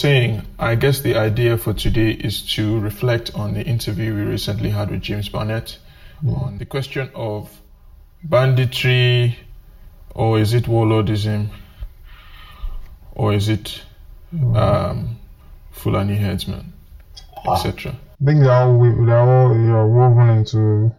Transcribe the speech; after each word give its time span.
was 0.00 0.10
saying, 0.10 0.42
I 0.58 0.76
guess 0.76 1.00
the 1.00 1.16
idea 1.16 1.58
for 1.58 1.74
today 1.74 2.10
is 2.10 2.54
to 2.54 2.80
reflect 2.80 3.34
on 3.34 3.52
the 3.52 3.62
interview 3.62 4.14
we 4.14 4.22
recently 4.22 4.70
had 4.70 4.90
with 4.90 5.02
James 5.02 5.28
Barnett 5.28 5.78
mm-hmm. 6.24 6.34
on 6.34 6.58
the 6.58 6.64
question 6.64 7.10
of 7.14 7.50
banditry, 8.24 9.36
or 10.14 10.38
is 10.38 10.54
it 10.54 10.64
warlordism, 10.64 11.48
or 13.12 13.34
is 13.34 13.48
it 13.50 13.82
mm-hmm. 14.34 14.56
um, 14.56 15.18
Fulani 15.72 16.16
herdsmen, 16.16 16.72
ah. 17.46 17.56
etc. 17.56 17.92
I 17.92 18.24
think 18.24 18.40
they're 18.40 18.52
all, 18.52 18.78
we- 18.78 19.04
they're 19.04 19.18
all 19.18 19.52
you 19.52 19.70
know, 19.72 19.86
woven 19.86 20.30
into 20.30 20.94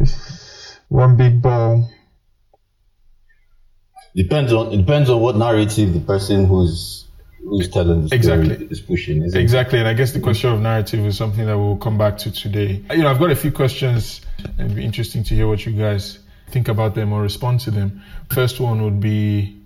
one 0.88 1.16
big 1.18 1.42
ball. 1.42 1.90
Depends 4.16 4.52
on 4.54 4.72
it 4.72 4.78
depends 4.78 5.10
on 5.10 5.20
what 5.20 5.36
narrative 5.36 5.92
the 5.92 6.00
person 6.00 6.46
who's 6.46 7.07
who's 7.42 7.68
telling 7.68 8.02
the 8.02 8.08
story 8.08 8.18
Exactly. 8.18 8.66
is 8.70 8.80
pushing. 8.80 9.22
Isn't 9.22 9.38
it? 9.38 9.42
Exactly, 9.42 9.78
and 9.78 9.88
I 9.88 9.94
guess 9.94 10.12
the 10.12 10.20
question 10.20 10.52
of 10.52 10.60
narrative 10.60 11.04
is 11.06 11.16
something 11.16 11.46
that 11.46 11.58
we'll 11.58 11.76
come 11.76 11.98
back 11.98 12.18
to 12.18 12.30
today. 12.30 12.82
You 12.90 12.98
know, 12.98 13.10
I've 13.10 13.18
got 13.18 13.30
a 13.30 13.36
few 13.36 13.52
questions, 13.52 14.20
and 14.44 14.60
it'd 14.60 14.76
be 14.76 14.84
interesting 14.84 15.22
to 15.24 15.34
hear 15.34 15.48
what 15.48 15.64
you 15.64 15.72
guys 15.72 16.18
think 16.50 16.68
about 16.68 16.94
them 16.94 17.12
or 17.12 17.22
respond 17.22 17.60
to 17.60 17.70
them. 17.70 18.02
First 18.30 18.60
one 18.60 18.82
would 18.82 19.00
be, 19.00 19.56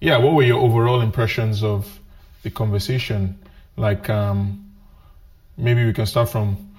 yeah, 0.00 0.18
what 0.18 0.34
were 0.34 0.42
your 0.42 0.60
overall 0.60 1.00
impressions 1.00 1.62
of 1.62 2.00
the 2.42 2.50
conversation? 2.50 3.38
Like, 3.76 4.08
um, 4.10 4.72
maybe 5.56 5.84
we 5.84 5.92
can 5.92 6.06
start 6.06 6.28
from 6.28 6.70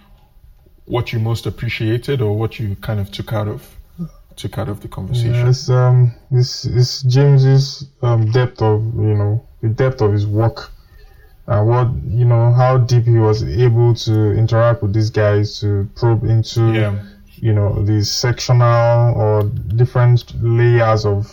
what 0.85 1.13
you 1.13 1.19
most 1.19 1.45
appreciated 1.45 2.21
or 2.21 2.37
what 2.37 2.59
you 2.59 2.75
kind 2.77 2.99
of 2.99 3.11
took 3.11 3.33
out 3.33 3.47
of 3.47 3.75
took 4.35 4.57
out 4.57 4.67
of 4.67 4.81
the 4.81 4.87
conversation. 4.87 5.33
Yes, 5.45 5.69
um, 5.69 6.13
this 6.31 6.65
is 6.65 7.03
James's 7.03 7.87
um, 8.01 8.31
depth 8.31 8.61
of 8.61 8.81
you 8.95 9.13
know 9.13 9.47
the 9.63 9.69
depth 9.69 10.01
of 10.01 10.11
his 10.11 10.27
work, 10.27 10.69
and 11.47 11.67
what 11.67 11.87
you 12.05 12.25
know 12.25 12.51
how 12.51 12.77
deep 12.77 13.05
he 13.05 13.17
was 13.17 13.43
able 13.43 13.95
to 13.95 14.33
interact 14.33 14.83
with 14.83 14.93
these 14.93 15.09
guys 15.09 15.59
to 15.61 15.89
probe 15.95 16.23
into 16.25 16.61
Yeah. 16.73 16.99
you 17.35 17.53
know 17.53 17.83
the 17.83 18.03
sectional 18.03 19.15
or 19.15 19.43
different 19.75 20.33
layers 20.41 21.05
of 21.05 21.23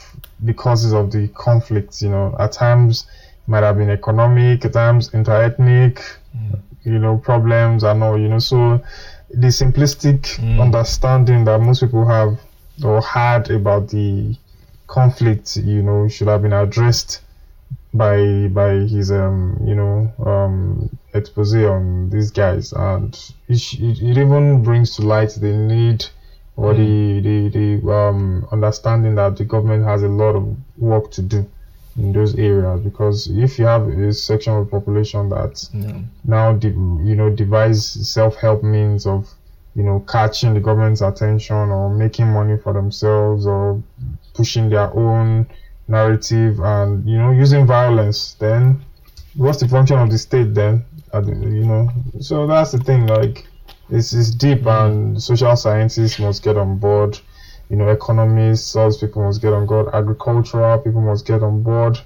the 0.42 0.55
causes 0.55 0.92
of 0.92 1.11
the 1.11 1.28
conflicts. 1.28 2.01
You 2.03 2.11
know, 2.11 2.34
at 2.39 2.53
times 2.53 3.06
it 3.45 3.48
might 3.51 3.62
have 3.62 3.77
been 3.77 3.91
economic, 3.91 4.64
at 4.64 4.73
times 4.73 5.11
interethnic, 5.11 6.01
mm. 6.36 6.58
you 6.84 6.98
know, 6.98 7.19
problems 7.19 7.83
and 7.83 8.03
all. 8.03 8.19
You 8.19 8.28
know, 8.28 8.39
so 8.39 8.81
the 9.31 9.48
simplistic 9.48 10.23
mm. 10.39 10.61
understanding 10.61 11.45
that 11.45 11.58
most 11.61 11.81
people 11.81 12.06
have 12.06 12.41
or 12.83 13.03
had 13.03 13.51
about 13.51 13.89
the 13.89 14.36
conflict, 14.86 15.56
you 15.56 15.83
know, 15.83 16.08
should 16.08 16.28
have 16.28 16.42
been 16.42 16.53
addressed 16.53 17.20
by 17.92 18.46
by 18.48 18.70
his 18.86 19.10
um 19.10 19.60
you 19.64 19.74
know 19.74 20.12
um 20.24 20.88
expose 21.14 21.55
on 21.55 22.08
these 22.10 22.30
guys. 22.30 22.72
And 22.72 23.14
it, 23.48 23.60
it, 23.74 24.02
even 24.19 24.62
brings 24.62 24.94
to 24.96 25.02
light 25.02 25.30
the 25.41 25.52
need 25.52 26.06
or 26.56 26.74
the, 26.74 27.20
the 27.20 27.48
the 27.83 27.92
um 27.92 28.46
understanding 28.52 29.14
that 29.16 29.36
the 29.36 29.44
government 29.44 29.84
has 29.84 30.02
a 30.02 30.08
lot 30.08 30.36
of 30.36 30.56
work 30.78 31.11
to 31.12 31.22
do 31.22 31.46
in 31.96 32.12
those 32.12 32.34
areas. 32.36 32.80
Because 32.83 33.27
if 33.28 33.58
you 33.58 33.64
have 33.66 33.88
a 33.88 34.12
section 34.12 34.55
of 34.55 34.66
the 34.66 34.70
population 34.70 35.28
that 35.30 35.68
now 36.24 36.52
de- 36.52 36.68
you 36.68 37.14
know 37.17 37.30
devise 37.30 37.84
self-help 38.08 38.62
means 38.62 39.06
of 39.06 39.29
you 39.74 39.83
know 39.83 40.00
catching 40.08 40.55
the 40.55 40.61
government's 40.61 41.00
attention 41.00 41.56
or 41.56 41.90
making 41.90 42.27
money 42.27 42.56
for 42.56 42.73
themselves 42.73 43.46
or 43.46 43.83
pushing 44.34 44.68
their 44.68 44.92
own 44.95 45.46
narrative 45.90 46.61
and 46.61 47.06
you 47.08 47.18
know 47.18 47.30
using 47.30 47.67
violence 47.67 48.34
then 48.34 48.80
what's 49.36 49.61
the 49.61 49.68
function 49.68 49.98
of 49.98 50.11
the 50.11 50.18
state 50.18 50.55
then? 50.55 50.84
You 51.12 51.64
know 51.64 51.89
so 52.20 52.46
that's 52.46 52.73
the 52.73 52.78
thing 52.78 53.06
like 53.06 53.46
it's, 53.90 54.12
it's 54.12 54.30
deep 54.30 54.61
mm-hmm. 54.61 54.68
and 54.86 55.23
social 55.23 55.56
scientists 55.56 56.18
must 56.18 56.42
get 56.42 56.56
on 56.56 56.79
board 56.79 57.18
you 57.68 57.77
know 57.77 57.89
economists 57.89 58.77
all 58.77 58.89
these 58.89 58.98
people 58.98 59.23
must 59.23 59.42
get 59.42 59.52
on 59.52 59.67
board 59.67 59.89
agricultural 59.92 60.79
people 60.79 61.00
must 61.00 61.27
get 61.27 61.42
on 61.42 61.62
board 61.62 61.98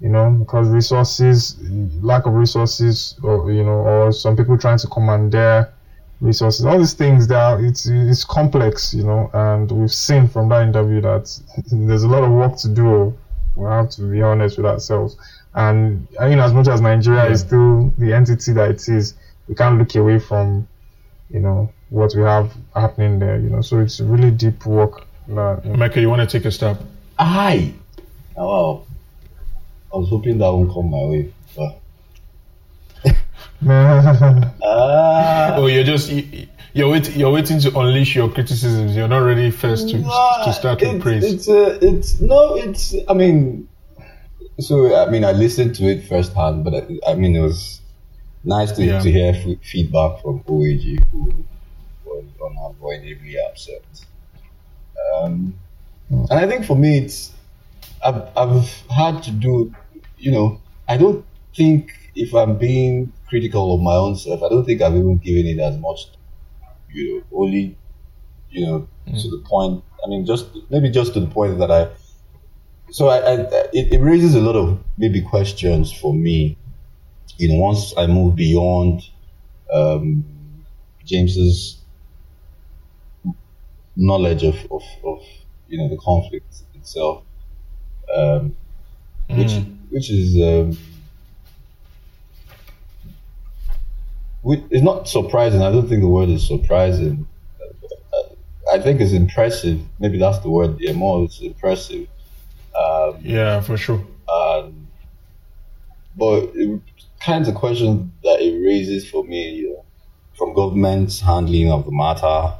you 0.00 0.08
know 0.08 0.30
because 0.30 0.68
resources 0.68 1.56
lack 2.02 2.26
of 2.26 2.34
resources 2.34 3.16
or 3.22 3.52
you 3.52 3.62
know 3.62 3.80
or 3.92 4.12
some 4.12 4.36
people 4.36 4.56
trying 4.58 4.78
to 4.78 4.88
commandeer 4.88 5.72
resources 6.20 6.66
all 6.66 6.78
these 6.78 6.92
things 6.92 7.26
that 7.26 7.60
it's 7.60 7.86
it's 7.86 8.24
complex 8.24 8.92
you 8.92 9.02
know 9.02 9.30
and 9.32 9.70
we've 9.72 9.92
seen 9.92 10.28
from 10.28 10.48
that 10.48 10.62
interview 10.62 11.00
that 11.00 11.40
there's 11.72 12.02
a 12.02 12.08
lot 12.08 12.22
of 12.22 12.30
work 12.30 12.56
to 12.56 12.68
do 12.68 13.16
we 13.56 13.64
have 13.66 13.88
to 13.88 14.02
be 14.02 14.20
honest 14.20 14.56
with 14.56 14.66
ourselves 14.66 15.16
and 15.54 16.06
I 16.20 16.28
mean 16.28 16.38
as 16.38 16.52
much 16.52 16.68
as 16.68 16.80
Nigeria 16.80 17.26
is 17.30 17.40
still 17.40 17.92
the 17.98 18.12
entity 18.12 18.52
that 18.52 18.70
it 18.70 18.88
is 18.88 19.14
we 19.48 19.54
can't 19.54 19.78
look 19.78 19.94
away 19.94 20.18
from 20.18 20.68
you 21.30 21.40
know 21.40 21.72
what 21.88 22.14
we 22.14 22.22
have 22.22 22.52
happening 22.74 23.18
there 23.18 23.38
you 23.38 23.48
know 23.48 23.62
so 23.62 23.78
it's 23.78 24.00
really 24.00 24.30
deep 24.30 24.66
work 24.66 25.06
that, 25.34 25.64
you 25.64 25.70
know, 25.70 25.76
Michael, 25.76 26.02
you 26.02 26.10
want 26.10 26.28
to 26.28 26.38
take 26.38 26.44
a 26.44 26.50
stab? 26.50 26.84
Aye. 27.18 27.72
Oh, 28.36 28.46
wow. 28.46 28.84
I 29.92 29.96
was 29.98 30.08
hoping 30.08 30.38
that 30.38 30.46
won't 30.46 30.72
come 30.72 30.90
my 30.90 31.04
way. 31.04 31.34
But 31.56 31.78
ah, 34.62 35.54
Oh, 35.56 35.66
you're 35.66 35.84
just 35.84 36.10
you- 36.10 36.46
you're 36.72 36.88
waiting. 36.88 37.18
You're 37.18 37.32
waiting 37.32 37.58
to 37.60 37.78
unleash 37.78 38.14
your 38.14 38.28
criticisms. 38.30 38.94
You're 38.94 39.08
not 39.08 39.18
ready 39.24 39.50
first 39.50 39.88
to 39.90 39.98
to 40.44 40.52
start 40.52 40.80
with 40.80 41.02
praise. 41.02 41.24
It's 41.24 41.48
uh, 41.48 41.78
it's 41.82 42.20
no, 42.20 42.54
it's. 42.56 42.94
I 43.08 43.12
mean, 43.14 43.68
so 44.60 44.94
I 44.96 45.10
mean, 45.10 45.24
I 45.24 45.32
listened 45.32 45.74
to 45.76 45.84
it 45.86 46.04
firsthand, 46.04 46.62
but 46.64 46.74
I, 46.74 47.10
I 47.10 47.14
mean, 47.14 47.34
it 47.34 47.40
was 47.40 47.80
nice 48.44 48.70
to, 48.72 48.84
Yeah. 48.84 49.00
to 49.00 49.10
hear 49.10 49.32
f- 49.34 49.58
feedback 49.64 50.22
from 50.22 50.40
OAG 50.44 51.02
who 51.10 51.34
was 52.06 52.24
unavoidably 52.40 53.36
upset. 53.50 53.82
Um, 55.16 55.54
and 56.08 56.32
I 56.32 56.46
think 56.46 56.64
for 56.64 56.76
me, 56.76 56.98
it's 56.98 57.32
I've 58.04 58.22
I've 58.36 58.68
had 58.90 59.24
to 59.24 59.32
do, 59.32 59.74
you 60.18 60.30
know, 60.30 60.60
I 60.88 60.96
don't 60.96 61.24
think 61.56 61.92
if 62.14 62.34
I'm 62.34 62.56
being 62.56 63.12
critical 63.28 63.74
of 63.74 63.80
my 63.80 63.94
own 63.94 64.16
self, 64.16 64.42
I 64.42 64.48
don't 64.48 64.64
think 64.64 64.82
I've 64.82 64.94
even 64.94 65.18
given 65.18 65.46
it 65.46 65.58
as 65.60 65.78
much, 65.78 66.00
you 66.92 67.18
know, 67.30 67.38
only 67.38 67.76
you 68.50 68.66
know, 68.66 68.88
to 69.06 69.30
the 69.30 69.42
point. 69.46 69.84
I 70.04 70.08
mean, 70.08 70.26
just 70.26 70.46
maybe 70.70 70.90
just 70.90 71.14
to 71.14 71.20
the 71.20 71.26
point 71.28 71.58
that 71.58 71.70
I. 71.70 71.88
So 72.90 73.08
I, 73.08 73.18
I 73.18 73.32
it, 73.72 73.92
it 73.92 74.00
raises 74.00 74.34
a 74.34 74.40
lot 74.40 74.56
of 74.56 74.78
maybe 74.98 75.20
questions 75.22 75.92
for 75.92 76.12
me. 76.14 76.56
You 77.38 77.48
know, 77.50 77.60
once 77.60 77.94
I 77.96 78.06
move 78.06 78.36
beyond 78.36 79.02
um, 79.72 80.24
James's 81.04 81.78
knowledge 83.96 84.42
of, 84.44 84.56
of, 84.70 84.82
of 85.04 85.20
you 85.68 85.78
know 85.78 85.88
the 85.88 85.96
conflict 85.98 86.62
itself, 86.74 87.22
um, 88.14 88.56
which 89.34 89.52
which 89.90 90.10
is 90.10 90.36
um, 90.36 90.78
is 94.44 94.82
not 94.82 95.08
surprising. 95.08 95.62
I 95.62 95.70
don't 95.70 95.88
think 95.88 96.00
the 96.02 96.08
word 96.08 96.28
is 96.28 96.46
surprising. 96.46 97.26
I 98.72 98.78
think 98.78 99.00
it's 99.00 99.12
impressive. 99.12 99.80
Maybe 99.98 100.18
that's 100.18 100.38
the 100.40 100.50
word. 100.50 100.76
Yeah, 100.78 100.92
more 100.92 101.24
it's 101.24 101.40
impressive. 101.40 102.06
Um, 102.78 103.16
yeah, 103.22 103.60
for 103.60 103.76
sure. 103.76 104.04
um, 104.32 104.86
but 106.16 106.50
it, 106.54 106.80
kinds 107.20 107.48
of 107.48 107.54
questions 107.54 108.10
that 108.22 108.40
it 108.40 108.64
raises 108.64 109.08
for 109.08 109.24
me, 109.24 109.50
you 109.56 109.70
know, 109.70 109.84
from 110.38 110.54
government's 110.54 111.20
handling 111.20 111.70
of 111.70 111.84
the 111.84 111.90
matter, 111.92 112.54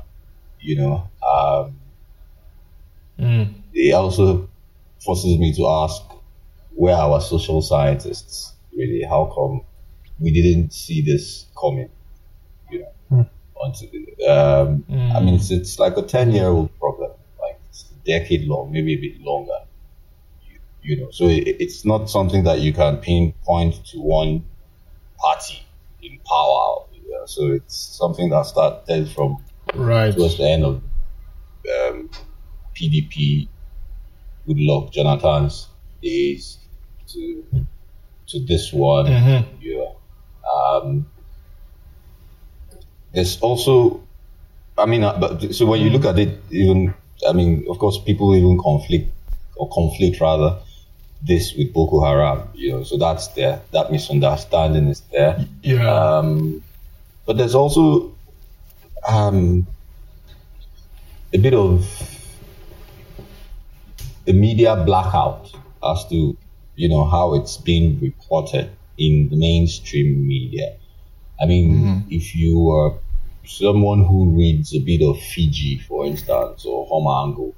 you 0.61 0.76
know, 0.76 1.09
um, 1.26 1.76
Mm. 3.19 3.53
it 3.75 3.93
also 3.93 4.49
forces 5.05 5.38
me 5.38 5.53
to 5.55 5.67
ask 5.69 6.00
where 6.75 6.94
are 6.97 7.11
our 7.11 7.21
social 7.21 7.61
scientists 7.61 8.55
really 8.75 9.03
how 9.03 9.26
come 9.35 9.61
we 10.21 10.31
didn't 10.31 10.73
see 10.73 11.01
this 11.03 11.47
coming 11.59 11.89
you 12.71 12.81
know 13.11 13.27
until, 13.65 13.89
um, 14.31 14.85
i 15.17 15.21
mean 15.21 15.35
it's, 15.35 15.51
it's 15.51 15.79
like 15.79 15.97
a 15.97 16.03
10 16.03 16.33
year 16.33 16.47
old 16.49 16.71
problem 16.79 17.11
like 17.41 17.59
it's 17.69 17.85
a 17.91 18.07
decade 18.07 18.47
long 18.47 18.71
maybe 18.73 18.95
a 18.95 19.01
bit 19.01 19.21
longer 19.21 19.59
you, 20.47 20.59
you 20.83 20.97
know 21.01 21.11
so 21.11 21.25
it, 21.27 21.57
it's 21.61 21.85
not 21.85 22.09
something 22.09 22.45
that 22.45 22.61
you 22.61 22.73
can 22.73 22.97
pinpoint 22.99 23.85
to 23.87 23.99
one 23.99 24.45
party 25.19 25.63
in 26.03 26.19
power 26.27 26.85
you 26.93 27.11
know? 27.11 27.27
so 27.27 27.53
it's 27.53 27.77
something 27.77 28.31
that 28.31 28.47
started 28.47 29.11
from 29.11 29.43
Right. 29.75 30.13
towards 30.15 30.37
the 30.39 30.49
end 30.51 30.65
of 30.65 30.83
um, 31.87 32.11
PDP, 32.75 33.49
Goodluck, 34.49 34.93
Jonathan's 34.93 35.69
days 36.03 36.59
to 37.09 37.45
to 38.29 38.45
this 38.47 38.73
one. 38.73 39.07
Mhm. 39.07 39.45
Yeah. 39.61 39.93
Um, 40.56 41.06
there's 43.12 43.41
also, 43.41 44.02
I 44.79 44.87
mean, 44.87 45.05
uh, 45.05 45.19
but 45.19 45.55
so 45.55 45.67
when 45.67 45.81
you 45.81 45.91
look 45.91 46.05
at 46.05 46.19
it, 46.19 46.38
even 46.50 46.94
I 47.29 47.32
mean, 47.32 47.67
of 47.69 47.79
course, 47.79 47.99
people 47.99 48.35
even 48.35 48.58
conflict 48.58 49.11
or 49.56 49.69
conflict 49.69 50.20
rather 50.20 50.56
this 51.23 51.55
with 51.55 51.73
Boko 51.73 52.02
Haram, 52.02 52.49
you 52.55 52.73
know, 52.73 52.82
so 52.82 52.97
that's 52.97 53.29
there. 53.29 53.61
That 53.73 53.93
misunderstanding 53.93 54.88
is 54.88 55.00
there. 55.12 55.44
Yeah. 55.62 55.87
Um, 55.87 56.62
but 57.26 57.37
there's 57.37 57.55
also 57.55 58.14
um, 59.06 59.67
a 61.32 61.38
bit 61.38 61.55
of 61.55 61.87
a 64.26 64.32
media 64.32 64.76
blackout 64.76 65.50
as 65.85 66.06
to 66.08 66.37
you 66.76 66.88
know 66.88 67.05
how 67.05 67.35
it's 67.35 67.56
being 67.56 68.00
reported 68.00 68.70
in 69.06 69.29
the 69.31 69.37
mainstream 69.37 70.08
media. 70.29 70.76
I 71.43 71.47
mean, 71.47 72.05
if 72.11 72.37
you 72.37 72.70
are 72.70 72.91
someone 73.47 74.05
who 74.05 74.19
reads 74.41 74.75
a 74.75 74.81
bit 74.91 75.02
of 75.02 75.19
Fiji, 75.32 75.79
for 75.88 76.05
instance, 76.06 76.64
or 76.67 76.87
HumAngle, 76.93 77.52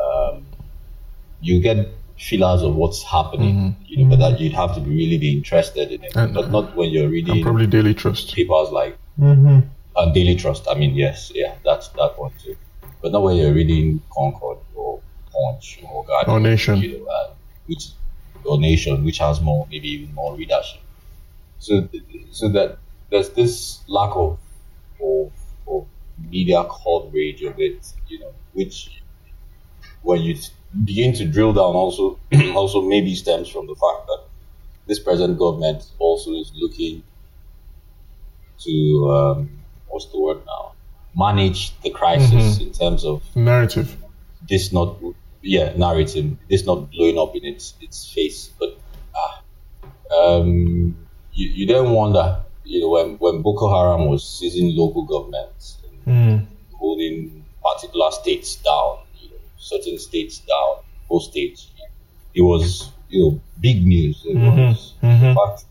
um, 0.00 0.46
you 1.40 1.60
get 1.60 1.88
feelers 2.18 2.62
of 2.62 2.76
what's 2.76 3.02
happening, 3.02 3.74
you 3.86 4.04
know, 4.04 4.10
but 4.10 4.18
that 4.24 4.40
you'd 4.40 4.52
have 4.52 4.74
to 4.76 4.80
be 4.80 4.90
really 4.90 5.18
be 5.18 5.32
interested 5.32 5.90
in 5.90 6.04
it, 6.04 6.14
And, 6.14 6.34
but 6.34 6.50
not 6.50 6.76
when 6.76 6.90
you're 6.90 7.08
reading 7.08 7.34
and 7.36 7.42
probably 7.42 7.66
Daily 7.66 7.94
Trust. 7.94 8.34
papers 8.34 8.70
like 8.70 8.96
Mm-hmm. 9.18 9.58
and 9.96 10.14
Daily 10.14 10.36
Trust. 10.36 10.66
I 10.70 10.74
mean, 10.80 10.94
yes, 10.94 11.30
yeah, 11.34 11.54
that's 11.64 11.88
that 11.88 12.12
one 12.18 12.32
too. 12.42 12.56
But 13.02 13.12
not 13.12 13.22
when 13.22 13.36
you're 13.36 13.52
reading 13.52 14.00
Concord 14.16 14.58
or 14.74 15.00
Punch 15.32 15.80
or 15.90 16.04
Guardian, 16.06 16.36
Or 16.36 16.40
Nation. 16.40 16.76
you 16.80 16.98
know, 17.00 17.06
uh, 17.06 17.30
which 17.66 17.84
or 18.44 18.58
Nation, 18.58 19.04
which 19.04 19.18
has 19.18 19.40
more, 19.40 19.66
maybe 19.70 19.88
even 19.88 20.14
more 20.14 20.36
readership. 20.36 20.80
So, 21.58 21.88
so 22.30 22.48
that 22.48 22.78
there's 23.10 23.30
this 23.30 23.80
lack 23.88 24.10
of 24.14 24.38
of, 25.02 25.32
of 25.68 25.86
media 26.30 26.64
coverage 26.64 27.42
of 27.42 27.58
it, 27.58 27.92
you 28.08 28.18
know, 28.20 28.32
which 28.52 29.02
when 30.02 30.20
you 30.22 30.36
begin 30.84 31.12
to 31.14 31.24
drill 31.24 31.52
down, 31.52 31.74
also 31.74 32.18
also 32.54 32.82
maybe 32.82 33.14
stems 33.14 33.48
from 33.48 33.66
the 33.66 33.74
fact 33.74 34.06
that 34.06 34.24
this 34.86 34.98
present 34.98 35.38
government 35.38 35.84
also 35.98 36.32
is 36.32 36.52
looking 36.54 37.02
to 38.58 39.10
um, 39.10 39.50
what's 39.88 40.06
the 40.06 40.18
word 40.18 40.38
now 40.46 40.72
manage 41.16 41.78
the 41.80 41.90
crisis 41.90 42.60
in 42.60 42.72
terms 42.72 43.04
of 43.04 43.22
Narrative. 43.34 43.96
this 44.48 44.72
not 44.72 44.96
yeah 45.42 45.72
narrative 45.76 46.36
this 46.48 46.64
not 46.66 46.90
blowing 46.90 47.18
up 47.18 47.34
in 47.34 47.44
its 47.44 47.74
its 47.80 48.12
face 48.12 48.50
but 48.58 48.76
ah, 49.14 49.42
um, 50.16 50.96
you, 51.32 51.48
you 51.48 51.66
then 51.66 51.90
wonder 51.90 52.40
you 52.64 52.80
know 52.80 52.88
when, 52.90 53.16
when 53.18 53.42
Boko 53.42 53.68
Haram 53.74 54.06
was 54.08 54.22
seizing 54.38 54.76
local 54.76 55.02
governments 55.04 55.78
and 55.84 55.90
Mm. 56.06 56.46
holding 56.78 57.44
particular 57.62 58.10
states 58.10 58.56
down 58.56 58.98
you 59.20 59.28
know 59.30 59.36
certain 59.58 59.98
states 59.98 60.38
down 60.38 60.82
whole 61.08 61.20
states 61.20 61.68
it 62.34 62.40
was 62.42 62.90
you 63.10 63.22
know 63.22 63.40
big 63.60 63.86
news 63.86 64.22
it 64.24 64.34
was 64.36 64.94
Mhm. 65.02 65.22
in 65.30 65.34
fact 65.36 65.64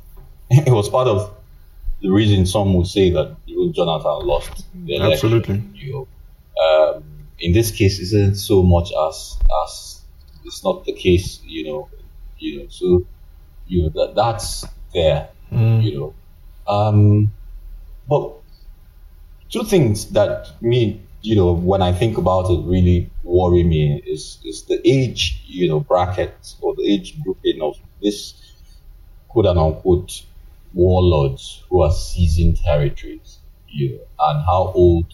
it 0.68 0.71
was 0.71 0.88
part 0.89 1.07
of 1.07 1.33
the 2.01 2.10
reason 2.10 2.45
some 2.45 2.74
would 2.75 2.88
say 2.88 3.10
that 3.10 3.36
even 3.48 3.74
Jonathan 3.74 4.25
lost 4.25 4.66
the 4.86 4.95
election. 4.95 5.12
Absolutely. 5.13 5.63
You 5.74 5.92
know, 5.94 6.07
um, 6.63 7.04
in 7.41 7.53
this 7.53 7.71
case, 7.71 8.00
isn't 8.00 8.36
so 8.36 8.63
much 8.63 8.91
as 9.07 9.38
as 9.65 10.01
it's 10.45 10.63
not 10.63 10.86
the 10.86 10.94
case. 10.94 11.41
You 11.45 11.65
know, 11.65 11.89
you 12.38 12.59
know. 12.59 12.65
So 12.69 13.06
you 13.68 13.83
know 13.83 13.89
that 13.89 14.15
that's 14.15 14.65
there. 14.94 15.30
Mm. 15.51 15.83
You 15.83 16.00
know, 16.00 16.13
um, 16.68 17.31
but 18.07 18.33
two 19.50 19.63
things 19.63 20.12
that 20.12 20.62
me, 20.62 21.01
you 21.21 21.36
know, 21.36 21.53
when 21.53 21.81
I 21.81 21.91
think 21.91 22.18
about 22.18 22.50
it, 22.50 22.62
really 22.65 23.09
worry 23.24 23.63
me 23.63 24.01
is 24.06 24.39
is 24.44 24.63
the 24.63 24.80
age, 24.85 25.42
you 25.45 25.68
know, 25.68 25.80
bracket 25.80 26.56
or 26.62 26.75
the 26.75 26.83
age 26.83 27.21
grouping 27.21 27.62
of 27.62 27.75
this 28.01 28.33
quote 29.27 29.45
unquote 29.45 30.24
warlords 30.74 31.63
who 31.69 31.81
are 31.81 31.92
seizing 31.92 32.56
territories, 32.56 33.39
you 33.68 33.92
know, 33.92 34.03
and 34.27 34.45
how 34.45 34.71
old 34.75 35.06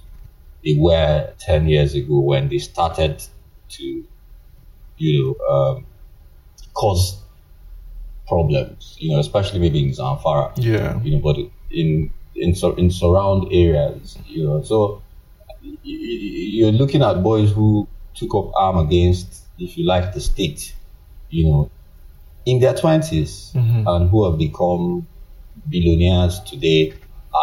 they 0.66 0.76
were 0.78 1.32
10 1.40 1.68
years 1.70 1.94
ago 1.94 2.20
when 2.20 2.50
they 2.50 2.58
started 2.58 3.24
to, 3.70 4.04
you 4.98 5.36
know, 5.40 5.54
um, 5.54 5.86
cause 6.74 7.18
problems, 8.28 8.96
you 9.00 9.12
know, 9.12 9.20
especially 9.20 9.60
maybe 9.60 9.84
in 9.84 9.92
Zamfara, 9.92 10.52
Yeah. 10.58 11.00
you 11.04 11.12
know, 11.12 11.20
but 11.20 11.38
in 11.72 12.10
in 12.36 12.56
in 12.78 12.90
surround 12.92 13.48
areas, 13.52 14.18
you 14.28 14.44
know, 14.46 14.62
so 14.64 15.02
you're 15.84 16.72
looking 16.72 17.02
at 17.02 17.22
boys 17.24 17.52
who 17.52 17.88
took 18.14 18.34
up 18.36 18.52
arm 18.56 18.78
against, 18.78 19.44
if 19.60 19.78
you 19.78 19.86
like, 19.86 20.14
the 20.14 20.20
state, 20.22 20.74
you 21.30 21.46
know, 21.48 21.70
in 22.46 22.60
their 22.60 22.74
20s 22.74 23.52
Mhm. 23.54 23.84
and 23.88 24.10
who 24.10 24.26
have 24.30 24.38
become 24.38 25.08
billionaires 25.70 26.40
today 26.42 26.94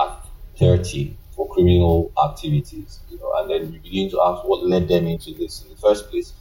at 0.00 0.26
30 0.58 1.04
for 1.04 1.21
criminal 1.52 2.12
activities, 2.24 3.00
you 3.10 3.18
know, 3.18 3.32
and 3.38 3.50
then 3.50 3.72
you 3.72 3.80
begin 3.80 4.10
to 4.10 4.20
ask 4.22 4.44
what 4.44 4.64
led 4.64 4.88
them 4.88 5.06
into 5.06 5.34
this 5.34 5.62
in 5.62 5.70
the 5.70 5.76
first 5.76 6.10
place, 6.10 6.32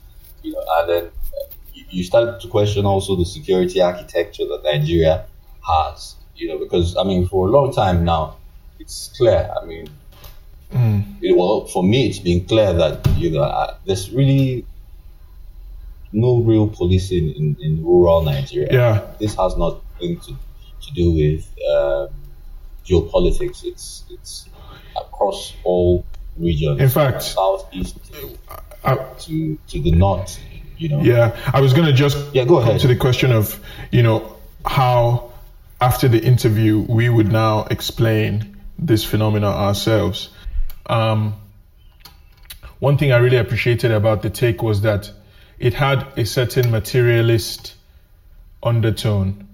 you 0.44 0.52
know, 0.54 0.63
and 0.80 0.90
then 0.90 1.06
uh, 1.06 1.54
you, 1.74 1.86
you 1.90 2.04
start 2.04 2.42
to 2.42 2.48
question 2.48 2.86
also 2.86 3.16
the 3.16 3.25
security 3.25 3.81
architecture 3.81 4.46
that 4.48 4.62
Nigeria 4.63 5.25
has, 5.68 6.16
you 6.36 6.48
know, 6.48 6.58
because 6.60 6.96
I 6.98 7.04
mean, 7.04 7.28
for 7.28 7.48
a 7.48 7.52
long 7.52 7.74
time 7.74 8.04
now, 8.06 8.38
it's 8.80 9.12
clear. 9.18 9.52
I 9.62 9.66
mean, 9.66 9.88
Mm. 10.72 11.18
it, 11.22 11.38
well, 11.38 11.66
for 11.68 11.84
me, 11.84 12.08
it's 12.08 12.19
been 12.19 12.46
clear 12.46 12.74
that 12.74 13.06
you 13.18 13.31
know 13.31 13.44
uh, 13.44 13.78
there's 13.86 14.10
really 14.12 14.66
no 16.12 16.42
real 16.42 16.68
policing 16.68 17.31
in, 17.31 17.58
in 17.62 17.84
rural 17.84 18.22
Nigeria. 18.22 18.69
Yeah. 18.72 19.12
This 19.19 19.36
has 19.36 19.56
nothing 19.58 20.19
to, 20.19 20.31
to 20.81 20.94
do 20.94 21.12
with 21.13 21.46
um, 21.74 22.10
geopolitics. 22.86 23.63
It's 23.66 24.04
it's 24.10 24.48
across 24.96 25.54
all 25.64 26.06
regions. 26.38 26.80
In 26.80 26.90
fact- 26.90 27.24
southeast 27.24 27.98
I, 28.84 28.96
to 28.96 29.58
to 29.68 29.82
the 29.82 29.92
north. 29.92 30.40
You 30.78 30.90
know. 30.90 31.02
Yeah, 31.02 31.36
I 31.54 31.62
was 31.62 31.74
gonna 31.74 31.94
just 31.94 32.18
Yeah, 32.34 32.46
go 32.46 32.58
ahead. 32.58 32.80
to 32.82 32.88
the 32.88 32.96
question 32.96 33.32
of 33.32 33.60
you 33.92 34.01
know 34.01 34.36
how 34.65 35.30
after 35.80 36.08
the 36.08 36.20
interview 36.24 36.80
we 36.80 37.08
would 37.10 37.32
now 37.32 37.65
explain 37.70 38.58
this 38.80 39.04
phenomena 39.04 39.48
ourselves. 39.48 40.30
Um, 40.88 41.36
one 42.80 42.98
thing 42.98 43.12
I 43.12 43.18
really 43.18 43.38
appreciated 43.38 43.92
about 43.92 44.24
the 44.24 44.32
take 44.32 44.63
was 44.63 44.82
that 44.82 45.12
it 45.60 45.75
had 45.75 46.08
a 46.18 46.25
certain 46.25 46.72
materialist 46.72 47.75
undertone 48.63 49.48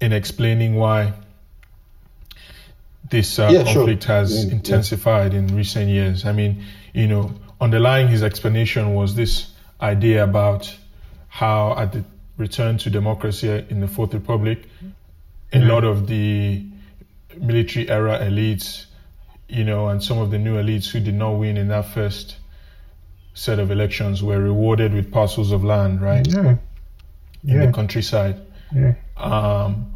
in 0.00 0.12
explaining 0.14 0.76
why 0.76 1.12
this 3.10 3.38
uh, 3.38 3.48
Yeah, 3.52 3.64
sure. 3.64 3.74
conflict 3.74 4.04
has 4.04 4.32
Yeah, 4.44 4.48
yeah. 4.48 4.52
intensified 4.56 5.34
in 5.34 5.54
recent 5.56 5.88
years. 5.88 6.24
I 6.24 6.32
mean, 6.32 6.64
you 6.92 7.06
know, 7.06 7.32
underlying 7.60 8.08
his 8.08 8.22
explanation 8.22 8.94
was 8.94 9.14
this 9.14 9.50
idea 9.80 10.24
about 10.24 10.74
how 11.28 11.76
at 11.78 11.92
the 11.92 12.04
return 12.36 12.78
to 12.78 12.90
democracy 12.90 13.64
in 13.70 13.80
the 13.80 13.88
Fourth 13.88 14.14
Republic, 14.14 14.58
a 15.52 15.58
lot 15.60 15.84
of 15.84 16.06
the 16.06 16.64
military 17.40 17.88
era 17.88 18.18
elites, 18.20 18.86
you 19.48 19.64
know, 19.64 19.88
and 19.88 20.02
some 20.02 20.18
of 20.18 20.30
the 20.30 20.38
new 20.38 20.54
elites 20.56 20.88
who 20.90 21.00
did 21.00 21.14
not 21.14 21.30
win 21.32 21.56
in 21.56 21.68
that 21.68 21.86
first 21.86 22.36
set 23.34 23.58
of 23.58 23.70
elections 23.70 24.22
were 24.22 24.40
rewarded 24.40 24.92
with 24.92 25.10
parcels 25.12 25.52
of 25.52 25.64
land, 25.64 26.00
right, 26.02 26.26
Yeah. 26.26 26.40
in 26.50 26.58
Yeah. 27.44 27.66
the 27.66 27.72
countryside 27.72 28.36
Yeah. 28.74 28.94
um, 29.16 29.86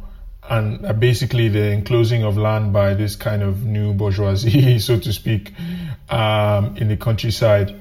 and 0.49 0.85
uh, 0.85 0.93
basically 0.93 1.49
the 1.49 1.71
enclosing 1.71 2.25
of 2.25 2.37
land 2.37 2.73
by 2.73 2.95
this 2.95 3.17
kind 3.17 3.43
of 3.43 3.65
new 3.65 3.95
bourgeoisie, 3.95 4.79
so 4.81 4.99
to 4.99 5.13
speak, 5.13 5.53
um, 6.11 6.77
in 6.77 6.89
the 6.89 6.97
countryside, 6.97 7.75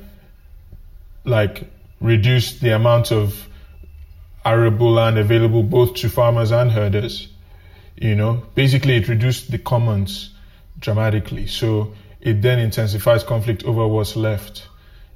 like 1.26 1.68
reduced 2.00 2.62
the 2.62 2.76
amount 2.76 3.12
of 3.12 3.48
arable 4.44 4.92
land 4.92 5.18
available 5.18 5.64
both 5.64 5.96
to 5.96 6.10
farmers 6.10 6.52
and 6.52 6.72
herders. 6.72 7.28
You 7.96 8.16
know, 8.16 8.44
basically 8.56 8.96
it 8.96 9.08
reduced 9.08 9.52
the 9.52 9.60
commons 9.60 10.34
dramatically. 10.80 11.46
So 11.48 11.94
it 12.20 12.42
then 12.42 12.60
intensifies 12.60 13.24
conflict 13.24 13.64
over 13.64 13.88
what's 13.88 14.16
left. 14.16 14.68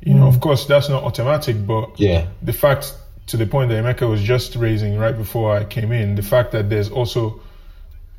You 0.02 0.14
know, 0.14 0.28
of 0.28 0.40
course, 0.40 0.66
that's 0.66 0.88
not 0.90 1.04
automatic, 1.04 1.66
but 1.66 2.00
Yeah. 2.00 2.28
the 2.44 2.54
fact 2.54 2.94
to 3.28 3.38
the 3.38 3.46
point 3.46 3.70
that 3.70 3.84
Emeka 3.84 4.10
was 4.10 4.22
just 4.22 4.56
raising 4.56 4.98
right 4.98 5.16
before 5.18 5.56
I 5.56 5.64
came 5.66 5.92
in, 5.92 6.16
the 6.16 6.22
fact 6.22 6.52
that 6.52 6.70
there's 6.70 6.90
also 6.90 7.42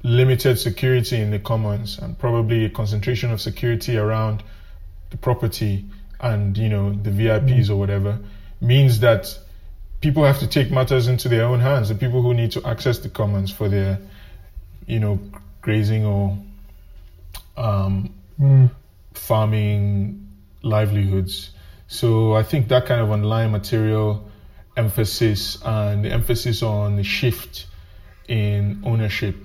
limited 0.02 0.58
security 0.58 1.16
in 1.20 1.30
the 1.30 1.38
commons 1.38 1.98
and 1.98 2.18
probably 2.18 2.64
a 2.64 2.70
concentration 2.70 3.30
of 3.32 3.40
security 3.40 3.96
around 3.96 4.42
the 5.10 5.16
property 5.16 5.84
and 6.20 6.56
you 6.56 6.68
know 6.68 6.92
the 6.92 7.10
VIPs 7.10 7.70
or 7.70 7.76
whatever 7.76 8.18
means 8.60 9.00
that 9.00 9.36
people 10.00 10.24
have 10.24 10.38
to 10.38 10.46
take 10.46 10.70
matters 10.70 11.08
into 11.08 11.28
their 11.28 11.44
own 11.44 11.60
hands. 11.60 11.88
The 11.88 11.94
people 11.94 12.22
who 12.22 12.34
need 12.34 12.52
to 12.52 12.64
access 12.66 12.98
the 12.98 13.08
commons 13.08 13.50
for 13.52 13.68
their 13.68 13.98
you 14.86 14.98
know 15.00 15.18
grazing 15.62 16.04
or 16.04 16.38
um, 17.56 18.12
Mm. 18.40 18.70
farming 19.14 20.28
livelihoods. 20.62 21.50
So 21.88 22.34
I 22.34 22.42
think 22.42 22.68
that 22.68 22.84
kind 22.84 23.00
of 23.00 23.10
online 23.10 23.50
material 23.50 24.25
emphasis 24.76 25.58
and 25.64 26.04
the 26.04 26.10
emphasis 26.10 26.62
on 26.62 26.96
the 26.96 27.04
shift 27.04 27.66
in 28.28 28.82
ownership 28.84 29.36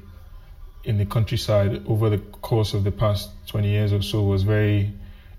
in 0.84 0.98
the 0.98 1.06
countryside 1.06 1.86
over 1.88 2.10
the 2.10 2.18
course 2.18 2.74
of 2.74 2.84
the 2.84 2.92
past 2.92 3.30
20 3.48 3.70
years 3.70 3.94
or 3.94 4.02
so 4.02 4.24
was 4.24 4.44
very 4.44 4.92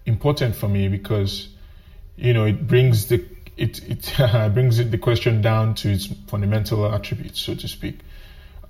important 0.06 0.54
for 0.54 0.68
me 0.68 0.88
because 0.88 1.49
you 2.16 2.32
know 2.32 2.44
it 2.44 2.66
brings 2.66 3.06
the 3.08 3.25
it 3.56 3.82
it 3.88 4.14
brings 4.54 4.78
the 4.78 4.99
question 4.99 5.42
down 5.42 5.75
to 5.75 5.90
its 5.90 6.06
fundamental 6.28 6.87
attributes 6.92 7.40
so 7.40 7.54
to 7.54 7.66
speak 7.66 7.99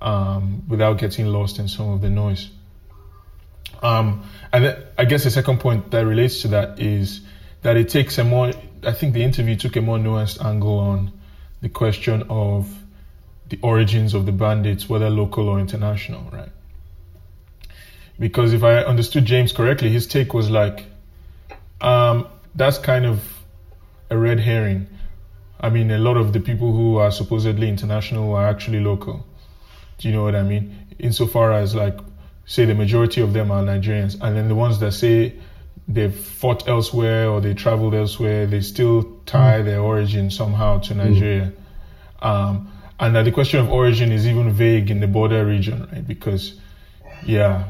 um, 0.03 0.63
without 0.67 0.97
getting 0.97 1.27
lost 1.27 1.57
in 1.57 1.67
some 1.67 1.89
of 1.89 2.01
the 2.01 2.09
noise. 2.09 2.49
Um, 3.81 4.29
and 4.51 4.77
I 4.97 5.05
guess 5.05 5.23
the 5.23 5.31
second 5.31 5.59
point 5.59 5.91
that 5.91 6.05
relates 6.05 6.41
to 6.41 6.49
that 6.49 6.79
is 6.79 7.21
that 7.61 7.77
it 7.77 7.89
takes 7.89 8.17
a 8.17 8.23
more 8.23 8.51
I 8.85 8.93
think 8.93 9.13
the 9.13 9.23
interview 9.23 9.55
took 9.55 9.75
a 9.75 9.81
more 9.81 9.97
nuanced 9.97 10.43
angle 10.43 10.79
on 10.79 11.11
the 11.61 11.69
question 11.69 12.23
of 12.29 12.67
the 13.49 13.59
origins 13.61 14.13
of 14.13 14.25
the 14.25 14.31
bandits, 14.31 14.89
whether 14.89 15.09
local 15.09 15.47
or 15.49 15.59
international, 15.59 16.29
right? 16.31 16.49
Because 18.19 18.53
if 18.53 18.63
I 18.63 18.77
understood 18.77 19.25
James 19.25 19.51
correctly, 19.51 19.89
his 19.89 20.07
take 20.07 20.33
was 20.33 20.49
like, 20.49 20.85
um, 21.81 22.27
that's 22.55 22.77
kind 22.77 23.05
of 23.05 23.21
a 24.09 24.17
red 24.17 24.39
herring. 24.39 24.87
I 25.59 25.69
mean, 25.69 25.91
a 25.91 25.97
lot 25.97 26.17
of 26.17 26.33
the 26.33 26.39
people 26.39 26.71
who 26.71 26.97
are 26.97 27.11
supposedly 27.11 27.69
international 27.69 28.33
are 28.35 28.47
actually 28.47 28.81
local. 28.81 29.25
Do 29.97 30.07
you 30.07 30.13
know 30.13 30.23
what 30.23 30.35
I 30.35 30.43
mean? 30.43 30.95
Insofar 30.99 31.53
as, 31.53 31.73
like, 31.73 31.97
say 32.45 32.65
the 32.65 32.75
majority 32.75 33.21
of 33.21 33.33
them 33.33 33.51
are 33.51 33.63
Nigerians, 33.63 34.17
and 34.21 34.35
then 34.35 34.47
the 34.47 34.55
ones 34.55 34.79
that 34.79 34.91
say 34.91 35.33
they've 35.87 36.15
fought 36.15 36.67
elsewhere 36.67 37.29
or 37.29 37.41
they 37.41 37.53
traveled 37.53 37.93
elsewhere, 37.93 38.45
they 38.45 38.61
still 38.61 39.03
tie 39.25 39.61
mm. 39.61 39.65
their 39.65 39.79
origin 39.81 40.31
somehow 40.31 40.79
to 40.79 40.93
Nigeria. 40.93 41.51
Mm. 42.21 42.25
Um, 42.25 42.71
and 42.99 43.15
that 43.15 43.23
the 43.23 43.31
question 43.31 43.59
of 43.59 43.69
origin 43.69 44.11
is 44.11 44.27
even 44.27 44.51
vague 44.51 44.89
in 44.89 44.99
the 44.99 45.07
border 45.07 45.45
region, 45.45 45.89
right? 45.91 46.07
Because, 46.07 46.53
yeah, 47.25 47.65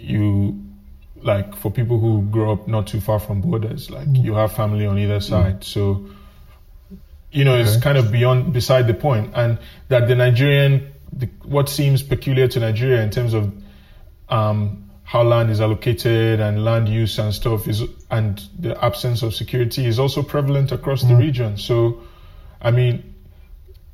you 0.00 0.64
like 1.22 1.56
for 1.56 1.70
people 1.70 1.98
who 1.98 2.22
grow 2.22 2.52
up 2.52 2.68
not 2.68 2.86
too 2.86 3.00
far 3.00 3.18
from 3.18 3.40
borders, 3.40 3.90
like 3.90 4.08
mm. 4.08 4.24
you 4.24 4.34
have 4.34 4.52
family 4.52 4.86
on 4.86 4.98
either 4.98 5.20
side, 5.20 5.60
mm. 5.60 5.64
so 5.64 6.06
you 7.30 7.44
know 7.44 7.54
okay. 7.54 7.62
it's 7.62 7.76
kind 7.82 7.98
of 7.98 8.10
beyond 8.10 8.52
beside 8.52 8.86
the 8.86 8.94
point, 8.94 9.32
and 9.34 9.58
that 9.88 10.08
the 10.08 10.14
Nigerian, 10.14 10.92
the, 11.12 11.26
what 11.44 11.68
seems 11.68 12.02
peculiar 12.02 12.48
to 12.48 12.60
Nigeria 12.60 13.02
in 13.02 13.10
terms 13.10 13.34
of 13.34 13.52
um, 14.28 14.87
how 15.08 15.22
land 15.22 15.48
is 15.48 15.58
allocated 15.58 16.38
and 16.38 16.62
land 16.62 16.86
use 16.86 17.18
and 17.18 17.32
stuff 17.32 17.66
is 17.66 17.82
and 18.10 18.46
the 18.58 18.84
absence 18.84 19.22
of 19.22 19.34
security 19.34 19.86
is 19.86 19.98
also 19.98 20.22
prevalent 20.22 20.70
across 20.70 21.02
mm. 21.02 21.08
the 21.08 21.16
region. 21.16 21.56
So, 21.56 22.02
I 22.60 22.72
mean, 22.72 23.14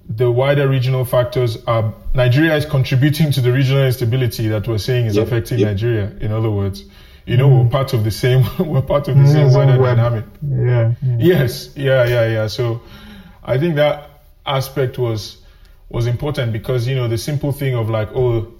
the 0.08 0.28
wider 0.28 0.68
regional 0.68 1.04
factors 1.04 1.56
are 1.66 1.94
Nigeria 2.14 2.56
is 2.56 2.66
contributing 2.66 3.30
to 3.30 3.40
the 3.40 3.52
regional 3.52 3.84
instability 3.84 4.48
that 4.48 4.66
we're 4.66 4.78
saying 4.78 5.06
is 5.06 5.14
yep, 5.14 5.28
affecting 5.28 5.60
yep. 5.60 5.68
Nigeria. 5.68 6.10
In 6.20 6.32
other 6.32 6.50
words, 6.50 6.84
you 7.26 7.36
know, 7.36 7.48
mm. 7.48 7.62
we're 7.62 7.70
part 7.70 7.92
of 7.92 8.02
the 8.02 8.10
same 8.10 8.44
we're 8.58 8.82
part 8.82 9.06
of 9.06 9.14
the 9.16 9.22
mm, 9.22 9.32
same 9.32 9.52
wider 9.52 9.78
dynamic. 9.78 10.24
Yeah. 10.42 10.94
Yes. 11.16 11.76
Yeah. 11.76 12.08
Yeah. 12.08 12.26
Yeah. 12.26 12.46
So, 12.48 12.82
I 13.44 13.58
think 13.58 13.76
that 13.76 14.10
aspect 14.44 14.98
was 14.98 15.36
was 15.88 16.08
important 16.08 16.52
because 16.52 16.88
you 16.88 16.96
know 16.96 17.06
the 17.06 17.18
simple 17.18 17.52
thing 17.52 17.76
of 17.76 17.88
like 17.88 18.08
oh 18.16 18.52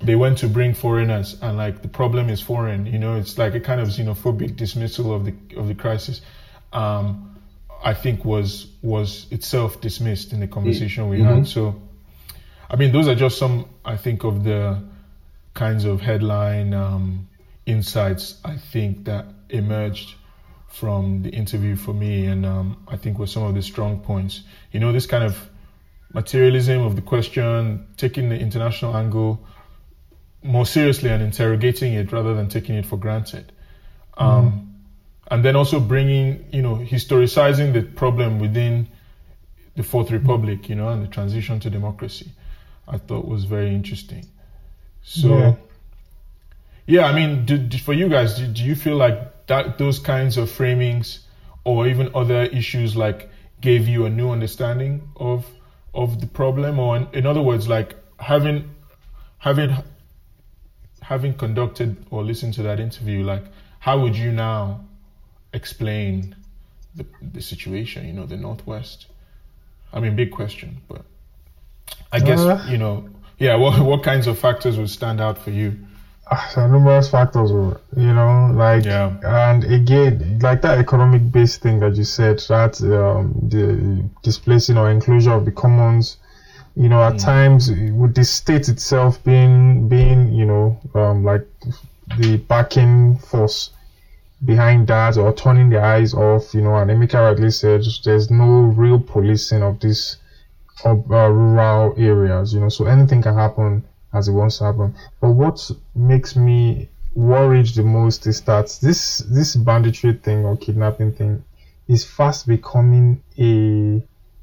they 0.00 0.14
went 0.14 0.38
to 0.38 0.48
bring 0.48 0.74
foreigners 0.74 1.36
and 1.42 1.56
like 1.56 1.82
the 1.82 1.88
problem 1.88 2.30
is 2.30 2.40
foreign 2.40 2.86
you 2.86 2.98
know 2.98 3.16
it's 3.16 3.36
like 3.36 3.54
a 3.54 3.60
kind 3.60 3.80
of 3.80 3.88
xenophobic 3.88 4.56
dismissal 4.56 5.12
of 5.12 5.24
the 5.24 5.34
of 5.56 5.66
the 5.66 5.74
crisis 5.74 6.20
um, 6.72 7.36
i 7.82 7.94
think 7.94 8.24
was 8.24 8.66
was 8.82 9.26
itself 9.30 9.80
dismissed 9.80 10.32
in 10.32 10.40
the 10.40 10.46
conversation 10.46 11.08
we 11.08 11.18
mm-hmm. 11.18 11.36
had 11.36 11.48
so 11.48 11.80
i 12.70 12.76
mean 12.76 12.92
those 12.92 13.08
are 13.08 13.14
just 13.14 13.38
some 13.38 13.68
i 13.84 13.96
think 13.96 14.24
of 14.24 14.44
the 14.44 14.80
kinds 15.54 15.84
of 15.84 16.00
headline 16.00 16.72
um, 16.74 17.28
insights 17.66 18.40
i 18.44 18.56
think 18.56 19.04
that 19.04 19.26
emerged 19.48 20.14
from 20.68 21.22
the 21.22 21.30
interview 21.30 21.74
for 21.74 21.92
me 21.92 22.26
and 22.26 22.46
um, 22.46 22.76
i 22.86 22.96
think 22.96 23.18
were 23.18 23.26
some 23.26 23.42
of 23.42 23.54
the 23.54 23.62
strong 23.62 23.98
points 24.00 24.42
you 24.70 24.78
know 24.78 24.92
this 24.92 25.06
kind 25.06 25.24
of 25.24 25.50
materialism 26.14 26.82
of 26.82 26.94
the 26.94 27.02
question 27.02 27.86
taking 27.96 28.28
the 28.28 28.38
international 28.38 28.96
angle 28.96 29.44
more 30.42 30.66
seriously 30.66 31.10
and 31.10 31.22
interrogating 31.22 31.94
it 31.94 32.12
rather 32.12 32.34
than 32.34 32.48
taking 32.48 32.76
it 32.76 32.86
for 32.86 32.96
granted. 32.96 33.52
Um, 34.16 34.52
mm. 34.52 34.64
And 35.30 35.44
then 35.44 35.56
also 35.56 35.80
bringing, 35.80 36.46
you 36.52 36.62
know, 36.62 36.76
historicizing 36.76 37.72
the 37.72 37.82
problem 37.82 38.38
within 38.38 38.88
the 39.76 39.82
Fourth 39.82 40.10
Republic, 40.10 40.68
you 40.68 40.74
know, 40.74 40.88
and 40.88 41.02
the 41.02 41.08
transition 41.08 41.60
to 41.60 41.70
democracy, 41.70 42.32
I 42.86 42.98
thought 42.98 43.26
was 43.26 43.44
very 43.44 43.74
interesting. 43.74 44.26
So, 45.02 45.38
yeah, 45.38 45.54
yeah 46.86 47.04
I 47.06 47.14
mean, 47.14 47.44
do, 47.44 47.58
do, 47.58 47.78
for 47.78 47.92
you 47.92 48.08
guys, 48.08 48.38
do, 48.38 48.46
do 48.46 48.64
you 48.64 48.74
feel 48.74 48.96
like 48.96 49.46
that 49.46 49.78
those 49.78 49.98
kinds 49.98 50.36
of 50.36 50.50
framings 50.50 51.20
or 51.64 51.86
even 51.86 52.10
other 52.14 52.42
issues 52.44 52.96
like 52.96 53.30
gave 53.60 53.88
you 53.88 54.06
a 54.06 54.10
new 54.10 54.30
understanding 54.30 55.10
of 55.16 55.46
of 55.94 56.20
the 56.20 56.26
problem, 56.26 56.78
or 56.78 56.96
in, 56.96 57.08
in 57.12 57.26
other 57.26 57.42
words, 57.42 57.68
like 57.68 57.96
having 58.18 58.70
having 59.38 59.76
having 61.08 61.32
conducted 61.32 61.96
or 62.10 62.22
listened 62.22 62.52
to 62.52 62.62
that 62.62 62.78
interview, 62.78 63.24
like 63.24 63.44
how 63.78 63.98
would 63.98 64.14
you 64.14 64.30
now 64.30 64.80
explain 65.54 66.36
the 66.94 67.06
the 67.34 67.40
situation? 67.40 68.06
You 68.06 68.12
know, 68.12 68.26
the 68.26 68.36
Northwest. 68.36 69.06
I 69.90 70.00
mean, 70.00 70.16
big 70.16 70.30
question, 70.30 70.76
but 70.86 71.02
I 72.12 72.18
guess 72.20 72.40
uh, 72.40 72.66
you 72.68 72.76
know, 72.76 73.08
yeah. 73.38 73.56
What 73.56 73.80
what 73.90 74.02
kinds 74.02 74.26
of 74.26 74.38
factors 74.38 74.76
would 74.78 74.90
stand 74.90 75.20
out 75.20 75.38
for 75.38 75.50
you? 75.50 75.78
So 76.50 76.66
numerous 76.66 77.08
factors, 77.08 77.50
you 77.50 78.12
know, 78.18 78.50
like 78.52 78.84
yeah. 78.84 79.16
and 79.24 79.64
again, 79.64 80.40
like 80.42 80.60
that 80.60 80.76
economic 80.76 81.32
based 81.32 81.62
thing 81.62 81.80
that 81.80 81.96
you 81.96 82.04
said, 82.04 82.38
that 82.50 82.74
um, 82.82 83.32
the 83.48 84.04
displacing 84.22 84.76
or 84.76 84.90
enclosure 84.90 85.32
of 85.32 85.46
the 85.46 85.52
commons 85.52 86.18
you 86.78 86.88
know, 86.88 87.02
at 87.02 87.14
mm. 87.14 87.24
times 87.24 87.70
with 87.70 88.14
the 88.14 88.24
state 88.24 88.68
itself 88.68 89.22
being 89.24 89.88
being, 89.88 90.32
you 90.32 90.46
know, 90.46 90.80
um, 90.94 91.24
like 91.24 91.44
the 92.18 92.36
backing 92.36 93.18
force 93.18 93.70
behind 94.44 94.86
that 94.86 95.16
or 95.16 95.32
turning 95.32 95.70
the 95.70 95.82
eyes 95.82 96.14
off, 96.14 96.54
you 96.54 96.62
know, 96.62 96.76
and 96.76 96.88
Emeka 96.88 97.14
rightly 97.14 97.50
said 97.50 97.82
there's 98.04 98.30
no 98.30 98.60
real 98.82 99.00
policing 99.00 99.64
of 99.64 99.80
these 99.80 100.18
uh, 100.84 100.94
rural 100.94 101.94
areas, 101.98 102.54
you 102.54 102.60
know, 102.60 102.68
so 102.68 102.86
anything 102.86 103.22
can 103.22 103.34
happen 103.34 103.82
as 104.12 104.28
it 104.28 104.32
wants 104.32 104.58
to 104.58 104.64
happen. 104.64 104.94
But 105.20 105.30
what 105.30 105.58
makes 105.96 106.36
me 106.36 106.88
worried 107.16 107.66
the 107.74 107.82
most 107.82 108.28
is 108.28 108.40
that 108.42 108.78
this 108.80 109.18
this 109.18 109.56
banditry 109.56 110.12
thing 110.12 110.44
or 110.44 110.56
kidnapping 110.56 111.12
thing 111.12 111.42
is 111.88 112.04
fast 112.04 112.46
becoming 112.46 113.20
a 113.36 114.00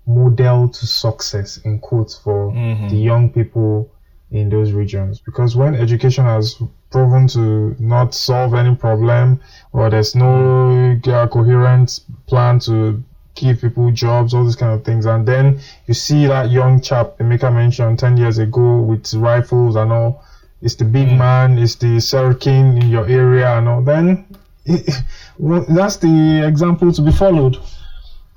model 0.08 0.70
to 0.70 0.86
success 0.86 1.58
in 1.58 1.80
quotes 1.80 2.18
for 2.18 2.52
mm-hmm. 2.52 2.88
the 2.90 2.96
young 2.96 3.30
people 3.30 3.92
in 4.32 4.50
those 4.50 4.72
regions 4.72 5.20
because 5.20 5.56
when 5.56 5.76
education 5.76 6.26
has 6.26 6.62
proven 6.92 7.28
to 7.28 7.76
not 7.80 8.14
solve 8.14 8.54
any 8.54 8.76
problem 8.76 9.40
or 9.72 9.90
there's 9.90 10.16
no 10.16 11.00
uh, 11.08 11.28
coherent 11.28 12.00
plan 12.28 12.60
to 12.60 13.04
give 13.36 13.62
people 13.62 13.92
jobs 13.92 14.34
all 14.34 14.44
these 14.44 14.56
kind 14.56 14.74
of 14.74 14.84
things 14.84 15.06
and 15.06 15.28
then 15.28 15.60
you 15.88 15.94
see 15.94 16.26
that 16.26 16.50
young 16.50 16.82
chap 16.82 17.18
Emeka 17.20 17.54
mentioned 17.54 18.00
10 18.00 18.18
years 18.18 18.38
ago 18.38 18.80
with 18.82 19.14
rifles 19.14 19.76
and 19.76 19.92
all 19.92 20.24
it's 20.62 20.76
the 20.76 20.86
big 20.86 21.08
mm. 21.08 21.18
man 21.18 21.58
it's 21.60 21.76
the 21.76 21.98
Sarkin 21.98 22.82
in 22.82 22.90
your 22.90 23.08
area 23.08 23.58
and 23.58 23.68
all 23.68 23.82
then 23.82 24.26
it, 24.66 24.90
well, 25.38 25.66
that's 25.70 25.98
the 25.98 26.44
example 26.48 26.92
to 26.92 27.02
be 27.02 27.12
followed 27.12 27.58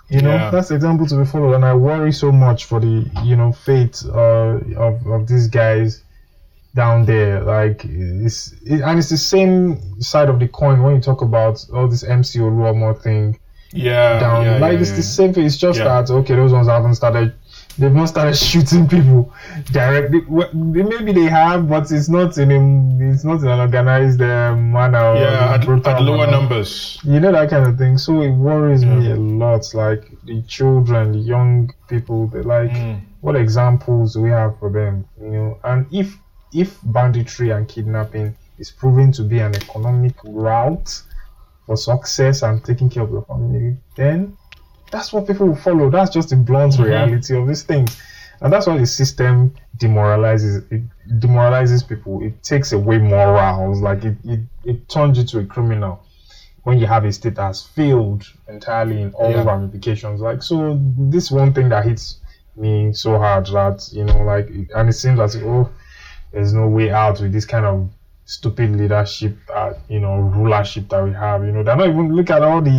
you 0.08 0.22
know, 0.22 0.34
yeah. 0.34 0.50
that's 0.50 0.68
the 0.68 0.74
example 0.74 1.06
to 1.06 1.16
be 1.18 1.24
followed, 1.26 1.54
and 1.54 1.64
I 1.64 1.74
worry 1.74 2.12
so 2.12 2.32
much 2.32 2.64
for 2.64 2.80
the 2.80 3.10
you 3.24 3.36
know 3.36 3.52
fate 3.52 4.02
uh, 4.06 4.58
of 4.76 5.06
of 5.06 5.26
these 5.26 5.48
guys 5.48 6.02
down 6.74 7.04
there. 7.04 7.42
Like 7.42 7.84
it's 7.84 8.52
it, 8.64 8.80
and 8.80 8.98
it's 8.98 9.10
the 9.10 9.18
same 9.18 10.00
side 10.00 10.30
of 10.30 10.38
the 10.38 10.48
coin 10.48 10.82
when 10.82 10.96
you 10.96 11.00
talk 11.02 11.20
about 11.20 11.64
all 11.74 11.88
this 11.88 12.04
MC 12.04 12.38
Oluomo 12.38 13.00
thing. 13.02 13.38
Yeah, 13.70 14.18
down 14.18 14.44
yeah, 14.46 14.58
like 14.58 14.74
yeah, 14.74 14.80
it's 14.80 14.92
the 14.92 15.02
same 15.02 15.34
thing. 15.34 15.44
It's 15.44 15.58
just 15.58 15.78
that 15.78 16.10
okay, 16.10 16.34
those 16.34 16.52
ones 16.52 16.68
haven't 16.68 16.94
started 16.94 17.34
they've 17.78 17.92
not 17.92 18.06
started 18.06 18.36
shooting 18.36 18.88
people 18.88 19.32
directly. 19.72 20.20
Maybe 20.52 21.12
they 21.12 21.24
have, 21.24 21.68
but 21.68 21.90
it's 21.90 22.08
not 22.08 22.36
in 22.38 22.50
a, 22.50 23.10
it's 23.10 23.24
not 23.24 23.40
in 23.40 23.48
an 23.48 23.60
organized 23.60 24.20
uh, 24.20 24.54
manner. 24.56 25.14
Yeah, 25.14 25.54
at, 25.54 25.68
at, 25.68 26.02
lower 26.02 26.18
manner. 26.18 26.32
numbers. 26.32 26.98
You 27.04 27.20
know 27.20 27.32
that 27.32 27.50
kind 27.50 27.66
of 27.66 27.78
thing. 27.78 27.98
So 27.98 28.22
it 28.22 28.30
worries 28.30 28.82
yeah. 28.82 28.96
me 28.96 29.10
a 29.12 29.16
lot. 29.16 29.72
Like 29.74 30.10
the 30.24 30.42
children, 30.42 31.12
the 31.12 31.18
young 31.18 31.72
people. 31.88 32.26
They 32.26 32.42
like 32.42 32.70
mm. 32.70 33.00
what 33.20 33.36
examples 33.36 34.14
do 34.14 34.22
we 34.22 34.30
have 34.30 34.58
for 34.58 34.70
them? 34.70 35.06
You 35.20 35.28
know, 35.28 35.58
and 35.64 35.86
if 35.92 36.16
if 36.52 36.78
banditry 36.82 37.50
and 37.50 37.68
kidnapping 37.68 38.34
is 38.58 38.70
proven 38.70 39.12
to 39.12 39.22
be 39.22 39.38
an 39.38 39.54
economic 39.54 40.14
route 40.24 41.02
for 41.66 41.76
success 41.76 42.42
and 42.42 42.64
taking 42.64 42.88
care 42.88 43.02
of 43.02 43.10
your 43.10 43.22
family, 43.22 43.76
then 43.94 44.36
that's 44.90 45.12
what 45.12 45.26
people 45.26 45.46
will 45.48 45.56
follow. 45.56 45.90
That's 45.90 46.10
just 46.10 46.30
the 46.30 46.36
blunt 46.36 46.74
Mm-hmm. 46.74 46.82
reality 46.84 47.36
of 47.36 47.46
these 47.48 47.62
things. 47.62 48.00
And 48.40 48.52
that's 48.52 48.66
why 48.66 48.76
the 48.78 48.86
system 48.86 49.54
demoralizes 49.78 50.62
it 50.70 50.82
demoralizes 51.18 51.82
people. 51.82 52.22
It 52.22 52.42
takes 52.42 52.72
away 52.72 52.98
morals, 52.98 53.80
like 53.80 54.04
it, 54.04 54.16
it, 54.24 54.40
it 54.64 54.88
turns 54.88 55.18
you 55.18 55.24
to 55.24 55.38
a 55.40 55.44
criminal 55.44 56.00
when 56.64 56.78
you 56.78 56.86
have 56.86 57.04
a 57.04 57.12
state 57.12 57.34
that 57.36 57.42
has 57.42 57.62
failed 57.62 58.24
entirely 58.48 59.00
in 59.02 59.10
all 59.12 59.30
Yeah. 59.30 59.42
ramifications. 59.44 60.20
Like 60.20 60.42
so 60.42 60.78
this 60.98 61.30
one 61.30 61.52
thing 61.52 61.68
that 61.70 61.84
hits 61.84 62.18
me 62.56 62.92
so 62.92 63.18
hard 63.18 63.46
that, 63.46 63.88
you 63.92 64.04
know, 64.04 64.22
like 64.22 64.48
and 64.74 64.88
it 64.88 64.92
seems 64.92 65.18
as 65.20 65.34
if 65.34 65.42
oh 65.44 65.70
there's 66.32 66.52
no 66.52 66.68
way 66.68 66.90
out 66.90 67.20
with 67.20 67.32
this 67.32 67.44
kind 67.46 67.64
of 67.64 67.88
stupid 68.26 68.76
leadership 68.76 69.36
uh, 69.52 69.72
you 69.88 69.98
know, 69.98 70.18
rulership 70.18 70.88
that 70.90 71.02
we 71.02 71.12
have. 71.12 71.44
You 71.44 71.52
know, 71.52 71.62
they're 71.62 71.76
not 71.76 71.88
even 71.88 72.14
look 72.14 72.30
at 72.30 72.42
all 72.42 72.60
the 72.60 72.70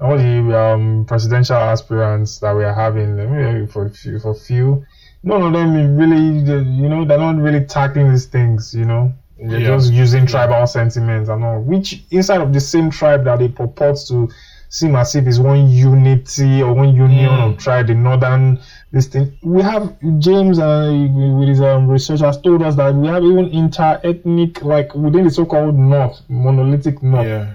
all 0.00 0.16
the 0.16 0.58
um, 0.58 1.04
presidential 1.06 1.56
aspirants 1.56 2.38
that 2.40 2.54
we 2.54 2.64
are 2.64 2.74
having 2.74 3.16
maybe 3.16 3.66
for 3.66 3.86
a 3.86 3.90
few, 3.90 4.18
for 4.18 4.34
few, 4.34 4.84
none 5.22 5.42
of 5.42 5.52
them 5.52 5.96
really, 5.96 6.38
you 6.80 6.88
know, 6.88 7.04
they're 7.04 7.18
not 7.18 7.36
really 7.36 7.64
tackling 7.64 8.10
these 8.10 8.26
things, 8.26 8.74
you 8.74 8.84
know. 8.84 9.12
They're 9.38 9.60
Yeah. 9.60 9.76
just 9.76 9.92
using 9.92 10.26
tribal 10.26 10.66
sentiments 10.66 11.28
and 11.28 11.44
all, 11.44 11.60
which 11.60 12.02
inside 12.10 12.40
of 12.40 12.52
the 12.52 12.60
same 12.60 12.90
tribe 12.90 13.24
that 13.24 13.38
they 13.38 13.48
purport 13.48 13.96
to 14.08 14.28
seem 14.68 14.96
as 14.96 15.14
if 15.14 15.26
is 15.26 15.38
one 15.38 15.68
unity 15.68 16.62
or 16.62 16.72
one 16.74 16.94
union 16.94 17.30
Mm. 17.30 17.46
of 17.52 17.58
tribe, 17.58 17.86
the 17.86 17.94
northern 17.94 18.58
this 18.92 19.06
thing. 19.06 19.32
We 19.42 19.62
have 19.62 19.94
James 20.18 20.58
uh, 20.58 20.90
with 21.38 21.48
his 21.48 21.60
um, 21.60 21.86
research 21.88 22.20
has 22.20 22.40
told 22.40 22.62
us 22.62 22.74
that 22.76 22.94
we 22.94 23.06
have 23.08 23.22
even 23.22 23.46
inter-ethnic, 23.46 24.62
like 24.62 24.94
within 24.94 25.24
the 25.24 25.30
so-called 25.30 25.78
North, 25.78 26.20
monolithic 26.28 27.02
North. 27.02 27.26
Yeah, 27.26 27.46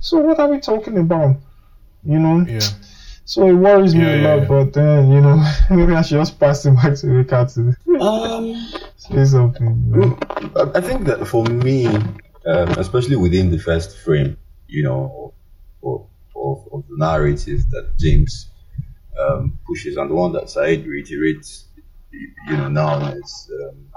So 0.00 0.18
what 0.18 0.38
are 0.40 0.48
we 0.48 0.58
talking 0.60 0.98
about? 0.98 1.36
You 2.04 2.18
know. 2.18 2.44
yeah. 2.48 2.60
So 3.24 3.46
it 3.46 3.52
worries 3.52 3.94
me 3.94 4.00
Yeah, 4.02 4.14
a 4.14 4.20
lot, 4.28 4.38
yeah. 4.42 4.48
but 4.48 4.72
then 4.72 5.10
you 5.12 5.20
know, 5.20 5.36
maybe 5.70 5.94
I 5.94 6.02
should 6.02 6.18
just 6.18 6.38
pass 6.40 6.64
it 6.64 6.74
back 6.76 6.94
to 6.96 7.06
Emeka 7.06 7.40
to 7.54 8.00
Um, 8.00 8.54
say 8.96 9.24
something. 9.24 9.84
you 9.92 10.00
know. 10.00 10.18
I 10.56 10.78
I 10.78 10.80
think 10.80 11.04
that 11.06 11.26
for 11.26 11.44
me, 11.44 11.86
um, 11.86 12.68
especially 12.84 13.16
within 13.16 13.50
the 13.50 13.58
first 13.58 13.98
frame, 13.98 14.36
you 14.66 14.82
know, 14.84 15.34
of, 15.82 16.06
of, 16.34 16.68
of 16.72 16.84
the 16.88 16.96
narrative 16.96 17.60
that 17.70 17.98
James 17.98 18.48
um, 19.18 19.58
pushes 19.66 19.96
and 19.96 20.10
the 20.10 20.14
one 20.14 20.32
that 20.32 20.48
Said 20.48 20.86
reiterates, 20.86 21.66
you 22.12 22.28
you 22.48 22.56
know, 22.56 22.68
now 22.68 23.08
is 23.12 23.50
um, 23.60 23.76
it- 23.76 23.87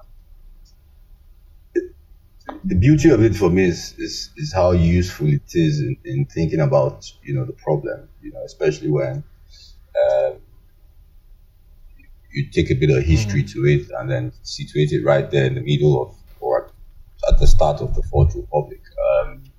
the 2.64 2.76
beauty 2.76 3.10
of 3.10 3.24
it 3.24 3.36
for 3.36 3.50
me 3.50 3.66
is, 3.66 3.94
is, 3.98 4.32
is 4.38 4.54
how 4.54 4.72
useful 4.72 5.28
it 5.28 5.44
is 5.54 5.80
in, 5.80 5.98
in 6.06 6.26
thinking 6.26 6.60
about, 6.62 7.06
you 7.24 7.34
know, 7.34 7.46
the 7.46 7.54
problem, 7.54 8.10
you 8.22 8.32
know, 8.32 8.44
especially 8.46 8.90
when 8.90 9.24
um, 10.02 10.42
you 12.32 12.50
take 12.50 12.72
a 12.72 12.76
bit 12.76 12.90
of 12.90 13.04
history 13.04 13.44
to 13.44 13.60
it 13.66 13.90
and 13.98 14.10
then 14.10 14.32
situate 14.44 14.92
it 14.92 15.04
right 15.04 15.30
there 15.32 15.46
in 15.46 15.56
the 15.56 15.62
middle 15.62 16.02
of 16.02 16.16
or 16.40 16.72
at 17.30 17.40
the 17.40 17.48
start 17.48 17.82
of 17.82 17.94
the 17.96 18.02
Fourth 18.04 18.36
Republic. 18.36 18.82
Um, 19.12 19.52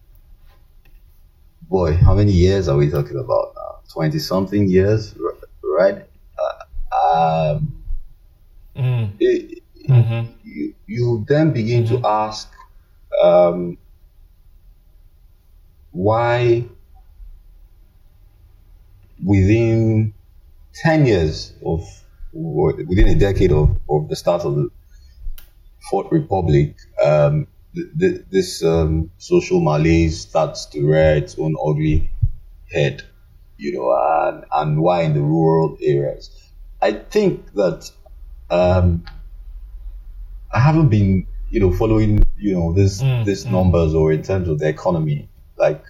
boy, 1.62 1.94
how 1.96 2.14
many 2.14 2.32
years 2.32 2.68
are 2.68 2.76
we 2.76 2.90
talking 2.90 3.18
about 3.18 3.52
now? 3.56 3.80
Twenty 3.92 4.18
something 4.18 4.68
years, 4.68 5.14
right? 5.62 6.04
Uh, 6.38 7.54
um, 7.54 7.84
Mm. 8.76 9.12
it, 9.20 9.62
Mm-hmm. 9.88 10.32
you, 10.44 10.74
you 10.86 11.24
then 11.28 11.52
begin 11.52 11.84
to 11.86 12.00
ask 12.06 12.51
um, 13.22 13.78
why 15.92 16.64
within 19.24 20.12
10 20.74 21.06
years 21.06 21.52
of 21.64 21.80
within 22.32 23.08
a 23.08 23.14
decade 23.14 23.52
of, 23.52 23.78
of 23.90 24.08
the 24.08 24.16
start 24.16 24.42
of 24.42 24.56
the 24.56 24.70
Fourth 25.90 26.10
Republic, 26.12 26.76
um, 27.04 27.46
th- 27.74 27.86
th- 27.98 28.20
this 28.30 28.64
um, 28.64 29.10
social 29.18 29.60
malaise 29.60 30.20
starts 30.20 30.66
to 30.66 30.86
rear 30.86 31.16
its 31.16 31.38
own 31.38 31.54
ugly 31.64 32.10
head, 32.70 33.02
you 33.58 33.72
know, 33.74 33.90
and, 34.28 34.44
and 34.52 34.80
why 34.82 35.02
in 35.02 35.14
the 35.14 35.20
rural 35.22 35.76
areas. 35.82 36.30
I 36.80 36.92
think 36.92 37.52
that 37.54 37.90
um, 38.50 39.04
I 40.52 40.60
haven't 40.60 40.88
been, 40.88 41.26
you 41.52 41.60
know, 41.60 41.72
following, 41.72 42.24
you 42.36 42.54
know, 42.54 42.72
this 42.72 43.04
Mm, 43.04 43.24
these 43.24 43.46
mm. 43.46 43.50
numbers 43.50 43.94
or 43.94 44.12
in 44.12 44.22
terms 44.22 44.48
of 44.48 44.58
the 44.58 44.68
economy, 44.68 45.30
like 45.58 45.84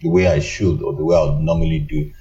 the 0.00 0.08
way 0.08 0.28
I 0.28 0.40
should 0.40 0.82
or 0.82 0.94
the 0.96 1.04
way 1.04 1.16
I 1.16 1.24
would 1.24 1.40
normally 1.42 1.80
do, 1.80 2.12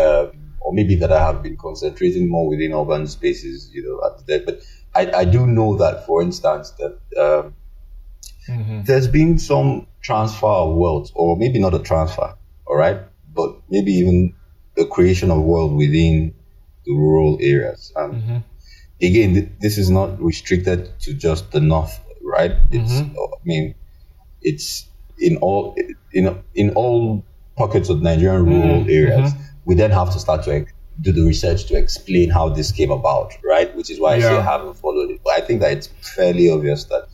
um, 0.00 0.32
or 0.60 0.72
maybe 0.72 0.94
that 0.96 1.12
I 1.12 1.20
have 1.26 1.42
been 1.42 1.56
concentrating 1.56 2.28
more 2.30 2.48
within 2.48 2.72
urban 2.74 3.06
spaces, 3.06 3.70
you 3.74 3.82
know, 3.84 3.96
at 4.08 4.26
the 4.26 4.42
But 4.46 4.60
I, 4.94 5.20
I 5.22 5.24
do 5.24 5.46
know 5.46 5.76
that, 5.78 6.06
for 6.06 6.22
instance, 6.22 6.72
that 6.78 6.98
um, 7.20 7.56
Mm-hmm. 8.48 8.80
there's 8.86 9.08
been 9.08 9.38
some 9.38 9.86
transfer 10.02 10.46
of 10.46 10.76
wealth, 10.76 11.10
or 11.14 11.36
maybe 11.36 11.58
not 11.58 11.74
a 11.74 11.78
transfer, 11.78 12.34
all 12.66 12.76
right, 12.76 13.00
but 13.34 13.50
maybe 13.68 13.92
even 13.92 14.34
the 14.76 14.86
creation 14.86 15.30
of 15.30 15.42
wealth 15.42 15.72
within 15.72 16.34
the 16.84 16.92
rural 16.94 17.38
areas. 17.40 17.92
And 17.96 18.18
Mm-hmm. 18.18 18.38
again, 19.02 19.34
th- 19.34 19.48
this 19.60 19.78
is 19.78 19.90
not 19.90 20.20
restricted 20.22 20.98
to 21.00 21.14
just 21.14 21.52
the 21.52 21.60
north, 21.60 22.00
right? 22.28 22.52
It's, 22.70 22.92
Mhm. 22.92 23.14
I 23.16 23.44
mean, 23.44 23.74
it's 24.42 24.86
in 25.18 25.36
all 25.38 25.74
in 26.12 26.24
in 26.54 26.70
all 26.74 27.24
pockets 27.56 27.88
of 27.88 28.02
Nigerian 28.02 28.44
rural 28.46 28.84
Mhm, 28.84 28.90
areas. 29.00 29.32
mhm. 29.32 29.40
We 29.64 29.74
then 29.74 29.90
have 29.90 30.10
to 30.12 30.18
start 30.18 30.44
to 30.44 30.64
do 31.00 31.12
the 31.12 31.24
research 31.32 31.64
to 31.66 31.76
explain 31.76 32.30
how 32.30 32.48
this 32.48 32.70
came 32.72 32.90
about, 32.90 33.32
right? 33.44 33.74
Which 33.76 33.90
is 33.90 33.98
why 34.00 34.14
I 34.14 34.20
say 34.20 34.32
Yeah. 34.34 34.38
I 34.38 34.42
haven't 34.54 34.74
followed 34.84 35.10
it, 35.10 35.20
but 35.24 35.32
I 35.34 35.40
think 35.46 35.60
that 35.60 35.72
it's 35.72 35.88
fairly 36.16 36.50
obvious 36.50 36.84
that 36.84 37.04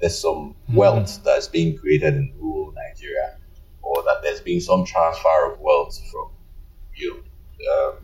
there's 0.00 0.18
some 0.18 0.54
Mhm. 0.70 0.74
wealth 0.76 1.20
that's 1.24 1.48
being 1.48 1.76
created 1.76 2.14
in 2.14 2.32
rural 2.40 2.72
Nigeria, 2.72 3.28
or 3.82 3.96
that 4.04 4.18
there's 4.22 4.40
been 4.40 4.60
some 4.60 4.84
transfer 4.84 5.38
of 5.52 5.60
wealth 5.60 5.94
from 6.10 6.28
you 6.96 7.10
know, 7.14 7.72
um, 7.72 7.94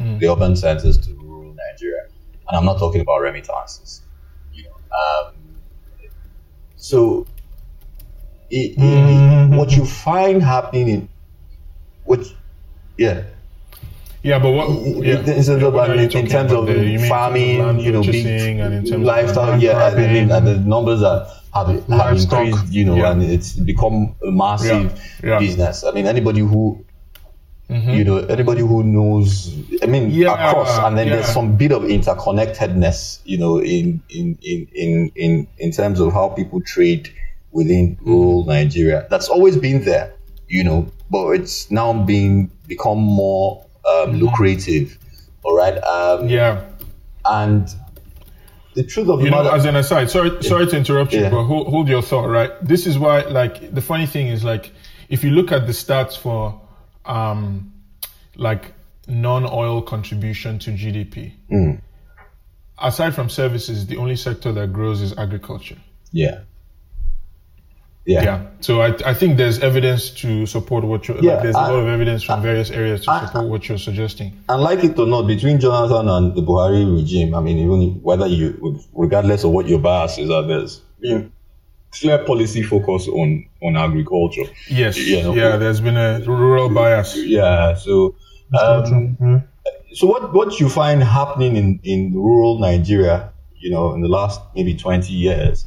Mm. 0.00 0.18
the 0.20 0.28
urban 0.32 0.54
centers 0.54 0.96
to 0.98 1.10
rural 1.14 1.52
Nigeria, 1.64 2.02
and 2.48 2.56
I'm 2.56 2.64
not 2.64 2.78
talking 2.78 3.00
about 3.00 3.18
remittances. 3.22 4.02
You 4.52 4.64
know, 4.64 4.76
um, 5.02 5.34
so 6.90 7.26
it, 8.50 8.72
it- 8.72 8.78
Mhm. 8.78 9.56
what 9.58 9.76
you 9.76 9.84
find 9.84 10.42
happening 10.42 10.88
in 10.88 11.08
which, 12.04 12.26
yeah, 12.96 13.22
Yeah, 14.22 14.38
but 14.40 14.50
what? 14.52 14.68
in, 14.70 15.02
Yeah. 15.04 15.18
in, 15.18 15.24
terms 15.24 15.48
of, 15.62 15.72
What 15.74 15.90
are 15.90 15.94
in, 15.94 16.08
terms 16.08 16.52
of 16.52 16.68
mean 16.68 16.98
farming, 17.08 17.80
you 17.80 17.92
know, 17.92 18.02
big 18.02 18.26
and 18.26 18.74
in 18.74 18.82
terms 18.84 18.90
of 18.90 19.00
lifestyle, 19.02 19.50
land 19.50 19.62
yeah, 19.62 19.76
I 19.84 19.90
mean, 19.94 20.28
grabbing. 20.28 20.30
and 20.32 20.46
the 20.46 20.56
numbers 20.74 21.00
that 21.00 21.28
have, 21.54 21.68
have 21.88 22.16
increased, 22.16 22.72
you 22.72 22.84
know, 22.84 22.96
Yeah. 22.96 23.10
and 23.12 23.22
it's 23.22 23.52
become 23.52 24.14
a 24.26 24.30
massive 24.30 24.92
Yeah, 25.22 25.30
yeah. 25.30 25.38
business. 25.38 25.84
I 25.84 25.90
mean, 25.92 26.06
anybody 26.06 26.40
who 26.40 26.84
Mhm. 27.70 27.96
you 27.96 28.04
know, 28.04 28.18
anybody 28.18 28.60
who 28.60 28.84
knows, 28.84 29.52
I 29.82 29.86
mean, 29.86 30.10
Yeah, 30.10 30.34
across, 30.34 30.78
and 30.78 30.96
then 30.96 31.08
there's 31.08 31.26
some 31.26 31.56
bit 31.56 31.72
of 31.72 31.82
interconnectedness, 31.82 33.18
you 33.24 33.38
know, 33.38 33.58
in 33.58 34.00
in 34.08 34.38
in 34.42 34.68
in 34.72 35.10
in, 35.16 35.46
in 35.58 35.72
terms 35.72 35.98
of 35.98 36.12
how 36.12 36.28
people 36.28 36.60
trade 36.60 37.08
within 37.50 37.98
rural 38.02 38.44
Nigeria. 38.44 39.06
That's 39.10 39.28
always 39.28 39.56
been 39.56 39.82
there, 39.84 40.12
you 40.48 40.62
know, 40.62 40.86
but 41.10 41.30
it's 41.30 41.68
now 41.70 41.92
being 41.92 42.50
become 42.68 42.98
more 42.98 43.64
um, 43.84 44.12
lucrative. 44.12 44.96
All 45.42 45.56
right, 45.56 45.76
um, 45.82 46.28
Yeah. 46.28 46.60
and 47.24 47.68
the 48.74 48.82
truth 48.84 49.08
of 49.08 49.18
the 49.18 49.24
You 49.24 49.30
know, 49.30 49.42
matter, 49.42 49.56
as 49.56 49.64
an 49.64 49.74
aside, 49.76 50.10
sorry, 50.10 50.40
sorry 50.42 50.66
to 50.66 50.76
interrupt 50.76 51.12
you, 51.12 51.20
Yeah. 51.22 51.30
but 51.30 51.44
hold, 51.44 51.68
hold 51.68 51.88
your 51.88 52.02
thought, 52.02 52.28
right? 52.28 52.50
This 52.62 52.86
is 52.86 52.98
why, 52.98 53.22
like, 53.22 53.74
the 53.74 53.80
funny 53.80 54.06
thing 54.06 54.26
is, 54.28 54.44
like, 54.44 54.70
if 55.08 55.24
you 55.24 55.30
look 55.30 55.50
at 55.52 55.66
the 55.66 55.72
stats 55.72 56.16
for, 56.16 56.60
um, 57.06 57.72
like, 58.36 58.72
non-oil 59.08 59.82
contribution 59.82 60.58
to 60.60 60.70
GDP, 60.72 61.32
Mm. 61.50 61.80
aside 62.82 63.14
from 63.14 63.28
services, 63.30 63.86
the 63.86 63.96
only 63.96 64.16
sector 64.16 64.52
that 64.52 64.72
grows 64.72 65.00
is 65.00 65.16
agriculture. 65.16 65.76
yeah, 66.12 66.40
yeah, 68.04 68.22
Yeah. 68.22 68.42
So 68.60 68.80
I, 68.82 68.94
I 69.04 69.14
think 69.14 69.36
there's 69.36 69.58
evidence 69.60 70.10
to 70.22 70.46
support 70.46 70.84
what 70.84 71.08
you're, 71.08 71.18
Yeah, 71.20 71.34
like, 71.34 71.42
there's 71.42 71.54
a 71.56 71.58
I- 71.58 71.70
lot 71.70 71.80
of 71.80 71.88
evidence 71.88 72.22
from 72.22 72.40
various 72.42 72.70
areas 72.70 73.04
to 73.04 73.10
I- 73.10 73.26
support 73.26 73.48
what 73.48 73.68
you're 73.68 73.78
suggesting. 73.78 74.32
and 74.48 74.62
like 74.62 74.84
it 74.84 74.98
or 74.98 75.06
not, 75.06 75.26
between 75.26 75.58
Jonathan 75.60 76.08
and 76.08 76.34
the 76.34 76.42
Buhari 76.42 76.84
regime, 77.00 77.34
I 77.34 77.40
mean, 77.40 77.58
even 77.58 78.00
whether 78.02 78.26
you, 78.26 78.80
regardless 78.94 79.44
of 79.44 79.50
what 79.50 79.66
your 79.68 79.78
biases 79.80 80.28
is, 80.30 80.46
there's 80.46 80.80
been 81.00 81.32
clear 82.00 82.18
policy 82.18 82.62
focus 82.62 83.08
on 83.08 83.46
on 83.62 83.76
agriculture. 83.76 84.44
Yes. 84.68 84.96
Yeah, 84.98 85.22
no, 85.22 85.34
yeah, 85.34 85.56
there's 85.56 85.80
been 85.80 85.96
a 85.96 86.20
rural 86.20 86.68
bias. 86.68 87.16
Yeah, 87.16 87.74
so 87.74 88.14
um, 88.60 89.16
Yeah. 89.20 89.40
so 89.94 90.06
what 90.06 90.32
what 90.32 90.60
you 90.60 90.68
find 90.68 91.02
happening 91.02 91.56
in 91.56 91.80
in 91.82 92.12
rural 92.14 92.58
Nigeria, 92.58 93.32
you 93.58 93.70
know, 93.70 93.94
in 93.94 94.00
the 94.02 94.08
last 94.08 94.40
maybe 94.54 94.74
twenty 94.74 95.12
years, 95.12 95.64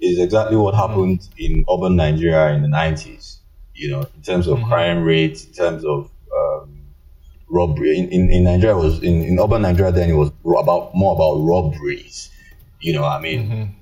is 0.00 0.18
exactly 0.18 0.56
what 0.56 0.74
happened 0.74 1.28
in 1.38 1.64
urban 1.72 1.96
Nigeria 1.96 2.54
in 2.54 2.62
the 2.62 2.68
nineties. 2.68 3.38
You 3.74 3.90
know, 3.92 4.00
in 4.16 4.22
terms 4.22 4.46
of 4.48 4.60
crime 4.64 5.04
rates, 5.04 5.46
in 5.46 5.52
terms 5.52 5.84
of 5.84 6.10
um, 6.36 6.82
robbery. 7.48 7.96
In, 7.96 8.08
in, 8.10 8.30
in 8.30 8.44
Nigeria, 8.44 8.76
was 8.76 9.02
in, 9.02 9.22
in 9.22 9.38
urban 9.38 9.62
Nigeria 9.62 9.92
then 9.92 10.10
it 10.10 10.14
was 10.14 10.30
about 10.44 10.94
more 10.94 11.14
about 11.14 11.40
robberies. 11.44 12.30
You 12.80 12.92
know, 12.94 13.04
I 13.04 13.20
mean, 13.20 13.40
Mm-hmm. 13.48 13.72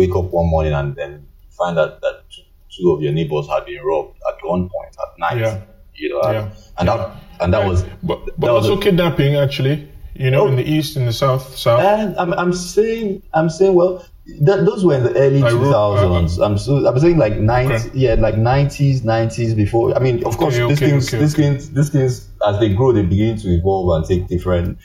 You 0.00 0.06
you 0.06 0.12
could 0.12 0.18
wake 0.20 0.26
up 0.26 0.32
one 0.32 0.46
morning 0.48 0.72
and 0.72 0.94
then 0.96 1.26
find 1.50 1.78
out 1.78 2.00
that 2.00 2.22
two, 2.30 2.42
two 2.70 2.90
of 2.92 3.02
your 3.02 3.12
neighbors 3.12 3.48
had 3.48 3.64
been 3.66 3.82
robbed 3.84 4.16
at 4.28 4.40
gunpoint 4.42 4.70
at 5.02 5.18
night. 5.18 5.38
Yeah. 5.40 5.60
You 5.94 6.08
know, 6.10 6.20
and, 6.22 6.34
Yeah. 6.34 6.50
and 6.78 6.88
that 6.88 7.10
and 7.40 7.54
that 7.54 7.66
was 7.68 7.82
But, 8.02 8.24
that 8.26 8.38
but 8.40 8.52
was 8.52 8.68
also 8.68 8.78
a- 8.80 8.82
kidnapping, 8.82 9.36
actually. 9.36 9.88
You 10.14 10.30
know, 10.30 10.42
Oh. 10.42 10.48
in 10.48 10.56
the 10.56 10.64
east, 10.64 10.96
in 10.96 11.06
the 11.06 11.12
south, 11.12 11.56
south. 11.56 11.80
And 11.80 12.16
I'm, 12.18 12.32
I'm 12.34 12.52
saying, 12.52 13.22
I'm 13.32 13.48
saying, 13.48 13.74
well, 13.74 14.04
that, 14.42 14.66
those 14.66 14.84
were 14.84 14.94
in 14.94 15.04
the 15.04 15.14
early 15.16 15.42
I 15.42 15.50
wrote- 15.52 15.72
2000s. 15.72 16.38
I'm 16.44 16.58
so, 16.58 16.86
I'm 16.86 16.98
saying 16.98 17.16
like 17.16 17.36
90, 17.38 17.74
Okay. 17.74 17.90
yeah, 17.94 18.14
like 18.14 18.34
90s, 18.34 19.00
90s 19.02 19.54
before. 19.56 19.94
I 19.96 20.00
mean, 20.00 20.24
of 20.24 20.36
course, 20.36 20.54
Okay, 20.56 20.66
these 20.68 20.78
okay, 20.78 20.90
things, 20.90 21.08
okay, 21.08 21.18
these 21.22 21.34
okay. 21.34 21.42
things, 21.42 21.70
these 21.70 21.88
things, 21.90 22.28
as 22.46 22.58
they 22.60 22.68
grow, 22.74 22.92
they 22.92 23.02
begin 23.02 23.36
to 23.38 23.48
evolve 23.48 23.96
and 23.96 24.04
take 24.04 24.26
different 24.28 24.78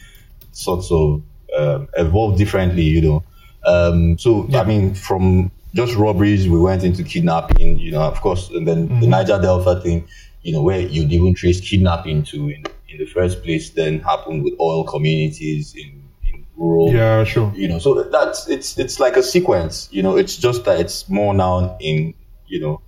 sorts 0.52 0.92
of, 0.92 1.22
um, 1.58 1.88
evolve 1.98 2.38
differently, 2.38 2.84
you 2.84 3.02
know. 3.02 3.24
Um, 3.66 4.18
so, 4.18 4.48
I 4.54 4.64
mean, 4.64 4.94
from 4.94 5.52
just 5.74 5.96
robberies, 5.96 6.48
we 6.48 6.60
went 6.60 6.84
into 6.84 7.04
kidnapping, 7.04 7.78
you 7.80 7.92
know, 7.92 8.02
of 8.02 8.22
course, 8.22 8.50
and 8.52 8.68
then 8.68 8.88
Mm-hmm. 8.88 9.00
the 9.02 9.08
Niger 9.08 9.40
Delta 9.42 9.82
thing, 9.82 10.08
you 10.44 10.54
know, 10.54 10.62
where 10.62 10.80
you'd 10.80 11.12
even 11.12 11.34
trace 11.34 11.60
kidnapping 11.60 12.24
to 12.24 12.50
in, 12.50 12.64
in 12.90 12.98
the 13.00 13.06
first 13.06 13.44
place, 13.44 13.72
then 13.72 14.00
happened 14.00 14.44
with 14.44 14.54
oil 14.60 14.84
communities 14.84 15.74
in, 15.76 16.02
in 16.32 16.46
rural 16.56 16.94
yeah, 16.94 17.24
sure. 17.24 17.52
you 17.56 17.68
know 17.68 17.80
so 17.80 18.02
that's 18.04 18.48
it's 18.48 18.78
it's 18.78 19.00
like 19.00 19.18
a 19.18 19.24
sequence 19.24 19.90
you 19.92 20.02
know 20.02 20.16
it's 20.16 20.38
just 20.38 20.64
that 20.66 20.80
it's 20.80 21.10
more 21.10 21.34
now 21.34 21.76
in 21.82 22.14
you 22.48 22.60
know 22.60 22.80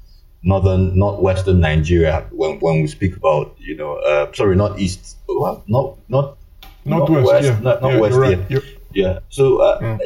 northern 0.44 0.98
not 0.98 1.22
western 1.22 1.60
nigeria 1.60 2.26
when 2.32 2.60
when 2.60 2.82
we 2.82 2.88
speak 2.88 3.16
about 3.18 3.56
you 3.60 3.76
know 3.76 3.96
uh, 3.96 4.32
sorry 4.34 4.56
not 4.56 4.80
east 4.80 5.18
well, 5.28 5.64
not 5.68 5.98
not 6.08 6.38
Northwest, 6.86 7.28
west, 7.28 7.48
yeah. 7.48 7.60
not, 7.60 7.82
not 7.82 7.94
yeah, 7.94 8.00
west 8.00 8.16
right. 8.16 8.40
yeah 8.50 8.60
yeah 8.94 9.20
so 9.30 9.58
uh, 9.58 9.98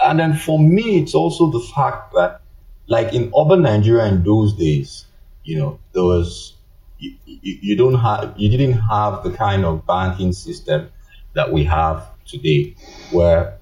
and 0.00 0.18
then 0.18 0.34
for 0.34 0.58
me 0.58 1.00
it's 1.00 1.14
also 1.14 1.50
the 1.50 1.60
fact 1.74 2.12
that 2.12 2.40
like 2.86 3.12
in 3.14 3.32
urban 3.38 3.62
nigeria 3.62 4.06
in 4.06 4.22
those 4.22 4.54
days 4.54 5.06
you 5.44 5.58
know 5.58 5.78
there 5.92 6.02
was 6.04 6.54
you, 6.98 7.14
you, 7.24 7.58
you 7.60 7.76
don't 7.76 7.94
have 7.94 8.34
you 8.36 8.48
didn't 8.48 8.78
have 8.78 9.22
the 9.22 9.30
kind 9.30 9.64
of 9.64 9.86
banking 9.86 10.32
system 10.32 10.88
that 11.34 11.52
we 11.52 11.64
have 11.64 12.06
today 12.26 12.74
where 13.10 13.56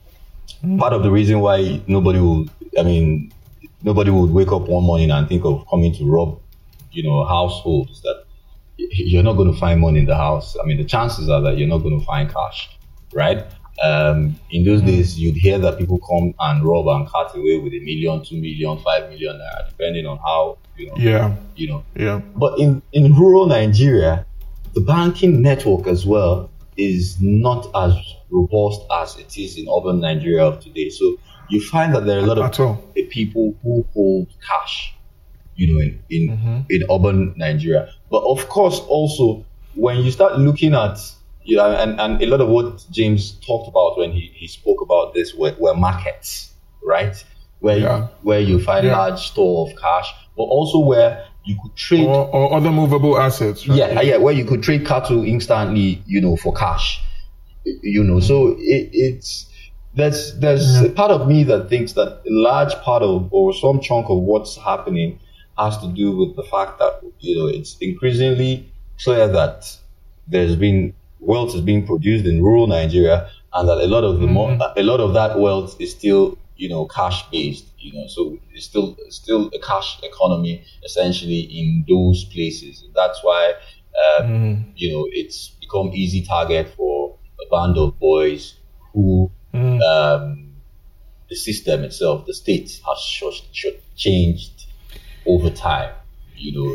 part 0.79 0.93
of 0.93 1.03
the 1.03 1.11
reason 1.11 1.41
why 1.41 1.81
nobody 1.87 2.19
would 2.19 2.51
i 2.79 2.83
mean 2.83 3.33
nobody 3.83 4.11
would 4.11 4.31
wake 4.31 4.53
up 4.53 4.63
one 4.63 4.85
morning 4.85 5.11
and 5.11 5.29
think 5.29 5.45
of 5.45 5.67
coming 5.69 5.93
to 5.95 6.05
rob 6.05 6.41
you 6.93 7.03
know 7.03 7.25
households 7.25 8.01
that 8.03 8.25
you're 8.77 9.23
not 9.23 9.35
going 9.35 9.53
to 9.53 9.59
find 9.59 9.81
money 9.81 10.01
in 10.01 10.07
the 10.07 10.17
house. 10.17 10.57
I 10.61 10.67
mean 10.67 10.79
the 10.79 10.85
chances 10.85 11.29
are 11.29 11.41
that 11.43 11.59
you're 11.59 11.69
not 11.69 11.79
going 11.79 11.99
to 11.99 12.05
find 12.05 12.33
cash 12.33 12.71
right 13.13 13.45
um, 13.83 14.39
in 14.51 14.65
those 14.65 14.83
days 14.83 15.19
you'd 15.19 15.37
hear 15.37 15.59
that 15.59 15.79
people 15.79 15.99
come 15.99 16.35
and 16.39 16.65
rob 16.65 16.87
and 16.89 17.09
cut 17.09 17.35
away 17.35 17.59
with 17.59 17.73
a 17.73 17.81
million 17.81 18.25
two 18.25 18.37
million 18.37 18.79
five 18.83 19.09
million 19.11 19.37
naira 19.37 19.69
depending 19.69 20.07
on 20.07 20.19
how 20.19 20.57
you 20.77 20.87
know 20.89 20.95
yeah, 20.97 21.35
you 21.57 21.69
know 21.69 21.85
yeah. 21.97 22.21
but 22.37 22.59
in, 22.59 22.83
in 22.93 23.15
rural 23.15 23.47
Nigeria, 23.47 24.25
the 24.75 24.81
banking 24.81 25.43
network 25.43 25.87
as 25.87 26.05
well 26.07 26.51
is 26.77 27.21
not 27.21 27.69
as 27.75 27.95
robust 28.31 28.81
as 28.91 29.17
it 29.19 29.37
is 29.39 29.57
in 29.57 29.67
urban 29.69 30.01
Nigeria 30.01 30.45
of 30.45 30.61
today. 30.61 30.91
So 30.91 31.17
you 31.49 31.61
find 31.61 31.95
that 31.95 32.05
there 32.07 32.19
are 32.19 32.23
a 32.23 32.27
lot 32.27 32.39
At 32.39 32.59
of 32.59 32.67
all. 32.67 32.93
people 33.11 33.55
who 33.63 33.87
hold 33.95 34.29
cash, 34.47 34.95
you 35.55 35.73
know, 35.75 35.81
in 35.81 36.03
in, 36.11 36.67
in 36.71 36.83
urban 36.91 37.35
Nigeria. 37.37 37.93
But 38.11 38.25
of 38.25 38.49
course, 38.49 38.81
also 38.81 39.45
when 39.75 39.99
you 39.99 40.11
start 40.11 40.39
looking 40.39 40.75
at 40.75 40.99
you 41.45 41.57
know, 41.57 41.71
and, 41.75 42.01
and 42.01 42.23
a 42.23 42.27
lot 42.27 42.41
of 42.41 42.49
what 42.49 42.85
James 42.91 43.33
talked 43.47 43.69
about 43.69 43.99
when 43.99 44.13
he, 44.13 44.31
he 44.35 44.49
spoke 44.49 44.81
about 44.81 45.15
this 45.15 45.35
were, 45.35 45.55
were 45.59 45.75
markets, 45.75 46.53
right? 46.85 47.23
Where 47.61 47.79
Yeah. 47.79 47.99
you, 47.99 48.09
where 48.23 48.41
you 48.41 48.63
find 48.63 48.87
Yeah. 48.87 48.97
large 48.97 49.21
store 49.29 49.69
of 49.69 49.77
cash, 49.81 50.13
but 50.37 50.45
also 50.45 50.79
where 50.79 51.27
you 51.45 51.57
could 51.63 51.77
trade 51.77 52.07
Or, 52.07 52.27
or 52.35 52.55
other 52.55 52.71
movable 52.73 53.19
assets. 53.19 53.69
Right? 53.69 53.79
yeah, 53.79 54.01
yeah, 54.01 54.17
where 54.17 54.33
you 54.35 54.45
could 54.45 54.63
trade 54.63 54.87
cattle 54.87 55.23
instantly, 55.25 56.03
you 56.07 56.21
know, 56.21 56.37
for 56.37 56.53
cash. 56.55 57.01
You 57.83 58.05
know, 58.05 58.21
so 58.21 58.57
it, 58.59 58.91
it's 58.93 59.47
there's 59.95 60.39
there's 60.39 60.81
a 60.83 60.91
part 60.91 61.11
of 61.11 61.27
me 61.29 61.45
that 61.45 61.69
thinks 61.71 61.93
that 61.95 62.09
a 62.27 62.31
large 62.31 62.75
part 62.83 63.03
of 63.03 63.33
or 63.33 63.55
some 63.55 63.81
chunk 63.81 64.11
of 64.11 64.19
what's 64.19 64.57
happening 64.57 65.19
has 65.57 65.79
to 65.79 65.89
do 65.89 66.15
with 66.17 66.37
the 66.37 66.43
fact 66.43 66.79
that 66.79 67.01
you 67.21 67.37
know 67.39 67.47
it's 67.47 67.79
increasingly 67.81 68.71
clear 69.03 69.29
that 69.29 69.75
there's 70.29 70.57
been 70.57 70.93
wealth 71.27 71.55
is 71.55 71.61
being 71.61 71.87
produced 71.87 72.25
in 72.27 72.43
rural 72.43 72.67
Nigeria, 72.67 73.29
and 73.53 73.69
that 73.69 73.79
a 73.79 73.87
lot 73.87 74.05
of 74.05 74.21
the 74.21 74.27
more 74.27 74.51
a 74.77 74.83
lot 74.83 75.01
of 75.01 75.15
that 75.15 75.39
wealth 75.39 75.77
is 75.81 75.91
still 75.93 76.39
you 76.57 76.69
know 76.69 76.87
cash 76.87 77.29
based. 77.31 77.67
You 77.79 77.93
know, 77.93 78.07
so 78.09 78.39
it's 78.53 78.65
still 78.67 78.97
still 79.11 79.51
a 79.55 79.59
cash 79.59 79.99
economy 80.03 80.65
essentially 80.85 81.41
in 81.41 81.85
those 81.89 82.25
places. 82.25 82.83
And 82.83 82.95
that's 82.95 83.21
why 83.23 83.53
um, 84.05 84.27
you 84.77 84.93
know 84.93 85.07
it's 85.13 85.51
become 85.61 85.91
easy 85.95 86.23
target 86.25 86.69
for 86.77 87.17
a 87.45 87.51
band 87.51 87.77
of 87.79 87.99
boys 87.99 88.55
who 88.93 89.31
um, 89.83 90.51
the 91.29 91.37
system 91.37 91.85
itself, 91.85 92.27
the 92.27 92.35
state 92.35 92.69
has 92.87 92.99
sh- 93.01 93.43
sh- 93.53 93.67
changed 93.97 94.67
over 95.27 95.51
time. 95.51 95.93
You 96.37 96.53
know, 96.53 96.75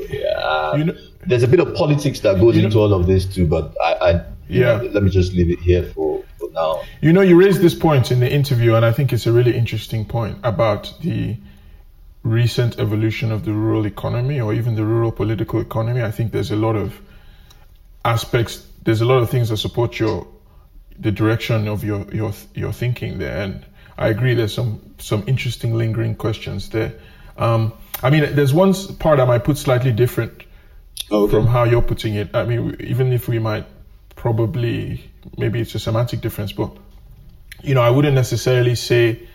You 0.77 0.85
know- 0.85 0.97
there's 1.25 1.43
a 1.43 1.47
bit 1.47 1.60
of 1.60 1.75
politics 1.75 2.19
that 2.21 2.39
goes 2.39 2.55
You 2.55 2.62
know- 2.62 2.67
into 2.67 2.79
all 2.79 2.93
of 2.93 3.08
this 3.08 3.25
too, 3.25 3.45
but 3.45 3.75
I, 3.84 3.93
I 3.93 4.21
Yeah. 4.47 4.82
let 4.91 5.03
me 5.03 5.10
just 5.10 5.34
leave 5.34 5.51
it 5.51 5.60
here 5.60 5.84
for, 5.84 6.23
for 6.39 6.49
now. 6.51 6.82
You 7.01 7.13
know, 7.13 7.21
you 7.21 7.36
raised 7.39 7.62
this 7.62 7.75
point 7.75 8.12
in 8.12 8.19
the 8.19 8.32
interview, 8.32 8.73
and 8.75 8.86
I 8.86 8.91
think 8.91 9.13
it's 9.13 9.27
a 9.27 9.32
really 9.32 9.55
interesting 9.55 10.05
point 10.05 10.38
about 10.43 10.93
the 11.01 11.36
recent 12.23 12.79
evolution 12.79 13.32
of 13.32 13.45
the 13.45 13.51
rural 13.53 13.86
economy 13.86 14.39
or 14.41 14.53
even 14.53 14.75
the 14.75 14.84
rural 14.86 15.12
political 15.12 15.60
economy. 15.62 16.01
I 16.01 16.12
think 16.12 16.32
there's 16.32 16.51
a 16.51 16.55
lot 16.55 16.75
of 16.75 16.99
aspects, 18.05 18.65
there's 18.84 19.01
a 19.01 19.05
lot 19.05 19.21
of 19.21 19.29
things 19.29 19.49
that 19.49 19.58
support 19.58 19.99
your 19.99 20.27
the 20.99 21.12
direction 21.12 21.67
of 21.67 21.84
your 21.84 22.05
your 22.13 22.34
your 22.55 22.73
thinking 22.73 23.19
there, 23.19 23.41
and 23.41 23.65
I 23.97 24.10
agree. 24.10 24.34
There's 24.34 24.53
some 24.53 24.82
some 24.97 25.23
interesting 25.27 25.75
lingering 25.77 26.15
questions 26.15 26.69
there. 26.69 26.93
Um, 27.38 27.71
I 28.03 28.10
mean, 28.10 28.36
there's 28.36 28.53
one 28.53 28.73
part 28.99 29.19
I 29.19 29.25
might 29.25 29.43
put 29.45 29.58
slightly 29.58 29.91
different 29.93 30.43
Oh, 31.12 31.28
from 31.28 31.48
how 31.48 31.63
you're 31.63 31.82
putting 31.82 32.15
it. 32.15 32.36
I 32.36 32.45
mean, 32.45 32.76
even 32.80 33.12
if 33.13 33.28
we 33.28 33.39
might 33.39 33.65
probably, 34.15 35.10
maybe 35.38 35.60
it's 35.60 35.74
a 35.76 35.80
semantic 35.80 36.22
difference, 36.22 36.52
but 36.52 36.72
you 37.63 37.74
know, 37.74 37.82
I 37.82 37.89
wouldn't 37.89 38.15
necessarily 38.15 38.76
say 38.76 39.28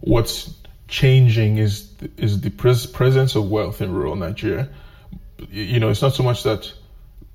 what's 0.00 0.54
changing 0.88 1.58
is 1.58 1.90
is 2.16 2.40
the 2.40 2.50
pres- 2.50 2.86
presence 2.86 3.34
of 3.34 3.50
wealth 3.50 3.80
in 3.80 3.92
rural 3.92 4.16
Nigeria. 4.16 4.68
You 5.50 5.80
know, 5.80 5.88
it's 5.88 6.02
not 6.02 6.14
so 6.14 6.22
much 6.22 6.42
that 6.42 6.72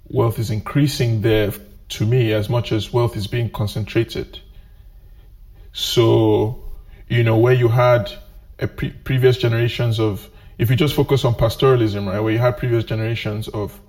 wealth 0.10 0.39
is 0.39 0.52
increasing 0.52 1.22
there 1.22 1.52
to 1.89 2.06
me 2.06 2.34
as 2.34 2.50
much 2.50 2.72
as 2.72 2.91
wealth 2.93 3.15
is 3.15 3.28
being 3.28 3.50
concentrated. 3.50 4.39
So, 5.74 6.63
you 7.08 7.24
know, 7.24 7.38
where 7.38 7.54
you 7.54 7.67
had 7.67 8.12
a 8.60 8.67
pre- 8.67 8.91
previous 8.91 9.38
generations 9.38 10.00
of, 10.00 10.30
if 10.58 10.70
you 10.70 10.76
just 10.76 10.96
focus 10.96 11.24
on 11.26 11.36
pastoralism, 11.36 12.08
right, 12.08 12.20
where 12.20 12.34
you 12.34 12.39
had 12.39 12.58
previous 12.58 12.84
generations 12.84 13.48
of 13.48 13.80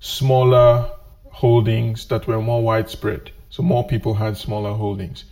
smaller 0.00 0.90
holdings 1.30 2.06
that 2.08 2.26
were 2.26 2.40
more 2.40 2.62
widespread. 2.62 3.30
So 3.50 3.62
more 3.62 3.86
people 3.86 4.14
had 4.14 4.36
smaller 4.36 4.72
holdings. 4.72 5.24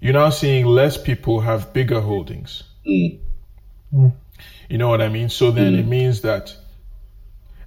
You're 0.00 0.12
now 0.14 0.30
seeing 0.30 0.66
less 0.66 0.96
people 0.96 1.40
have 1.40 1.72
bigger 1.72 2.00
holdings. 2.00 2.62
Mm. 2.86 3.20
You 4.68 4.78
know 4.78 4.88
what 4.88 5.00
I 5.00 5.08
mean? 5.08 5.28
So 5.28 5.50
then 5.50 5.74
it 5.74 5.86
means 5.86 6.20
that 6.22 6.54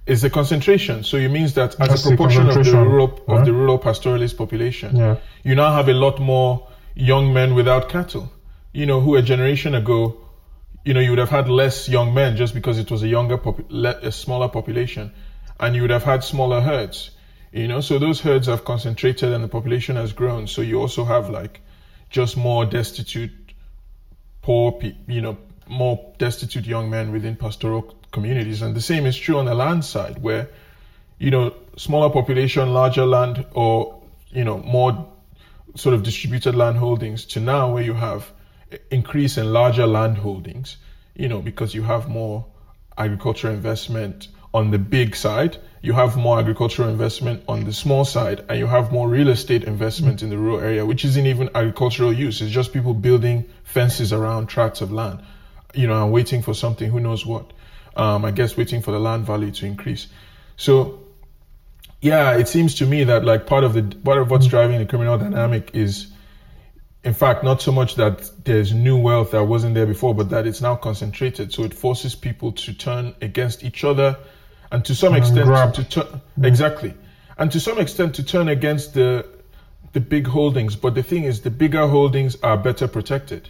it's 0.06 0.22
the 0.22 0.30
concentration. 0.30 1.02
So 1.02 1.16
it 1.16 1.28
means 1.30 1.54
that 1.54 1.80
as 1.80 1.88
That's 1.88 2.04
a 2.04 2.08
proportion 2.08 2.48
of 2.48 2.64
the 2.64 2.72
rural 2.72 3.20
of 3.26 3.38
yeah. 3.38 3.44
the 3.44 3.52
rural 3.52 3.78
pastoralist 3.78 4.36
population, 4.36 4.96
Yeah. 4.96 5.16
you 5.42 5.54
now 5.54 5.72
have 5.72 5.88
a 5.88 5.94
lot 5.94 6.20
more 6.20 6.68
young 6.94 7.32
men 7.32 7.54
without 7.54 7.88
cattle. 7.88 8.30
You 8.72 8.86
know, 8.86 9.00
who 9.00 9.16
a 9.16 9.22
generation 9.22 9.74
ago, 9.74 10.16
you 10.84 10.94
know, 10.94 11.00
you 11.00 11.10
would 11.10 11.18
have 11.18 11.30
had 11.30 11.48
less 11.48 11.88
young 11.88 12.14
men 12.14 12.36
just 12.36 12.54
because 12.54 12.78
it 12.78 12.90
was 12.90 13.02
a 13.02 13.08
younger, 13.08 13.38
le- 13.68 13.98
a 14.02 14.12
smaller 14.12 14.48
population, 14.48 15.12
and 15.58 15.76
you 15.76 15.82
would 15.82 15.90
have 15.90 16.04
had 16.04 16.24
smaller 16.24 16.60
herds. 16.60 17.10
You 17.52 17.68
know, 17.68 17.80
so 17.80 17.98
those 17.98 18.20
herds 18.20 18.46
have 18.46 18.64
concentrated 18.64 19.32
and 19.32 19.42
the 19.42 19.48
population 19.48 19.96
has 19.96 20.12
grown. 20.12 20.46
So 20.46 20.62
you 20.62 20.80
also 20.80 21.04
have 21.04 21.28
like 21.28 21.60
just 22.08 22.36
more 22.36 22.64
destitute, 22.64 23.32
poor, 24.40 24.72
pe- 24.72 24.94
you 25.06 25.20
know, 25.20 25.36
more 25.68 26.12
destitute 26.18 26.66
young 26.66 26.90
men 26.90 27.12
within 27.12 27.36
pastoral 27.36 27.94
communities. 28.12 28.62
And 28.62 28.74
the 28.74 28.80
same 28.80 29.04
is 29.06 29.16
true 29.16 29.38
on 29.38 29.44
the 29.44 29.54
land 29.54 29.84
side, 29.84 30.22
where 30.22 30.48
you 31.18 31.30
know, 31.30 31.54
smaller 31.76 32.10
population, 32.10 32.72
larger 32.72 33.04
land, 33.04 33.44
or 33.52 34.02
you 34.30 34.44
know, 34.44 34.58
more 34.58 35.06
sort 35.76 35.94
of 35.94 36.02
distributed 36.02 36.54
land 36.54 36.78
holdings 36.78 37.24
to 37.26 37.40
now 37.40 37.72
where 37.72 37.82
you 37.82 37.92
have 37.92 38.32
increase 38.90 39.36
in 39.38 39.52
larger 39.52 39.86
land 39.86 40.18
holdings, 40.18 40.76
you 41.14 41.28
know, 41.28 41.40
because 41.40 41.74
you 41.74 41.82
have 41.82 42.08
more 42.08 42.46
agricultural 42.96 43.54
investment 43.54 44.28
on 44.52 44.70
the 44.70 44.78
big 44.78 45.14
side, 45.14 45.56
you 45.82 45.92
have 45.92 46.16
more 46.16 46.38
agricultural 46.38 46.88
investment 46.88 47.42
on 47.48 47.64
the 47.64 47.72
small 47.72 48.04
side, 48.04 48.44
and 48.48 48.58
you 48.58 48.66
have 48.66 48.92
more 48.92 49.08
real 49.08 49.28
estate 49.28 49.64
investment 49.64 50.22
in 50.22 50.30
the 50.30 50.36
rural 50.36 50.60
area, 50.60 50.84
which 50.84 51.04
isn't 51.04 51.26
even 51.26 51.48
agricultural 51.54 52.12
use. 52.12 52.42
It's 52.42 52.50
just 52.50 52.72
people 52.72 52.92
building 52.92 53.48
fences 53.64 54.12
around 54.12 54.48
tracts 54.48 54.80
of 54.80 54.92
land, 54.92 55.22
you 55.72 55.86
know, 55.86 56.02
and 56.02 56.12
waiting 56.12 56.42
for 56.42 56.52
something, 56.52 56.90
who 56.90 57.00
knows 57.00 57.24
what. 57.24 57.52
Um, 57.96 58.24
I 58.24 58.30
guess 58.30 58.56
waiting 58.56 58.82
for 58.82 58.92
the 58.92 59.00
land 59.00 59.26
value 59.26 59.50
to 59.50 59.66
increase. 59.66 60.06
So, 60.56 61.00
yeah, 62.00 62.36
it 62.36 62.48
seems 62.48 62.76
to 62.76 62.86
me 62.86 63.04
that 63.04 63.24
like 63.24 63.46
part 63.46 63.64
of 63.64 63.72
the 63.72 63.82
part 63.82 64.18
of 64.18 64.30
what's 64.30 64.46
driving 64.46 64.78
the 64.78 64.86
criminal 64.86 65.18
dynamic 65.18 65.70
is 65.74 66.06
in 67.02 67.14
fact, 67.14 67.42
not 67.42 67.62
so 67.62 67.72
much 67.72 67.94
that 67.94 68.30
there's 68.44 68.74
new 68.74 68.98
wealth 68.98 69.30
that 69.30 69.44
wasn't 69.44 69.74
there 69.74 69.86
before, 69.86 70.14
but 70.14 70.30
that 70.30 70.46
it's 70.46 70.60
now 70.60 70.76
concentrated. 70.76 71.52
So 71.52 71.64
it 71.64 71.72
forces 71.72 72.14
people 72.14 72.52
to 72.52 72.74
turn 72.74 73.14
against 73.22 73.64
each 73.64 73.84
other, 73.84 74.18
and 74.70 74.84
to 74.84 74.94
some 74.94 75.14
extent, 75.14 75.46
grab. 75.46 75.74
to 75.74 75.84
turn 75.84 76.04
mm. 76.38 76.46
exactly, 76.46 76.94
and 77.38 77.50
to 77.52 77.60
some 77.60 77.78
extent, 77.78 78.16
to 78.16 78.22
turn 78.22 78.48
against 78.48 78.94
the 78.94 79.26
the 79.92 80.00
big 80.00 80.26
holdings. 80.26 80.76
But 80.76 80.94
the 80.94 81.02
thing 81.02 81.24
is, 81.24 81.40
the 81.40 81.50
bigger 81.50 81.86
holdings 81.86 82.36
are 82.42 82.56
better 82.56 82.86
protected, 82.86 83.48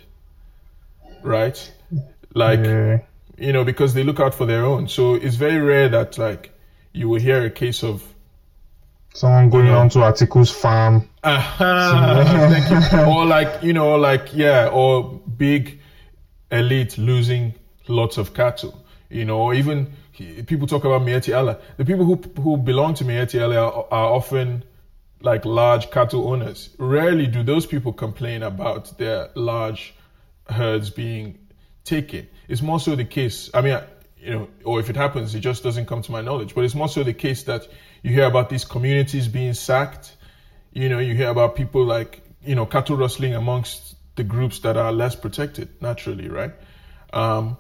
right? 1.22 1.72
Like 2.34 2.60
Yeah. 2.60 2.98
you 3.36 3.52
know, 3.52 3.64
because 3.64 3.94
they 3.94 4.04
look 4.04 4.20
out 4.20 4.34
for 4.34 4.46
their 4.46 4.64
own. 4.64 4.86
So 4.88 5.14
it's 5.14 5.36
very 5.36 5.58
rare 5.58 5.88
that 5.88 6.18
like 6.18 6.52
you 6.92 7.08
will 7.08 7.20
hear 7.20 7.44
a 7.44 7.50
case 7.50 7.82
of 7.82 8.02
Someone 9.12 9.51
going 9.51 9.66
Yeah. 9.66 9.79
on 9.79 9.88
to 9.90 9.99
Atiku's 10.01 10.51
farm. 10.51 11.09
You. 11.25 13.07
Or 13.07 13.25
like, 13.27 13.62
you 13.62 13.73
know, 13.73 13.96
like, 13.96 14.35
yeah, 14.35 14.68
or 14.73 15.20
big 15.37 15.81
elite 16.51 16.96
losing 16.99 17.55
lots 17.88 18.18
of 18.18 18.35
cattle, 18.35 18.75
you 19.09 19.25
know, 19.25 19.38
or 19.38 19.55
even 19.55 19.92
people 20.46 20.66
talk 20.66 20.85
about 20.85 21.03
Miyetti 21.03 21.37
Allah. 21.37 21.59
The 21.77 21.85
people 21.85 22.05
who, 22.05 22.16
who 22.40 22.57
belong 22.57 22.94
to 22.94 23.05
Miyetti 23.05 23.42
Allah 23.42 23.57
are, 23.59 23.87
are 23.90 24.12
often 24.12 24.64
like 25.23 25.44
large 25.44 25.90
cattle 25.90 26.29
owners. 26.29 26.70
Rarely 26.79 27.27
do 27.27 27.42
those 27.42 27.66
people 27.66 27.92
complain 27.92 28.42
about 28.42 28.96
their 28.99 29.29
large 29.35 29.94
herds 30.49 30.90
being 30.90 31.38
taken. 31.85 32.27
It's 32.49 32.62
more 32.62 32.81
so 32.81 32.96
the 32.96 33.05
case, 33.05 33.51
I 33.55 33.61
mean, 33.61 33.79
you 34.18 34.31
know, 34.31 34.49
or 34.64 34.81
if 34.81 34.90
it 34.90 34.96
happens, 34.96 35.35
it 35.35 35.40
just 35.40 35.62
doesn't 35.62 35.87
come 35.87 36.03
to 36.03 36.12
my 36.12 36.20
knowledge, 36.20 36.55
but 36.55 36.64
it's 36.64 36.75
more 36.75 36.88
so 36.88 37.03
the 37.03 37.12
case 37.14 37.44
that 37.44 37.66
you 38.02 38.12
hear 38.12 38.26
about 38.26 38.48
these 38.48 38.64
communities 38.64 39.28
being 39.28 39.54
sacked 39.54 40.16
you 40.72 40.88
know, 40.88 40.98
you 40.98 41.14
hear 41.14 41.28
about 41.28 41.56
people 41.56 41.84
like, 41.84 42.22
you 42.44 42.54
know, 42.54 42.66
cattle 42.66 42.96
rustling 42.96 43.34
amongst 43.34 43.96
the 44.16 44.24
groups 44.24 44.60
that 44.60 44.76
are 44.76 44.92
less 44.92 45.14
protected 45.14 45.68
naturally, 45.80 46.28
right? 46.28 46.52
Um, 47.12 47.56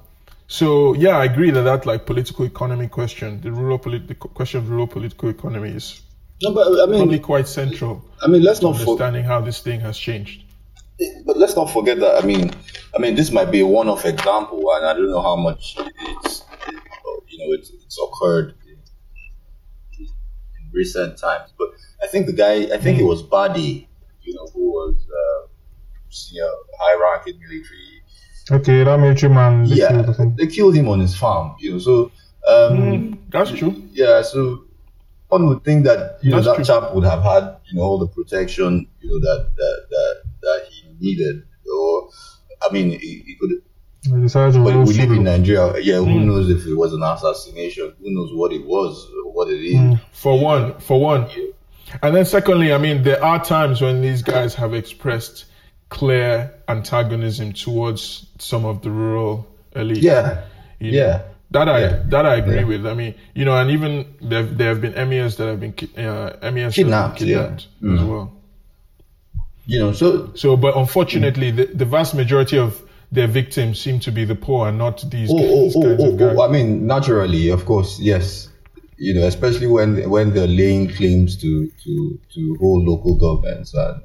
so 0.46 0.94
yeah, 0.94 1.18
I 1.18 1.24
agree 1.24 1.50
that 1.50 1.62
that 1.62 1.86
like 1.86 2.06
political 2.06 2.44
economy 2.44 2.88
question, 2.88 3.40
the 3.40 3.52
rural 3.52 3.78
polit- 3.78 4.08
the 4.08 4.14
question 4.14 4.58
of 4.58 4.70
rural 4.70 4.86
political 4.86 5.28
economy 5.28 5.70
is 5.70 6.02
No, 6.42 6.52
but 6.52 6.66
I 6.66 6.86
mean, 6.86 7.00
probably 7.00 7.18
quite 7.18 7.48
central 7.48 8.04
I 8.22 8.26
mean, 8.26 8.42
let's 8.42 8.62
not 8.62 8.76
for, 8.76 8.82
understanding 8.82 9.24
how 9.24 9.40
this 9.40 9.60
thing 9.60 9.80
has 9.80 9.96
changed. 9.96 10.44
but 11.24 11.36
let's 11.36 11.56
not 11.56 11.70
forget 11.70 11.98
that. 12.00 12.22
I 12.22 12.26
mean, 12.26 12.50
I 12.94 12.98
mean, 12.98 13.14
this 13.14 13.30
might 13.30 13.50
be 13.50 13.60
a 13.60 13.66
one-off 13.66 14.04
example, 14.04 14.72
and 14.74 14.86
I 14.86 14.92
don't 14.92 15.10
know 15.10 15.22
how 15.22 15.36
much 15.36 15.76
it's, 15.78 16.44
you 17.28 17.38
know, 17.38 17.54
it's, 17.54 17.70
it's 17.70 17.98
occurred 17.98 18.54
recent 20.72 21.18
times. 21.18 21.50
But 21.58 21.68
I 22.02 22.06
think 22.06 22.26
the 22.26 22.32
guy, 22.32 22.72
I 22.74 22.78
think 22.78 22.98
it 22.98 23.04
was 23.04 23.22
Badeh, 23.22 23.86
you 24.22 24.34
know, 24.34 24.46
who 24.54 24.70
was 24.70 24.94
uh, 25.20 25.48
senior, 26.08 26.48
high-ranking 26.78 27.38
military. 27.40 28.02
Okay, 28.50 28.82
that 28.84 28.98
military 28.98 29.32
man. 29.32 29.64
they 29.68 29.76
Yeah, 29.76 29.88
killed, 29.88 30.10
I 30.10 30.12
think. 30.12 30.36
they 30.36 30.46
killed 30.46 30.74
him 30.74 30.88
on 30.88 31.00
his 31.00 31.14
farm, 31.16 31.54
you 31.60 31.72
know. 31.72 31.78
So, 31.78 32.10
um, 32.48 32.76
Mm, 32.78 33.18
that's 33.30 33.50
true. 33.52 33.74
yeah, 33.92 34.22
so 34.22 34.64
one 35.28 35.46
would 35.48 35.62
think 35.62 35.84
that 35.84 36.18
you 36.22 36.30
know 36.32 36.40
that 36.40 36.56
true. 36.56 36.64
chap 36.64 36.92
would 36.94 37.04
have 37.04 37.22
had 37.22 37.56
you 37.66 37.76
know 37.76 37.82
all 37.82 37.98
the 37.98 38.08
protection 38.08 38.88
you 39.00 39.08
know 39.10 39.20
that 39.20 39.50
that 39.56 39.86
that, 39.90 40.14
that 40.42 40.60
he 40.70 40.88
needed, 40.98 41.44
or 41.72 42.08
I 42.68 42.72
mean, 42.72 42.90
he, 42.90 43.22
he 43.26 43.36
could. 43.40 43.50
They 44.08 44.18
decided 44.20 44.54
to 44.54 44.64
But 44.64 44.86
we 44.86 44.94
live 44.94 45.10
in. 45.10 45.24
Nigeria. 45.24 45.78
Yeah, 45.82 45.96
who 45.98 46.06
Mm. 46.06 46.24
knows 46.26 46.48
if 46.48 46.66
it 46.66 46.74
was 46.74 46.92
an 46.94 47.02
assassination? 47.02 47.92
Who 48.00 48.10
knows 48.14 48.30
what 48.32 48.52
it 48.52 48.64
was 48.66 49.06
or 49.26 49.32
what 49.32 49.48
it 49.50 49.60
is? 49.62 49.74
Mm. 49.76 50.00
For 50.12 50.38
one, 50.38 50.74
for 50.78 51.00
one. 51.00 51.26
And 52.02 52.14
then 52.16 52.24
secondly, 52.24 52.72
I 52.72 52.78
mean, 52.78 53.02
there 53.02 53.22
are 53.22 53.44
times 53.44 53.82
when 53.82 54.00
these 54.00 54.22
guys 54.22 54.54
have 54.54 54.72
expressed 54.74 55.44
clear 55.90 56.52
antagonism 56.68 57.52
towards 57.52 58.26
some 58.38 58.64
of 58.64 58.80
the 58.82 58.90
rural 58.90 59.46
elite. 59.76 59.98
Yeah, 59.98 60.42
you 60.78 60.92
know. 60.92 60.98
yeah. 60.98 61.22
That 61.50 61.68
I 61.68 61.80
Yeah. 61.80 62.02
that 62.10 62.24
I 62.26 62.36
agree 62.36 62.54
Yeah. 62.60 62.64
with. 62.64 62.86
I 62.86 62.94
mean, 62.94 63.14
you 63.34 63.44
know, 63.44 63.56
and 63.56 63.70
even 63.72 64.06
there 64.22 64.44
there 64.44 64.68
have 64.68 64.80
been 64.80 64.94
MES 64.94 65.36
that 65.36 65.48
have 65.48 65.58
been 65.60 65.72
ki- 65.72 65.90
uh, 65.98 66.30
emirs 66.48 66.54
that 66.54 66.62
have 66.62 66.74
Kidnapped, 66.74 67.18
been 67.18 67.28
yeah. 67.28 67.36
kidnapped 67.42 67.66
as 67.82 68.00
Mm. 68.00 68.08
well. 68.08 68.32
You 69.66 69.78
know, 69.80 69.92
so 69.92 70.30
So, 70.34 70.56
but 70.56 70.76
unfortunately, 70.76 71.50
the, 71.50 71.66
the 71.66 71.84
vast 71.84 72.14
majority 72.14 72.56
of 72.56 72.80
their 73.12 73.26
victims 73.26 73.80
seem 73.80 74.00
to 74.00 74.12
be 74.12 74.24
the 74.24 74.34
poor 74.36 74.68
and 74.68 74.78
not 74.78 75.04
these, 75.10 75.30
oh, 75.30 75.36
oh, 75.38 75.64
these 75.64 75.76
oh, 75.76 75.82
kinds 75.82 76.04
oh, 76.04 76.10
of 76.10 76.16
guys. 76.16 76.36
oh, 76.38 76.42
I 76.42 76.48
mean, 76.48 76.86
naturally, 76.86 77.48
of 77.48 77.64
course, 77.64 77.98
yes. 78.00 78.48
You 78.96 79.14
know, 79.14 79.26
especially 79.26 79.66
when 79.66 80.08
when 80.10 80.34
they're 80.34 80.46
laying 80.46 80.88
claims 80.88 81.36
to 81.38 81.70
to 81.84 82.20
to 82.34 82.56
hold 82.60 82.84
local 82.84 83.16
governments 83.16 83.72
and 83.74 84.02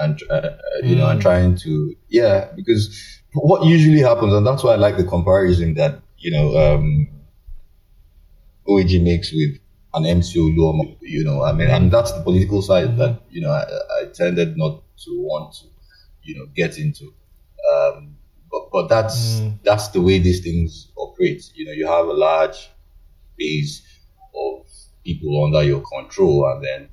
and 0.00 0.22
uh, 0.30 0.34
uh, 0.34 0.56
you 0.84 0.94
know 0.96 1.08
and 1.08 1.18
Mm. 1.18 1.22
trying 1.22 1.56
to 1.56 1.94
yeah 2.08 2.48
because 2.54 3.20
what 3.34 3.64
usually 3.64 4.00
happens 4.00 4.32
and 4.32 4.46
that's 4.46 4.62
why 4.62 4.72
I 4.72 4.76
like 4.76 4.96
the 4.96 5.04
comparison 5.04 5.74
that 5.74 6.00
you 6.18 6.30
know 6.30 6.56
um 6.56 7.08
OAG 8.68 9.02
makes 9.02 9.32
with 9.32 9.58
an 9.94 10.06
MC 10.06 10.38
Oluomo, 10.38 10.96
you 11.00 11.24
know 11.24 11.42
I 11.42 11.52
mean 11.52 11.68
and 11.68 11.90
that's 11.90 12.12
the 12.12 12.22
political 12.22 12.62
side 12.62 12.96
that 12.98 13.22
you 13.30 13.40
know 13.42 13.50
I, 13.50 13.64
I 14.00 14.06
tended 14.06 14.56
not 14.56 14.82
to 15.04 15.10
want 15.20 15.54
to 15.54 15.66
you 16.22 16.38
know 16.38 16.46
get 16.54 16.78
into 16.78 17.12
um 17.72 18.16
but 18.72 18.88
that's 18.88 19.40
Mm. 19.40 19.58
that's 19.64 19.88
the 19.88 20.00
way 20.00 20.18
these 20.18 20.40
things 20.40 20.88
operate 20.96 21.42
you 21.54 21.64
know 21.66 21.72
you 21.72 21.86
have 21.86 22.06
a 22.06 22.12
large 22.12 22.70
base 23.36 23.82
of 24.34 24.66
people 25.04 25.44
under 25.44 25.62
your 25.62 25.82
control 25.96 26.46
and 26.50 26.64
then 26.64 26.88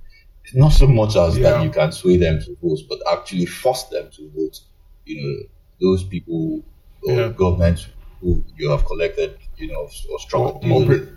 not 0.53 0.69
so 0.69 0.87
much 0.87 1.15
as 1.15 1.37
Yeah. 1.37 1.43
that 1.51 1.63
you 1.63 1.69
can 1.69 1.91
sway 1.91 2.17
them 2.17 2.39
to 2.41 2.55
vote, 2.63 2.79
but 2.89 2.99
actually 3.11 3.45
force 3.45 3.83
them 3.83 4.09
to 4.15 4.31
vote. 4.35 4.59
You 5.05 5.15
know, 5.21 5.35
those 5.79 6.03
people 6.03 6.63
or 7.03 7.13
Yeah. 7.15 7.27
governments 7.29 7.85
who 8.19 8.43
you 8.57 8.71
have 8.71 8.83
collected, 8.85 9.37
you 9.57 9.67
know, 9.71 9.87
or 10.11 10.19
strong 10.19 10.43
Or, 10.45 10.81
or, 10.81 10.85
pre- 10.87 11.07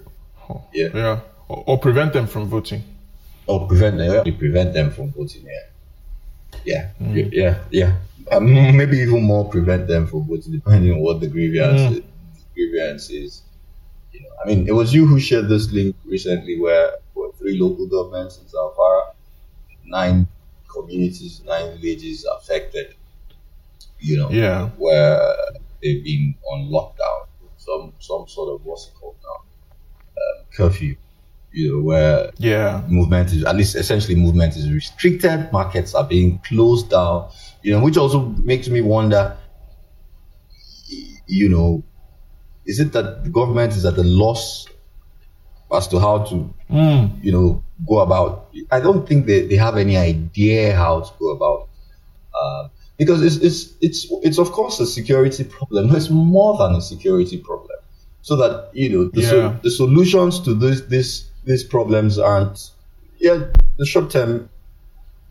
Yeah. 0.74 0.88
yeah, 0.94 1.20
or, 1.48 1.64
or 1.66 1.78
prevent 1.78 2.12
them 2.12 2.26
from 2.26 2.48
voting. 2.48 2.82
or 3.46 3.66
prevent 3.66 3.96
them, 3.96 4.22
prevent 4.38 4.72
them 4.74 4.90
from 4.90 5.10
voting. 5.12 5.44
Yeah, 5.46 5.66
yeah, 6.64 6.90
Mm. 7.00 7.32
yeah, 7.32 7.58
yeah. 7.70 7.96
Um, 8.30 8.46
maybe 8.76 8.98
even 8.98 9.22
more 9.22 9.48
prevent 9.48 9.88
them 9.88 10.06
from 10.06 10.24
voting, 10.24 10.52
depending 10.60 10.92
on 10.92 11.00
what 11.00 11.20
the 11.20 11.26
grievance 11.28 11.80
Mm. 11.82 11.92
is. 11.98 12.02
grievance 12.54 13.10
is. 13.10 13.42
You 14.12 14.20
know, 14.22 14.28
I 14.44 14.48
mean, 14.48 14.68
it 14.68 14.72
was 14.72 14.92
you 14.94 15.06
who 15.06 15.18
shared 15.18 15.48
this 15.48 15.72
link 15.72 15.96
recently, 16.04 16.58
where 16.60 16.92
three 17.38 17.58
local 17.58 17.86
governments 17.86 18.38
in 18.38 18.44
Zamfara, 18.44 19.14
nine 19.84 20.28
communities, 20.68 21.42
nine 21.44 21.78
villages 21.80 22.24
affected. 22.36 22.94
You 24.00 24.16
know, 24.18 24.30
Yeah. 24.30 24.68
where 24.78 25.18
they've 25.82 26.02
been 26.04 26.34
on 26.50 26.68
lockdown, 26.70 27.26
some 27.58 27.92
some 28.00 28.26
sort 28.28 28.48
of 28.54 28.64
what's 28.66 28.88
it 28.88 28.94
called 28.94 29.16
now, 29.22 29.38
um, 30.22 30.44
curfew. 30.52 30.96
You 31.52 31.70
know, 31.70 31.82
where 31.82 32.30
Yeah, 32.38 32.82
movement 32.88 33.32
is 33.32 33.44
at 33.44 33.56
least 33.56 33.74
essentially 33.76 34.14
movement 34.14 34.56
is 34.56 34.70
restricted. 34.70 35.52
Markets 35.52 35.94
are 35.94 36.04
being 36.04 36.38
closed 36.38 36.90
down 36.90 37.30
you 37.62 37.72
know 37.72 37.80
which 37.82 37.96
also 37.96 38.20
makes 38.44 38.68
me 38.68 38.80
wonder 38.80 39.36
you 41.26 41.48
know 41.48 41.82
is 42.66 42.80
it 42.80 42.92
that 42.92 43.24
the 43.24 43.30
government 43.30 43.72
is 43.72 43.84
at 43.84 43.96
a 43.96 44.02
loss 44.02 44.66
as 45.72 45.88
to 45.88 45.98
how 45.98 46.18
to 46.24 46.54
mm. 46.70 47.24
you 47.24 47.32
know 47.32 47.62
go 47.88 48.00
about? 48.00 48.50
I 48.70 48.78
don't 48.78 49.08
think 49.08 49.26
they, 49.26 49.46
they 49.46 49.56
have 49.56 49.76
any 49.76 49.96
idea 49.96 50.76
how 50.76 51.00
to 51.00 51.10
go 51.18 51.30
about 51.30 51.68
uh, 52.38 52.68
because 52.98 53.22
it's, 53.22 53.36
it's 53.36 53.74
it's 53.80 54.06
it's 54.22 54.38
of 54.38 54.52
course 54.52 54.78
a 54.80 54.86
security 54.86 55.44
problem. 55.44 55.90
It's 55.96 56.10
more 56.10 56.58
than 56.58 56.74
a 56.76 56.80
security 56.82 57.38
problem. 57.38 57.78
So 58.20 58.36
that 58.36 58.70
you 58.74 58.88
know 58.90 59.10
the, 59.12 59.22
so- 59.22 59.58
the 59.62 59.70
solutions 59.70 60.40
to 60.40 60.54
this 60.54 60.82
this 60.82 61.24
these 61.44 61.64
problems 61.64 62.18
aren't 62.18 62.70
yeah 63.18 63.38
the 63.78 63.86
short 63.86 64.10
term 64.10 64.48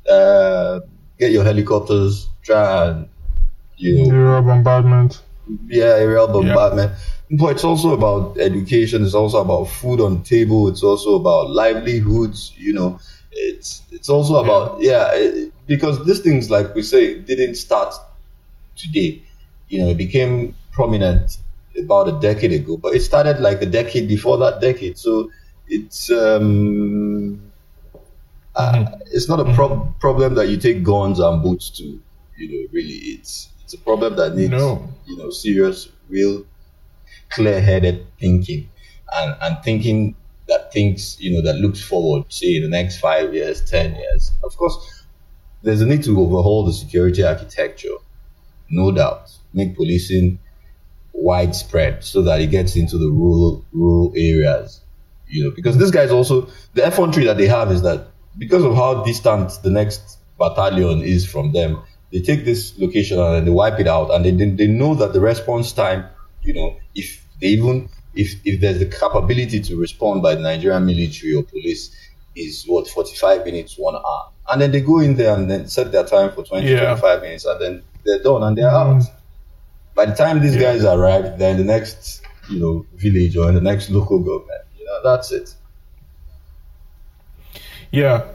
uh, 0.10 0.80
get 1.20 1.32
your 1.32 1.44
helicopters 1.44 2.28
try 2.44 2.88
and 2.88 3.08
you 3.78 3.98
know 3.98 4.12
Aerial 4.16 4.42
bombardment. 4.42 5.22
yeah, 5.68 5.96
aerial 5.98 6.28
bombardment. 6.28 6.92
But 7.32 7.52
it's 7.54 7.64
also 7.64 7.94
about 7.94 8.38
education. 8.40 9.04
It's 9.04 9.14
also 9.14 9.40
about 9.42 9.66
food 9.66 10.02
on 10.02 10.20
the 10.20 10.24
table. 10.24 10.68
It's 10.68 10.84
also 10.84 11.16
about 11.16 11.50
livelihoods. 11.52 12.54
You 12.58 12.74
know, 12.74 13.00
it's 13.32 13.82
it's 13.92 14.10
also 14.10 14.36
about 14.44 14.82
yeah, 14.82 15.12
it- 15.14 15.54
because 15.68 16.06
these 16.06 16.20
things, 16.20 16.50
like 16.50 16.76
we 16.76 16.82
say, 16.82 17.20
didn't 17.20 17.56
start 17.56 17.94
today. 18.76 19.22
You 19.70 19.80
know, 19.80 19.88
it 19.90 19.98
became 19.98 20.56
prominent 20.72 21.38
about 21.80 22.10
a 22.10 22.20
decade 22.20 22.52
ago, 22.52 22.78
but 22.78 22.94
it 22.96 23.02
started 23.02 23.40
like 23.40 23.62
a 23.62 23.66
decade 23.66 24.08
before 24.08 24.38
that 24.40 24.60
decade. 24.62 24.98
So 24.98 25.32
it's 25.72 26.12
um, 26.12 27.52
uh, 28.56 28.86
it's 29.12 29.28
not 29.30 29.40
a 29.40 29.54
prob- 29.54 29.98
problem 30.00 30.36
that 30.36 30.50
you 30.50 30.58
take 30.58 30.84
guns 30.84 31.20
and 31.20 31.42
boots 31.42 31.70
to. 31.72 31.84
You 32.38 32.48
know, 32.50 32.68
really, 32.72 33.00
it's 33.16 33.50
it's 33.64 33.74
a 33.74 33.78
problem 33.78 34.16
that 34.18 34.36
needs 34.36 34.52
No. 34.52 34.90
you 35.06 35.18
know 35.18 35.30
serious, 35.30 35.90
real, 36.10 36.46
clear-headed 37.32 38.08
thinking, 38.20 38.70
and 39.16 39.36
and 39.42 39.58
thinking 39.64 40.16
that 40.48 40.74
thinks 40.74 41.20
you 41.22 41.32
know 41.34 41.42
that 41.44 41.60
looks 41.60 41.82
forward, 41.84 42.26
say 42.30 42.58
in 42.58 42.64
the 42.64 42.70
next 42.70 43.00
five 43.00 43.34
years, 43.34 43.62
ten 43.70 43.96
years. 43.96 44.32
Of 44.44 44.58
course, 44.58 45.06
there's 45.64 45.82
a 45.82 45.88
need 45.88 46.04
to 46.06 46.20
overhaul 46.22 46.66
the 46.66 46.74
security 46.74 47.24
architecture, 47.24 47.98
no 48.70 48.92
doubt. 48.92 49.32
Make 49.54 49.76
policing 49.76 50.40
widespread 51.14 52.04
so 52.04 52.22
that 52.24 52.42
it 52.42 52.48
gets 52.52 52.76
into 52.78 52.98
the 52.98 53.10
rural 53.10 53.66
rural 53.74 54.14
areas. 54.16 54.82
You 55.32 55.46
know, 55.46 55.52
because 55.56 55.78
this 55.78 55.92
guy's 55.92 56.12
also 56.12 56.48
the 56.74 56.86
effrontery 56.86 57.26
that 57.26 57.38
they 57.38 57.48
have 57.48 57.72
is 57.72 57.82
that 57.84 58.08
because 58.38 58.64
of 58.64 58.76
how 58.76 59.04
distant 59.04 59.52
the 59.64 59.70
next 59.70 60.20
battalion 60.38 61.02
is 61.02 61.26
from 61.26 61.52
them, 61.54 61.82
they 62.12 62.20
take 62.22 62.44
this 62.46 62.78
location 62.78 63.20
and 63.20 63.36
then 63.36 63.46
they 63.46 63.52
wipe 63.52 63.80
it 63.80 63.88
out, 63.88 64.12
and 64.14 64.26
they 64.26 64.32
they 64.32 64.68
know 64.68 64.94
that 64.96 65.14
the 65.14 65.22
response 65.22 65.72
time, 65.72 66.06
you 66.42 66.54
know, 66.54 66.76
if 66.96 67.26
they 67.40 67.48
even 67.48 67.90
if 68.14 68.36
if 68.46 68.60
there's 68.62 68.80
the 68.80 68.86
capability 68.86 69.60
to 69.62 69.76
respond 69.78 70.22
by 70.22 70.36
the 70.36 70.42
Nigerian 70.42 70.86
military 70.86 71.34
or 71.34 71.44
police 71.44 71.96
is 72.36 72.64
what 72.66 72.88
45 72.88 73.46
minutes 73.46 73.76
one 73.78 73.96
hour 73.96 74.32
and 74.50 74.62
then 74.62 74.72
they 74.72 74.82
go 74.82 75.00
in 75.00 75.16
there 75.16 75.36
and 75.36 75.50
then 75.50 75.68
set 75.68 75.92
their 75.92 76.04
time 76.06 76.32
for 76.32 76.44
20 76.44 76.68
Yeah. 76.68 76.96
25 76.96 77.22
minutes 77.22 77.46
and 77.46 77.62
then 77.62 77.84
they're 78.06 78.22
done 78.24 78.44
and 78.44 78.58
they're 78.58 78.70
out 78.70 78.98
mm. 79.02 79.12
by 79.96 80.06
the 80.06 80.16
time 80.16 80.42
these 80.42 80.56
Yeah. 80.56 80.62
guys 80.74 80.84
arrive, 80.86 81.38
they're 81.38 81.52
in 81.52 81.58
the 81.58 81.64
next, 81.64 82.22
you 82.50 82.60
know, 82.60 82.86
village 82.96 83.36
or 83.38 83.50
in 83.50 83.56
the 83.56 83.62
next 83.62 83.90
local 83.90 84.20
government. 84.20 84.62
That's 85.04 85.32
it. 85.32 85.56
Yeah, 87.92 88.26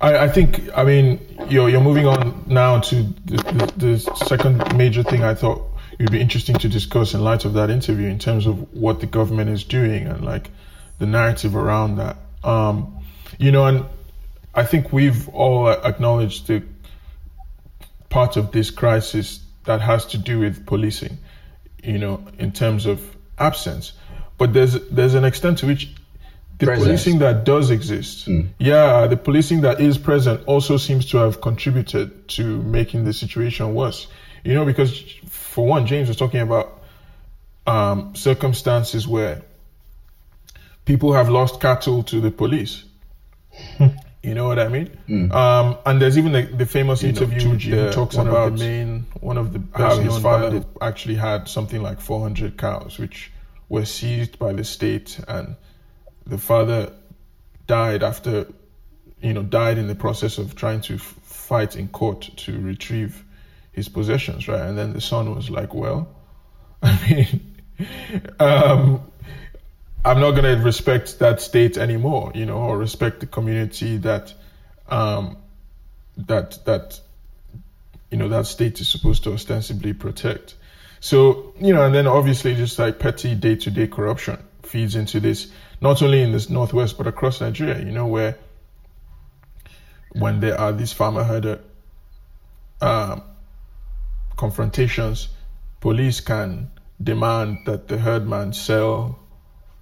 I, 0.00 0.18
I 0.18 0.28
think 0.28 0.68
I 0.76 0.84
mean 0.84 1.20
you're 1.48 1.68
you're 1.68 1.80
moving 1.80 2.06
on 2.06 2.44
now 2.46 2.80
to 2.80 3.02
the, 3.24 3.36
the, 3.36 3.72
the 3.76 4.16
second 4.26 4.76
major 4.76 5.02
thing 5.02 5.24
I 5.24 5.34
thought 5.34 5.62
would 5.98 6.10
be 6.10 6.20
interesting 6.20 6.56
to 6.56 6.68
discuss 6.68 7.14
in 7.14 7.22
light 7.22 7.44
of 7.44 7.54
that 7.54 7.70
interview 7.70 8.08
in 8.08 8.18
terms 8.18 8.46
of 8.46 8.72
what 8.74 9.00
the 9.00 9.06
government 9.06 9.50
is 9.50 9.64
doing 9.64 10.06
and 10.06 10.24
like 10.24 10.50
the 10.98 11.06
narrative 11.06 11.56
around 11.56 11.96
that. 11.96 12.16
Um, 12.44 12.98
you 13.38 13.50
know, 13.50 13.64
and 13.64 13.86
I 14.54 14.64
think 14.64 14.92
we've 14.92 15.28
all 15.30 15.68
acknowledged 15.68 16.46
the 16.46 16.62
part 18.08 18.36
of 18.36 18.52
this 18.52 18.70
crisis 18.70 19.40
that 19.64 19.80
has 19.80 20.06
to 20.06 20.18
do 20.18 20.38
with 20.40 20.66
policing, 20.66 21.18
you 21.82 21.98
know, 21.98 22.24
in 22.38 22.52
terms 22.52 22.86
of 22.86 23.16
absence. 23.38 23.92
But 24.38 24.52
there's 24.52 24.74
there's 24.90 25.14
an 25.14 25.24
extent 25.24 25.58
to 25.58 25.66
which 25.66 25.94
the 26.58 26.66
Presence. 26.66 26.86
policing 26.86 27.18
that 27.18 27.44
does 27.44 27.70
exist, 27.70 28.28
yeah, 28.58 29.06
the 29.06 29.16
policing 29.16 29.60
that 29.62 29.80
is 29.80 29.98
present 29.98 30.42
also 30.46 30.76
seems 30.78 31.06
to 31.10 31.18
have 31.18 31.40
contributed 31.40 32.28
to 32.28 32.62
making 32.62 33.04
the 33.04 33.12
situation 33.12 33.74
worse. 33.74 34.06
You 34.42 34.54
know, 34.54 34.64
because 34.64 35.02
for 35.26 35.66
one, 35.66 35.86
James 35.86 36.08
was 36.08 36.16
talking 36.16 36.40
about 36.40 36.82
um, 37.66 38.14
circumstances 38.14 39.06
where 39.06 39.42
people 40.84 41.12
have 41.12 41.28
lost 41.28 41.60
cattle 41.60 42.02
to 42.04 42.20
the 42.20 42.30
police. 42.30 42.84
You 44.26 44.34
know 44.34 44.48
what 44.48 44.58
I 44.58 44.66
mean? 44.66 44.90
Um, 45.30 45.78
and 45.86 46.02
there's 46.02 46.18
even 46.18 46.32
the, 46.32 46.42
the 46.42 46.66
famous 46.66 47.04
interview 47.04 47.38
Turji, 47.38 47.70
who 47.70 47.76
the, 47.76 47.92
talks 47.92 48.16
one 48.16 48.26
about 48.26 48.48
of 48.48 48.58
the 48.58 48.64
main, 48.64 49.06
one 49.20 49.38
of 49.38 49.52
the 49.52 49.62
how 49.72 49.96
his 50.00 50.18
father 50.18 50.64
actually 50.80 51.14
had 51.14 51.46
something 51.46 51.80
like 51.80 52.00
400 52.00 52.58
cows, 52.58 52.98
which 52.98 53.30
were 53.68 53.84
seized 53.84 54.36
by 54.36 54.52
the 54.52 54.64
state, 54.64 55.20
and 55.28 55.54
the 56.26 56.38
father 56.38 56.92
died 57.66 58.02
after, 58.02 58.46
you 59.20 59.32
know, 59.32 59.42
died 59.42 59.78
in 59.78 59.86
the 59.86 59.94
process 59.94 60.38
of 60.38 60.54
trying 60.54 60.80
to 60.82 60.94
f- 60.94 61.00
fight 61.22 61.76
in 61.76 61.88
court 61.88 62.30
to 62.36 62.60
retrieve 62.60 63.24
his 63.72 63.88
possessions, 63.88 64.48
right? 64.48 64.62
And 64.62 64.76
then 64.76 64.92
the 64.92 65.00
son 65.00 65.34
was 65.34 65.50
like, 65.50 65.74
well, 65.74 66.08
I 66.82 67.08
mean, 67.08 67.54
um, 68.40 69.02
I'm 70.04 70.20
not 70.20 70.32
going 70.32 70.44
to 70.44 70.62
respect 70.64 71.18
that 71.18 71.40
state 71.40 71.76
anymore, 71.76 72.32
you 72.34 72.46
know, 72.46 72.58
or 72.58 72.78
respect 72.78 73.20
the 73.20 73.26
community 73.26 73.98
that, 73.98 74.32
um, 74.88 75.36
that 76.16 76.64
that, 76.64 77.00
you 78.10 78.16
know, 78.16 78.28
that 78.28 78.46
state 78.46 78.80
is 78.80 78.88
supposed 78.88 79.24
to 79.24 79.32
ostensibly 79.32 79.92
protect. 79.92 80.54
So, 81.00 81.54
you 81.60 81.74
know, 81.74 81.84
and 81.84 81.94
then 81.94 82.06
obviously 82.06 82.54
just 82.54 82.78
like 82.78 82.98
petty 82.98 83.34
day-to-day 83.34 83.88
corruption 83.88 84.38
feeds 84.62 84.96
into 84.96 85.20
this, 85.20 85.50
not 85.80 86.02
only 86.02 86.22
in 86.22 86.32
this 86.32 86.48
northwest 86.50 86.96
but 86.98 87.06
across 87.06 87.40
Nigeria. 87.40 87.78
You 87.78 87.92
know, 87.92 88.06
where 88.06 88.38
when 90.12 90.40
there 90.40 90.58
are 90.58 90.72
these 90.72 90.92
farmer 90.92 91.24
herder 91.24 91.60
um, 92.80 93.22
confrontations, 94.36 95.28
police 95.80 96.20
can 96.20 96.70
demand 97.02 97.58
that 97.66 97.88
the 97.88 97.98
herdman 97.98 98.52
sell 98.52 99.18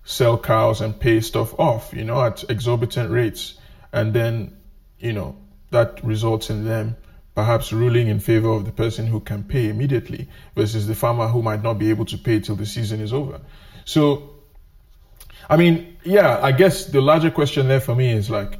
sell 0.05 0.37
cows 0.37 0.81
and 0.81 0.99
pay 0.99 1.21
stuff 1.21 1.59
off, 1.59 1.93
you 1.95 2.05
know, 2.05 2.23
at 2.23 2.45
exorbitant 2.51 3.11
rates. 3.11 3.55
And 3.93 4.13
then, 4.13 4.57
you 4.99 5.13
know, 5.13 5.37
that 5.71 6.05
results 6.05 6.51
in 6.51 6.65
them 6.65 6.97
perhaps 7.35 7.73
ruling 7.73 8.09
in 8.09 8.21
favor 8.21 8.51
of 8.51 8.65
the 8.65 8.71
person 8.71 9.07
who 9.07 9.21
can 9.21 9.43
pay 9.43 9.69
immediately 9.69 10.29
versus 10.55 10.87
the 10.87 10.95
farmer 10.95 11.27
who 11.27 11.43
might 11.43 11.63
not 11.63 11.79
be 11.79 11.91
able 11.91 12.05
to 12.05 12.17
pay 12.19 12.39
till 12.39 12.55
the 12.55 12.67
season 12.67 13.01
is 13.01 13.13
over. 13.13 13.41
So, 13.85 14.34
I 15.49 15.57
mean, 15.57 15.97
yeah, 16.05 16.39
I 16.43 16.53
guess 16.53 16.87
the 16.87 17.01
larger 17.01 17.31
question 17.31 17.69
there 17.69 17.81
for 17.81 17.95
me 17.95 18.13
is 18.13 18.31
like, 18.31 18.59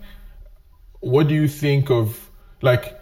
what 1.01 1.29
do 1.29 1.35
you 1.35 1.49
think 1.49 1.91
of, 1.91 2.31
like, 2.63 2.99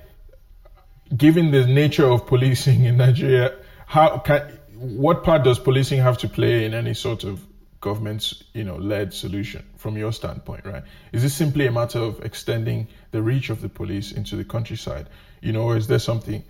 given 1.16 1.50
the 1.50 1.66
nature 1.66 2.06
of 2.06 2.26
policing 2.26 2.84
in 2.90 2.96
Nigeria, 2.96 3.54
how 3.86 4.18
can 4.18 4.58
what 4.74 5.22
part 5.22 5.44
does 5.44 5.58
policing 5.58 6.00
have 6.00 6.18
to 6.18 6.28
play 6.28 6.64
in 6.64 6.74
any 6.74 6.94
sort 6.94 7.22
of 7.22 7.40
government's 7.80 8.42
you 8.54 8.64
know 8.64 8.76
led 8.76 9.12
solution 9.12 9.64
from 9.76 9.96
your 9.96 10.12
standpoint, 10.12 10.64
right? 10.64 10.82
Is 11.12 11.22
this 11.22 11.34
simply 11.34 11.66
a 11.66 11.72
matter 11.72 11.98
of 11.98 12.24
extending 12.24 12.88
the 13.10 13.22
reach 13.22 13.50
of 13.50 13.60
the 13.60 13.68
police 13.68 14.12
into 14.12 14.36
the 14.36 14.44
countryside, 14.44 15.08
you 15.40 15.52
know, 15.52 15.62
or 15.62 15.76
is 15.76 15.86
there 15.86 15.98
something 15.98 16.42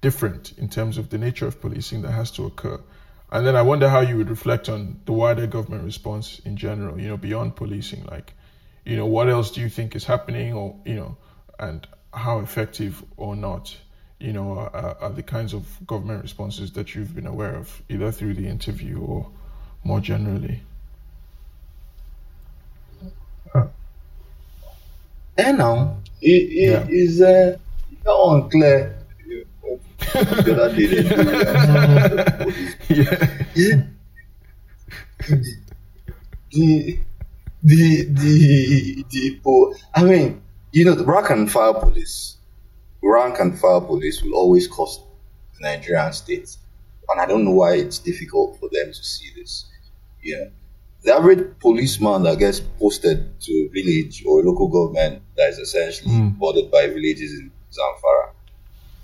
different 0.00 0.52
in 0.58 0.68
terms 0.68 0.98
of 0.98 1.10
the 1.10 1.18
nature 1.18 1.46
of 1.46 1.60
policing 1.60 2.02
that 2.02 2.12
has 2.12 2.30
to 2.32 2.44
occur? 2.46 2.80
And 3.32 3.46
then 3.46 3.56
I 3.56 3.62
wonder 3.62 3.88
how 3.88 4.00
you 4.00 4.16
would 4.18 4.30
reflect 4.30 4.68
on 4.68 5.00
the 5.06 5.12
wider 5.12 5.46
government 5.46 5.84
response 5.84 6.40
in 6.44 6.56
general, 6.56 7.00
you 7.00 7.08
know, 7.08 7.16
beyond 7.16 7.56
policing, 7.56 8.04
like, 8.04 8.34
you 8.84 8.96
know, 8.96 9.06
what 9.06 9.28
else 9.28 9.50
do 9.50 9.60
you 9.60 9.68
think 9.68 9.96
is 9.96 10.04
happening, 10.04 10.52
or 10.52 10.76
you 10.84 10.94
know, 10.94 11.16
and 11.58 11.86
how 12.12 12.38
effective 12.40 13.02
or 13.16 13.34
not 13.36 13.76
you 14.20 14.32
know, 14.32 14.52
are, 14.58 14.96
are 15.00 15.10
the 15.10 15.22
kinds 15.22 15.52
of 15.52 15.66
government 15.86 16.22
responses 16.22 16.72
that 16.72 16.94
you've 16.94 17.14
been 17.14 17.26
aware 17.26 17.54
of, 17.56 17.82
either 17.90 18.10
through 18.10 18.34
the 18.34 18.46
interview 18.48 18.98
or 18.98 19.28
more 19.82 20.00
generally? 20.00 20.60
And 25.36 25.58
now, 25.58 25.96
it, 26.22 26.28
it 26.30 26.70
Yeah. 26.70 26.86
is 26.88 27.20
uh, 27.20 27.56
unclear. 28.06 28.96
The 30.12 30.54
other 30.56 30.76
day, 30.76 30.86
they 30.86 31.02
do 31.02 31.24
yeah. 32.94 33.82
the 36.52 36.98
the 37.62 38.04
the 38.04 39.04
the 39.10 39.80
I 39.94 40.04
mean, 40.04 40.42
you 40.72 40.84
know, 40.84 40.94
the 40.94 41.04
rank 41.04 41.30
and 41.30 41.50
file 41.50 41.74
police, 41.74 42.36
rank 43.02 43.40
and 43.40 43.58
file 43.58 43.80
police 43.80 44.22
will 44.22 44.34
always 44.34 44.68
cost 44.68 45.00
the 45.58 45.68
Nigerian 45.68 46.12
state, 46.12 46.56
and 47.08 47.20
I 47.20 47.26
don't 47.26 47.44
know 47.44 47.52
why 47.52 47.74
it's 47.74 47.98
difficult 47.98 48.58
for 48.60 48.68
them 48.70 48.92
to 48.92 49.04
see 49.04 49.30
this. 49.36 49.66
Know, 50.24 50.50
the 51.02 51.14
average 51.14 51.58
policeman 51.60 52.22
that 52.22 52.38
gets 52.38 52.60
posted 52.60 53.38
to 53.40 53.52
a 53.52 53.68
village 53.68 54.24
or 54.26 54.40
a 54.40 54.42
local 54.42 54.68
government 54.68 55.22
that 55.36 55.50
is 55.50 55.58
essentially 55.58 56.14
hmm. 56.14 56.28
bordered 56.30 56.70
by 56.70 56.86
villages 56.86 57.32
in 57.32 57.50
Zamfara 57.70 58.33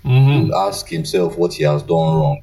Mm-hmm. 0.03 0.47
will 0.49 0.55
ask 0.55 0.87
himself 0.87 1.37
what 1.37 1.53
he 1.53 1.63
has 1.63 1.83
done 1.83 2.15
wrong, 2.17 2.41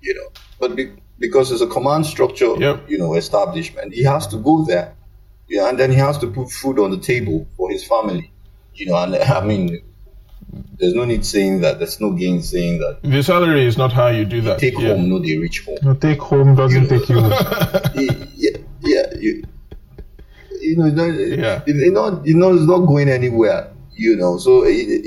you 0.00 0.14
know. 0.14 0.28
But 0.58 0.74
be, 0.76 0.92
because 1.18 1.52
it's 1.52 1.60
a 1.62 1.66
command 1.66 2.06
structure, 2.06 2.54
Yep. 2.56 2.90
you 2.90 2.98
know, 2.98 3.14
establishment, 3.14 3.94
he 3.94 4.02
has 4.04 4.26
to 4.28 4.36
go 4.38 4.64
there, 4.64 4.94
yeah, 5.48 5.68
and 5.68 5.78
then 5.78 5.90
he 5.90 5.96
has 5.96 6.18
to 6.18 6.26
put 6.28 6.50
food 6.50 6.78
on 6.78 6.90
the 6.90 6.98
table 6.98 7.46
for 7.56 7.70
his 7.70 7.84
family, 7.86 8.30
you 8.74 8.86
know. 8.86 8.96
And 8.96 9.14
I 9.16 9.44
mean, 9.44 9.82
there's 10.78 10.94
no 10.94 11.04
need 11.04 11.24
saying 11.24 11.60
that. 11.60 11.78
There's 11.78 12.00
no 12.00 12.10
gain 12.12 12.42
saying 12.42 12.78
that. 12.80 13.00
The 13.02 13.22
salary 13.22 13.64
is 13.66 13.76
not 13.76 13.92
how 13.92 14.08
you 14.08 14.24
do 14.24 14.40
that. 14.42 14.58
Take 14.58 14.74
yeah. 14.78 14.88
home, 14.88 15.08
no, 15.08 15.18
they 15.20 15.36
reach 15.38 15.60
home. 15.64 15.78
No, 15.82 15.94
take 15.94 16.20
home 16.20 16.54
doesn't 16.56 16.88
take 16.88 17.08
you 17.08 17.20
home. 17.20 17.30
yeah, 18.34 18.56
yeah, 18.80 19.06
you, 19.18 19.44
you 20.60 20.76
know, 20.76 20.86
it's 20.86 20.96
not, 20.96 21.06
Yeah. 21.14 21.62
it, 21.66 21.76
it 21.76 21.92
not, 21.92 22.26
you 22.26 22.34
know, 22.34 22.52
it's 22.54 22.64
not 22.66 22.80
going 22.80 23.08
anywhere. 23.08 23.70
You 23.92 24.16
know, 24.16 24.38
so 24.38 24.64
it, 24.64 24.70
it, 24.72 25.02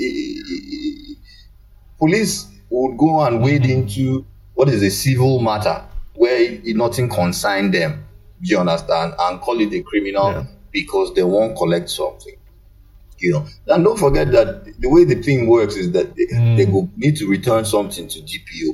police 2.04 2.46
would 2.70 2.96
go 2.98 3.20
and 3.26 3.42
wade 3.42 3.62
mm-hmm. 3.62 3.82
into 3.88 4.24
what 4.54 4.68
is 4.68 4.82
a 4.82 4.90
civil 4.90 5.40
matter. 5.40 5.76
where 6.16 6.40
it 6.42 6.76
nothing 6.76 7.08
concern 7.08 7.70
them. 7.72 8.04
Do 8.40 8.48
you 8.52 8.58
understand? 8.60 9.14
And 9.18 9.40
call 9.40 9.60
it 9.60 9.72
a 9.72 9.82
criminal 9.82 10.30
Yeah. 10.30 10.44
because 10.72 11.12
they 11.14 11.24
won't 11.24 11.56
collect 11.56 11.90
something. 11.90 12.36
You 13.18 13.32
know, 13.32 13.46
and 13.68 13.84
don't 13.84 13.98
forget 13.98 14.30
that 14.32 14.48
the 14.80 14.88
way 14.88 15.04
the 15.04 15.22
thing 15.22 15.48
works 15.48 15.76
is 15.76 15.90
that 15.92 16.14
they, 16.16 16.26
mm. 16.26 16.56
they 16.56 16.66
go 16.66 16.88
need 16.96 17.16
to 17.16 17.26
return 17.28 17.64
something 17.64 18.06
to 18.08 18.18
DPO. 18.20 18.70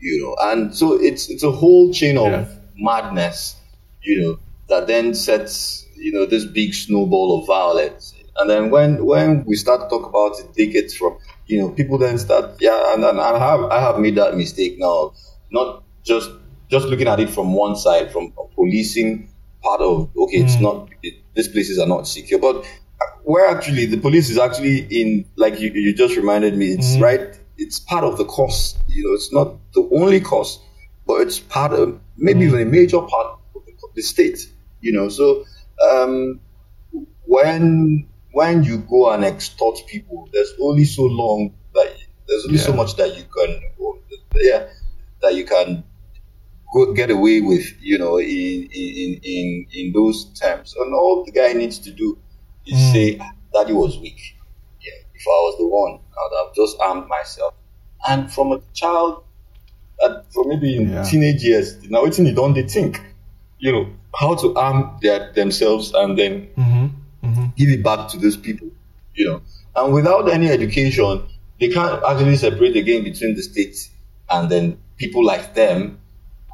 You 0.00 0.22
know, 0.22 0.36
and 0.50 0.74
so 0.80 0.86
it's 1.08 1.28
it's 1.30 1.42
a 1.42 1.50
whole 1.50 1.92
chain 1.92 2.16
of 2.18 2.30
Yeah. 2.32 2.46
madness. 2.76 3.56
You 4.02 4.20
know, 4.20 4.38
that 4.68 4.86
then 4.86 5.14
sets 5.14 5.84
you 5.96 6.12
know 6.12 6.26
this 6.26 6.44
big 6.44 6.74
snowball 6.74 7.40
of 7.40 7.46
violence. 7.46 8.14
And 8.38 8.48
then 8.48 8.70
when 8.70 9.04
when 9.04 9.44
we 9.46 9.56
start 9.56 9.80
to 9.82 9.88
talk 9.88 10.04
about 10.08 10.38
it, 10.40 10.46
take 10.54 10.74
from 10.92 11.18
you 11.48 11.58
know 11.58 11.70
people 11.70 11.98
then 11.98 12.18
start 12.18 12.56
yeah, 12.60 12.94
and, 12.94 13.02
and 13.04 13.20
I 13.20 13.38
have 13.38 13.64
I 13.64 13.80
have 13.80 13.98
made 13.98 14.14
that 14.16 14.36
mistake 14.36 14.78
now, 14.78 15.14
not 15.50 15.82
just 16.04 16.30
just 16.70 16.86
looking 16.86 17.08
at 17.08 17.18
it 17.18 17.30
from 17.30 17.54
one 17.54 17.74
side, 17.74 18.12
from 18.12 18.32
a 18.38 18.46
policing 18.54 19.30
part 19.62 19.80
of 19.80 20.10
okay, 20.16 20.38
it's 20.38 20.56
hmm. 20.56 20.62
not 20.62 20.88
it, 21.02 21.14
these 21.34 21.48
places 21.48 21.78
are 21.78 21.86
not 21.86 22.06
secure, 22.06 22.38
but 22.38 22.64
where 23.24 23.46
actually 23.46 23.86
the 23.86 23.96
police 23.96 24.30
is 24.30 24.38
actually 24.38 24.78
in 24.90 25.24
like 25.36 25.58
you, 25.58 25.70
you 25.70 25.94
just 25.94 26.16
reminded 26.16 26.56
me, 26.56 26.66
it's 26.72 26.94
hmm. 26.94 27.02
right. 27.02 27.40
It's 27.56 27.80
part 27.80 28.04
of 28.04 28.18
the 28.18 28.24
cost. 28.24 28.78
You 28.86 29.04
know, 29.04 29.14
it's 29.14 29.32
not 29.32 29.56
the 29.74 29.88
only 29.92 30.20
cost, 30.20 30.60
but 31.06 31.22
it's 31.22 31.40
part 31.40 31.72
of 31.72 31.98
maybe 32.16 32.40
hmm. 32.40 32.54
even 32.54 32.60
a 32.60 32.70
major 32.70 33.00
part 33.00 33.38
of 33.54 33.64
the, 33.64 33.72
the 33.96 34.02
state. 34.02 34.46
You 34.80 34.92
know, 34.92 35.08
so 35.08 35.44
um, 35.90 36.40
when 37.24 38.07
when 38.32 38.62
you 38.62 38.78
go 38.78 39.10
and 39.12 39.24
extort 39.24 39.78
people, 39.88 40.28
there's 40.32 40.52
only 40.60 40.84
so 40.84 41.04
long 41.04 41.54
that 41.74 41.96
there's 42.26 42.44
only 42.46 42.58
so 42.58 42.72
much 42.72 42.96
that 42.96 43.16
you 43.16 43.24
can 43.24 43.60
yeah 44.34 44.68
that 45.22 45.34
you 45.34 45.44
can 45.44 45.82
go 46.72 46.92
get 46.92 47.10
away 47.10 47.40
with 47.40 47.64
you 47.80 47.98
know 47.98 48.18
in 48.18 48.68
in 48.72 49.20
in 49.22 49.66
in 49.72 49.92
those 49.92 50.26
terms. 50.38 50.74
And 50.78 50.94
all 50.94 51.24
the 51.24 51.32
guy 51.32 51.52
needs 51.52 51.78
to 51.80 51.90
do 51.90 52.18
is 52.66 52.92
say, 52.92 53.18
"Daddy 53.52 53.72
was 53.72 53.98
weak." 53.98 54.20
Yeah, 54.80 54.92
if 55.14 55.22
I 55.22 55.38
was 55.46 55.56
the 55.58 55.66
one, 55.66 55.92
I 55.92 56.28
would 56.28 56.46
have 56.46 56.54
just 56.54 56.76
armed 56.80 57.08
myself. 57.08 57.54
And 58.08 58.30
from 58.32 58.52
a 58.52 58.60
child, 58.74 59.24
uh, 60.02 60.22
from 60.30 60.48
maybe 60.48 60.76
in 60.76 60.92
Yeah. 60.92 61.02
teenage 61.02 61.42
years, 61.42 61.76
now 61.90 62.02
what 62.02 62.16
you 62.18 62.32
don't 62.32 62.54
they 62.54 62.62
think, 62.62 63.00
you 63.58 63.72
know, 63.72 63.86
how 64.14 64.34
to 64.36 64.54
arm 64.54 64.98
their 65.02 65.32
themselves 65.32 65.92
and 65.94 66.16
then 66.18 66.48
give 67.58 67.70
it 67.70 67.82
back 67.84 68.08
to 68.10 68.18
those 68.18 68.38
people, 68.38 68.68
you 69.14 69.26
know. 69.26 69.42
And 69.76 69.94
without 69.94 70.30
any 70.30 70.48
education, 70.48 71.24
they 71.60 71.68
can't 71.70 72.02
actually 72.04 72.36
separate 72.36 72.76
again 72.76 73.04
between 73.04 73.36
the 73.36 73.42
states 73.42 73.90
and 74.30 74.50
then 74.50 74.78
people 74.98 75.24
like 75.24 75.54
them 75.54 76.00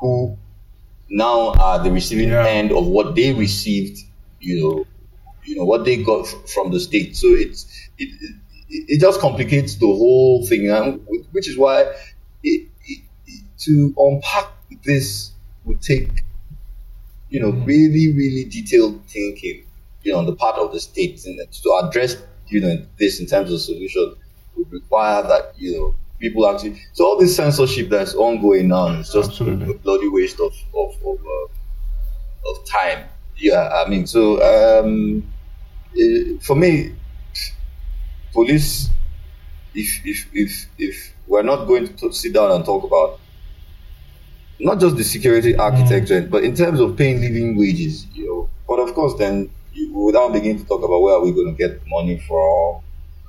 who 0.00 0.36
now 1.10 1.52
are 1.54 1.82
the 1.82 1.90
receiving 1.90 2.30
Yeah. 2.30 2.46
end 2.46 2.72
of 2.72 2.86
what 2.86 3.14
they 3.14 3.32
received, 3.32 3.98
you 4.40 4.60
know, 4.62 4.86
you 5.44 5.56
know 5.56 5.64
what 5.64 5.84
they 5.84 6.02
got 6.02 6.26
f- 6.26 6.50
from 6.54 6.72
the 6.72 6.80
state. 6.80 7.16
So 7.16 7.28
it's 7.30 7.66
it, 7.98 8.08
it, 8.68 8.84
it 8.96 9.00
just 9.00 9.20
complicates 9.20 9.76
the 9.76 9.86
whole 9.86 10.46
thing, 10.46 10.68
and 10.70 11.00
wh- 11.06 11.34
which 11.34 11.48
is 11.48 11.58
why 11.58 11.82
it, 12.42 12.68
it, 12.86 13.02
it- 13.26 13.44
to 13.60 13.94
unpack 13.98 14.48
this 14.84 15.32
would 15.64 15.80
take 15.80 16.10
you 17.30 17.40
know 17.40 17.52
mm. 17.52 17.66
really 17.66 18.12
really 18.12 18.44
detailed 18.44 19.00
thinking, 19.06 19.64
you 20.04 20.12
know, 20.12 20.18
on 20.20 20.26
the 20.26 20.36
part 20.36 20.56
of 20.58 20.72
the 20.72 20.80
state. 20.80 21.24
and 21.26 21.40
to 21.52 21.80
address 21.84 22.16
you 22.48 22.60
know 22.60 22.76
this 22.98 23.20
in 23.20 23.26
terms 23.26 23.52
of 23.52 23.60
solution 23.60 24.14
would 24.56 24.72
require 24.72 25.22
that 25.22 25.54
you 25.58 25.72
know 25.78 25.94
people 26.20 26.48
actually. 26.48 26.80
So 26.92 27.06
all 27.06 27.18
this 27.18 27.36
censorship 27.36 27.88
that's 27.90 28.14
ongoing 28.14 28.68
now 28.68 28.88
is 28.88 29.12
just 29.12 29.30
Absolutely. 29.30 29.74
a 29.74 29.78
bloody 29.78 30.08
waste 30.08 30.40
of 30.40 30.52
of 30.74 30.94
of, 31.04 31.18
uh, 31.20 32.50
of 32.50 32.66
time. 32.66 33.06
Yeah, 33.36 33.68
I 33.84 33.88
mean, 33.88 34.06
so 34.06 34.40
um, 34.42 35.32
eh, 35.98 36.34
for 36.42 36.56
me, 36.56 36.94
police, 38.32 38.90
if 39.74 39.88
if 40.06 40.26
if 40.34 40.66
if 40.78 41.14
we're 41.26 41.42
not 41.44 41.66
going 41.66 41.86
to 41.88 41.94
t- 41.94 42.12
sit 42.12 42.34
down 42.34 42.52
and 42.52 42.64
talk 42.64 42.84
about 42.84 43.20
not 44.60 44.80
just 44.80 44.96
the 44.96 45.04
security 45.04 45.54
architecture, 45.56 46.22
but 46.22 46.44
in 46.44 46.54
terms 46.54 46.80
of 46.80 46.96
paying 46.96 47.20
living 47.20 47.58
wages, 47.58 48.06
you 48.14 48.26
know. 48.26 48.48
But 48.68 48.80
of 48.80 48.94
course, 48.94 49.14
then 49.18 49.50
you, 49.74 49.92
without 49.92 50.32
beginning 50.32 50.58
to 50.62 50.64
talk 50.64 50.82
about 50.82 51.00
where 51.00 51.14
are 51.14 51.22
we 51.24 51.32
going 51.32 51.54
to 51.54 51.58
get 51.68 51.80
money 51.88 52.18
from, 52.26 52.80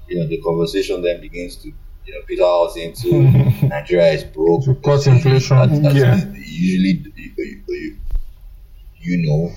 you 0.08 0.20
know, 0.20 0.28
the 0.28 0.40
conversation 0.42 1.02
then 1.02 1.20
begins 1.22 1.56
to 1.58 1.72
you 2.06 2.14
know 2.14 2.22
peter 2.28 2.44
out 2.44 2.76
into 2.78 3.24
Nigeria 3.68 4.12
is 4.14 4.24
broke. 4.24 4.64
To 4.66 4.76
cut 4.76 5.06
inflation. 5.08 5.58
That's- 5.58 5.80
that's 5.82 5.96
Yeah. 5.96 6.16
Usually, 6.36 7.04
you, 7.16 7.32
you, 7.68 7.98
you 9.02 9.28
know, 9.28 9.52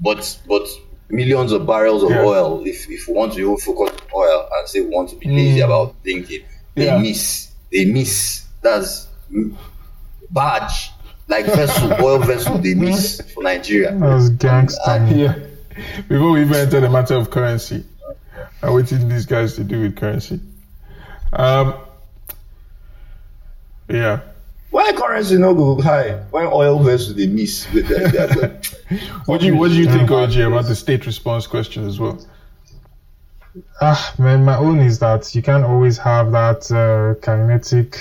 but 0.00 0.40
but 0.48 0.66
millions 1.08 1.52
of 1.52 1.66
barrels 1.66 2.02
of 2.04 2.10
Yeah. 2.10 2.24
oil. 2.24 2.62
If 2.64 2.88
if 2.88 3.08
we 3.08 3.14
want 3.14 3.32
to 3.34 3.40
even 3.40 3.56
focus 3.58 3.96
on 4.00 4.06
oil 4.14 4.48
and 4.56 4.68
say 4.68 4.80
we 4.80 4.88
want 4.88 5.10
to 5.10 5.16
be 5.16 5.28
lazy 5.28 5.60
about 5.60 5.96
thinking, 6.04 6.42
they 6.76 6.86
Yeah. 6.86 6.98
miss. 6.98 7.50
They 7.72 7.84
miss. 7.86 8.44
That's 8.62 9.08
mm, 9.32 9.54
barge 10.30 10.90
like 11.28 11.46
vessel, 11.46 11.92
oil 12.04 12.18
vessel. 12.20 12.58
They 12.58 12.74
miss 12.74 13.20
for 13.32 13.42
Nigeria. 13.42 13.96
That's 13.98 14.28
gangster. 14.30 14.80
And- 14.86 15.18
Yeah. 15.20 15.34
Before 16.08 16.32
we 16.32 16.42
even 16.42 16.54
enter 16.54 16.80
the 16.80 16.90
matter 16.90 17.14
of 17.14 17.30
currency, 17.30 17.84
I'm 18.62 18.74
waiting 18.74 19.08
these 19.08 19.26
guys 19.26 19.54
to 19.56 19.64
do 19.64 19.80
with 19.80 19.96
currency. 19.96 20.40
Um. 21.32 21.74
Yeah. 23.88 24.20
Why 24.70 24.92
currency 24.92 25.36
no 25.36 25.54
go 25.54 25.80
high? 25.80 26.12
Why 26.30 26.44
oil 26.44 26.78
vessel 26.78 27.14
they 27.14 27.26
miss 27.26 27.70
with 27.72 27.88
that? 27.88 28.74
What 29.26 29.40
do 29.40 29.46
you 29.46 29.56
What 29.56 29.68
do 29.68 29.74
you 29.74 29.86
think, 29.86 30.08
OJ, 30.08 30.46
about 30.46 30.66
the 30.66 30.76
state 30.76 31.06
response 31.06 31.46
question 31.46 31.86
as 31.86 31.98
well? 31.98 32.24
Ah, 33.80 34.14
man, 34.18 34.44
my 34.44 34.56
own 34.56 34.78
is 34.78 35.00
that 35.00 35.34
you 35.34 35.42
can't 35.42 35.64
always 35.64 35.98
have 35.98 36.30
that 36.30 36.70
uh, 36.70 37.20
kinetic 37.20 37.98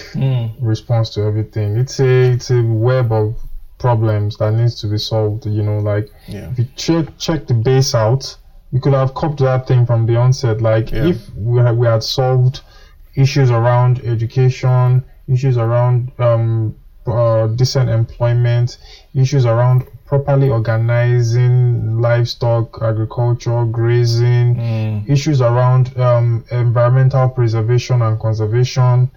response 0.61 1.09
to 1.15 1.23
everything. 1.23 1.77
It's 1.77 1.99
a 1.99 2.33
it's 2.33 2.51
a 2.51 2.61
web 2.61 3.11
of 3.11 3.35
problems 3.79 4.37
that 4.37 4.51
needs 4.53 4.75
to 4.81 4.87
be 4.87 4.97
solved. 4.97 5.45
You 5.45 5.63
know, 5.63 5.79
like 5.79 6.07
Yeah. 6.27 6.49
if 6.51 6.59
you 6.59 6.67
check 6.75 7.05
check 7.17 7.47
the 7.47 7.53
base 7.55 7.95
out, 7.95 8.35
you 8.71 8.79
could 8.79 8.93
have 8.93 9.13
copped 9.15 9.39
that 9.39 9.67
thing 9.67 9.85
from 9.85 10.05
the 10.05 10.15
onset. 10.17 10.61
Like 10.61 10.91
Yeah. 10.91 11.07
if 11.07 11.17
we 11.35 11.59
had, 11.59 11.75
we 11.77 11.87
had 11.87 12.03
solved 12.03 12.61
issues 13.15 13.49
around 13.49 13.99
education, 14.05 15.03
issues 15.27 15.57
around 15.57 16.11
um, 16.19 16.75
uh, 17.07 17.47
decent 17.47 17.89
employment, 17.89 18.77
issues 19.15 19.45
around 19.45 19.85
properly 20.05 20.49
organizing 20.49 21.99
livestock, 22.01 22.79
agriculture, 22.81 23.65
grazing, 23.65 25.03
issues 25.07 25.41
around 25.41 25.97
um, 25.99 26.43
environmental 26.51 27.29
preservation 27.29 28.01
and 28.01 28.19
conservation, 28.19 29.09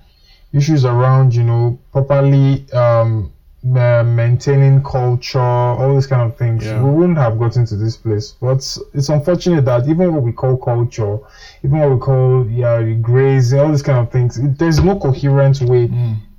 issues 0.52 0.84
around 0.84 1.34
you 1.34 1.42
know 1.44 1.78
properly 1.92 2.64
um, 2.72 3.32
uh, 3.64 4.02
maintaining 4.02 4.82
culture, 4.82 5.38
all 5.38 5.94
these 5.94 6.06
kind 6.06 6.22
of 6.22 6.36
things. 6.36 6.64
Yeah. 6.64 6.82
We 6.82 6.90
wouldn't 6.90 7.18
have 7.18 7.38
gotten 7.38 7.64
to 7.66 7.76
this 7.76 7.96
place. 7.96 8.34
But 8.40 8.58
it's 8.94 9.08
unfortunate 9.08 9.64
that 9.64 9.88
even 9.88 10.14
what 10.14 10.22
we 10.22 10.32
call 10.32 10.56
culture, 10.56 11.18
even 11.62 11.78
what 11.78 11.90
we 11.90 11.98
call 11.98 12.46
yeah 12.48 12.82
grazing, 13.00 13.60
all 13.60 13.70
these 13.70 13.82
kind 13.82 13.98
of 13.98 14.10
things, 14.10 14.38
it, 14.38 14.58
there's 14.58 14.80
no 14.80 14.98
coherent 14.98 15.60
way 15.62 15.90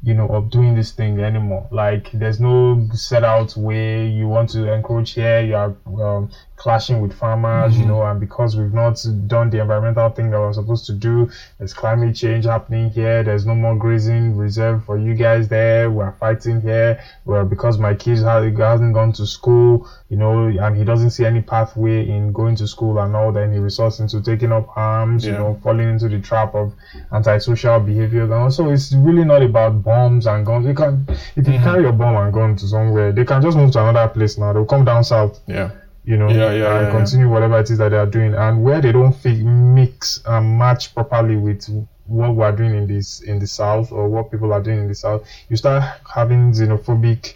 you 0.03 0.13
know, 0.13 0.27
of 0.27 0.49
doing 0.49 0.75
this 0.75 0.91
thing 0.91 1.19
anymore. 1.21 1.65
Like, 1.71 2.11
there's 2.11 2.39
no 2.39 2.89
set 2.93 3.23
out 3.23 3.55
way 3.55 4.05
you 4.05 4.27
want 4.27 4.49
to 4.49 4.71
encroach 4.71 5.11
here, 5.11 5.39
you 5.39 5.55
are 5.55 5.75
um, 5.85 6.29
clashing 6.63 7.01
with 7.01 7.11
farmers, 7.11 7.75
you 7.75 7.81
mm-hmm. 7.81 7.89
know, 7.89 8.03
and 8.03 8.21
because 8.21 8.55
we've 8.55 8.73
not 8.73 8.97
done 9.27 9.49
the 9.49 9.59
environmental 9.59 10.09
thing 10.09 10.31
that 10.31 10.39
we're 10.39 10.53
supposed 10.53 10.85
to 10.85 10.93
do, 10.93 11.29
there's 11.57 11.73
climate 11.73 12.15
change 12.15 12.45
happening 12.45 12.89
here, 12.89 13.21
there's 13.21 13.45
no 13.45 13.53
more 13.53 13.75
grazing 13.75 14.37
reserve 14.37 14.81
for 14.85 14.97
you 14.97 15.13
guys 15.13 15.49
there, 15.49 15.91
we're 15.91 16.13
fighting 16.13 16.61
here, 16.61 17.03
well, 17.25 17.43
because 17.43 17.77
my 17.77 17.93
kid 17.93 18.19
ha- 18.19 18.39
hasn't 18.41 18.93
gone 18.93 19.11
to 19.11 19.25
school, 19.25 19.85
you 20.07 20.15
know, 20.15 20.47
and 20.47 20.77
he 20.77 20.85
doesn't 20.85 21.09
see 21.09 21.25
any 21.25 21.41
pathway 21.41 22.07
in 22.07 22.31
going 22.31 22.55
to 22.55 22.65
school 22.65 22.97
and 22.99 23.13
all, 23.13 23.33
then 23.33 23.51
he 23.51 23.59
resorts 23.59 23.99
into 23.99 24.21
taking 24.21 24.53
up 24.53 24.65
arms, 24.77 25.25
you 25.25 25.33
know, 25.33 25.59
falling 25.61 25.89
into 25.89 26.07
the 26.07 26.19
trap 26.21 26.55
of 26.55 26.73
antisocial 27.11 27.81
behavior. 27.81 28.23
And 28.23 28.33
also, 28.33 28.69
it's 28.69 28.93
really 28.93 29.25
not 29.25 29.41
about 29.41 29.83
bombs 29.83 30.27
and 30.27 30.45
guns. 30.45 30.65
You 30.65 30.73
can, 30.73 31.05
if 31.09 31.35
you 31.35 31.43
mm-hmm. 31.43 31.63
carry 31.63 31.85
a 31.85 31.91
bomb 31.91 32.15
and 32.15 32.33
gun 32.33 32.55
to 32.55 32.67
somewhere, 32.67 33.11
they 33.11 33.25
can 33.25 33.41
just 33.41 33.57
move 33.57 33.71
to 33.73 33.81
another 33.85 34.07
place 34.13 34.37
now. 34.37 34.53
They'll 34.53 34.65
come 34.65 34.85
down 34.85 35.03
south, 35.03 35.41
Yeah. 35.45 35.71
You 36.05 36.17
know, 36.17 36.29
Yeah, 36.29 36.51
yeah, 36.51 36.77
and 36.77 36.87
yeah, 36.87 36.91
continue 36.91 37.29
whatever 37.29 37.59
it 37.59 37.69
is 37.69 37.77
that 37.77 37.89
they 37.89 37.97
are 37.97 38.05
doing. 38.05 38.33
And 38.33 38.63
where 38.63 38.81
they 38.81 38.91
don't 38.91 39.13
fit, 39.13 39.37
mix 39.39 40.21
and 40.25 40.57
match 40.57 40.93
properly 40.93 41.35
with 41.35 41.67
what 42.05 42.35
we 42.35 42.43
are 42.43 42.51
doing 42.51 42.75
in 42.75 42.87
this 42.87 43.21
in 43.21 43.39
the 43.39 43.47
south 43.47 43.91
or 43.91 44.09
what 44.09 44.29
people 44.29 44.51
are 44.53 44.61
doing 44.61 44.79
in 44.79 44.87
the 44.87 44.95
south, 44.95 45.25
you 45.49 45.55
start 45.55 45.83
having 46.13 46.51
xenophobic 46.51 47.35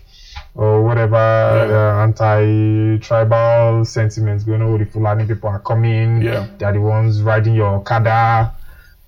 or 0.56 0.84
whatever 0.84 1.16
uh, 1.16 2.04
anti-tribal 2.04 3.86
sentiments 3.86 4.44
going 4.44 4.62
on. 4.62 4.78
The 4.78 4.86
Fulani 4.86 5.26
people 5.26 5.50
are 5.50 5.60
coming. 5.60 6.22
Yeah. 6.22 6.48
They 6.58 6.66
are 6.66 6.74
the 6.74 6.82
ones 6.82 7.22
riding 7.22 7.56
your 7.56 7.76
Okada. 7.76 8.54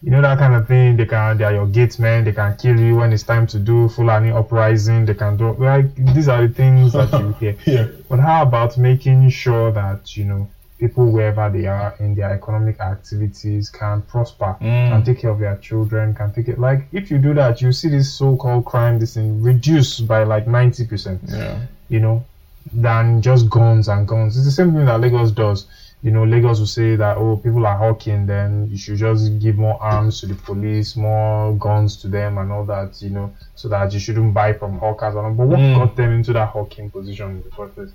You 0.01 0.11
know 0.11 0.21
that 0.21 0.37
kind 0.37 0.55
of 0.55 0.67
thing. 0.67 0.95
They 0.97 1.05
can 1.05 1.37
they 1.37 1.43
are 1.43 1.53
your 1.53 1.67
gatesmen. 1.67 2.23
They 2.23 2.31
can 2.31 2.55
kill 2.57 2.79
you 2.79 2.95
when 2.97 3.11
it's 3.11 3.23
time 3.23 3.47
to 3.47 3.59
do 3.59 3.89
Fulani 3.89 4.31
uprising. 4.31 5.05
They 5.05 5.13
can 5.13 5.35
do 5.37 5.53
like 5.53 5.93
these 6.13 6.27
are 6.29 6.47
the 6.47 6.53
things 6.53 6.93
that 6.93 7.11
you 7.19 7.33
hear. 7.39 7.55
Yeah. 7.65 7.87
But 8.09 8.19
how 8.19 8.43
about 8.43 8.77
making 8.77 9.29
sure 9.29 9.71
that 9.73 10.15
you 10.15 10.25
know 10.25 10.47
people 10.79 11.11
wherever 11.11 11.49
they 11.49 11.67
are 11.67 11.93
in 11.99 12.15
their 12.15 12.31
economic 12.31 12.79
activities 12.79 13.69
can 13.69 14.01
prosper, 14.03 14.55
Mm. 14.61 14.89
can 14.89 15.03
take 15.03 15.19
care 15.19 15.31
of 15.31 15.39
their 15.39 15.57
children, 15.57 16.13
can 16.15 16.31
take 16.31 16.47
it 16.47 16.57
like 16.59 16.87
if 16.93 17.11
you 17.11 17.17
do 17.17 17.33
that, 17.33 17.61
you 17.61 17.73
see 17.73 17.89
this 17.89 18.13
so-called 18.13 18.63
crime 18.65 18.99
this 18.99 19.15
thing 19.15 19.43
reduced 19.43 20.07
by 20.07 20.23
like 20.23 20.47
ninety 20.47 20.85
percent 20.87 21.19
Yeah. 21.27 21.59
you 21.89 21.99
know, 21.99 22.23
than 22.71 23.21
just 23.21 23.49
guns 23.49 23.89
and 23.89 24.07
guns. 24.07 24.37
It's 24.37 24.45
the 24.45 24.51
same 24.51 24.73
thing 24.73 24.85
that 24.85 25.01
Lagos 25.01 25.31
does. 25.31 25.65
You 26.01 26.11
know, 26.11 26.23
Lagos 26.23 26.59
will 26.59 26.65
say 26.67 26.95
that 26.95 27.17
oh, 27.17 27.35
people 27.37 27.65
are 27.65 27.77
hawking, 27.77 28.25
then 28.25 28.67
you 28.71 28.77
should 28.77 28.97
just 28.97 29.39
give 29.39 29.57
more 29.57 29.81
arms 29.81 30.21
to 30.21 30.27
the 30.27 30.35
police, 30.35 30.95
more 30.95 31.53
guns 31.55 31.97
to 31.97 32.07
them, 32.07 32.37
and 32.37 32.51
all 32.51 32.63
that. 32.65 33.01
You 33.01 33.09
know, 33.09 33.33
so 33.55 33.67
that 33.69 33.91
you 33.93 33.99
shouldn't 33.99 34.33
buy 34.33 34.53
from 34.53 34.77
hawkers. 34.79 35.15
And 35.15 35.25
all. 35.25 35.33
But 35.33 35.47
what 35.47 35.59
Mm. 35.59 35.75
got 35.75 35.95
them 35.97 36.11
into 36.13 36.31
that 36.33 36.49
hawking 36.49 36.89
position 36.89 37.29
in 37.31 37.43
the 37.43 37.51
first 37.51 37.75
place? 37.75 37.89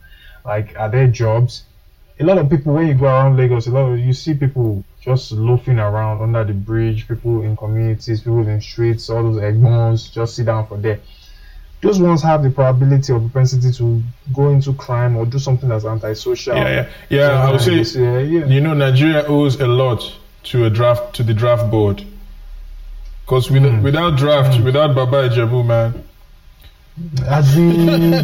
Like, 0.44 0.74
are 0.78 0.90
there 0.90 1.06
jobs? 1.06 1.62
A 2.20 2.24
lot 2.24 2.38
of 2.38 2.48
people, 2.50 2.74
when 2.74 2.86
you 2.88 2.94
go 2.94 3.06
around 3.06 3.36
Lagos, 3.36 3.66
a 3.66 3.70
lot 3.70 3.90
of 3.90 3.98
you 3.98 4.12
see 4.12 4.34
people 4.34 4.84
just 5.00 5.32
loafing 5.32 5.78
around 5.78 6.20
under 6.20 6.44
the 6.44 6.52
bridge. 6.52 7.08
People 7.08 7.42
in 7.42 7.56
communities, 7.56 8.20
people 8.20 8.46
in 8.46 8.60
streets, 8.60 9.08
all 9.10 9.22
those 9.22 9.40
egmons 9.42 10.12
just 10.12 10.36
sit 10.36 10.46
down 10.46 10.66
for 10.66 10.76
there 10.76 11.00
those 11.84 12.00
ones 12.00 12.22
have 12.22 12.42
the 12.42 12.50
probability 12.50 13.12
or 13.12 13.20
propensity 13.20 13.70
to 13.72 14.02
go 14.32 14.48
into 14.50 14.72
crime 14.74 15.16
or 15.16 15.26
do 15.26 15.38
something 15.38 15.68
that's 15.68 15.84
antisocial. 15.84 16.56
Yeah, 16.56 16.68
yeah, 16.68 16.86
yeah. 17.10 17.42
I 17.46 17.50
would 17.52 17.60
say, 17.60 17.76
yeah, 18.00 18.18
yeah. 18.18 18.46
you 18.46 18.60
know, 18.60 18.74
Nigeria 18.74 19.24
owes 19.26 19.60
a 19.60 19.66
lot 19.66 20.00
to 20.44 20.64
a 20.64 20.70
draft 20.70 21.14
to 21.16 21.22
the 21.22 21.34
draft 21.34 21.70
board. 21.70 22.02
Because 23.24 23.50
with, 23.50 23.62
Mm. 23.62 23.82
without 23.82 24.16
draft, 24.18 24.60
without 24.60 24.94
Baba 24.94 25.28
Ijebu, 25.28 25.64
man, 25.64 25.94
As 27.26 27.56
in, 27.56 27.70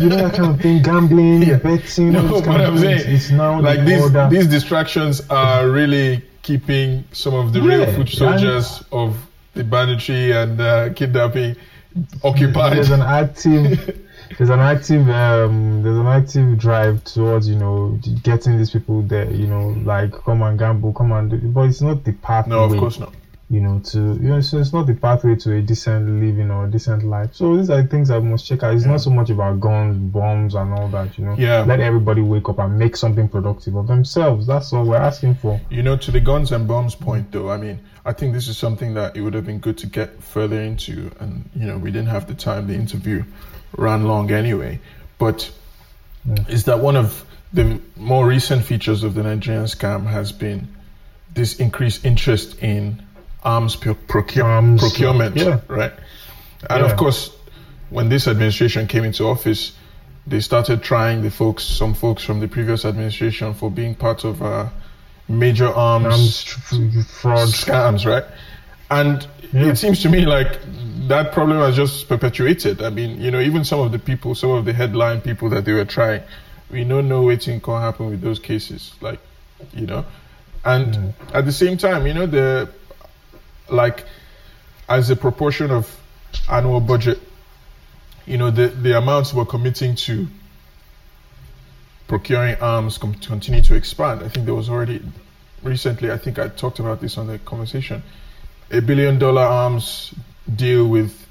you 0.02 0.08
know 0.10 0.16
that 0.28 0.34
kind 0.34 0.50
of 0.54 0.60
thing, 0.60 0.80
gambling, 0.82 1.40
betting. 1.58 2.12
No, 2.12 2.20
all 2.20 2.28
those 2.28 2.40
but 2.42 2.44
kind 2.44 2.62
of 2.62 2.74
I'm 2.74 2.78
things. 2.80 3.02
saying, 3.02 3.14
it's 3.16 3.30
now 3.30 3.60
like 3.60 3.80
the 3.80 3.84
these 4.30 4.30
these 4.30 4.46
distractions 4.46 5.22
are 5.28 5.68
really 5.68 6.22
keeping 6.42 7.04
some 7.12 7.34
of 7.34 7.52
the 7.52 7.60
real 7.62 7.80
Yeah, 7.80 7.86
foot 7.96 8.08
and- 8.10 8.10
soldiers 8.10 8.82
of 8.92 9.16
the 9.54 9.64
banditry 9.64 10.30
and 10.32 10.60
uh, 10.60 10.90
kidnapping 10.94 11.56
occupied. 12.22 12.76
There's 12.76 12.90
an 12.90 13.02
active. 13.02 14.06
There's 14.38 14.50
an 14.50 14.60
active 14.60 15.08
um 15.10 15.82
there's 15.82 15.98
an 15.98 16.06
active 16.06 16.56
drive 16.56 17.02
towards 17.02 17.48
you 17.48 17.56
know 17.56 17.98
getting 18.22 18.58
these 18.58 18.70
people 18.70 19.02
there 19.02 19.28
you 19.28 19.48
know 19.48 19.70
like 19.84 20.12
come 20.12 20.42
and 20.42 20.56
gamble 20.56 20.92
come 20.92 21.10
and 21.10 21.30
do, 21.30 21.38
but 21.38 21.62
it's 21.62 21.80
not 21.82 22.04
the 22.04 22.12
pathway 22.12 22.54
no, 22.54 22.64
of 22.64 22.78
course 22.78 23.00
not. 23.00 23.12
You 23.50 23.60
know, 23.60 23.80
to 23.80 23.98
you 23.98 24.28
know, 24.28 24.40
so 24.40 24.58
it's 24.58 24.72
not 24.72 24.86
the 24.86 24.94
pathway 24.94 25.34
to 25.34 25.56
a 25.56 25.60
decent 25.60 26.08
living 26.20 26.52
or 26.52 26.66
a 26.66 26.70
decent 26.70 27.02
life. 27.02 27.34
So 27.34 27.56
these 27.56 27.68
are 27.68 27.82
things 27.82 28.08
I 28.08 28.20
must 28.20 28.46
check 28.46 28.62
out. 28.62 28.74
It's 28.74 28.84
not 28.84 29.00
so 29.00 29.10
much 29.10 29.28
about 29.28 29.58
guns, 29.58 29.98
bombs, 29.98 30.54
and 30.54 30.72
all 30.72 30.86
that. 30.88 31.18
You 31.18 31.24
know, 31.24 31.34
Yeah. 31.36 31.62
Let 31.62 31.80
everybody 31.80 32.20
wake 32.22 32.48
up 32.48 32.60
and 32.60 32.78
make 32.78 32.96
something 32.96 33.28
productive 33.28 33.74
of 33.74 33.88
themselves. 33.88 34.46
That's 34.46 34.72
all 34.72 34.84
we're 34.84 34.96
asking 34.96 35.34
for. 35.34 35.60
You 35.68 35.82
know, 35.82 35.96
to 35.96 36.12
the 36.12 36.20
guns 36.20 36.52
and 36.52 36.68
bombs 36.68 36.94
point, 36.94 37.32
though, 37.32 37.50
I 37.50 37.56
mean, 37.56 37.80
I 38.04 38.12
think 38.12 38.34
this 38.34 38.46
is 38.46 38.56
something 38.56 38.94
that 38.94 39.16
it 39.16 39.22
would 39.22 39.34
have 39.34 39.46
been 39.46 39.58
good 39.58 39.78
to 39.78 39.88
get 39.88 40.22
further 40.22 40.60
into, 40.60 41.10
and 41.18 41.50
you 41.56 41.66
know, 41.66 41.76
we 41.76 41.90
didn't 41.90 42.08
have 42.08 42.28
the 42.28 42.34
time. 42.34 42.68
The 42.68 42.74
interview 42.74 43.24
ran 43.76 44.04
long 44.04 44.30
anyway, 44.30 44.78
but 45.18 45.50
is 46.48 46.64
that 46.64 46.78
one 46.78 46.94
of 46.96 47.24
the 47.52 47.80
more 47.96 48.24
recent 48.26 48.64
features 48.64 49.02
of 49.02 49.14
the 49.14 49.24
Nigerian 49.24 49.64
scam 49.64 50.06
has 50.06 50.30
been 50.30 50.68
this 51.34 51.58
increased 51.58 52.04
interest 52.04 52.62
in 52.62 53.02
arms 53.42 53.76
pro- 53.76 53.94
procure- 53.94 54.44
Arms, 54.46 54.80
procurement, 54.80 55.36
yeah. 55.36 55.60
right? 55.68 55.92
And 56.68 56.84
Yeah. 56.84 56.90
of 56.90 56.96
course, 56.96 57.30
when 57.90 58.08
this 58.08 58.28
administration 58.28 58.86
came 58.86 59.04
into 59.04 59.24
office, 59.26 59.72
they 60.26 60.40
started 60.40 60.82
trying 60.82 61.22
the 61.22 61.30
folks, 61.30 61.64
some 61.64 61.94
folks 61.94 62.22
from 62.22 62.40
the 62.40 62.48
previous 62.48 62.84
administration, 62.84 63.54
for 63.54 63.70
being 63.70 63.94
part 63.94 64.24
of 64.24 64.42
uh, 64.42 64.66
major 65.28 65.68
arms, 65.68 66.44
Arms 66.72 67.06
fraud. 67.10 67.48
scams, 67.48 68.04
right? 68.06 68.24
And 68.90 69.26
Yeah. 69.52 69.66
it 69.70 69.78
seems 69.78 70.02
to 70.02 70.08
me 70.08 70.26
like 70.26 70.58
that 71.08 71.32
problem 71.32 71.58
has 71.58 71.74
just 71.76 72.08
perpetuated. 72.08 72.82
I 72.82 72.90
mean, 72.90 73.20
you 73.20 73.30
know, 73.30 73.40
even 73.40 73.64
some 73.64 73.80
of 73.80 73.90
the 73.92 73.98
people, 73.98 74.34
some 74.34 74.50
of 74.50 74.64
the 74.64 74.72
headline 74.72 75.20
people 75.20 75.48
that 75.50 75.64
they 75.64 75.72
were 75.72 75.84
trying, 75.86 76.22
we 76.70 76.84
don't 76.84 77.08
know 77.08 77.22
what 77.22 77.40
can 77.40 77.60
happen 77.60 78.10
with 78.10 78.20
those 78.20 78.38
cases, 78.38 78.92
like, 79.00 79.18
you 79.74 79.86
know, 79.86 80.04
and 80.64 81.14
at 81.32 81.44
the 81.46 81.52
same 81.52 81.76
time, 81.78 82.06
you 82.06 82.14
know, 82.14 82.26
the 82.26 82.68
like 83.72 84.04
as 84.88 85.10
a 85.10 85.16
proportion 85.16 85.70
of 85.70 86.00
annual 86.50 86.80
budget, 86.80 87.20
you 88.26 88.38
know, 88.38 88.50
the 88.50 88.68
the 88.68 88.96
amounts 88.96 89.32
we're 89.32 89.44
committing 89.44 89.94
to 89.96 90.26
procuring 92.08 92.56
arms 92.60 92.98
com- 92.98 93.14
continue 93.14 93.62
to 93.62 93.74
expand. 93.74 94.22
I 94.22 94.28
think 94.28 94.46
there 94.46 94.54
was 94.54 94.68
already 94.68 95.02
recently. 95.62 96.10
I 96.10 96.16
think 96.18 96.38
I 96.38 96.48
talked 96.48 96.78
about 96.80 97.00
this 97.00 97.18
on 97.18 97.26
the 97.26 97.38
conversation. 97.38 98.02
A 98.70 98.80
billion 98.80 99.18
dollar 99.18 99.42
arms 99.42 100.14
deal 100.54 100.86
with, 100.86 101.26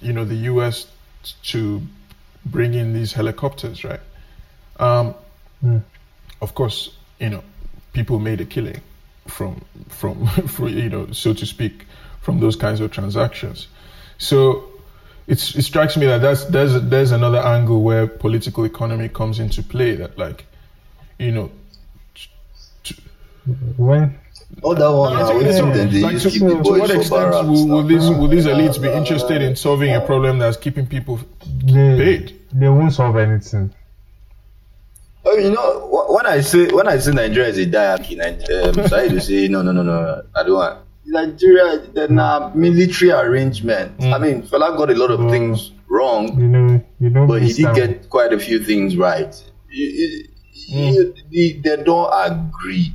you 0.00 0.12
know, 0.12 0.24
the 0.24 0.36
U.S. 0.52 0.86
to 1.44 1.82
bring 2.44 2.74
in 2.74 2.92
these 2.92 3.12
helicopters, 3.12 3.84
right? 3.84 4.00
Um, 4.78 5.14
Hmm. 5.60 5.78
Of 6.40 6.54
course, 6.54 6.94
you 7.18 7.30
know, 7.30 7.42
people 7.92 8.18
made 8.18 8.40
a 8.40 8.44
killing 8.44 8.80
from 9.28 9.64
from, 9.88 10.26
from 10.48 10.68
you 10.68 10.88
know, 10.88 11.10
so 11.12 11.34
to 11.34 11.46
speak, 11.46 11.86
from 12.20 12.40
those 12.40 12.56
kinds 12.56 12.80
of 12.80 12.90
transactions. 12.92 13.68
So 14.18 14.68
it's, 15.26 15.54
it 15.56 15.62
strikes 15.62 15.96
me 15.96 16.06
that 16.06 16.18
that's, 16.22 16.44
there's 16.44 16.80
there's 16.82 17.10
another 17.12 17.38
angle 17.38 17.82
where 17.82 18.06
political 18.06 18.64
economy 18.64 19.08
comes 19.08 19.38
into 19.40 19.62
play. 19.62 19.94
That 19.96 20.16
like, 20.18 20.46
you 21.18 21.32
know, 21.32 21.50
When 23.76 24.18
Oh, 24.62 24.74
that 24.74 24.88
one. 24.88 25.12
I 25.16 25.20
now, 25.20 25.26
think 25.28 25.40
wait 25.40 25.46
it's 25.48 25.56
till 25.56 25.66
all- 25.66 25.72
then 25.72 26.02
like 26.02 26.12
use 26.12 26.22
to, 26.22 26.30
keep 26.30 26.40
the 26.42 26.48
to 26.48 26.62
boys 26.62 26.80
what 26.80 26.90
extent 26.90 27.10
barracks 27.10 27.48
will, 27.48 27.66
will 27.68 27.82
these 27.82 28.08
will 28.08 28.28
these 28.28 28.46
elites 28.46 28.80
be 28.80 28.88
interested 28.88 29.42
in 29.42 29.56
solving 29.56 29.94
a 29.94 30.00
problem 30.00 30.38
that's 30.38 30.56
keeping 30.56 30.86
people 30.86 31.20
they 31.64 31.96
paid? 31.96 32.40
they 32.52 32.68
won't 32.68 32.92
solve 32.92 33.16
anything. 33.16 33.72
Oh, 35.28 35.36
you 35.36 35.50
know, 35.50 36.06
when 36.10 36.24
I 36.24 36.40
say 36.40 36.68
when 36.68 36.86
I 36.86 36.98
say 36.98 37.10
Nigeria 37.10 37.48
is 37.48 37.58
a 37.58 37.66
diarchy, 37.66 38.14
um, 38.20 38.86
sorry 38.88 39.08
to 39.08 39.20
say 39.20 39.48
no, 39.48 39.60
no, 39.62 39.72
no, 39.72 39.82
no, 39.82 40.22
I 40.36 40.42
don't 40.44 40.52
want 40.54 40.78
Nigeria. 41.04 41.78
They're 41.92 42.08
military 42.54 43.10
arrangement. 43.10 44.02
I 44.04 44.18
mean, 44.18 44.42
fella 44.42 44.76
got 44.76 44.90
a 44.90 44.94
lot 44.94 45.10
of 45.10 45.20
Mm. 45.20 45.30
things 45.30 45.72
wrong, 45.88 46.38
You 46.40 46.48
know, 46.48 46.84
you 47.00 47.10
know. 47.10 47.26
but 47.26 47.42
he 47.42 47.52
did 47.52 47.74
get 47.74 48.08
quite 48.10 48.32
a 48.32 48.38
few 48.38 48.58
things 48.62 48.96
right. 48.96 49.34
You- 49.70 49.86
you- 49.90 50.24
you- 50.68 51.14
the- 51.30 51.60
they 51.62 51.82
don't 51.82 52.10
agree. 52.12 52.92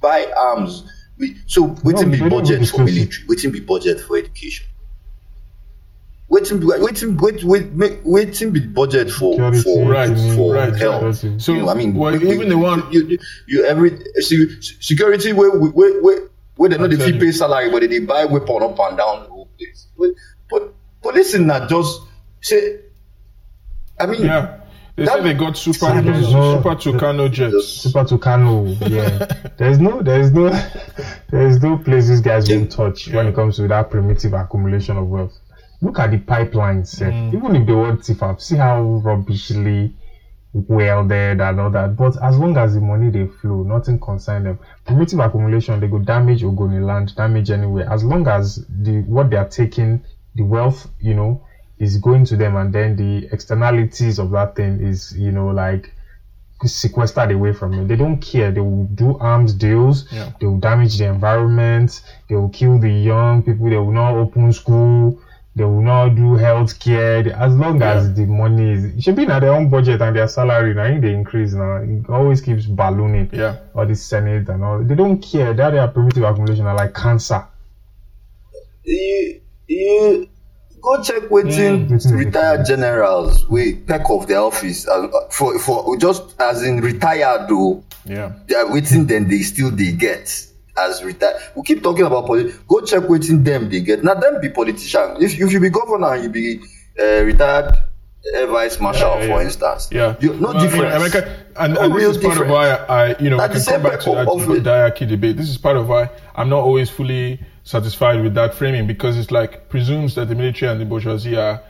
Buy 0.00 0.26
arms. 0.36 0.84
We, 1.18 1.36
so, 1.46 1.74
waiting 1.84 2.10
they 2.12 2.20
be 2.20 2.28
budget 2.28 2.66
for 2.68 2.84
military. 2.84 3.24
Waiting 3.28 3.50
be 3.50 3.60
budget 3.60 4.00
for 4.00 4.16
education. 4.16 4.66
Waiting, 6.30 6.60
be- 6.60 6.66
waiting, 6.66 7.16
wait, 7.16 7.42
wait, 7.42 8.00
waiting 8.04 8.50
be 8.50 8.60
budget 8.60 9.10
for 9.10 9.32
Security, 9.32 9.62
for 9.62 9.90
Right, 9.90 10.18
for 10.36 10.52
right, 10.54 10.76
health. 10.76 11.16
security. 11.16 11.38
So 11.40 11.52
You 11.54 11.62
know, 11.62 11.68
I 11.70 11.74
mean, 11.74 11.94
well, 11.94 12.12
we- 12.12 12.18
we- 12.18 12.32
even 12.34 12.48
the 12.50 12.58
one 12.58 12.84
you, 12.92 13.06
you, 13.06 13.18
you 13.46 13.64
every 13.64 13.98
security 14.20 15.32
where 15.32 15.50
where 15.58 16.00
where 16.02 16.28
where 16.56 16.68
they 16.68 16.76
know 16.76 16.84
I 16.84 16.88
the 16.88 16.96
tell 16.98 17.06
fee 17.06 17.18
pay 17.18 17.32
salary, 17.32 17.70
but 17.70 17.80
they 17.88 18.00
buy 18.00 18.26
weapon 18.26 18.62
up 18.62 18.78
and 18.78 18.98
down 18.98 19.22
the 19.24 19.30
whole 19.30 19.48
place. 19.56 19.86
But, 19.98 20.10
but 20.50 20.74
police 21.02 21.32
in 21.32 21.46
that 21.46 21.70
just 21.70 22.00
say, 22.42 22.80
I 23.98 24.06
mean, 24.06 24.22
yeah, 24.22 24.58
they 24.96 25.06
That- 25.06 25.18
say 25.18 25.22
they 25.22 25.34
got 25.34 25.56
super 25.56 26.02
there's 26.02 26.30
no- 26.32 26.56
super 26.56 26.74
Tucano 26.74 27.32
jets. 27.32 27.68
Super 27.68 28.04
Tucano, 28.04 28.76
yeah. 28.90 29.26
There's 29.56 29.78
no, 29.78 30.02
there's 30.02 30.30
no, 30.32 30.50
there's 31.30 31.62
no 31.62 31.78
place 31.78 32.08
these 32.08 32.20
guys 32.20 32.50
won't 32.50 32.70
touch 32.70 33.08
when 33.08 33.28
it 33.28 33.34
comes 33.34 33.56
to 33.56 33.66
that 33.68 33.90
primitive 33.90 34.34
accumulation 34.34 34.96
of 34.98 35.06
wealth. 35.08 35.38
Look 35.80 35.98
at 35.98 36.10
the 36.10 36.18
pipelines, 36.18 36.86
sef. 36.88 37.12
Mm. 37.12 37.34
even 37.34 37.56
if 37.56 37.66
they 37.66 37.72
want 37.72 38.00
TFAP, 38.00 38.40
see 38.40 38.56
how 38.56 38.80
rubbishly 38.82 39.92
welded 40.52 41.40
and 41.40 41.60
all 41.60 41.70
that. 41.70 41.94
But 41.96 42.20
as 42.22 42.36
long 42.36 42.56
as 42.56 42.74
the 42.74 42.80
money 42.80 43.10
they 43.10 43.26
flow, 43.26 43.62
nothing 43.62 43.98
concern 43.98 44.44
them. 44.44 44.58
Primitive 44.84 45.20
accumulation, 45.20 45.78
they 45.80 45.86
go 45.86 45.98
damage 45.98 46.42
Ogoni 46.42 46.84
land, 46.84 47.14
damage 47.14 47.50
anywhere. 47.50 47.90
As 47.90 48.02
long 48.02 48.26
as 48.26 48.64
the 48.68 49.02
what 49.02 49.30
they 49.30 49.36
are 49.36 49.44
taking, 49.44 50.00
the 50.34 50.42
wealth, 50.42 50.88
you 50.98 51.14
know, 51.14 51.40
is 51.78 51.96
going 51.96 52.24
to 52.24 52.36
them, 52.36 52.56
and 52.56 52.72
then 52.72 52.96
the 52.96 53.28
externalities 53.30 54.18
of 54.18 54.30
that 54.30 54.56
thing 54.56 54.80
is, 54.80 55.12
you 55.16 55.30
know, 55.30 55.48
like 55.48 55.92
sequestered 56.64 57.30
away 57.30 57.52
from 57.52 57.70
them. 57.70 57.86
They 57.86 57.94
don't 57.94 58.18
care. 58.18 58.50
They 58.50 58.60
will 58.60 58.84
do 58.86 59.16
arms 59.18 59.52
deals. 59.54 60.10
Yeah. 60.10 60.32
They 60.40 60.46
will 60.46 60.58
damage 60.58 60.98
the 60.98 61.04
environment. 61.04 62.00
They 62.28 62.34
will 62.34 62.48
kill 62.48 62.80
the 62.80 62.90
young 62.90 63.42
people. 63.42 63.68
They 63.70 63.76
will 63.76 63.92
not 63.92 64.14
open 64.14 64.52
school. 64.52 65.20
They 65.58 65.64
will 65.64 65.82
not 65.82 66.14
do 66.14 66.34
health 66.36 66.78
care. 66.80 67.26
As 67.36 67.52
long 67.54 67.82
as 67.82 68.14
the 68.14 68.24
money 68.26 68.72
is, 68.72 68.84
it 68.84 69.02
should 69.02 69.16
be 69.16 69.24
in 69.24 69.28
their 69.28 69.52
own 69.52 69.68
budget 69.68 70.00
and 70.00 70.14
their 70.16 70.28
salary. 70.28 70.72
Now, 70.74 70.86
think 70.86 71.02
they 71.02 71.12
increase 71.12 71.52
now. 71.52 71.76
It 71.82 72.08
always 72.08 72.40
keeps 72.40 72.64
ballooning. 72.66 73.28
Yeah, 73.32 73.56
All 73.74 73.84
the 73.86 73.94
senate 73.96 74.48
and 74.48 74.62
all. 74.64 74.78
They 74.84 74.94
don't 74.94 75.18
care. 75.20 75.52
That 75.54 75.70
their 75.72 75.88
primitive 75.88 76.22
accumulation 76.22 76.66
are 76.66 76.76
like 76.76 76.94
cancer. 76.94 77.44
you 78.84 79.40
you 79.66 80.28
go 80.80 81.02
check 81.02 81.22
wetin 81.30 81.88
Wetin 81.88 82.10
dey 82.10 82.24
retired 82.24 82.64
generals 82.66 83.46
wey 83.50 83.74
peck 83.74 84.08
off 84.08 84.26
their 84.26 84.40
office 84.40 84.86
uh, 84.88 85.08
for 85.30 85.58
for 85.58 85.96
just 85.98 86.40
as 86.40 86.62
in 86.62 86.80
retired 86.80 87.48
o 87.50 87.82
Yeah. 88.06 88.32
they 88.46 88.54
are 88.54 88.64
wetin 88.66 89.06
dem 89.06 89.28
dey 89.28 89.42
still 89.42 89.70
dey 89.70 89.92
get 89.92 90.46
as 90.78 91.02
retired 91.04 91.36
we 91.56 91.62
keep 91.62 91.82
talking 91.82 92.04
about 92.06 92.26
politics. 92.26 92.58
Go 92.68 92.80
check 92.80 93.02
wetin 93.04 93.44
them 93.44 93.68
they 93.70 93.80
get. 93.80 94.04
Now 94.04 94.14
them 94.14 94.40
be 94.40 94.48
politician. 94.50 95.16
If 95.20 95.38
if 95.40 95.52
you 95.52 95.60
be 95.60 95.70
governor 95.70 96.14
and 96.14 96.24
you 96.24 96.30
be 96.30 96.60
uh, 97.00 97.22
retired 97.24 97.74
uh, 98.36 98.46
vice 98.46 98.80
marshal 98.80 99.14
Yeah, 99.14 99.20
yeah, 99.22 99.26
for 99.34 99.42
instance. 99.42 99.88
Yeah. 99.92 100.16
you, 100.20 100.34
no 100.34 100.48
Well, 100.48 100.56
I 100.56 100.60
mean, 100.60 100.62
difference. 100.70 100.94
America, 100.94 101.36
and, 101.56 101.74
No 101.74 101.80
and 101.82 101.94
this 101.94 102.16
is 102.16 102.18
part 102.18 102.40
of 102.40 102.48
why 102.48 102.70
I, 102.70 103.18
you 103.18 103.30
know, 103.30 103.38
I 103.38 103.48
can 103.48 103.62
come 103.62 103.82
back 103.82 104.00
to 104.00 104.10
that 104.10 104.28
of- 104.28 104.46
debate. 105.06 105.36
This 105.36 105.48
is 105.48 105.58
part 105.58 105.76
of 105.76 105.88
why 105.88 106.10
I'm 106.34 106.48
not 106.48 106.60
always 106.60 106.90
fully 106.90 107.40
satisfied 107.64 108.22
with 108.22 108.34
that 108.34 108.54
framing 108.54 108.86
because 108.86 109.16
it's 109.18 109.30
like 109.30 109.68
presumes 109.68 110.14
that 110.14 110.28
the 110.28 110.34
military 110.34 110.70
and 110.72 110.80
the 110.80 110.84
bourgeoisie 110.86 111.36
they're 111.36 111.60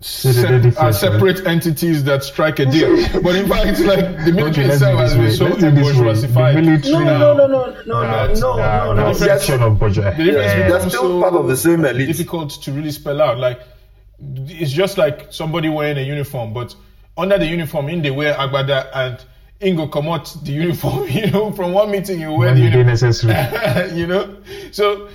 se- 0.00 0.30
uh, 0.30 0.32
different, 0.58 0.76
are 0.78 0.84
right? 0.86 0.94
separate 0.94 1.46
entities 1.46 2.04
that 2.04 2.22
strike 2.24 2.58
a 2.58 2.66
deal. 2.66 2.96
but 3.22 3.34
in 3.36 3.48
fact, 3.48 3.66
it's 3.66 3.80
like 3.80 4.00
the 4.24 4.32
military 4.32 4.66
Okay, 4.66 4.74
itself 4.74 4.98
has 5.00 5.14
been 5.16 5.30
so 5.32 5.44
way. 5.44 5.50
Let's 5.50 5.60
do 5.60 5.68
it 5.68 5.74
this 5.74 5.86
way. 5.86 5.92
bourgeoisified. 6.04 6.54
The 6.54 6.62
military- 6.62 7.04
no 7.04 7.18
no 7.18 7.34
no 7.36 7.46
no 7.46 7.46
no 7.46 7.72
no 7.72 7.72
no 7.84 7.84
no 7.84 8.02
nah, 8.02 8.26
no 8.34 8.56
nah, 8.56 8.94
no 8.94 9.08
it's 9.10 9.18
section 9.18 9.62
of 9.62 9.78
budget. 9.78 10.16
The 10.16 10.24
difference 10.24 10.52
Yeah, 10.52 10.62
becomes 10.64 10.82
they're 10.82 10.90
still 10.90 11.02
so 11.02 11.20
part 11.20 11.34
of 11.34 11.48
the 11.48 11.56
same 11.56 11.84
elite. 11.84 12.06
difficult 12.08 12.50
to 12.62 12.72
really 12.72 12.90
spell 12.90 13.20
out. 13.20 13.38
Like 13.38 13.60
it's 14.18 14.72
just 14.72 14.98
like 14.98 15.32
somebody 15.32 15.68
wearing 15.68 15.98
a 15.98 16.02
uniform, 16.02 16.52
but 16.52 16.74
under 17.16 17.38
the 17.38 17.46
uniform, 17.46 17.88
in 17.88 18.02
they 18.02 18.10
wear 18.10 18.34
agbada 18.34 18.88
and 18.94 19.22
Ingo 19.60 19.90
come 19.92 20.08
out 20.08 20.34
the 20.44 20.52
uniform. 20.52 21.06
You 21.10 21.30
know, 21.30 21.52
from 21.52 21.72
one 21.72 21.90
meeting 21.90 22.18
you 22.20 22.28
wear 22.32 22.48
When 22.50 22.54
the 22.56 22.62
you 22.64 22.70
dey 22.70 22.78
uniform. 22.78 22.86
necessary. 23.10 23.92
you 23.98 24.06
know, 24.06 24.36
so 24.72 25.08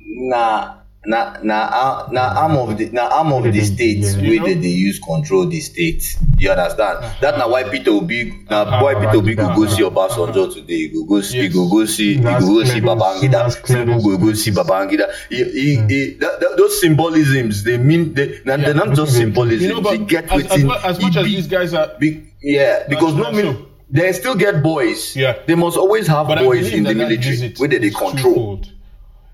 na 0.00 0.74
na 1.04 1.34
na 1.42 1.54
ar- 1.68 2.12
na 2.12 2.20
arm 2.42 2.56
of 2.56 2.78
the 2.78 2.86
na 2.90 3.08
arm 3.10 3.32
of 3.32 3.42
the 3.42 3.50
dey- 3.50 3.64
state 3.64 3.98
yeah. 3.98 4.22
wey 4.30 4.38
dey 4.38 4.54
dey 4.54 4.68
use 4.88 5.00
control 5.00 5.46
the 5.48 5.58
state 5.60 6.16
you 6.38 6.48
understand 6.50 6.98
that 7.20 7.36
na 7.38 7.48
why 7.48 7.64
peter 7.64 7.90
obi 7.90 8.30
na 8.48 8.62
Uh-huh. 8.62 8.84
why 8.84 8.94
peter 8.94 9.18
obi 9.18 9.34
go 9.34 9.48
go 9.56 9.66
see 9.66 9.82
Uh-huh. 9.82 9.90
obasanjo 9.90 10.54
today 10.54 10.76
he 10.86 10.88
go 10.94 11.02
go 11.04 11.20
see 11.20 11.42
he 11.42 11.48
go 11.48 11.66
go 11.68 11.84
see 11.86 12.14
he 12.14 12.20
go 12.22 12.38
go 12.38 12.62
see 12.64 12.80
babangida 12.80 13.50
tinubu 13.66 13.98
go 14.02 14.16
go 14.26 14.32
see 14.32 14.52
babangida 14.52 15.08
he 15.28 15.42
he 15.42 15.68
he 15.90 16.00
that, 16.22 16.38
that, 16.40 16.54
those 16.56 16.78
symbolisms 16.80 17.64
they 17.64 17.78
mean 17.78 18.14
they 18.14 18.38
na 18.44 18.54
Yeah. 18.54 18.64
they're 18.70 18.74
not 18.86 18.94
just 18.94 19.12
symbolisms 19.18 19.62
you 19.62 19.74
know, 19.74 19.90
they 19.90 19.98
get 19.98 20.30
as, 20.30 20.46
as, 20.46 20.62
wetin 20.62 20.84
as 20.86 21.00
e 21.00 21.02
much 21.02 21.16
as 21.16 21.24
be. 21.26 21.30
these 21.34 21.48
guys 21.48 21.74
are, 21.74 21.90
Be, 21.98 22.22
yeah, 22.42 22.86
because 22.88 23.14
no 23.18 23.32
mean 23.32 23.66
they 23.90 24.10
still 24.12 24.34
get 24.34 24.62
boys. 24.62 25.14
Yeah. 25.14 25.34
They 25.46 25.54
must 25.54 25.76
always 25.76 26.06
have 26.06 26.26
but 26.26 26.38
boys 26.38 26.72
in 26.72 26.84
the 26.84 26.94
military 26.94 27.52
where 27.58 27.68
they, 27.68 27.76
they 27.76 27.90
control. 27.90 28.56
twofold. 28.56 28.71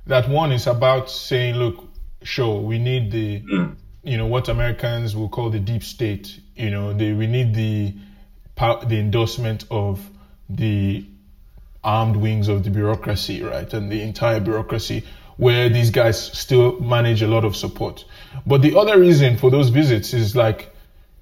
That 0.09 0.28
one 0.28 0.52
is 0.52 0.66
about 0.66 1.11
saying, 1.11 1.56
look, 1.56 1.84
sure, 2.22 2.61
we 2.61 2.78
need 2.78 3.11
the, 3.12 3.40
Mm. 3.40 3.76
you 4.02 4.16
know, 4.16 4.26
what 4.26 4.48
Americans 4.48 5.14
will 5.14 5.28
call 5.28 5.50
the 5.50 5.61
deep 5.61 5.84
state. 5.84 6.40
You 6.56 6.70
know, 6.70 6.92
the, 6.92 7.12
we 7.12 7.26
need 7.26 7.54
the 7.54 7.94
the 8.88 8.98
endorsement 8.98 9.64
of 9.70 10.00
the 10.48 11.04
armed 11.84 12.16
wings 12.16 12.48
of 12.48 12.64
the 12.64 12.70
bureaucracy, 12.70 13.40
right, 13.42 13.72
and 13.72 13.92
the 13.92 14.02
entire 14.02 14.40
bureaucracy, 14.40 15.04
where 15.36 15.68
these 15.68 15.90
guys 15.90 16.20
still 16.20 16.80
manage 16.80 17.22
a 17.22 17.28
lot 17.28 17.44
of 17.44 17.54
support. 17.54 18.04
But 18.44 18.62
the 18.62 18.76
other 18.76 18.98
reason 18.98 19.36
for 19.36 19.48
those 19.52 19.68
visits 19.68 20.12
is 20.12 20.34
like, 20.34 20.74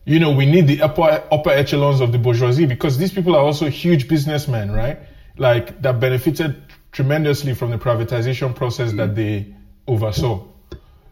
you 0.06 0.18
know, 0.18 0.30
we 0.30 0.46
need 0.46 0.66
the 0.66 0.80
upper 0.80 1.22
upper 1.30 1.50
echelons 1.50 2.00
of 2.00 2.12
the 2.12 2.18
bourgeoisie 2.18 2.64
because 2.66 2.96
these 2.96 3.12
people 3.12 3.34
are 3.36 3.42
also 3.44 3.68
huge 3.68 4.08
businessmen, 4.08 4.70
right? 4.72 4.98
Like 5.36 5.82
that 5.82 6.00
benefited 6.00 6.62
tremendously 6.96 7.52
from 7.54 7.70
the 7.70 7.76
privatization 7.76 8.54
process 8.54 8.92
that 8.92 9.14
they 9.14 9.54
oversaw. 9.86 10.42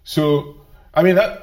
So, 0.02 0.56
I 0.94 1.02
mean, 1.02 1.16
that 1.16 1.42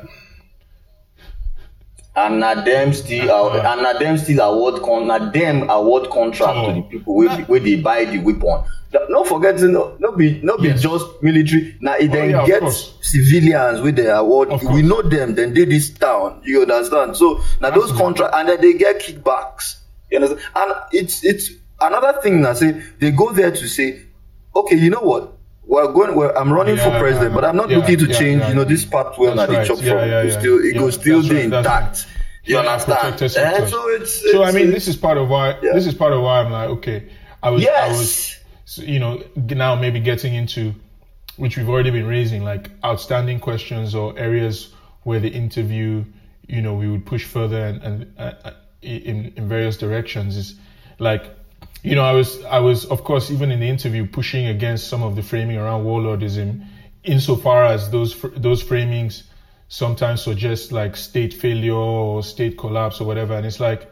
and 2.15 2.39
na 2.39 2.55
dem 2.55 2.91
still 2.91 3.29
uh, 3.31 3.61
and 3.71 3.83
na 3.83 3.93
dem 3.99 4.17
still 4.17 4.41
award 4.41 4.81
con 4.81 5.07
na 5.07 5.19
dem 5.31 5.69
award 5.69 6.09
contract 6.09 6.57
Oh. 6.57 6.67
to 6.67 6.73
the 6.73 6.81
people 6.81 7.15
wey 7.15 7.27
Na- 7.27 7.45
wey 7.47 7.59
dey 7.59 7.81
buy 7.81 8.03
the 8.05 8.17
weapon 8.19 8.63
no 9.09 9.23
forget 9.23 9.61
no 9.61 9.95
no 9.99 10.11
be 10.11 10.41
no 10.43 10.57
be 10.57 10.67
Yes. 10.69 10.81
just 10.81 11.05
military 11.21 11.77
na 11.79 11.95
e 11.97 12.07
dem 12.09 12.31
yeah, 12.31 12.41
of 12.41 12.47
get 12.47 12.69
civilians 13.01 13.79
with 13.79 13.95
dey 13.95 14.07
award 14.09 14.49
we 14.73 14.81
know 14.81 15.01
them. 15.03 15.35
Then 15.35 15.53
dey 15.53 15.63
this 15.65 15.89
town 15.91 16.41
you 16.43 16.63
understand 16.63 17.15
so 17.15 17.39
na 17.61 17.69
those 17.69 17.91
contract 17.93 18.33
and 18.35 18.49
then 18.49 18.59
they 18.59 18.73
get 18.73 18.99
kickbacks 18.99 19.77
you 20.11 20.17
understand 20.17 20.41
and 20.55 20.73
it's 20.91 21.23
it's 21.23 21.51
another 21.79 22.19
thing 22.21 22.41
na 22.41 22.51
say 22.53 22.71
they 22.99 23.11
go 23.11 23.31
there 23.31 23.51
to 23.51 23.67
say 23.69 24.01
okay 24.56 24.76
you 24.76 24.89
know 24.89 25.02
what? 25.02 25.38
We're 25.64 25.91
going 25.93 26.12
i'm 26.36 26.52
running 26.52 26.78
for 26.78 26.88
Yeah, 26.89 26.99
president 26.99 27.34
but 27.34 27.45
i'm 27.45 27.56
not 27.56 27.70
yeah, 27.70 27.78
looking 27.78 27.97
to 27.99 28.08
yeah, 28.08 28.20
change 28.20 28.43
you 28.49 28.56
know 28.56 28.64
this 28.66 28.84
na 28.91 29.04
That's 29.36 29.52
dey 29.52 29.58
right. 29.58 29.68
chop 29.68 29.78
from 29.78 29.86
yeah. 29.88 30.39
still 30.39 30.58
it 30.60 30.74
Yeah, 30.74 30.80
go 30.80 30.89
still 30.89 31.22
right, 31.22 31.45
intact. 31.45 32.08
You 32.43 32.58
understand? 32.58 33.22
Eh, 33.22 33.68
so 33.68 33.88
it's, 33.89 34.32
so 34.32 34.41
I 34.41 34.49
it's- 34.49 34.54
mean, 34.56 34.72
this 34.72 34.88
is 34.88 34.95
part 34.97 35.18
of 35.18 35.30
why 35.30 35.60
this 35.62 35.86
is 35.86 35.93
part 35.93 36.12
of 36.14 36.22
why 36.24 36.39
I'm 36.41 36.52
like, 36.52 36.70
okay, 36.78 37.10
I 37.43 37.49
was 37.52 37.66
I 37.68 37.88
was 37.89 38.38
so, 38.66 38.82
you 38.82 38.99
know 38.99 39.24
now 39.36 39.76
maybe 39.76 39.99
getting 39.99 40.34
into 40.34 40.74
which 41.38 41.56
we've 41.58 41.70
already 41.70 41.91
been 41.91 42.08
raising 42.08 42.43
like 42.43 42.72
outstanding 42.84 43.39
questions 43.39 43.93
or 43.95 44.18
areas 44.18 44.74
where 45.04 45.20
the 45.20 45.30
interview 45.30 46.04
you 46.47 46.62
know 46.62 46.74
we 46.74 46.88
would 46.89 47.06
push 47.06 47.24
further 47.24 47.64
and, 47.70 47.82
and 47.84 48.20
uh, 48.20 48.52
in 48.82 49.34
in 49.38 49.47
various 49.47 49.78
directions 49.78 50.36
is 50.36 50.56
like 50.99 51.24
you 51.84 51.95
know 51.95 52.03
I 52.03 52.13
was 52.13 52.43
I 52.45 52.59
was 52.59 52.86
of 52.86 53.03
course 53.03 53.32
even 53.32 53.51
in 53.51 53.59
the 53.59 53.69
interview 53.69 54.05
pushing 54.07 54.47
against 54.47 54.88
some 54.88 55.03
of 55.03 55.15
the 55.15 55.23
framing 55.23 55.57
around 55.57 55.84
warlordism 55.86 56.65
insofar 57.03 57.65
as 57.65 57.89
those 57.89 58.19
those 58.36 58.63
framings 58.63 59.23
sometimes 59.67 60.21
suggest 60.21 60.71
like 60.71 60.95
state 60.95 61.34
failure 61.34 61.73
or 61.73 62.23
state 62.23 62.57
collapse 62.57 63.01
or 63.01 63.07
whatever 63.07 63.34
and 63.34 63.45
it's 63.45 63.59
like 63.59 63.91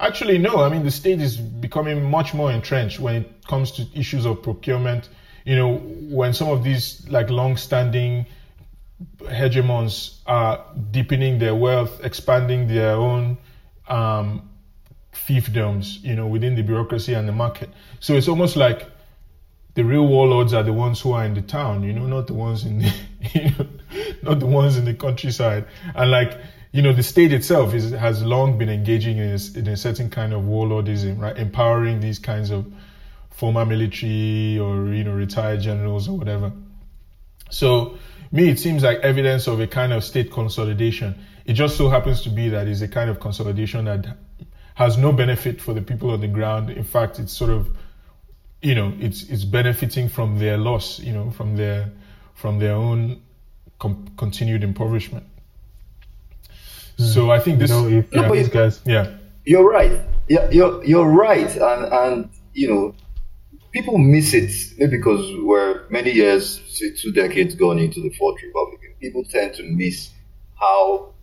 Actually, 0.00 0.38
no. 0.38 0.62
I 0.62 0.70
mean, 0.70 0.82
the 0.82 0.90
state 0.90 1.20
is 1.20 1.36
becoming 1.36 2.10
much 2.10 2.32
more 2.32 2.50
entrenched 2.50 2.98
when 2.98 3.16
it 3.16 3.46
comes 3.46 3.70
to 3.72 3.86
issues 3.94 4.24
of 4.24 4.42
procurement. 4.42 5.10
You 5.44 5.56
know, 5.56 5.76
when 5.76 6.32
some 6.32 6.48
of 6.48 6.64
these 6.64 7.06
like 7.08 7.28
long-standing 7.28 8.24
hegemons 9.24 10.20
are 10.26 10.64
deepening 10.90 11.38
their 11.38 11.54
wealth, 11.54 12.02
expanding 12.02 12.66
their 12.66 12.92
own 12.92 13.36
um, 13.88 14.49
fiefdoms, 15.12 16.02
you 16.02 16.14
know, 16.14 16.26
within 16.26 16.54
the 16.54 16.62
bureaucracy 16.62 17.14
and 17.14 17.28
the 17.28 17.32
market. 17.32 17.70
So 18.00 18.14
it's 18.14 18.28
almost 18.28 18.56
like 18.56 18.88
the 19.74 19.84
real 19.84 20.06
warlords 20.06 20.52
are 20.52 20.62
the 20.62 20.72
ones 20.72 21.00
who 21.00 21.12
are 21.12 21.24
in 21.24 21.34
the 21.34 21.42
town, 21.42 21.82
you 21.82 21.92
know, 21.92 22.06
not 22.06 22.26
the 22.26 22.34
ones 22.34 22.64
in 22.64 22.78
the, 22.78 22.92
you 23.34 23.50
know, 23.50 23.66
not 24.22 24.40
the 24.40 24.46
ones 24.46 24.76
in 24.76 24.84
the 24.84 24.94
countryside. 24.94 25.66
And 25.94 26.10
like, 26.10 26.38
you 26.72 26.82
know, 26.82 26.92
the 26.92 27.02
state 27.02 27.32
itself 27.32 27.74
is, 27.74 27.90
has 27.90 28.22
long 28.22 28.58
been 28.58 28.68
engaging 28.68 29.18
in 29.18 29.30
a, 29.30 29.58
in 29.58 29.68
a 29.68 29.76
certain 29.76 30.10
kind 30.10 30.32
of 30.32 30.42
warlordism, 30.42 31.18
right? 31.20 31.36
Empowering 31.36 32.00
these 32.00 32.18
kinds 32.18 32.50
of 32.50 32.72
former 33.30 33.64
military 33.64 34.58
or, 34.58 34.92
you 34.92 35.04
know, 35.04 35.12
retired 35.12 35.60
generals 35.60 36.08
or 36.08 36.16
whatever. 36.16 36.52
So, 37.50 37.98
me, 38.32 38.48
it 38.48 38.60
seems 38.60 38.84
like 38.84 38.98
evidence 38.98 39.48
of 39.48 39.58
a 39.58 39.66
kind 39.66 39.92
of 39.92 40.04
state 40.04 40.30
consolidation. 40.30 41.18
It 41.44 41.54
just 41.54 41.76
so 41.76 41.88
happens 41.88 42.22
to 42.22 42.30
be 42.30 42.50
that 42.50 42.68
it's 42.68 42.80
a 42.80 42.86
kind 42.86 43.10
of 43.10 43.18
consolidation 43.18 43.86
that 43.86 44.16
has 44.80 44.96
no 44.96 45.12
benefit 45.12 45.60
for 45.60 45.74
the 45.74 45.82
people 45.82 46.10
on 46.10 46.20
the 46.22 46.28
ground. 46.28 46.70
In 46.70 46.84
fact, 46.84 47.18
it's 47.18 47.34
sort 47.34 47.50
of, 47.50 47.68
you 48.62 48.74
know, 48.74 48.94
it's 48.98 49.22
it's 49.24 49.44
benefiting 49.44 50.08
from 50.08 50.38
their 50.38 50.56
loss, 50.56 50.98
you 50.98 51.12
know, 51.12 51.30
from 51.30 51.56
their 51.56 51.92
from 52.34 52.58
their 52.58 52.72
own 52.72 53.20
com- 53.78 54.10
continued 54.16 54.64
impoverishment. 54.64 55.26
Hmm. 56.96 57.04
So 57.04 57.30
I 57.30 57.40
think 57.40 57.60
You 57.60 57.66
this, 57.66 57.70
know, 57.70 57.88
if 57.88 58.10
No, 58.10 58.22
yeah, 58.22 58.28
but 58.28 58.34
these 58.34 58.48
guys, 58.48 58.80
yeah, 58.86 59.18
you're 59.44 59.68
right. 59.68 59.92
Yeah 60.28 60.48
you're 60.50 60.82
you're 60.84 61.10
right. 61.28 61.54
And 61.56 61.92
and 61.92 62.30
you 62.54 62.68
know 62.68 62.94
people 63.72 63.98
miss 63.98 64.32
it 64.32 64.50
maybe 64.78 64.96
because 64.96 65.24
we're 65.42 65.88
many 65.90 66.12
years 66.12 66.60
say 66.68 66.92
two 66.96 67.12
decades 67.12 67.54
gone 67.54 67.78
into 67.78 68.00
the 68.00 68.10
fourth 68.18 68.42
republic 68.42 68.80
people 69.00 69.24
tend 69.24 69.54
to 69.54 69.62
miss 69.62 70.10
how 70.58 71.14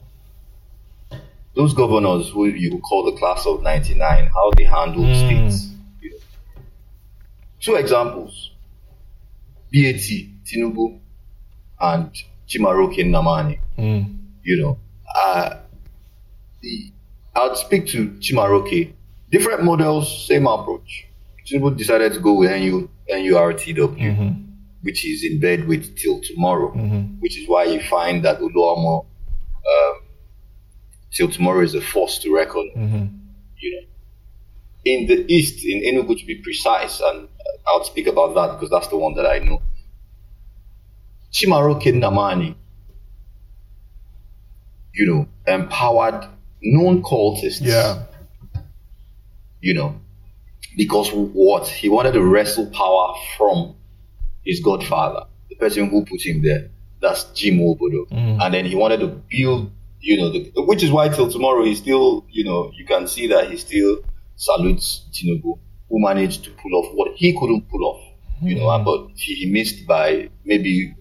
those 1.57 1.73
governors 1.73 2.29
who 2.29 2.45
you 2.45 2.79
call 2.79 3.01
the 3.09 3.15
class 3.19 3.45
of 3.45 3.61
99 3.63 4.29
how 4.37 4.51
they 4.57 4.63
handled 4.63 5.05
Mm. 5.07 5.21
states 5.23 5.55
you 6.01 6.09
know. 6.11 6.17
two 7.65 7.75
examples 7.83 8.51
bat 9.71 10.01
tinubu 10.47 10.85
and 11.79 12.09
Chimaroke 12.49 12.99
Nnamani 13.07 13.59
mm, 13.77 14.03
you 14.43 14.55
know, 14.61 14.77
uh, 15.23 15.49
the, 16.61 16.91
I'll 17.35 17.55
speak 17.55 17.87
to 17.87 17.99
Chimaroke. 18.23 18.93
Different 19.29 19.61
models, 19.63 20.25
same 20.25 20.47
approach. 20.47 21.05
Tinubu 21.45 21.75
decided 21.77 22.13
to 22.13 22.19
go 22.21 22.33
with 22.39 22.49
NU, 22.51 22.87
NURTW, 23.11 23.97
mhm, 23.97 24.45
which 24.83 25.05
is 25.05 25.23
in 25.29 25.39
bed 25.41 25.67
with 25.67 25.83
till 25.97 26.21
tomorrow, 26.21 26.71
mhm, 26.73 27.19
which 27.19 27.37
is 27.37 27.47
why 27.49 27.65
you 27.65 27.81
find 27.81 28.23
that 28.25 28.39
Oluomo, 28.39 29.05
um, 29.73 29.95
till 31.11 31.29
tomorrow 31.29 31.61
is 31.63 31.75
a 31.75 31.81
force 31.81 32.19
to 32.19 32.33
reckon. 32.35 32.71
mhm, 32.75 33.09
You 33.59 33.71
know, 33.71 33.87
in 34.85 35.07
the 35.07 35.25
east, 35.33 35.65
in 35.65 35.81
Enugu 35.81 36.17
to 36.19 36.25
be 36.25 36.35
precise, 36.35 37.01
and 37.01 37.27
I'll 37.65 37.83
speak 37.83 38.07
about 38.07 38.35
that 38.35 38.53
because 38.53 38.69
that's 38.69 38.87
the 38.87 38.97
one 38.97 39.15
that 39.15 39.25
I 39.25 39.39
know. 39.39 39.61
Chimaroke 41.31 41.83
Nnamani, 41.83 42.55
you 44.93 45.05
know, 45.05 45.27
empowered 45.47 46.27
known 46.61 47.01
cultists. 47.03 47.61
Yeah. 47.61 48.03
You 49.61 49.73
know, 49.73 49.95
because 50.77 51.09
what? 51.11 51.67
He 51.67 51.89
wanted 51.89 52.13
to 52.13 52.23
wrestle 52.23 52.67
power 52.67 53.15
from 53.37 53.75
his 54.45 54.59
godfather, 54.61 55.25
the 55.49 55.55
person 55.55 55.89
who 55.89 56.05
put 56.05 56.21
him 56.25 56.41
there. 56.43 56.69
That's 57.01 57.25
Jim 57.33 57.57
Nwobodo. 57.59 58.07
Mm. 58.09 58.41
And 58.41 58.53
then 58.53 58.65
he 58.65 58.75
wanted 58.75 58.99
to 59.01 59.07
build, 59.07 59.71
you 59.99 60.17
know, 60.17 60.29
the, 60.31 60.51
which 60.63 60.83
is 60.83 60.91
why 60.91 61.09
till 61.09 61.29
tomorrow 61.29 61.63
he 61.65 61.75
still, 61.75 62.25
you 62.29 62.43
know, 62.43 62.71
you 62.75 62.85
can 62.85 63.07
see 63.07 63.27
that 63.27 63.49
he 63.51 63.57
still 63.57 63.99
salutes 64.35 65.05
Tinubu, 65.13 65.57
who 65.89 65.99
managed 66.01 66.43
to 66.45 66.51
pull 66.51 66.73
off 66.75 66.93
what 66.93 67.15
he 67.15 67.33
couldn't 67.37 67.69
pull 67.69 67.83
off, 67.85 68.01
you 68.41 68.55
know, 68.55 68.65
Mm. 68.67 68.85
but 68.85 69.07
he, 69.17 69.49
missed 69.51 69.87
by 69.87 70.29
maybe 70.45 70.93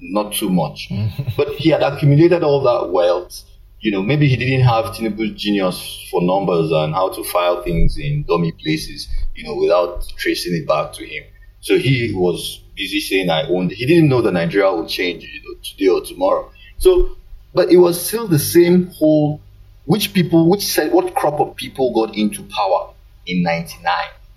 not 0.00 0.32
too 0.32 0.50
much. 0.50 0.90
But 1.36 1.48
he 1.56 1.70
had 1.70 1.82
accumulated 1.82 2.42
all 2.42 2.62
that 2.62 2.90
wealth. 2.92 3.42
You 3.80 3.90
know, 3.92 4.02
maybe 4.02 4.28
he 4.28 4.36
didn't 4.36 4.66
have 4.66 4.86
Tinubu's 4.94 5.40
genius 5.40 6.06
for 6.10 6.20
numbers 6.22 6.70
and 6.70 6.94
how 6.94 7.08
to 7.10 7.24
file 7.24 7.62
things 7.62 7.96
in 7.96 8.24
dummy 8.24 8.52
places, 8.52 9.08
you 9.34 9.44
know, 9.44 9.54
without 9.56 10.06
tracing 10.18 10.54
it 10.54 10.68
back 10.68 10.92
to 10.94 11.04
him. 11.06 11.24
So 11.60 11.78
he 11.78 12.12
was 12.14 12.62
busy 12.76 13.00
saying, 13.00 13.30
I 13.30 13.46
owned 13.48 13.70
He 13.72 13.86
didn't 13.86 14.08
know 14.08 14.20
that 14.22 14.32
Nigeria 14.32 14.72
would 14.74 14.88
change, 14.88 15.24
you 15.24 15.40
know, 15.44 15.58
today 15.62 15.88
or 15.88 16.02
tomorrow. 16.04 16.50
So, 16.78 17.16
but 17.52 17.70
it 17.70 17.76
was 17.76 18.04
still 18.04 18.26
the 18.26 18.38
same 18.38 18.88
whole, 18.88 19.40
which 19.86 20.12
people, 20.12 20.48
which 20.48 20.64
said, 20.64 20.92
what 20.92 21.14
crop 21.14 21.40
of 21.40 21.56
people 21.56 21.92
got 21.92 22.16
into 22.16 22.42
power 22.44 22.90
in 23.26 23.42
99? 23.42 23.84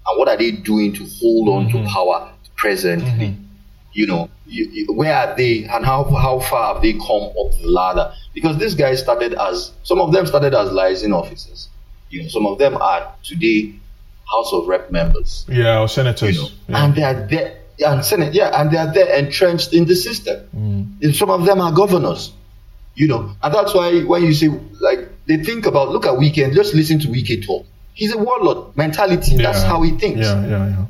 And 0.06 0.20
what 0.20 0.28
are 0.28 0.38
they 0.38 0.52
doing 0.52 0.94
to 0.94 1.06
hold 1.20 1.50
on 1.50 1.68
to 1.70 1.78
mm-hmm. 1.78 1.88
power 1.88 2.32
presently? 2.56 3.10
Mm-hmm. 3.10 3.44
you 3.94 4.08
know, 4.08 4.30
you, 4.48 4.66
you, 4.66 4.94
where 4.94 5.16
are 5.16 5.36
they 5.36 5.64
and 5.64 5.86
how 5.86 6.04
how 6.04 6.40
far 6.40 6.74
have 6.74 6.84
they 6.84 6.94
come 6.94 7.32
up 7.40 7.52
the 7.62 7.68
ladder? 7.68 8.14
Because 8.34 8.58
these 8.58 8.76
guys 8.76 9.00
started 9.00 9.34
as 9.34 9.72
some 9.84 10.02
of 10.02 10.12
them 10.12 10.26
started 10.26 10.54
as 10.54 10.72
liaison 10.72 11.14
officers. 11.14 11.70
You 12.10 12.24
know, 12.24 12.30
some 12.30 12.46
of 12.46 12.58
them 12.58 12.76
are 12.76 13.14
today 13.24 13.74
House 14.30 14.54
of 14.54 14.68
Rep 14.68 14.92
members. 14.92 15.46
Yeah, 15.48 15.80
or 15.80 15.84
You 15.84 15.88
senators. 15.88 16.38
know, 16.38 16.50
yeah. 16.68 16.86
and 16.86 16.96
they 16.96 17.04
are 17.04 17.28
there 17.28 17.60
and 17.80 18.06
Senate, 18.06 18.34
yeah, 18.34 18.62
and 18.62 18.72
they 18.72 18.78
are 18.78 18.94
there 18.94 19.14
entrenched 19.18 19.74
in 19.74 19.86
the 19.86 19.96
system. 19.96 20.48
Mm. 20.56 21.04
And 21.04 21.16
some 21.16 21.30
of 21.30 21.46
them 21.46 21.60
are 21.60 21.72
governors. 21.72 22.32
You 22.96 23.08
know, 23.08 23.36
and 23.42 23.54
that's 23.54 23.74
why 23.74 24.02
when 24.02 24.24
you 24.24 24.34
say 24.34 24.50
like 24.82 25.10
they 25.26 25.38
think 25.38 25.66
about 25.66 25.90
look 25.90 26.06
at 26.06 26.18
Weekend, 26.18 26.54
just 26.54 26.74
listen 26.74 27.00
to 27.00 27.08
Wike 27.08 27.46
talk. 27.46 27.66
He's 27.94 28.14
a 28.14 28.18
warlord 28.18 28.76
mentality. 28.76 29.38
That's 29.38 29.64
how 29.64 29.82
he 29.82 29.92
thinks 29.92 30.22
Yeah, 30.22 30.46
yeah, 30.46 30.68
yeah. 30.68 30.86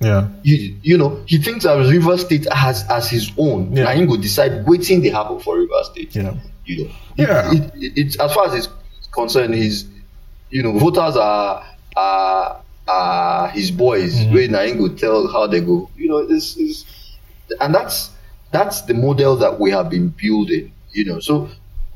Yeah. 0.00 0.28
you, 0.44 0.76
you 0.82 0.96
know, 0.96 1.24
he 1.26 1.38
thinks 1.38 1.64
as 1.64 1.90
River 1.90 2.16
State 2.18 2.46
has 2.52 2.84
as 2.88 3.10
his 3.10 3.32
own. 3.36 3.72
Yeah. 3.72 3.90
And 3.90 4.00
he 4.00 4.06
go 4.06 4.16
decide 4.16 4.66
waiting 4.66 5.02
they 5.02 5.08
happen 5.08 5.40
for 5.40 5.58
River 5.58 5.82
State. 5.82 6.14
Yeah. 6.14 6.34
You 6.64 6.84
know. 6.84 6.90
Yeah. 7.16 7.52
It, 7.52 7.62
it, 7.74 7.92
it's 7.96 8.20
as 8.20 8.32
far 8.32 8.46
as 8.46 8.54
it's 8.54 8.68
concerned, 9.10 9.54
his 9.54 9.86
you 10.50 10.62
know, 10.62 10.78
voters 10.78 11.16
are 11.16 11.64
are 11.96 12.62
are 12.86 13.48
his 13.48 13.70
boys. 13.70 14.14
Mm-hmm. 14.14 14.34
Where 14.34 14.42
he 14.42 14.96
tell 14.96 15.26
how 15.28 15.46
they 15.46 15.60
go. 15.60 15.90
You 15.96 16.08
know, 16.08 16.26
this 16.26 16.56
is 16.56 16.84
and 17.60 17.74
that's 17.74 18.10
that's 18.52 18.82
the 18.82 18.94
model 18.94 19.36
that 19.36 19.58
we 19.58 19.70
have 19.70 19.90
been 19.90 20.08
building. 20.08 20.72
You 20.92 21.04
know, 21.04 21.20
so 21.20 21.48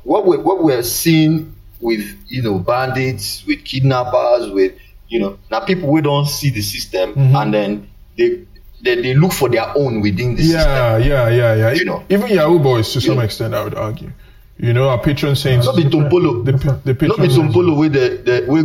what 0.05 0.26
we 0.26 0.36
what 0.38 0.62
we're 0.62 0.82
seeing 0.82 1.55
with 1.80 2.05
you 2.28 2.43
know 2.43 2.59
bandits, 2.59 3.45
with 3.47 3.64
kidnappers, 3.64 4.51
with 4.51 4.72
you 5.09 5.20
know 5.20 5.38
now 5.51 5.61
people 5.61 5.90
we 5.90 6.01
don't 6.01 6.26
see 6.26 6.51
the 6.51 6.62
system 6.62 7.14
Mm-hmm. 7.14 7.36
and 7.36 7.55
then 7.55 7.90
they, 8.16 8.43
they 8.82 9.01
they 9.03 9.14
look 9.14 9.32
for 9.32 9.49
their 9.49 9.66
own 9.76 10.01
within 10.01 10.36
the 10.36 10.43
system. 10.43 10.61
Yeah, 10.70 10.97
yeah, 10.99 11.28
yeah, 11.28 11.55
yeah. 11.55 11.72
You 11.72 11.84
know. 11.84 12.05
Even 12.09 12.28
Yahoo 12.28 12.59
boys, 12.59 12.93
to 12.93 13.01
some 13.01 13.16
know. 13.16 13.22
extent, 13.22 13.55
I 13.55 13.64
would 13.64 13.74
argue. 13.74 14.11
You 14.59 14.72
know, 14.74 14.88
our 14.90 14.99
patron 15.01 15.34
saints. 15.34 15.66
Not 15.66 15.76
be 15.76 15.84
Tompolo. 15.84 16.45
The, 16.45 16.53
the 16.53 16.64
Not 16.66 16.84
be 16.84 16.95
patron 16.95 17.30
saints- 17.30 17.36
Tompolo 17.57 17.76
where 17.76 17.88
the, 17.88 18.09
the 18.24 18.47
we 18.49 18.62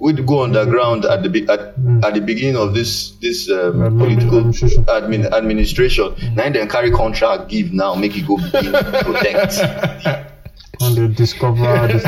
we 0.00 0.14
go 0.14 0.22
mm-hmm. 0.22 0.56
underground 0.56 1.04
at 1.04 1.22
the 1.22 1.28
be- 1.28 1.48
at, 1.48 1.76
mm-hmm. 1.76 2.02
at 2.02 2.14
the 2.14 2.20
beginning 2.20 2.56
of 2.56 2.74
this 2.74 3.10
this 3.20 3.48
uh, 3.50 3.68
um, 3.68 3.80
Admin- 3.80 3.98
political 3.98 4.38
administration. 4.38 4.84
admin, 4.84 5.32
administration. 5.32 6.04
Mm-hmm. 6.04 6.34
Now 6.34 6.50
then 6.50 6.68
carry 6.68 6.90
contract 6.90 7.48
give 7.48 7.72
now 7.72 7.94
make 7.94 8.16
it 8.16 8.26
go 8.26 8.36
begin 8.36 8.72
protect. 9.04 9.58
and 10.80 10.96
they 10.96 11.08
discover 11.08 11.86
this, 11.86 12.04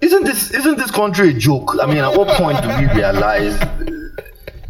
Isn't 0.00 0.24
this 0.24 0.50
isn't 0.50 0.76
this 0.76 0.90
country 0.90 1.30
a 1.30 1.32
joke? 1.32 1.76
I 1.80 1.86
mean, 1.86 1.98
at 1.98 2.16
what 2.16 2.28
point 2.36 2.60
do 2.62 2.68
we 2.68 2.92
realize 2.92 3.58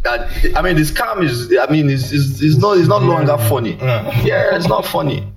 that? 0.03 0.53
I 0.55 0.61
mean, 0.61 0.75
this 0.75 0.91
scam 0.91 1.23
is. 1.23 1.51
I 1.57 1.69
mean, 1.71 1.89
it's, 1.89 2.11
it's, 2.11 2.41
it's 2.41 2.57
not 2.57 2.77
it's 2.77 2.87
not 2.87 3.01
longer 3.01 3.37
funny. 3.37 3.73
Yeah. 3.73 4.21
Yeah, 4.23 4.55
it's 4.55 4.67
not 4.67 4.85
funny. 4.85 5.27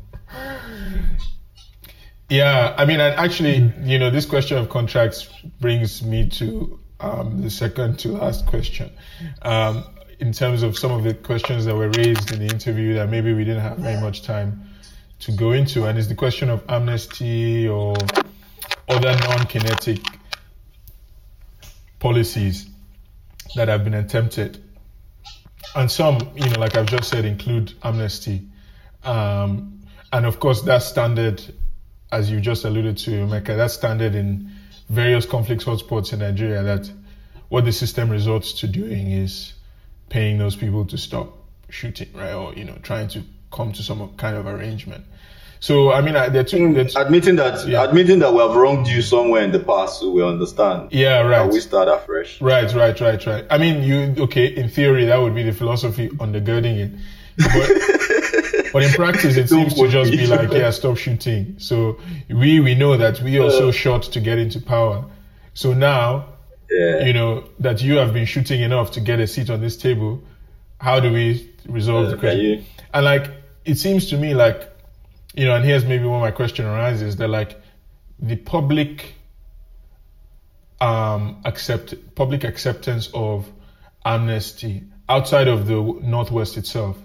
Yeah, 2.29 2.75
I 2.77 2.85
mean, 2.85 3.01
and 3.01 3.15
actually, 3.19 3.73
you 3.83 3.99
know, 3.99 4.11
this 4.11 4.27
question 4.27 4.59
of 4.59 4.69
contracts 4.69 5.27
brings 5.61 6.03
me 6.03 6.29
to 6.29 6.79
um, 7.01 7.43
the 7.43 7.51
second 7.51 7.99
to 8.01 8.13
last 8.13 8.47
question. 8.47 8.91
Um, 9.43 9.85
in 10.21 10.33
terms 10.33 10.63
of 10.63 10.77
some 10.77 10.91
of 10.91 11.05
the 11.05 11.15
questions 11.15 11.65
that 11.65 11.77
were 11.77 11.91
raised 11.91 12.33
in 12.33 12.41
the 12.41 12.53
interview 12.53 12.95
that 12.95 13.09
maybe 13.09 13.33
we 13.33 13.45
didn't 13.45 13.63
have 13.63 13.79
very 13.79 14.01
much 14.01 14.23
time 14.23 14.69
to 15.21 15.33
go 15.33 15.53
into, 15.53 15.85
and 15.85 15.99
it's 15.99 16.09
the 16.09 16.15
question 16.15 16.51
of 16.51 16.65
amnesty 16.69 17.69
or 17.69 17.95
other 18.89 19.17
non-kinetic 19.17 20.01
policies 21.99 22.69
that 23.55 23.69
have 23.69 23.85
been 23.85 23.95
attempted. 23.95 24.63
And 25.75 25.91
some, 25.91 26.19
you 26.35 26.49
know, 26.51 26.59
like 26.59 26.77
I've 26.77 26.87
just 26.87 27.11
said, 27.11 27.25
include 27.25 27.75
amnesty. 27.83 28.49
Um, 29.05 29.83
and 30.13 30.27
of 30.27 30.41
course, 30.41 30.63
that's 30.63 30.87
standard, 30.87 31.43
as 32.11 32.31
you 32.31 32.41
just 32.41 32.65
alluded 32.65 32.97
to, 32.99 33.11
Emeka, 33.11 33.57
that's 33.57 33.75
standard 33.75 34.15
in 34.15 34.51
various 34.89 35.27
conflict 35.27 35.65
hotspots 35.65 36.13
in 36.13 36.21
Nigeria 36.21 36.63
that 36.63 36.91
what 37.49 37.65
the 37.65 37.73
system 37.73 38.11
resorts 38.11 38.53
to 38.61 38.67
doing 38.67 39.11
is 39.11 39.53
paying 40.09 40.39
those 40.39 40.57
people 40.57 40.85
to 40.87 40.99
stop 40.99 41.37
shooting, 41.69 42.09
right? 42.15 42.33
Or, 42.33 42.55
you 42.55 42.65
know, 42.65 42.77
trying 42.83 43.09
to 43.09 43.23
come 43.53 43.73
to 43.73 43.83
some 43.83 44.09
kind 44.17 44.37
of 44.37 44.47
arrangement. 44.47 45.05
So, 45.61 45.91
I 45.93 46.01
mean, 46.03 46.15
are 46.15 46.29
two, 46.45 46.57
mm, 46.59 46.75
there 46.75 46.85
are 46.85 46.89
two- 46.89 46.99
Admitting 47.01 47.37
that 47.37 47.67
Yeah. 47.67 47.83
admitting 47.85 48.21
that 48.21 48.33
we 48.33 48.39
have 48.39 48.55
wronged 48.55 48.87
you 48.87 49.03
somewhere 49.03 49.43
in 49.43 49.51
the 49.51 49.59
past, 49.59 50.01
so 50.01 50.11
we 50.11 50.23
understand. 50.23 50.89
yeah, 50.93 51.21
right. 51.21 51.43
And 51.43 51.53
we 51.53 51.61
start 51.61 51.89
afresh. 51.89 52.41
Right, 52.41 52.73
right, 52.75 52.99
right, 53.01 53.27
right. 53.27 53.45
I 53.51 53.59
mean, 53.59 53.83
you 53.83 54.15
okay? 54.25 54.47
In 54.47 54.69
theory, 54.69 55.05
that 55.07 55.21
would 55.21 55.35
be 55.35 55.43
the 55.43 55.53
philosophy 55.53 56.09
undergirding 56.11 56.77
it, 56.79 56.91
but, 57.39 58.45
but 58.73 58.83
in 58.83 58.91
practice, 58.93 59.37
it 59.37 59.49
seems 59.55 59.75
to 59.75 59.89
just 59.89 60.11
be 60.11 60.27
like, 60.27 60.53
yeah, 60.53 60.71
stop 60.71 60.97
shooting. 60.97 61.57
So 61.59 61.99
we 62.29 62.61
we 62.61 62.75
know 62.75 62.97
that 62.97 63.21
we 63.21 63.39
also 63.41 63.71
shot 63.71 64.03
to 64.05 64.21
get 64.21 64.39
into 64.39 64.61
power. 64.61 65.05
So 65.55 65.73
now, 65.75 66.27
Yeah. 66.71 67.05
you 67.05 67.13
know 67.13 67.45
that 67.61 67.83
you 67.83 67.97
have 67.97 68.13
been 68.13 68.27
shooting 68.27 68.61
enough 68.61 68.93
to 68.93 69.01
get 69.01 69.21
a 69.21 69.27
seat 69.27 69.51
on 69.51 69.61
this 69.61 69.77
table. 69.77 70.23
How 70.81 71.01
do 71.01 71.13
we 71.13 71.51
resolve 71.67 72.07
Uh, 72.07 72.11
the 72.11 72.17
question? 72.17 72.65
And 72.95 73.05
like, 73.05 73.31
it 73.65 73.77
seems 73.77 74.11
to 74.11 74.17
me 74.17 74.35
like, 74.35 74.69
you 75.35 75.45
know, 75.47 75.55
and 75.57 75.65
here's 75.65 75.85
maybe 75.85 76.05
where 76.05 76.21
my 76.21 76.31
question 76.31 76.67
arises: 76.67 77.17
that 77.17 77.29
like, 77.29 77.61
the 78.21 78.37
public 78.37 79.15
um, 80.81 81.41
accept 81.45 81.95
public 82.15 82.45
acceptance 82.45 83.11
of 83.13 83.51
amnesty 84.05 84.85
outside 85.09 85.49
of 85.49 85.67
the 85.67 85.75
Northwest 86.03 86.57
itself 86.57 86.97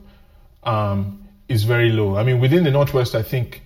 um, 0.64 1.23
is 1.48 1.64
very 1.64 1.90
low. 1.90 2.16
I 2.16 2.24
mean, 2.24 2.40
within 2.40 2.64
the 2.64 2.72
Northwest, 2.72 3.16
I 3.16 3.24
think 3.24 3.62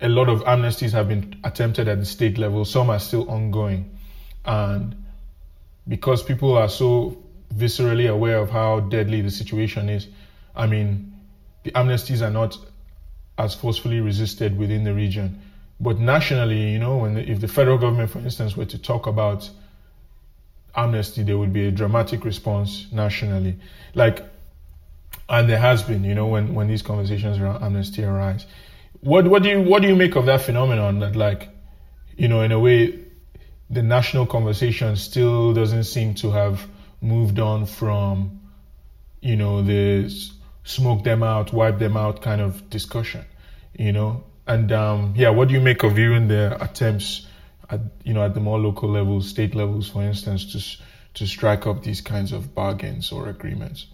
a 0.00 0.08
lot 0.08 0.28
of 0.28 0.42
amnesties 0.44 0.92
have 0.92 1.08
been 1.08 1.36
attempted 1.44 1.88
at 1.88 1.98
the 1.98 2.04
state 2.04 2.38
level. 2.38 2.64
Some 2.64 2.90
are 2.90 2.98
still 2.98 3.28
ongoing, 3.30 3.98
and 4.44 4.94
because 5.88 6.22
people 6.22 6.56
are 6.56 6.68
so 6.68 7.16
viscerally 7.54 8.10
aware 8.10 8.38
of 8.38 8.50
how 8.50 8.80
deadly 8.80 9.20
the 9.22 9.30
situation 9.30 9.88
is, 9.88 10.08
I 10.54 10.66
mean, 10.66 11.14
the 11.62 11.70
amnesties 11.72 12.22
are 12.22 12.30
not 12.30 12.58
as 13.38 13.54
forcefully 13.54 14.00
resisted 14.00 14.58
within 14.58 14.84
the 14.84 14.94
region. 14.94 15.40
But 15.78 15.98
nationally, 15.98 16.72
you 16.72 16.78
know, 16.78 16.98
when 16.98 17.14
the, 17.14 17.30
if 17.30 17.40
the 17.40 17.48
federal 17.48 17.78
government, 17.78 18.10
for 18.10 18.18
instance, 18.20 18.56
were 18.56 18.64
to 18.64 18.78
talk 18.78 19.06
about 19.06 19.50
amnesty, 20.74 21.22
there 21.22 21.36
would 21.36 21.52
be 21.52 21.66
a 21.66 21.70
dramatic 21.70 22.24
response 22.24 22.86
nationally. 22.92 23.56
Like, 23.94 24.24
and 25.28 25.48
there 25.48 25.58
has 25.58 25.82
been, 25.82 26.04
you 26.04 26.14
know, 26.14 26.26
when, 26.26 26.54
when 26.54 26.68
these 26.68 26.82
conversations 26.82 27.38
around 27.38 27.62
amnesty 27.62 28.04
arise. 28.04 28.46
What 29.00 29.26
what 29.28 29.42
do 29.42 29.50
you 29.50 29.60
what 29.60 29.82
do 29.82 29.88
you 29.88 29.96
make 29.96 30.16
of 30.16 30.26
that 30.26 30.42
phenomenon 30.42 31.00
that 31.00 31.16
like, 31.16 31.48
you 32.16 32.28
know, 32.28 32.42
in 32.42 32.52
a 32.52 32.58
way, 32.58 33.04
the 33.68 33.82
national 33.82 34.26
conversation 34.26 34.96
still 34.96 35.52
doesn't 35.52 35.84
seem 35.84 36.14
to 36.16 36.30
have 36.30 36.66
moved 37.00 37.38
on 37.38 37.66
from, 37.66 38.40
you 39.20 39.36
know, 39.36 39.62
the 39.62 40.10
smoke 40.64 41.04
them 41.04 41.22
out, 41.22 41.52
wipe 41.52 41.78
them 41.78 41.96
out 41.96 42.22
kind 42.22 42.40
of 42.40 42.68
discussion, 42.70 43.24
you 43.74 43.92
know. 43.92 44.24
And 44.46 44.70
um, 44.72 45.14
yeah, 45.16 45.30
what 45.30 45.48
do 45.48 45.54
you 45.54 45.60
make 45.60 45.82
of 45.82 45.94
viewing 45.94 46.28
the 46.28 46.56
attempts 46.62 47.26
at 47.68 47.80
you 48.04 48.14
know 48.14 48.24
at 48.24 48.34
the 48.34 48.40
more 48.40 48.58
local 48.58 48.88
levels, 48.88 49.28
state 49.28 49.54
levels, 49.54 49.88
for 49.88 50.02
instance, 50.02 50.52
to 50.52 50.84
to 51.14 51.26
strike 51.26 51.66
up 51.66 51.82
these 51.82 52.00
kinds 52.00 52.32
of 52.32 52.54
bargains 52.54 53.12
or 53.12 53.28
agreements? 53.28 53.86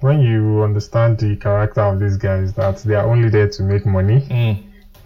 When 0.00 0.20
you 0.20 0.62
understand 0.62 1.18
the 1.18 1.36
character 1.36 1.80
of 1.82 1.98
these 2.00 2.16
guys, 2.16 2.52
that 2.54 2.78
they 2.78 2.94
are 2.94 3.06
only 3.10 3.28
there 3.28 3.48
to 3.48 3.62
make 3.62 3.84
money 3.86 4.20
Mm. 4.30 4.62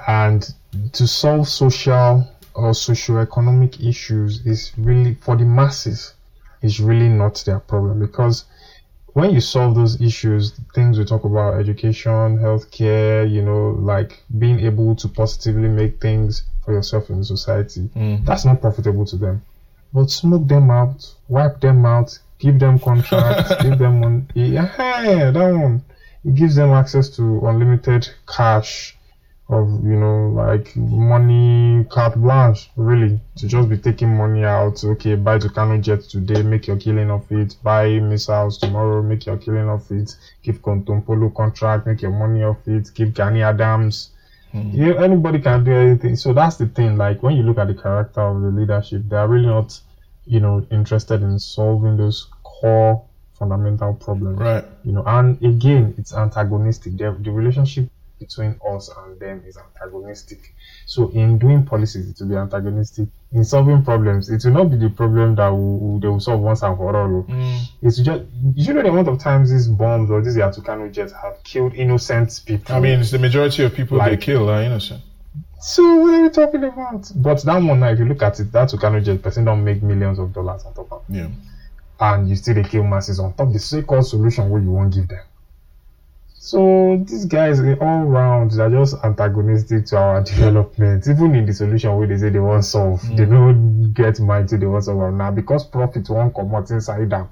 and 0.07 0.55
to 0.93 1.07
solve 1.07 1.49
social 1.49 2.27
or 2.55 2.75
socio-economic 2.75 3.81
issues 3.81 4.45
is 4.47 4.73
really 4.77 5.15
for 5.15 5.37
the 5.37 5.45
masses 5.45 6.15
is 6.63 6.81
really 6.81 7.09
not 7.09 7.37
their 7.47 7.61
problem 7.61 8.01
because 8.01 8.45
when 9.15 9.31
you 9.31 9.41
solve 9.41 9.75
those 9.75 10.01
issues, 10.01 10.53
things 10.75 10.99
we 10.99 11.05
talk 11.05 11.25
about 11.25 11.55
education, 11.55 12.39
healthcare, 12.39 13.29
you 13.29 13.43
know, 13.43 13.71
like 13.81 14.23
being 14.39 14.61
able 14.61 14.95
to 14.97 15.09
positively 15.09 15.69
make 15.69 16.01
things 16.01 16.43
for 16.65 16.73
yourself 16.75 17.09
in 17.11 17.25
society, 17.25 17.89
Mm. 17.97 18.25
that's 18.25 18.45
not 18.45 18.61
profitable 18.61 19.05
to 19.07 19.17
them. 19.17 19.43
But 19.95 20.11
smoke 20.11 20.47
them 20.47 20.71
out, 20.71 21.15
wipe 21.29 21.61
them 21.61 21.87
out, 21.87 22.19
give 22.39 22.59
them 22.59 22.79
contracts, 22.79 23.55
give 23.63 23.79
them 23.79 24.01
money. 24.01 24.27
Yeah, 24.35 25.31
that 25.31 25.53
one. 25.53 25.83
It 26.25 26.35
gives 26.35 26.57
them 26.57 26.71
access 26.71 27.09
to 27.11 27.41
unlimited 27.47 28.09
cash 28.27 28.99
of 29.51 29.83
you 29.83 29.97
know 29.97 30.29
like 30.29 30.77
money 30.77 31.85
carte 31.89 32.17
blanche 32.17 32.71
really 32.77 33.19
to 33.35 33.49
just 33.49 33.69
be 33.69 33.79
taking 33.79 34.15
money 34.15 34.45
out 34.45 34.83
okay 34.85 35.15
buy 35.15 35.39
the 35.39 35.49
Tucano 35.49 35.81
jet 35.81 36.03
today 36.03 36.43
make 36.43 36.67
your 36.67 36.77
killing 36.77 37.11
of 37.11 37.25
it 37.33 37.57
buy 37.63 37.99
missiles 37.99 38.59
tomorrow 38.59 39.03
make 39.03 39.25
your 39.25 39.39
killing 39.39 39.69
of 39.71 39.91
it 39.91 40.15
give 40.43 40.61
Kontompolo 40.61 41.35
contract 41.35 41.87
make 41.87 42.03
your 42.03 42.11
money 42.11 42.43
of 42.43 42.59
it 42.67 42.91
give 42.95 43.15
Gani 43.15 43.43
Adams 43.43 44.11
hmm. 44.53 44.71
yeah, 44.71 45.03
anybody 45.03 45.41
can 45.41 45.65
do 45.65 45.73
anything. 45.73 46.17
So 46.17 46.33
that's 46.33 46.57
the 46.57 46.67
thing. 46.67 46.97
Like 46.97 47.23
when 47.23 47.37
you 47.37 47.43
look 47.43 47.59
at 47.59 47.69
the 47.69 47.75
character 47.75 48.21
of 48.21 48.41
the 48.43 48.49
leadership, 48.49 49.03
they 49.09 49.17
are 49.17 49.29
really 49.29 49.47
not, 49.47 49.79
you 50.29 50.41
know, 50.41 50.67
interested 50.71 51.23
in 51.23 51.39
solving 51.39 51.97
those 51.97 52.29
core 52.43 53.03
fundamental 53.39 53.95
problems. 53.95 54.39
Right. 54.39 54.65
You 54.85 54.93
know, 54.93 55.05
and 55.07 55.43
again, 55.43 55.95
it's 55.97 56.15
antagonistic. 56.15 56.97
The, 56.97 57.17
the 57.21 57.31
relationship 57.31 57.89
between 58.19 58.61
us 58.69 58.91
and 58.97 59.19
them 59.21 59.43
is 59.47 59.57
antagonistic. 59.57 60.55
So 60.87 61.09
in 61.11 61.39
doing 61.39 61.65
policies, 61.65 62.11
it 62.11 62.17
will 62.21 62.29
be 62.29 62.37
antagonistic. 62.37 63.09
In 63.33 63.45
solving 63.45 63.85
problems, 63.85 64.29
it 64.29 64.45
will 64.45 64.53
not 64.53 64.71
be 64.71 64.77
the 64.77 64.91
problem 64.91 65.35
that 65.37 65.49
will, 65.49 66.01
they 66.01 66.09
will 66.09 66.21
solve 66.21 66.41
once 66.41 66.63
and 66.63 66.77
for 66.77 66.97
all. 66.97 67.23
Mm. 67.25 67.63
It's 67.83 67.99
just 67.99 68.25
you 68.55 68.75
know 68.75 68.83
the 68.83 68.89
amount 68.89 69.09
of 69.09 69.19
times 69.19 69.51
these 69.51 69.69
bombs 69.69 70.11
or 70.11 70.23
these 70.23 70.37
Yatukano 70.37 70.91
jets 70.91 71.13
have 71.13 71.43
killed 71.45 71.75
innocent 71.75 72.41
people. 72.45 72.75
I 72.75 72.81
mean, 72.81 73.01
it's 73.01 73.11
the 73.11 73.19
majority 73.19 73.65
of 73.65 73.75
people 73.75 73.99
they 73.99 74.17
kill 74.17 74.49
are 74.51 74.63
innocent. 74.63 75.03
So 75.61 75.83
what 75.97 76.15
are 76.15 76.23
we 76.23 76.31
talking 76.31 76.65
about? 76.65 77.11
But 77.17 77.43
that 77.43 77.63
one 77.63 77.81
now, 77.81 77.91
if 77.91 77.99
you 77.99 78.05
look 78.05 78.23
at 78.23 78.39
it, 78.39 78.53
that 78.53 78.69
Tucano 78.69 79.03
jet 79.03 79.23
person 79.23 79.45
don't 79.45 79.65
make 79.65 79.83
millions 79.83 80.19
of 80.19 80.33
dollars 80.33 80.65
on 80.65 80.75
top 80.75 80.93
of 80.93 81.03
it. 81.09 81.17
Yeah. 81.17 81.29
And 82.01 82.29
you 82.29 82.37
still 82.37 82.55
they 82.55 82.63
kill 82.63 82.85
masses 82.85 83.19
on 83.19 83.35
top 83.35 83.53
the 83.53 83.59
so-called 83.59 84.07
solution 84.07 84.51
where 84.51 84.63
you 84.63 84.71
won't 84.71 84.95
give 84.95 85.09
them. 85.09 85.25
So 86.35 87.05
these 87.07 87.25
guys 87.25 87.61
eh, 87.61 87.75
all 87.81 88.05
round 88.05 88.53
they're 88.53 88.71
just 88.71 88.95
antagonistic 89.05 89.87
to 89.87 89.97
our 89.99 90.21
development. 90.23 91.07
Even 91.09 91.35
in 91.35 91.45
the 91.45 91.53
solution 91.53 91.97
where 91.97 92.07
they 92.07 92.17
say 92.17 92.31
they 92.31 92.39
want 92.39 92.65
solve, 92.65 93.03
they 93.17 93.25
don't 93.27 93.93
get 93.93 94.21
mind 94.21 94.49
to 94.51 94.59
they 94.59 94.67
want 94.67 94.85
solve 94.85 95.13
now 95.13 95.33
because 95.33 95.65
profit 95.65 96.09
won't 96.09 96.35
come 96.35 96.55
out 96.55 96.71
inside 96.71 97.11
them. 97.11 97.29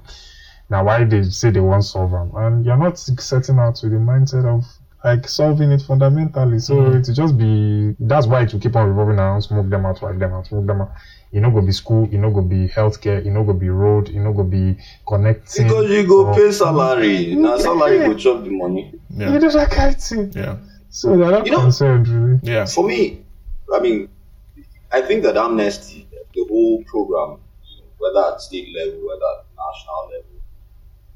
Now 0.69 0.83
why 0.83 1.05
they 1.05 1.23
say 1.23 1.49
they 1.49 1.61
want 1.61 1.85
solve 1.85 2.11
them, 2.11 2.31
and 2.35 2.65
you're 2.65 2.75
not 2.75 2.99
setting 2.99 3.57
out 3.57 3.79
with 3.81 3.93
the 3.93 3.97
mindset 3.97 4.45
of 4.45 4.65
like 5.03 5.27
solving 5.27 5.71
it 5.71 5.81
fundamentally. 5.81 6.59
So 6.59 6.75
Mm. 6.75 6.95
it 6.99 7.07
will 7.07 7.13
just 7.13 7.37
be 7.37 7.95
that's 7.99 8.27
why 8.27 8.43
it 8.43 8.53
will 8.53 8.59
keep 8.59 8.75
on 8.75 8.87
revolving 8.87 9.19
around, 9.19 9.41
smoke 9.43 9.69
them 9.69 9.85
out, 9.85 10.01
wipe 10.01 10.17
them 10.19 10.33
out, 10.33 10.47
smoke 10.47 10.65
them 10.65 10.81
out. 10.81 10.91
You 11.31 11.41
know, 11.41 11.51
go 11.51 11.61
be 11.61 11.71
school, 11.71 12.07
you 12.09 12.17
know, 12.17 12.31
go 12.31 12.41
be 12.41 12.67
healthcare, 12.67 13.23
you 13.23 13.31
know, 13.31 13.43
go 13.43 13.53
be 13.53 13.69
road, 13.69 14.09
you 14.09 14.21
know, 14.21 14.33
go 14.33 14.43
be 14.43 14.77
connecting. 15.07 15.67
Because 15.67 15.89
you 15.89 16.07
go 16.07 16.27
or- 16.27 16.33
pay 16.33 16.51
salary. 16.51 17.35
Now 17.35 17.57
salary 17.57 17.99
go 17.99 18.13
chop 18.15 18.43
the 18.43 18.49
money. 18.49 18.91
You 19.09 19.25
Yeah. 19.25 19.37
know 19.37 19.49
that 19.49 19.71
kind 19.71 19.95
of 19.95 20.01
thing. 20.01 20.31
Yeah. 20.35 20.55
So 20.89 21.15
they're 21.17 21.31
not 21.31 21.45
You 21.45 21.51
know- 21.51 21.61
concerned 21.61 22.07
really. 22.07 22.39
Yeah. 22.43 22.65
For 22.65 22.83
me, 22.83 23.21
I 23.73 23.79
mean, 23.79 24.09
I 24.91 25.01
think 25.01 25.23
that 25.23 25.35
amnesty, 25.37 26.07
the 26.33 26.45
whole 26.49 26.83
program, 26.85 27.39
whether 27.99 28.33
at 28.33 28.41
state 28.41 28.69
level, 28.75 28.99
whether 29.07 29.25
at 29.35 29.45
national 29.57 30.05
level, 30.11 30.31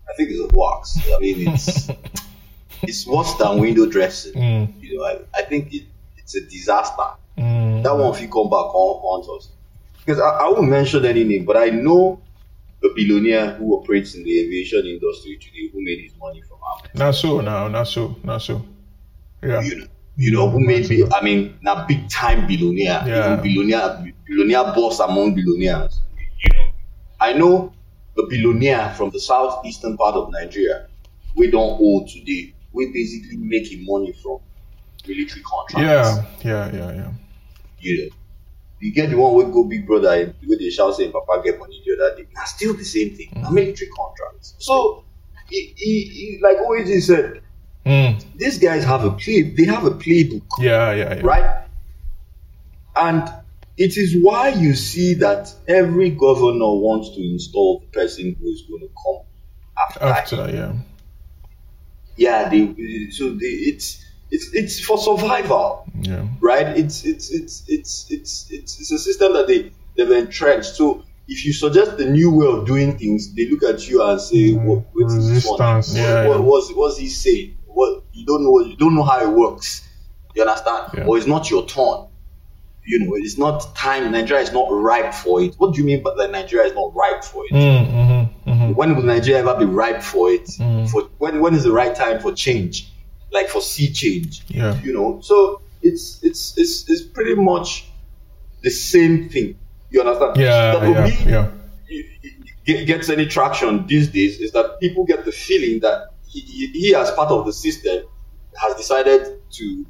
I 0.10 0.14
think 0.16 0.30
it's 0.32 0.54
a 0.54 0.58
wax. 0.58 1.00
I 1.16 1.20
mean, 1.20 1.50
it's 1.54 1.88
it's 2.84 3.06
worse 3.08 3.34
than 3.36 3.60
window 3.60 3.86
dressing. 3.86 4.34
Mm. 4.34 4.82
You 4.82 4.98
know, 4.98 5.04
I, 5.06 5.20
I 5.36 5.42
think 5.44 5.74
it, 5.74 5.84
it's 6.18 6.36
a 6.36 6.42
disaster. 6.42 7.04
Mm. 7.38 7.84
That 7.84 7.96
one, 7.96 8.14
if 8.14 8.22
you 8.22 8.28
come 8.30 8.50
back 8.50 8.74
on 8.74 9.02
haunt 9.02 9.38
us, 9.38 9.50
because 10.06 10.20
I, 10.20 10.30
I 10.30 10.50
won't 10.50 10.70
mention 10.70 11.06
any 11.06 11.24
name, 11.24 11.46
but 11.46 11.58
I 11.58 11.70
know 11.70 12.20
a 12.84 12.88
billionaire 12.96 13.52
who 13.56 13.80
operates 13.80 14.16
in 14.16 14.24
the 14.24 14.40
aviation 14.40 14.86
industry 14.86 15.38
today 15.38 15.70
who 15.72 15.84
made 15.84 16.02
his 16.02 16.14
money 16.20 16.42
from 16.42 16.58
amnesty. 16.76 16.98
Not 16.98 17.16
so 17.16 17.42
now. 17.42 17.68
Not 17.68 17.88
so. 17.88 18.16
Not 18.24 18.42
so. 18.42 18.66
Yeah. 19.44 19.62
you 19.62 19.76
know, 19.78 19.86
you 20.18 20.32
know, 20.32 20.50
who 20.50 20.60
made 20.60 20.90
me, 20.90 21.04
I 21.12 21.24
mean, 21.24 21.58
now 21.62 21.86
big 21.88 22.10
time 22.10 22.48
billionaire, 22.48 23.04
Yeah. 23.08 23.34
even 23.34 23.44
billionaire, 23.44 24.14
billionaire 24.28 24.64
boss 24.76 25.00
among 25.00 25.36
billionaires. 25.36 26.00
You 26.18 26.58
know, 26.58 26.66
I 27.20 27.34
know 27.34 27.74
a 28.18 28.28
billionaire 28.28 28.94
from 28.96 29.10
the 29.12 29.20
southeastern 29.20 29.98
part 29.98 30.16
of 30.16 30.32
Nigeria, 30.32 30.88
we 31.36 31.50
don't 31.50 31.80
owe 31.82 32.06
today. 32.06 32.54
We 32.74 32.92
basically 32.92 33.38
making 33.38 33.86
money 33.86 34.14
from 34.14 34.40
military 35.08 35.42
contracts. 35.42 36.26
Yeah. 36.44 36.72
Yeah. 36.72 36.76
Yeah. 36.76 36.94
Yeah. 36.96 37.12
You 37.80 38.12
you 38.80 38.92
get 38.94 39.10
the 39.12 39.16
one 39.18 39.36
with 39.36 39.54
go 39.54 39.64
big 39.64 39.86
brother, 39.86 40.34
where 40.46 40.58
they 40.58 40.70
shout 40.70 40.96
saying 40.96 41.12
Papa 41.12 41.42
get 41.44 41.60
money 41.60 41.82
the 41.86 41.94
other 41.94 42.18
day. 42.18 42.28
Now 42.36 42.46
still 42.46 42.74
the 42.74 42.84
same 42.84 43.16
thing. 43.16 43.30
Now 43.36 43.50
military 43.50 43.90
contracts. 43.92 44.56
So, 44.58 45.04
he, 45.50 45.74
he, 45.76 46.04
he, 46.04 46.40
like 46.42 46.58
OAG 46.58 47.02
said, 47.02 47.42
Mm. 47.86 48.24
these 48.36 48.60
guys 48.60 48.84
have 48.84 49.04
a 49.04 49.12
play. 49.12 49.42
They 49.42 49.66
have 49.66 49.86
a 49.86 49.90
playbook 49.92 50.44
Yeah. 50.60 50.94
Yeah. 50.94 51.16
Yeah. 51.16 51.22
right? 51.24 51.66
And 52.96 53.28
it 53.78 53.98
is 53.98 54.16
why 54.22 54.50
you 54.50 54.76
see 54.76 55.16
that 55.16 55.52
every 55.68 56.12
governor 56.12 56.74
wants 56.76 57.10
to 57.16 57.22
install 57.24 57.80
the 57.80 57.88
person 57.88 58.36
who 58.40 58.48
is 58.50 58.62
going 58.70 58.82
to 58.82 58.90
come 59.04 59.26
after. 59.80 60.04
After. 60.04 60.56
Yeah. 60.56 60.74
Yeah, 62.26 62.50
they 62.50 62.62
so 63.12 63.24
they, 63.42 63.54
it's 63.72 63.88
it's 64.30 64.48
it's 64.54 64.80
for 64.88 64.98
survival, 64.98 65.84
Yeah. 66.02 66.26
right? 66.40 66.68
It's 66.82 66.98
it's 67.12 67.30
it's 67.32 67.64
it's 67.68 67.92
it's 68.16 68.48
it's, 68.52 68.80
it's 68.80 68.92
a 68.92 69.00
system 69.00 69.34
that 69.34 69.48
they 69.48 69.72
they've 69.96 70.12
entrenched. 70.24 70.76
So 70.76 71.04
if 71.28 71.46
you 71.46 71.54
suggest 71.54 72.00
a 72.00 72.10
new 72.10 72.30
way 72.38 72.48
of 72.48 72.66
doing 72.66 72.98
things, 72.98 73.34
they 73.36 73.46
look 73.50 73.64
at 73.64 73.88
you 73.90 74.04
and 74.08 74.20
say, 74.20 74.54
Mm, 74.54 74.64
"What 74.66 74.80
what 74.94 75.06
is 75.18 75.30
this 75.30 75.46
one? 75.46 75.60
resistance. 75.78 75.98
Yeah, 75.98 76.28
what, 76.28 76.38
yeah. 76.40 76.46
what's 76.50 76.68
what's 76.74 76.98
he 76.98 77.08
saying? 77.10 77.58
What 77.68 78.04
you 78.14 78.26
don't 78.26 78.44
know? 78.44 78.60
You 78.60 78.76
don't 78.78 78.96
know 78.96 79.04
how 79.12 79.20
it 79.22 79.30
works. 79.44 79.88
You 80.36 80.44
understand? 80.44 80.92
Yeah. 80.96 81.06
Or 81.08 81.18
it's 81.18 81.28
not 81.28 81.50
your 81.50 81.66
turn. 81.66 82.08
You 82.84 83.00
know, 83.00 83.14
it's 83.16 83.38
not 83.38 83.76
time. 83.76 84.12
Nigeria 84.12 84.44
is 84.44 84.52
not 84.52 84.68
ripe 84.72 85.14
for 85.14 85.42
it. 85.42 85.56
What 85.60 85.74
do 85.74 85.80
you 85.82 85.86
mean 85.86 86.02
by 86.04 86.12
that? 86.18 86.32
Nigeria 86.32 86.66
is 86.68 86.74
not 86.74 86.94
ripe 86.96 87.24
for 87.24 87.46
it? 87.46 87.52
Mm. 87.54 87.88
Mm-hmm. 87.92 88.21
Mm-hmm. 88.72 88.80
When 88.80 88.96
will 88.96 89.04
Nigeria 89.04 89.40
ever 89.42 89.58
be 89.60 89.66
ripe 89.66 90.02
for 90.02 90.30
it? 90.32 90.46
Mm. 90.48 90.90
For 90.90 91.04
when 91.18 91.40
when 91.42 91.54
is 91.54 91.64
the 91.64 91.72
right 91.72 91.96
time 91.96 92.20
for 92.20 92.32
change? 92.34 92.92
Like 93.32 93.48
for 93.50 93.62
sea 93.62 93.92
change? 93.92 94.44
Yeah. 94.48 94.80
You 94.82 94.94
know, 94.94 95.22
so 95.22 95.62
it's 95.82 96.20
it's 96.24 96.58
it's 96.58 96.90
it's 96.90 97.02
pretty 97.02 97.36
much 97.36 97.86
the 98.64 98.70
same 98.70 99.30
thing. 99.30 99.58
You 99.90 100.02
understand? 100.02 100.38
Yeah. 100.38 100.80
That 100.80 100.90
Yeah. 100.90 101.04
Obi 101.04 101.30
Yeah. 101.32 101.48
get- 102.66 102.86
gets 102.88 103.10
any 103.10 103.26
traction 103.26 103.88
these 103.88 104.08
days 104.10 104.40
is 104.40 104.52
that 104.52 104.80
people 104.80 105.06
get 105.06 105.26
the 105.26 105.32
feeling 105.32 105.80
that 105.82 106.10
he, 106.28 106.40
he, 106.42 106.68
he 106.68 106.96
as 106.96 107.12
part 107.12 107.30
of 107.32 107.46
the 107.46 107.54
system 107.54 108.04
has 108.62 108.76
decided 108.76 109.40
to 109.52 109.86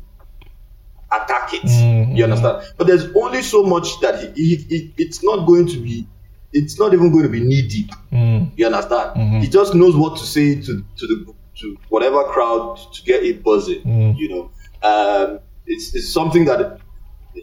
attack 1.11 1.53
it. 1.53 1.63
Mhm. 1.63 2.15
You 2.17 2.23
understand? 2.23 2.63
But 2.77 2.87
there's 2.87 3.05
only 3.15 3.41
so 3.41 3.63
much 3.63 3.99
that 4.01 4.33
he, 4.35 4.55
he, 4.55 4.55
he 4.55 4.93
it's 4.97 5.23
not 5.23 5.45
going 5.45 5.67
to 5.67 5.77
be. 5.77 6.07
It's 6.53 6.77
not 6.79 6.93
even 6.93 7.11
going 7.11 7.23
to 7.23 7.29
be 7.29 7.39
knee 7.39 7.61
deep. 7.67 7.91
Mm. 8.11 8.51
You 8.57 8.65
understand? 8.67 9.15
Mhm. 9.15 9.41
He 9.41 9.47
just 9.47 9.73
knows 9.73 9.95
what 9.95 10.17
to 10.17 10.25
say 10.25 10.55
to 10.55 10.83
to 10.99 11.07
the 11.07 11.33
to 11.59 11.77
whatever 11.89 12.23
crowd 12.25 12.77
to 12.93 13.03
get 13.03 13.23
it 13.23 13.43
buzzing. 13.43 13.81
Mm. 13.83 14.17
You 14.17 14.29
know, 14.29 14.43
um, 14.83 15.39
it's 15.65 15.95
it's 15.95 16.09
something 16.11 16.45
that 16.45 16.79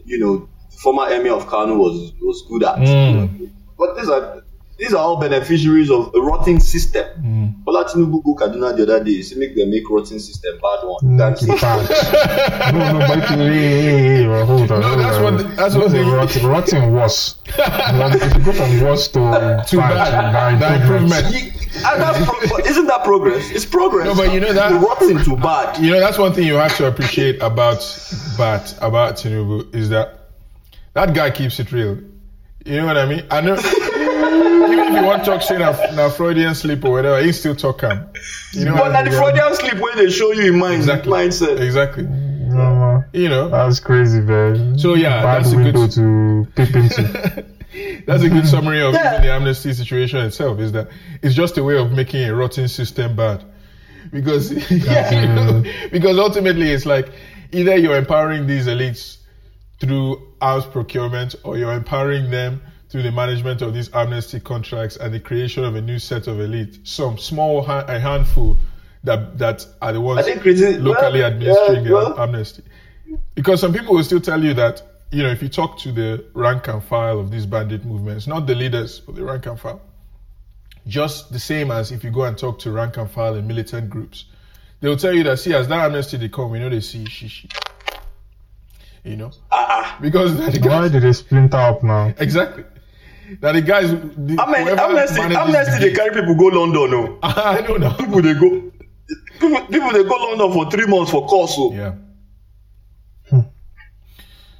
you 0.05 0.19
know 0.19 0.49
former 0.83 1.09
emir 1.11 1.33
of 1.33 1.47
Kano 1.47 1.77
was 1.77 2.13
was 2.21 2.45
good 2.49 2.63
at. 2.65 2.79
Mm. 2.79 3.51
But 3.79 3.97
these 3.97 4.09
are 4.09 4.43
these 4.79 4.95
are 4.95 4.99
all 4.99 5.17
beneficiaries 5.17 5.91
of 5.91 6.15
a 6.15 6.21
rotting 6.21 6.61
system. 6.61 7.05
Mm. 7.21 7.65
Bola 7.65 7.85
Tinubu 7.85 8.23
go 8.23 8.35
Kaduna 8.37 8.77
the 8.77 8.85
other 8.85 9.03
day, 9.05 9.21
say 9.23 9.37
make 9.37 9.57
them 9.57 9.71
make 9.71 9.89
rotting 9.91 10.19
system 10.21 10.55
bad 10.63 10.87
one. 10.87 10.99
Make 11.03 11.19
That's 11.19 11.43
it 11.43 11.51
it. 11.51 11.61
bad. 11.61 12.75
no, 12.75 12.99
no, 12.99 13.07
but 13.07 13.19
if 13.19 13.31
you, 13.31 13.37
hey, 13.39 13.83
hey, 13.83 13.99
hey, 14.23 14.29
well, 14.29 14.47
hold 14.47 14.71
on. 14.71 14.81
No, 14.81 14.89
hold 14.89 15.01
that's 15.01 15.17
on. 15.17 15.23
what- 15.35 15.57
that's 15.57 15.75
No, 15.75 15.81
what 15.81 15.91
the 15.91 15.99
they- 15.99 16.05
rot, 16.05 16.43
rotting 16.45 16.93
worse. 16.93 17.35
Well, 17.59 18.15
if 18.15 18.37
you 18.37 18.45
go 18.45 18.53
from 18.53 18.81
worse 18.83 19.09
to 19.09 19.65
Too 19.69 19.79
bad. 19.79 20.61
The 20.61 20.75
improvement. 20.83 21.35
You- 21.35 21.53
and 21.87 22.03
that's 22.03 22.25
pro- 22.25 22.49
but 22.49 22.67
isn't 22.67 22.87
that 22.87 23.05
progress? 23.05 23.51
It's 23.51 23.65
progress. 23.65 24.07
No, 24.07 24.15
but 24.15 24.33
you 24.33 24.41
know 24.41 24.53
that- 24.53 24.73
The 24.73 24.79
rotting 24.79 25.19
to 25.25 25.37
bad. 25.37 25.79
You 25.83 25.91
know, 25.93 26.01
that's 26.01 26.19
one 26.19 26.33
thing 26.33 26.47
you 26.47 26.55
have 26.55 26.77
to 26.77 26.87
appreciate 26.87 27.41
about 27.43 27.79
Bat, 28.39 28.79
about 28.81 29.17
Tinubu, 29.17 29.75
is 29.75 29.89
that 29.91 30.15
that 30.95 31.15
guy 31.15 31.31
keeps 31.31 31.59
it 31.61 31.73
real. 31.73 31.99
You 32.65 32.77
know 32.81 32.87
what 32.87 32.97
I 32.99 33.07
mean? 33.07 33.25
I 33.31 33.41
know. 33.41 33.57
Even, 34.99 35.05
if 35.05 35.05
you 35.05 35.07
want 35.07 35.25
to 35.25 35.31
talk 35.31 35.43
say 35.43 35.59
na, 35.59 35.95
na 35.95 36.09
Freudian 36.11 36.55
sleep 36.55 36.85
or 36.85 36.93
whatever, 36.93 37.21
he 37.23 37.33
still 37.33 37.55
talk 37.57 37.81
him. 37.83 38.09
You 38.53 38.65
know, 38.67 38.75
But 38.75 38.93
now 38.93 39.03
the. 39.05 39.11
Freudian 39.11 39.55
sleep 39.55 39.75
when 39.83 39.97
they 39.97 40.11
show 40.11 40.33
you 40.33 40.53
in 40.53 40.59
mind 40.59 40.77
exactly 40.77 41.13
mindset. 41.13 41.61
exactly. 41.61 42.05
No, 42.05 43.05
You 43.13 43.29
know, 43.29 43.49
that's 43.51 43.79
crazy, 43.81 44.21
man. 44.21 44.79
So, 44.79 44.95
yeah, 44.95 45.23
bad 45.23 45.45
that's 45.45 45.53
a 45.53 45.57
window 45.57 45.87
good- 45.87 45.91
to 45.93 46.47
peep 46.57 46.75
into. 46.77 47.45
that's 48.07 48.23
a 48.23 48.29
good 48.31 48.47
summary 48.47 48.81
of 48.83 48.95
Yeah. 48.95 49.13
even 49.15 49.27
the 49.27 49.33
amnesty 49.33 49.73
situation 49.75 50.21
itself. 50.21 50.59
Is 50.59 50.73
that 50.73 50.89
it's 51.23 51.35
just 51.35 51.59
a 51.59 51.63
way 51.63 51.77
of 51.77 51.93
making 51.93 52.25
a 52.25 52.35
rotten 52.35 52.67
system 52.69 53.15
bad, 53.17 53.45
because 54.11 54.51
yeah, 54.71 55.21
you 55.21 55.29
know, 55.29 55.63
because 55.93 56.19
ultimately 56.19 56.71
it's 56.73 56.87
like 56.87 57.11
either 57.53 57.77
you're 57.77 57.97
empowering 57.99 58.47
these 58.47 58.67
elites 58.67 59.19
through 59.81 60.21
house 60.41 60.67
procurement 60.67 61.35
or 61.45 61.57
you're 61.59 61.73
empowering 61.75 62.31
them 62.31 62.63
through 62.89 63.03
the 63.03 63.13
management 63.13 63.61
of 63.63 63.75
these 63.75 63.93
amnesty 63.95 64.41
contracts 64.41 64.97
and 64.97 65.13
the 65.13 65.21
creation 65.21 65.65
of 65.65 65.75
a 65.75 65.81
new 65.81 65.99
set 65.99 66.27
of 66.27 66.41
elite, 66.41 66.79
some 66.85 67.19
small 67.19 67.63
ha- 67.63 67.85
a 67.89 67.99
handful 67.99 68.57
that 69.05 69.39
that 69.39 69.67
are 69.83 69.93
the 69.93 70.01
ones 70.01 70.27
I 70.27 70.33
locally 70.33 71.21
well, 71.21 71.25
administering 71.33 71.85
yeah, 71.85 71.93
well- 71.93 72.19
amnesty. 72.21 72.63
Because 73.35 73.61
some 73.61 73.73
people 73.73 73.95
will 73.95 74.05
still 74.05 74.21
tell 74.21 74.43
you 74.43 74.53
that, 74.55 74.83
you 75.11 75.23
know, 75.23 75.31
if 75.31 75.43
you 75.43 75.49
talk 75.49 75.79
to 75.81 75.93
the 75.93 76.25
rank 76.35 76.69
and 76.69 76.83
file 76.83 77.19
of 77.19 77.31
these 77.31 77.47
bandit 77.47 77.85
movements, 77.85 78.27
not 78.27 78.47
the 78.47 78.55
leaders, 78.55 79.01
but 79.01 79.15
the 79.15 79.25
rank 79.25 79.47
and 79.47 79.59
file, 79.59 79.81
just 80.87 81.33
the 81.33 81.39
same 81.39 81.71
as 81.71 81.91
if 81.93 82.05
you 82.05 82.11
go 82.11 82.25
and 82.25 82.37
talk 82.37 82.59
to 82.61 82.71
rank 82.71 82.97
and 82.99 83.11
file 83.11 83.35
in 83.35 83.47
militant 83.47 83.89
groups, 83.89 84.27
they'll 84.81 84.97
tell 84.97 85.15
you 85.15 85.23
that, 85.25 85.39
see, 85.39 85.55
as 85.55 85.69
that 85.69 85.87
amnesty 85.87 86.17
they 86.19 86.29
come, 86.29 86.51
we 86.51 86.59
know 86.59 86.69
they 86.69 86.81
see 86.81 87.05
shishi. 87.05 87.51
You 89.05 89.17
know? 89.17 89.31
Ah, 89.51 89.67
ah. 89.71 89.99
Because 90.03 90.37
they're 90.37 90.51
the 90.51 90.69
Why 90.69 90.89
did 90.89 91.03
they 91.03 91.13
splinter 91.15 91.57
up 91.57 91.83
now? 91.83 92.13
exactly. 92.19 92.65
Now 93.43 93.53
the 93.53 93.61
guys, 93.63 93.91
the, 93.91 94.37
I 94.39 94.51
mean, 94.51 94.67
whoever 94.67 94.81
amnesty, 94.81 95.23
the 95.23 95.79
they 95.81 95.93
carry 95.93 96.11
people 96.11 96.35
go 96.35 96.47
London. 96.47 96.91
No, 96.91 97.19
oh? 97.23 97.23
I 97.23 97.61
know 97.61 97.77
now. 97.77 97.93
people 97.95 98.23
they 98.23 98.35
go, 98.35 98.73
people, 99.41 99.67
people 99.67 99.93
they 99.93 100.05
go 100.05 100.15
London 100.15 100.53
for 100.53 100.71
three 100.71 100.87
months 100.87 101.11
for 101.11 101.27
course. 101.27 101.55
So 101.55 101.73
Yeah. 101.73 101.95
Hmm. 103.29 103.41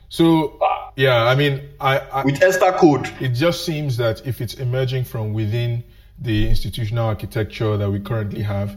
So 0.09 0.59
yeah, 0.97 1.25
I 1.25 1.35
mean, 1.35 1.63
I, 1.81 1.99
I 1.99 2.25
with 2.25 2.43
Esther 2.43 2.73
code. 2.73 3.09
it 3.21 3.29
just 3.31 3.65
seems 3.65 3.97
that 3.99 4.27
if 4.27 4.41
it's 4.41 4.55
emerging 4.55 5.05
from 5.05 5.33
within 5.33 5.85
the 6.19 6.49
institutional 6.49 7.07
architecture 7.07 7.77
that 7.77 7.91
we 7.91 8.01
currently 8.01 8.43
have, 8.43 8.77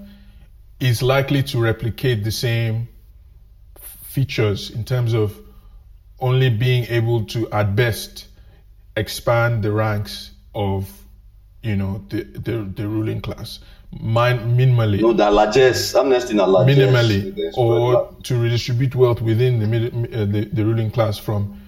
is 0.80 1.02
likely 1.02 1.44
to 1.44 1.60
replicate 1.60 2.24
the 2.24 2.32
same 2.32 2.88
features 3.78 4.70
in 4.72 4.84
terms 4.84 5.14
of 5.14 5.38
only 6.20 6.50
being 6.50 6.86
able 6.86 7.26
to, 7.26 7.50
at 7.52 7.76
best, 7.76 8.28
expand 8.96 9.64
the 9.64 9.72
ranks 9.72 10.32
of, 10.54 10.90
you 11.64 11.76
know, 11.76 12.04
the 12.10 12.24
the, 12.24 12.64
the 12.76 12.88
ruling 12.88 13.22
class, 13.22 13.60
Min- 14.00 14.56
minimally. 14.58 15.02
No, 15.02 15.14
that 15.14 15.34
largesse. 15.34 15.96
Amnesty 15.96 16.34
na 16.34 16.46
largesse. 16.46 16.78
minimally. 16.78 17.52
Or 17.58 18.16
to 18.24 18.38
redistribute 18.38 18.96
wealth 18.96 19.22
within 19.22 19.60
the, 19.60 19.88
uh, 20.22 20.26
the 20.26 20.46
the 20.46 20.66
ruling 20.66 20.92
class 20.92 21.18
from 21.18 21.62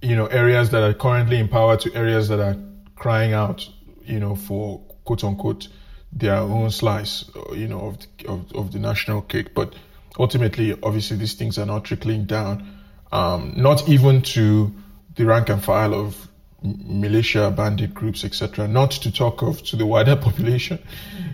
you 0.00 0.16
know 0.16 0.26
areas 0.26 0.70
that 0.70 0.82
are 0.82 0.94
currently 0.94 1.38
in 1.38 1.48
power 1.48 1.76
to 1.76 1.94
areas 1.94 2.28
that 2.28 2.40
are 2.40 2.56
crying 2.94 3.32
out 3.34 3.68
you 4.04 4.18
know 4.18 4.34
for 4.34 4.80
quote 5.04 5.22
unquote 5.24 5.68
their 6.12 6.36
own 6.36 6.70
slice 6.70 7.24
uh, 7.36 7.52
you 7.52 7.68
know 7.68 7.80
of 7.80 7.98
the, 7.98 8.28
of, 8.28 8.52
of 8.54 8.72
the 8.72 8.78
national 8.78 9.22
cake. 9.22 9.54
But 9.54 9.74
ultimately 10.18 10.72
obviously 10.82 11.18
these 11.18 11.34
things 11.34 11.58
are 11.58 11.66
not 11.66 11.84
trickling 11.84 12.24
down 12.24 12.66
um, 13.12 13.52
not 13.56 13.86
even 13.88 14.22
to 14.22 14.72
the 15.14 15.26
rank 15.26 15.48
and 15.50 15.62
file 15.62 15.94
of 15.94 16.28
militia 16.62 17.50
bandit 17.50 17.94
groups 17.94 18.24
etc 18.24 18.66
not 18.66 18.90
to 18.90 19.12
talk 19.12 19.42
of 19.42 19.62
to 19.62 19.76
the 19.76 19.86
wider 19.86 20.16
population 20.26 20.78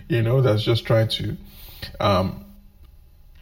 you 0.07 0.21
know 0.21 0.41
that's 0.41 0.63
just 0.63 0.85
trying 0.85 1.07
to 1.07 1.37
um, 1.99 2.43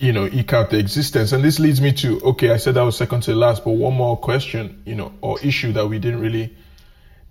you 0.01 0.11
know, 0.11 0.25
eke 0.25 0.53
out 0.53 0.71
the 0.71 0.79
existence. 0.79 1.31
And 1.31 1.43
this 1.43 1.59
leads 1.59 1.79
me 1.79 1.93
to 1.93 2.19
okay, 2.21 2.49
I 2.49 2.57
said 2.57 2.73
that 2.73 2.81
was 2.81 2.97
second 2.97 3.21
to 3.23 3.35
last, 3.35 3.63
but 3.63 3.71
one 3.71 3.93
more 3.93 4.17
question, 4.17 4.81
you 4.83 4.95
know, 4.95 5.13
or 5.21 5.39
issue 5.41 5.71
that 5.73 5.87
we 5.87 5.99
didn't 5.99 6.19
really 6.19 6.55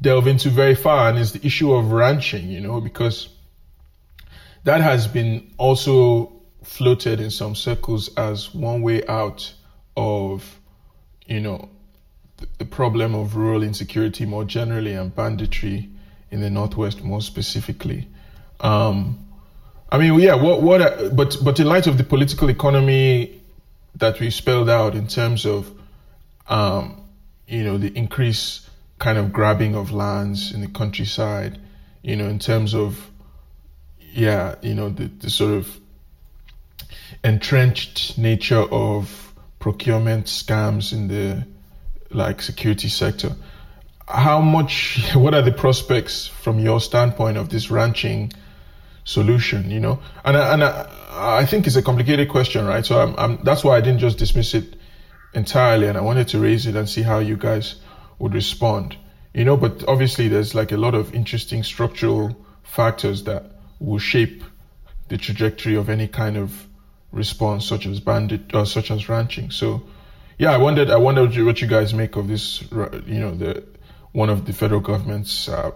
delve 0.00 0.28
into 0.28 0.50
very 0.50 0.76
far, 0.76 1.08
and 1.08 1.18
is 1.18 1.32
the 1.32 1.44
issue 1.44 1.72
of 1.72 1.90
ranching, 1.90 2.48
you 2.48 2.60
know, 2.60 2.80
because 2.80 3.28
that 4.62 4.80
has 4.80 5.08
been 5.08 5.50
also 5.58 6.32
floated 6.62 7.20
in 7.20 7.30
some 7.30 7.56
circles 7.56 8.14
as 8.14 8.54
one 8.54 8.82
way 8.82 9.04
out 9.08 9.52
of, 9.96 10.60
you 11.26 11.40
know, 11.40 11.68
the, 12.58 12.64
problem 12.64 13.14
of 13.14 13.36
rural 13.36 13.62
insecurity 13.62 14.24
more 14.26 14.44
generally 14.44 14.94
and 14.94 15.14
banditry 15.14 15.88
in 16.30 16.40
the 16.40 16.50
Northwest 16.50 17.02
more 17.02 17.20
specifically. 17.20 18.08
Um, 18.60 19.26
I 19.90 19.98
mean, 19.98 20.18
yeah. 20.20 20.34
What? 20.34 20.62
What? 20.62 21.16
But 21.16 21.36
but 21.42 21.58
in 21.58 21.66
light 21.66 21.86
of 21.86 21.98
the 21.98 22.04
political 22.04 22.48
economy 22.48 23.40
that 23.96 24.20
we 24.20 24.30
spelled 24.30 24.70
out 24.70 24.94
in 24.94 25.08
terms 25.08 25.44
of, 25.44 25.70
um, 26.48 27.02
you 27.48 27.64
know, 27.64 27.76
the 27.76 27.96
increased 27.96 28.68
kind 28.98 29.18
of 29.18 29.32
grabbing 29.32 29.74
of 29.74 29.92
lands 29.92 30.52
in 30.52 30.60
the 30.60 30.68
countryside, 30.68 31.58
you 32.02 32.14
know, 32.14 32.26
in 32.26 32.38
terms 32.38 32.74
of, 32.74 33.10
yeah, 34.12 34.54
you 34.62 34.74
know, 34.74 34.90
the, 34.90 35.06
the 35.06 35.30
sort 35.30 35.54
of 35.54 35.80
entrenched 37.24 38.16
nature 38.16 38.64
of 38.70 39.34
procurement 39.58 40.26
scams 40.26 40.92
in 40.92 41.08
the 41.08 41.46
like 42.10 42.42
security 42.42 42.88
sector. 42.88 43.34
How 44.08 44.40
much? 44.40 45.00
What 45.14 45.34
are 45.34 45.42
the 45.42 45.52
prospects 45.52 46.26
from 46.26 46.58
your 46.58 46.80
standpoint 46.80 47.36
of 47.38 47.48
this 47.48 47.70
ranching? 47.70 48.32
solution, 49.04 49.70
you 49.70 49.80
know? 49.80 50.00
And 50.24 50.36
I, 50.36 50.54
and 50.54 50.64
I, 50.64 51.40
I 51.40 51.46
think 51.46 51.66
it's 51.66 51.76
a 51.76 51.82
complicated 51.82 52.28
question, 52.28 52.66
right? 52.66 52.84
So 52.84 53.00
I'm, 53.00 53.14
I'm, 53.18 53.44
that's 53.44 53.64
why 53.64 53.76
I 53.76 53.80
didn't 53.80 53.98
just 53.98 54.18
dismiss 54.18 54.54
it 54.54 54.76
entirely 55.34 55.86
and 55.86 55.96
I 55.96 56.00
wanted 56.00 56.28
to 56.28 56.38
raise 56.38 56.66
it 56.66 56.76
and 56.76 56.88
see 56.88 57.02
how 57.02 57.18
you 57.18 57.36
guys 57.36 57.76
would 58.18 58.34
respond, 58.34 58.96
you 59.34 59.44
know? 59.44 59.56
But 59.56 59.84
obviously 59.88 60.28
there's 60.28 60.54
like 60.54 60.72
a 60.72 60.76
lot 60.76 60.94
of 60.94 61.14
interesting 61.14 61.62
structural 61.62 62.36
factors 62.62 63.24
that 63.24 63.44
will 63.78 63.98
shape 63.98 64.44
the 65.08 65.16
trajectory 65.16 65.74
of 65.74 65.88
any 65.88 66.06
kind 66.06 66.36
of 66.36 66.66
response 67.10 67.66
such 67.66 67.86
as 67.86 67.98
bandit 67.98 68.54
or 68.54 68.64
such 68.66 68.90
as 68.90 69.08
ranching. 69.08 69.50
So 69.50 69.82
yeah, 70.40 70.52
I 70.52 70.56
wondered, 70.56 70.90
I 70.90 70.96
wondered 70.96 71.26
what 71.26 71.34
you, 71.36 71.46
what 71.46 71.60
you 71.60 71.68
guys 71.68 71.92
make 71.92 72.16
of 72.16 72.26
this, 72.26 72.62
you 72.62 73.20
know, 73.20 73.34
the, 73.34 73.62
one 74.12 74.30
of 74.30 74.46
the 74.46 74.52
federal 74.52 74.80
government's, 74.80 75.48
uh, 75.48 75.72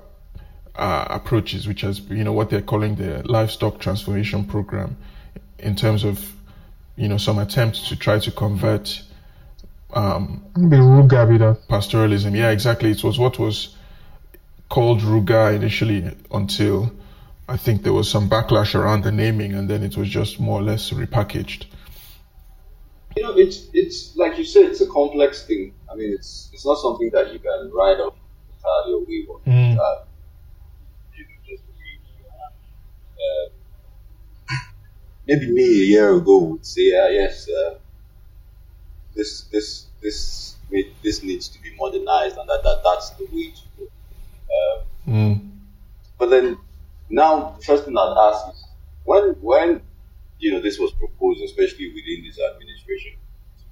uh, 0.77 1.07
approaches, 1.09 1.69
which 1.69 1.83
has 1.83 2.01
you 2.01 2.25
know 2.25 2.33
what 2.33 2.51
they're 2.51 2.63
calling 2.63 2.97
the 2.97 3.23
livestock 3.29 3.79
transformation 3.79 4.45
program, 4.45 4.97
in 5.59 5.77
terms 5.77 6.05
of 6.05 6.33
you 6.97 7.09
know 7.09 7.17
some 7.17 7.39
attempts 7.39 7.89
to 7.89 7.97
try 7.97 8.19
to 8.19 8.31
convert 8.31 9.03
um, 9.93 10.45
The 10.55 10.77
Ruga 10.77 11.57
pastoralism. 11.69 12.35
Yeah, 12.37 12.51
exactly. 12.51 12.91
It 12.91 13.05
was 13.05 13.19
what 13.19 13.39
was 13.39 13.77
called 14.69 15.01
Ruga 15.01 15.55
initially 15.55 16.11
until 16.33 16.93
I 17.49 17.57
think 17.57 17.83
there 17.83 17.93
was 17.93 18.11
some 18.11 18.29
backlash 18.29 18.75
around 18.75 19.05
the 19.05 19.13
naming, 19.13 19.55
and 19.55 19.69
then 19.71 19.83
it 19.85 19.97
was 19.97 20.09
just 20.09 20.41
more 20.41 20.59
or 20.61 20.63
less 20.63 20.91
repackaged. 20.91 21.67
You 23.17 23.23
know, 23.23 23.33
it's 23.37 23.69
it's 23.73 24.17
like 24.17 24.39
you 24.39 24.45
said, 24.45 24.65
it's 24.67 24.81
a 24.81 24.87
complex 24.89 25.47
thing. 25.47 25.73
I 25.91 25.95
mean, 25.95 26.13
it's 26.13 26.51
it's 26.53 26.67
not 26.67 26.79
something 26.79 27.11
that 27.13 27.33
you 27.33 27.39
can 27.39 27.71
write 27.73 28.01
off 28.01 28.15
entirely 28.57 28.93
away 28.95 29.27
from. 29.27 29.53
Mm. 29.53 29.79
Uh, 29.79 30.05
you 31.17 31.25
can 31.25 31.37
just 31.47 31.63
uh, 33.19 33.49
maybe 35.27 35.51
me 35.51 35.63
a 35.65 35.85
year 35.95 36.15
ago 36.17 36.39
would 36.39 36.67
say, 36.67 36.97
uh, 36.99 37.09
yes, 37.09 37.49
uh, 37.49 37.75
this 39.15 39.43
this 39.53 39.87
this 40.03 40.57
this 41.03 41.23
needs 41.23 41.49
to 41.49 41.63
be 41.63 41.75
modernized, 41.77 42.37
and 42.37 42.49
that, 42.49 42.61
that 42.65 42.81
that's 42.85 43.11
the 43.11 43.25
way 43.33 43.51
to 43.51 43.63
go. 43.79 43.85
Um, 44.57 44.85
Mm. 45.07 45.51
but 46.19 46.31
then 46.31 46.59
now, 47.11 47.57
the 47.59 47.65
first 47.65 47.85
thing 47.85 47.97
I'd 47.97 48.17
ask 48.33 48.55
is 48.55 48.65
when 49.05 49.35
when 49.43 49.83
you 50.39 50.53
know 50.53 50.61
this 50.61 50.79
was 50.79 50.93
proposed, 50.93 51.43
especially 51.43 51.89
within 51.89 52.25
this 52.25 52.39
administration, 52.41 52.74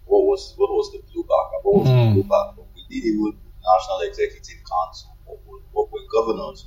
what 0.07 0.25
was 0.27 0.55
what 0.57 0.71
was 0.71 0.93
the 0.93 0.99
blowback? 1.09 1.47
What 1.63 1.75
was 1.81 1.89
Mm. 1.89 2.15
the 2.15 2.23
blowback 2.23 2.55
from 2.55 2.65
within 2.75 3.03
even 3.09 3.39
National 3.63 4.01
Executive 4.01 4.61
Council? 4.69 5.17
What 5.25 5.39
were, 5.47 5.61
what 5.73 5.93
were 5.93 6.05
governors, 6.13 6.67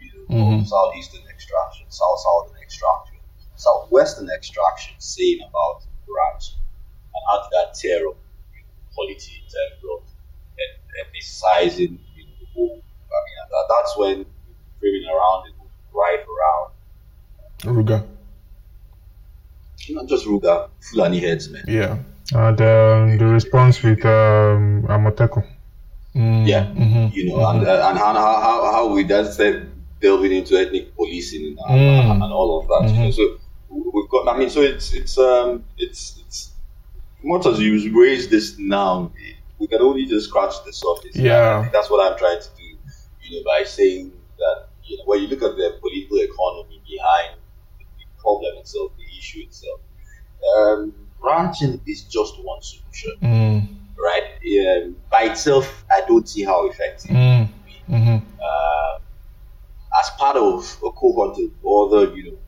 you 0.00 0.10
know, 0.14 0.34
Mhm. 0.34 0.62
of 0.62 0.68
southeastern 0.68 1.22
extraction, 1.28 1.86
south 1.90 2.18
southern 2.20 2.60
extraction, 2.62 3.18
southwestern 3.56 4.28
extraction 4.30 4.94
saying 4.98 5.40
about 5.48 5.84
ranch, 6.08 6.56
and 7.14 7.22
how 7.28 7.42
did 7.42 7.50
that 7.52 7.74
tear 7.74 8.08
up 8.08 8.16
you 8.54 8.62
know, 8.62 8.74
polity 8.94 9.32
in 9.38 9.46
terms 9.54 9.80
of 9.92 10.00
ethnicizing 11.00 11.98
you 12.16 12.24
know, 12.26 12.32
the 12.40 12.46
whole? 12.54 12.82
I 13.16 13.18
mean, 13.24 13.36
that, 13.52 13.66
that's 13.68 13.96
when 13.96 14.26
framing 14.80 15.06
around 15.08 15.46
it, 15.48 15.54
right 15.92 16.20
around, 16.34 16.72
Ruga. 17.76 18.06
Not 19.90 20.06
just 20.08 20.26
Ruga, 20.26 20.68
Fulani 20.80 21.20
herdsmen. 21.20 21.64
Yeah. 21.66 21.98
And 22.34 22.60
um, 22.60 23.18
the 23.18 23.26
response 23.26 23.82
with 23.82 24.04
um, 24.04 24.84
Amotekun. 24.88 25.44
Mm. 26.14 26.46
Yeah. 26.46 26.64
hmm 26.66 27.06
you 27.12 27.28
know, 27.28 27.44
and, 27.48 27.66
uh, 27.66 27.88
and 27.88 27.98
how, 27.98 28.12
how, 28.14 28.72
how 28.72 28.92
we 28.92 29.02
that's 29.04 29.36
the 29.36 29.66
delving 30.00 30.32
into 30.32 30.56
ethnic 30.56 30.94
policing 30.96 31.56
and, 31.68 31.80
Mm. 31.80 32.24
and 32.24 32.32
all 32.32 32.60
of 32.60 32.68
that. 32.68 32.90
you 32.92 33.00
know. 33.00 33.08
Mhm. 33.08 33.14
So 33.14 33.38
we've 33.70 34.08
got. 34.10 34.28
I 34.34 34.38
mean, 34.38 34.50
so 34.50 34.60
it's 34.60 34.92
it's 34.92 35.16
um 35.18 35.64
it's 35.78 36.18
it's 36.24 36.52
much 37.24 37.46
as 37.46 37.58
you 37.60 37.72
raise 38.00 38.28
this 38.28 38.58
now, 38.58 39.10
we 39.58 39.66
can 39.66 39.80
only 39.80 40.04
just 40.06 40.28
scratch 40.28 40.54
the 40.66 40.72
surface. 40.72 41.16
Yeah. 41.16 41.64
I 41.66 41.68
that's 41.70 41.88
what 41.90 42.00
I'm 42.10 42.18
trying 42.18 42.40
to 42.40 42.48
do. 42.56 42.64
You 43.22 43.38
know, 43.38 43.44
by 43.46 43.64
saying 43.64 44.12
that 44.38 44.68
you 44.84 44.98
know 44.98 45.04
when 45.06 45.20
you 45.22 45.28
look 45.28 45.42
at 45.42 45.56
the 45.56 45.78
political 45.80 46.18
economy 46.18 46.82
behind 46.88 47.38
the 47.78 48.04
problem 48.20 48.52
itself, 48.58 48.92
the 48.98 49.01
issue 49.22 49.40
itself, 49.48 49.80
um, 50.56 50.92
ranching 51.22 51.80
is 51.86 52.02
just 52.16 52.34
one 52.50 52.60
solution, 52.70 53.12
Mm, 53.22 53.58
right? 54.06 54.26
Um, 54.58 54.96
by 55.10 55.22
itself, 55.30 55.66
I 55.96 56.00
don't 56.08 56.28
see 56.28 56.42
how 56.50 56.58
effective. 56.70 57.10
mm, 57.12 57.48
mhm. 57.88 58.22
Uh, 58.48 58.94
as 60.00 60.06
part 60.18 60.36
of 60.36 60.58
a 60.88 60.90
cohort 61.00 61.36
of 61.44 61.50
other, 61.78 62.02
you 62.16 62.22
know, 62.32 62.38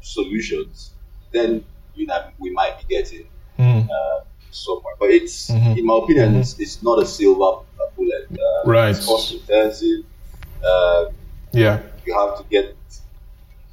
solutions, 0.00 0.92
then 1.32 1.64
you 1.94 2.06
know 2.06 2.20
we 2.38 2.50
might 2.60 2.74
be 2.80 2.84
getting 2.96 3.26
Mm. 3.58 3.84
uh, 3.96 4.18
somewhere. 4.50 4.94
But 4.98 5.10
it's, 5.18 5.50
Mhm. 5.50 5.76
in 5.78 5.84
my 5.90 5.96
opinion, 6.02 6.28
Mhm. 6.34 6.40
it's, 6.40 6.52
it's 6.58 6.82
not 6.82 6.96
a 7.02 7.06
silver 7.06 7.50
bullet. 7.96 8.26
Uh, 8.32 8.70
Right. 8.76 8.96
It's 8.96 9.06
cost 9.06 9.32
intensive. 9.38 10.00
Uh, 10.70 11.04
Yeah. 11.52 11.76
you 12.06 12.12
have 12.20 12.32
to 12.38 12.44
get 12.56 12.76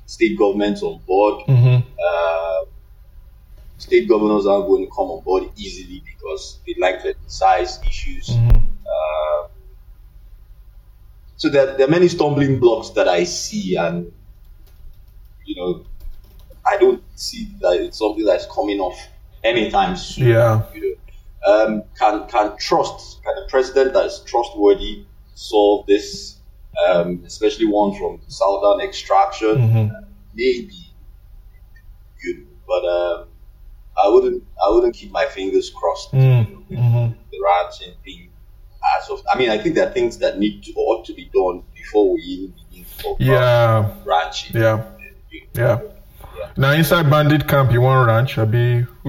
state 0.10 0.38
governments 0.40 0.82
on 0.82 1.00
board. 1.06 1.46
Mm-hmm. 1.48 1.88
Uh, 2.04 2.66
state 3.78 4.10
governors 4.10 4.48
aren't 4.48 4.68
going 4.68 4.84
to 4.84 4.92
come 4.92 5.12
on 5.12 5.24
board 5.24 5.44
easily 5.56 6.02
because 6.04 6.58
they 6.66 6.74
like 6.80 7.04
to 7.04 7.14
size 7.28 7.80
issues. 7.86 8.30
Mm-hmm. 8.30 8.58
Uh, 8.58 9.48
so 11.38 11.50
there, 11.50 11.78
there 11.78 11.88
are 11.88 11.92
many 11.92 12.08
stumbling 12.08 12.60
blocks 12.60 12.90
that 12.92 13.08
I 13.08 13.24
see, 13.24 13.76
and 13.76 14.12
you 15.46 15.56
know, 15.56 15.86
I 16.66 16.78
don't 16.78 17.04
see 17.16 17.48
that 17.62 17.80
it's 17.80 18.00
something 18.00 18.26
that's 18.26 18.48
coming 18.48 18.80
off 18.80 19.00
anytime 19.44 19.96
soon. 19.96 20.30
Yeah. 20.30 20.64
You 20.74 20.98
know, 21.46 21.54
um, 21.54 21.84
can 21.98 22.28
can 22.28 22.58
trust 22.58 23.22
can 23.24 23.44
a 23.44 23.48
president 23.48 23.94
that 23.94 24.08
is 24.08 24.24
trustworthy 24.26 25.06
solve 25.36 25.86
this, 25.86 26.39
um, 26.88 27.24
especially 27.26 27.66
one 27.66 27.98
from 27.98 28.20
southern 28.28 28.82
extraction? 28.82 29.56
Mm-hmm. 29.56 29.96
Maybe, 30.34 30.94
you 32.24 32.38
know, 32.40 32.46
but 32.68 32.86
um, 32.86 33.28
I 34.02 34.08
wouldn't 34.08 34.44
I 34.64 34.70
wouldn't 34.70 34.96
keep 34.96 35.12
my 35.12 35.26
fingers 35.26 35.70
crossed. 35.70 36.12
Mm, 36.12 36.48
you 36.70 36.78
know, 36.78 37.10
with. 37.10 37.16
The 37.32 37.38
ranching 37.44 37.94
thing. 38.04 38.26
As 38.98 39.10
of, 39.10 39.22
I 39.32 39.38
mean, 39.38 39.50
I 39.50 39.58
think 39.58 39.76
there 39.76 39.88
are 39.88 39.92
things 39.92 40.18
that 40.20 40.40
need 40.40 40.64
to 40.64 40.72
ought 40.76 41.06
to 41.06 41.14
be 41.14 41.30
done 41.34 41.64
before 41.76 42.14
we 42.14 42.22
even 42.22 42.54
begin 42.70 42.86
to 42.86 42.98
talk 43.04 43.18
Yeah. 43.20 43.80
about 43.80 44.06
ranching. 44.06 44.56
Yeah. 44.62 44.86
You 45.30 45.42
know. 45.56 45.82
Yeah. 45.82 45.82
Now 46.56 46.72
inside 46.72 47.10
bandit 47.10 47.46
camp, 47.48 47.74
you 47.74 47.82
want 47.82 48.08
ranch? 48.08 48.38
I 48.38 48.46
be. 48.46 48.86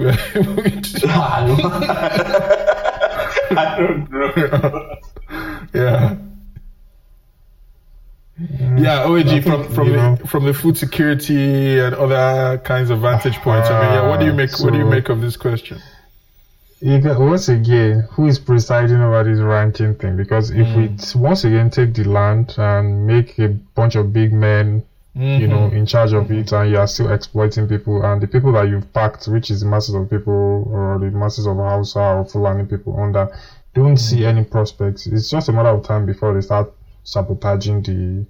I 3.53 3.75
don't 3.77 4.11
know. 4.11 4.95
yeah. 5.73 6.17
Mm. 8.39 8.83
Yeah, 8.83 9.05
OAG 9.05 9.43
from 9.43 9.73
from 9.73 9.87
you 9.87 9.95
know. 9.95 10.15
the, 10.15 10.27
from 10.27 10.45
the 10.45 10.53
food 10.53 10.77
security 10.77 11.79
and 11.79 11.93
other 11.95 12.57
kinds 12.59 12.89
of 12.89 12.99
vantage 12.99 13.35
ah, 13.37 13.43
points. 13.43 13.69
I 13.69 13.81
mean, 13.81 13.93
yeah. 13.93 14.07
What 14.07 14.19
do 14.19 14.25
you 14.25 14.33
make? 14.33 14.57
what 14.59 14.73
do 14.73 14.79
you 14.79 14.85
make 14.85 15.09
of 15.09 15.21
this 15.21 15.37
question? 15.37 15.79
Can, 16.79 17.03
once 17.19 17.47
again, 17.47 18.07
who 18.09 18.25
is 18.25 18.39
presiding 18.39 19.01
over 19.01 19.23
this 19.23 19.39
ranching 19.39 19.93
thing? 19.95 20.17
Because 20.17 20.49
if 20.49 20.75
we 20.75 20.87
mm. 20.87 21.15
once 21.15 21.43
again 21.43 21.69
take 21.69 21.93
the 21.93 22.05
land 22.05 22.55
and 22.57 23.05
make 23.05 23.37
a 23.37 23.49
bunch 23.49 23.95
of 23.95 24.11
big 24.11 24.33
men, 24.33 24.83
you 25.13 25.47
know, 25.47 25.67
mm-hmm. 25.67 25.75
in 25.75 25.85
charge 25.85 26.13
of 26.13 26.31
it, 26.31 26.51
and 26.51 26.71
you 26.71 26.77
are 26.77 26.87
still 26.87 27.11
exploiting 27.11 27.67
people, 27.67 28.03
and 28.03 28.21
the 28.21 28.27
people 28.27 28.51
that 28.53 28.67
you've 28.67 28.91
packed, 28.93 29.27
which 29.27 29.51
is 29.51 29.59
the 29.59 29.67
masses 29.67 29.93
of 29.93 30.09
people 30.09 30.67
or 30.71 30.97
the 30.99 31.11
masses 31.11 31.45
of 31.45 31.57
Hausa 31.57 31.99
or 31.99 32.25
Fulani 32.25 32.65
people 32.65 32.99
under, 32.99 33.29
don't 33.75 33.93
mm. 33.93 33.99
see 33.99 34.25
any 34.25 34.43
prospects. 34.43 35.05
It's 35.05 35.29
just 35.29 35.49
a 35.49 35.51
matter 35.51 35.69
of 35.69 35.83
time 35.83 36.07
before 36.07 36.33
they 36.33 36.41
start 36.41 36.73
sabotaging 37.03 37.81
the 37.83 38.25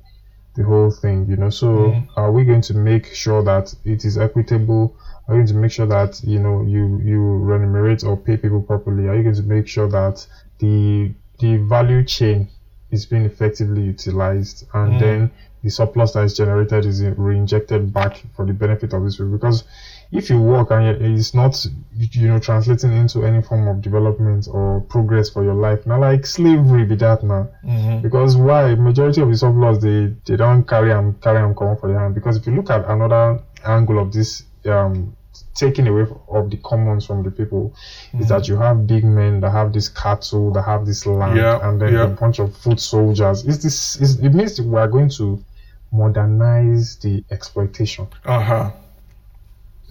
the 0.56 0.64
whole 0.64 0.92
thing, 0.92 1.26
you 1.28 1.38
know. 1.38 1.50
So 1.50 1.68
Mhm. 1.68 2.08
are 2.18 2.32
we 2.32 2.44
going 2.46 2.62
to 2.62 2.74
make 2.74 3.06
sure 3.08 3.44
that 3.44 3.74
it 3.86 4.06
is 4.06 4.18
equitable? 4.18 4.96
Are 5.28 5.36
you 5.36 5.40
going 5.42 5.48
to 5.48 5.54
make 5.56 5.72
sure 5.72 5.88
that 5.88 6.22
you 6.24 6.40
know 6.40 6.62
you 6.64 7.00
you 7.04 7.22
remunerate 7.38 8.04
or 8.04 8.18
pay 8.18 8.38
people 8.38 8.62
properly? 8.62 9.08
Are 9.08 9.16
you 9.16 9.24
going 9.24 9.36
to 9.36 9.44
make 9.44 9.68
sure 9.68 9.88
that 9.90 10.26
the 10.60 11.12
the 11.40 11.58
value 11.58 12.04
chain 12.04 12.50
is 12.92 13.06
being 13.06 13.26
effectively 13.26 13.82
utilized 13.84 14.66
and 14.74 14.94
Mm. 14.94 15.00
then 15.00 15.32
the 15.64 15.70
surplus 15.70 16.14
that 16.14 16.24
is 16.26 16.36
generated 16.36 16.86
is 16.86 17.02
reinjected 17.02 17.94
back 17.94 18.24
for 18.36 18.46
the 18.46 18.54
benefit 18.54 18.94
of 18.94 19.04
this 19.04 19.16
people? 19.18 19.32
Because 19.32 19.64
if 20.12 20.30
you 20.30 20.42
work 20.42 20.72
and 20.72 20.86
it's 21.02 21.34
not 21.34 21.66
you 21.98 22.28
know 22.28 22.40
translating 22.40 22.92
into 22.92 23.24
any 23.26 23.42
form 23.42 23.68
of 23.68 23.82
development 23.82 24.48
or 24.52 24.82
progress 24.82 25.30
for 25.30 25.44
your 25.44 25.54
life, 25.54 25.86
now 25.86 26.00
like 26.00 26.26
slavery 26.26 26.84
be 26.86 26.96
that 26.96 27.24
now. 27.24 27.50
Mm-hmm. 27.66 28.02
Because 28.02 28.36
why 28.36 28.76
majority 28.76 29.22
of 29.22 29.30
the 29.30 29.38
surplus 29.38 29.82
they 29.82 30.14
they 30.26 30.36
don't 30.36 30.68
carry 30.68 30.90
them 30.90 31.16
carry 31.22 31.40
them 31.40 31.56
come 31.56 31.78
for 31.78 31.92
the 31.92 31.98
hand. 31.98 32.14
Because 32.16 32.38
if 32.38 32.46
you 32.46 32.56
look 32.56 32.70
at 32.70 32.84
another 32.90 33.42
angle 33.66 34.00
of 34.00 34.12
this 34.12 34.44
um 34.66 35.16
taking 35.56 35.88
away 35.88 36.06
of 36.30 36.50
the 36.50 36.58
commons 36.58 37.06
from 37.06 37.24
the 37.24 37.32
people 37.32 37.74
is 38.20 38.28
that 38.30 38.48
you 38.48 38.56
have 38.58 38.88
big 38.88 39.04
men 39.04 39.40
that 39.42 39.52
have 39.52 39.72
this 39.74 39.90
cattle 39.90 40.52
that 40.52 40.64
have 40.64 40.86
this 40.86 41.06
land 41.06 41.38
Yeah, 41.38 41.68
and 41.70 41.82
then 41.82 41.94
yeah. 41.94 42.04
a 42.04 42.08
bunch 42.08 42.40
of 42.40 42.56
foot 42.56 42.80
soldiers. 42.80 43.46
Is 43.46 43.62
this 43.64 44.00
is 44.02 44.20
it 44.20 44.34
means 44.34 44.60
we 44.62 44.78
are 44.78 44.88
going 44.88 45.10
to 45.12 45.44
modernize 45.92 46.98
the 46.98 47.24
exploitation. 47.32 48.08
Uh 48.26 48.42
huh. 48.42 48.72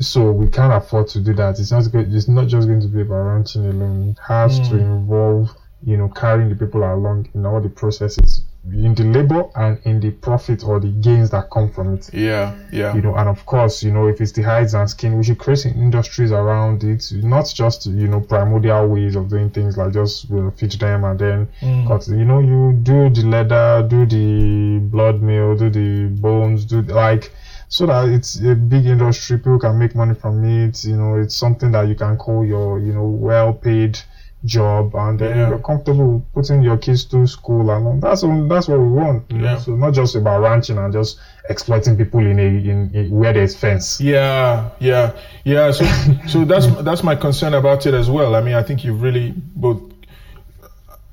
So 0.00 0.30
we 0.32 0.48
can't 0.48 0.72
afford 0.72 1.08
to 1.08 1.20
do 1.20 1.34
that. 1.34 1.58
It's 1.60 1.70
not 1.72 1.90
good. 1.92 2.12
It's 2.14 2.28
not 2.28 2.48
just 2.48 2.66
going 2.66 2.80
to 2.80 2.88
be 2.88 3.02
about 3.02 3.22
ranching 3.22 3.66
alone. 3.66 4.10
It 4.10 4.18
has 4.26 4.58
to 4.70 4.74
Mm. 4.76 4.80
involve, 4.80 5.54
you 5.84 5.96
know, 5.98 6.08
carrying 6.08 6.48
the 6.48 6.54
people 6.56 6.82
along 6.82 7.28
in 7.34 7.44
all 7.44 7.60
the 7.60 7.68
processes, 7.68 8.42
in 8.72 8.94
the 8.94 9.04
labor 9.04 9.44
and 9.56 9.78
in 9.84 10.00
the 10.00 10.10
profit 10.10 10.62
or 10.64 10.80
the 10.80 10.88
gains 10.88 11.30
that 11.30 11.50
come 11.50 11.68
from 11.70 11.94
it. 11.94 12.08
Yeah. 12.14 12.52
Yeah. 12.72 12.94
You 12.94 13.02
know, 13.02 13.14
and 13.14 13.28
of 13.28 13.44
course, 13.46 13.82
you 13.82 13.90
know, 13.90 14.06
if 14.06 14.20
it's 14.22 14.32
the 14.32 14.42
hides 14.42 14.72
and 14.74 14.88
skin, 14.88 15.16
we 15.18 15.22
should 15.24 15.38
create 15.38 15.66
industries 15.66 16.32
around 16.32 16.82
it, 16.84 17.10
not 17.22 17.50
just 17.54 17.86
you 17.86 18.08
know 18.08 18.20
primordial 18.20 18.86
ways 18.88 19.16
of 19.16 19.28
doing 19.28 19.50
things 19.50 19.76
like 19.76 19.92
just 19.92 20.28
you 20.30 20.36
know, 20.42 20.50
feed 20.52 20.72
them 20.72 21.04
and 21.04 21.18
then 21.18 21.48
Mm. 21.62 21.88
cut. 21.88 22.08
You 22.08 22.24
know, 22.24 22.38
you 22.40 22.72
do 22.82 23.10
the 23.10 23.22
leather, 23.26 23.86
do 23.86 24.06
the 24.06 24.78
blood 24.80 25.22
meal, 25.22 25.54
do 25.56 25.68
the 25.70 26.08
bones, 26.20 26.64
do 26.64 26.80
the, 26.82 26.94
like 26.94 27.32
so 27.70 27.86
that 27.86 28.08
it's 28.08 28.38
a 28.40 28.54
big 28.54 28.84
industry. 28.84 29.38
People 29.38 29.58
can 29.58 29.78
make 29.78 29.94
money 29.94 30.14
from 30.14 30.44
it. 30.44 30.84
You 30.84 30.96
know, 30.96 31.14
it's 31.16 31.36
something 31.36 31.70
that 31.72 31.88
you 31.88 31.94
can 31.94 32.16
call 32.18 32.44
your 32.44 32.78
you 32.80 32.92
know 32.92 33.06
well-paid 33.06 33.98
job, 34.44 34.94
and 34.94 35.18
then 35.18 35.36
Yeah. 35.36 35.48
you're 35.50 35.58
comfortable 35.58 36.24
putting 36.34 36.62
your 36.62 36.78
kids 36.78 37.04
to 37.06 37.26
school, 37.26 37.70
and 37.70 38.02
that's 38.02 38.22
that's 38.48 38.68
what 38.68 38.80
we 38.80 38.88
want. 38.88 39.30
Yeah. 39.30 39.58
So 39.58 39.76
not 39.76 39.94
just 39.94 40.16
about 40.16 40.40
ranching 40.40 40.78
and 40.78 40.92
just 40.92 41.18
exploiting 41.48 41.96
people 41.96 42.20
in 42.20 42.38
a 42.38 42.42
in, 42.42 42.90
in 42.92 43.10
where 43.10 43.32
there's 43.34 43.54
fence. 43.54 44.00
Yeah, 44.00 44.70
yeah, 44.80 45.12
yeah. 45.44 45.70
So, 45.70 45.84
so 46.26 46.44
that's 46.44 46.66
that's 46.82 47.02
my 47.04 47.14
concern 47.14 47.54
about 47.54 47.86
it 47.86 47.94
as 47.94 48.10
well. 48.10 48.34
I 48.34 48.40
mean, 48.40 48.54
I 48.54 48.62
think 48.62 48.82
you've 48.84 49.00
really 49.02 49.32
both 49.54 49.80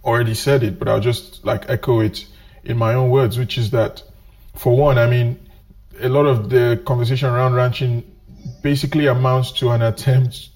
already 0.03 0.33
said 0.33 0.63
it, 0.63 0.79
but 0.79 0.87
I'll 0.87 1.01
just 1.01 1.45
like 1.45 1.69
echo 1.69 1.99
it 1.99 2.25
in 2.63 2.77
my 2.77 2.93
own 2.95 3.09
words, 3.09 3.37
which 3.37 3.57
is 3.57 3.71
that, 3.71 4.01
for 4.55 4.75
one, 4.75 4.97
I 4.97 5.07
mean, 5.07 5.37
a 6.01 6.09
lot 6.09 6.25
of 6.25 6.49
the 6.49 6.81
conversation 6.85 7.29
around 7.29 7.53
ranching 7.55 8.03
basically 8.61 9.07
amounts 9.07 9.51
to 9.51 9.69
an 9.69 9.81
attempt 9.81 10.49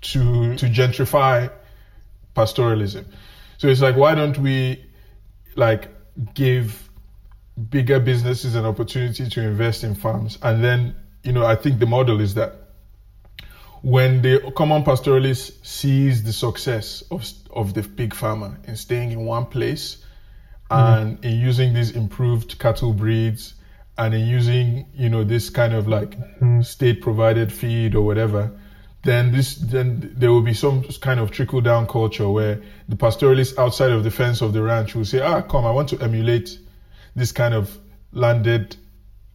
to 0.00 0.56
to 0.56 0.66
gentrify 0.66 1.50
pastoralism. 2.34 3.04
So 3.58 3.68
it's 3.68 3.80
like, 3.80 3.96
why 3.96 4.14
don't 4.14 4.38
we 4.38 4.84
like 5.56 5.88
give 6.34 6.88
bigger 7.70 7.98
businesses 7.98 8.54
an 8.54 8.64
opportunity 8.64 9.28
to 9.28 9.42
invest 9.42 9.82
in 9.84 9.94
farms. 9.94 10.38
And 10.42 10.62
then, 10.62 10.94
you 11.24 11.32
know, 11.32 11.44
I 11.44 11.56
think 11.56 11.80
the 11.80 11.86
model 11.86 12.20
is 12.20 12.34
that 12.34 12.54
when 13.82 14.22
the 14.22 14.52
common 14.56 14.84
pastoralist 14.84 15.64
sees 15.66 16.22
the 16.22 16.32
success 16.32 17.02
of, 17.10 17.28
of 17.50 17.74
the 17.74 17.82
pig 17.82 18.14
farmer 18.14 18.58
in 18.64 18.76
staying 18.76 19.12
in 19.12 19.24
one 19.24 19.46
place 19.46 20.04
mm-hmm. 20.70 21.02
and 21.02 21.24
in 21.24 21.40
using 21.40 21.74
these 21.74 21.92
improved 21.92 22.58
cattle 22.58 22.92
breeds 22.92 23.54
and 23.98 24.14
in 24.14 24.26
using, 24.26 24.86
you 24.94 25.08
know, 25.08 25.24
this 25.24 25.50
kind 25.50 25.74
of 25.74 25.88
like 25.88 26.16
state 26.62 27.02
provided 27.02 27.52
feed 27.52 27.96
or 27.96 28.02
whatever, 28.02 28.50
then 29.02 29.32
this 29.32 29.56
then 29.56 30.12
there 30.16 30.30
will 30.30 30.42
be 30.42 30.54
some 30.54 30.84
kind 31.00 31.18
of 31.20 31.30
trickle 31.30 31.60
down 31.60 31.86
culture 31.86 32.30
where 32.30 32.62
the 32.88 32.96
pastoralists 32.96 33.58
outside 33.58 33.90
of 33.90 34.04
the 34.04 34.10
fence 34.10 34.40
of 34.40 34.52
the 34.52 34.62
ranch 34.62 34.94
will 34.94 35.04
say, 35.04 35.20
ah, 35.20 35.42
come, 35.42 35.66
I 35.66 35.70
want 35.72 35.88
to 35.90 36.00
emulate 36.00 36.58
this 37.16 37.32
kind 37.32 37.54
of 37.54 37.76
landed 38.12 38.76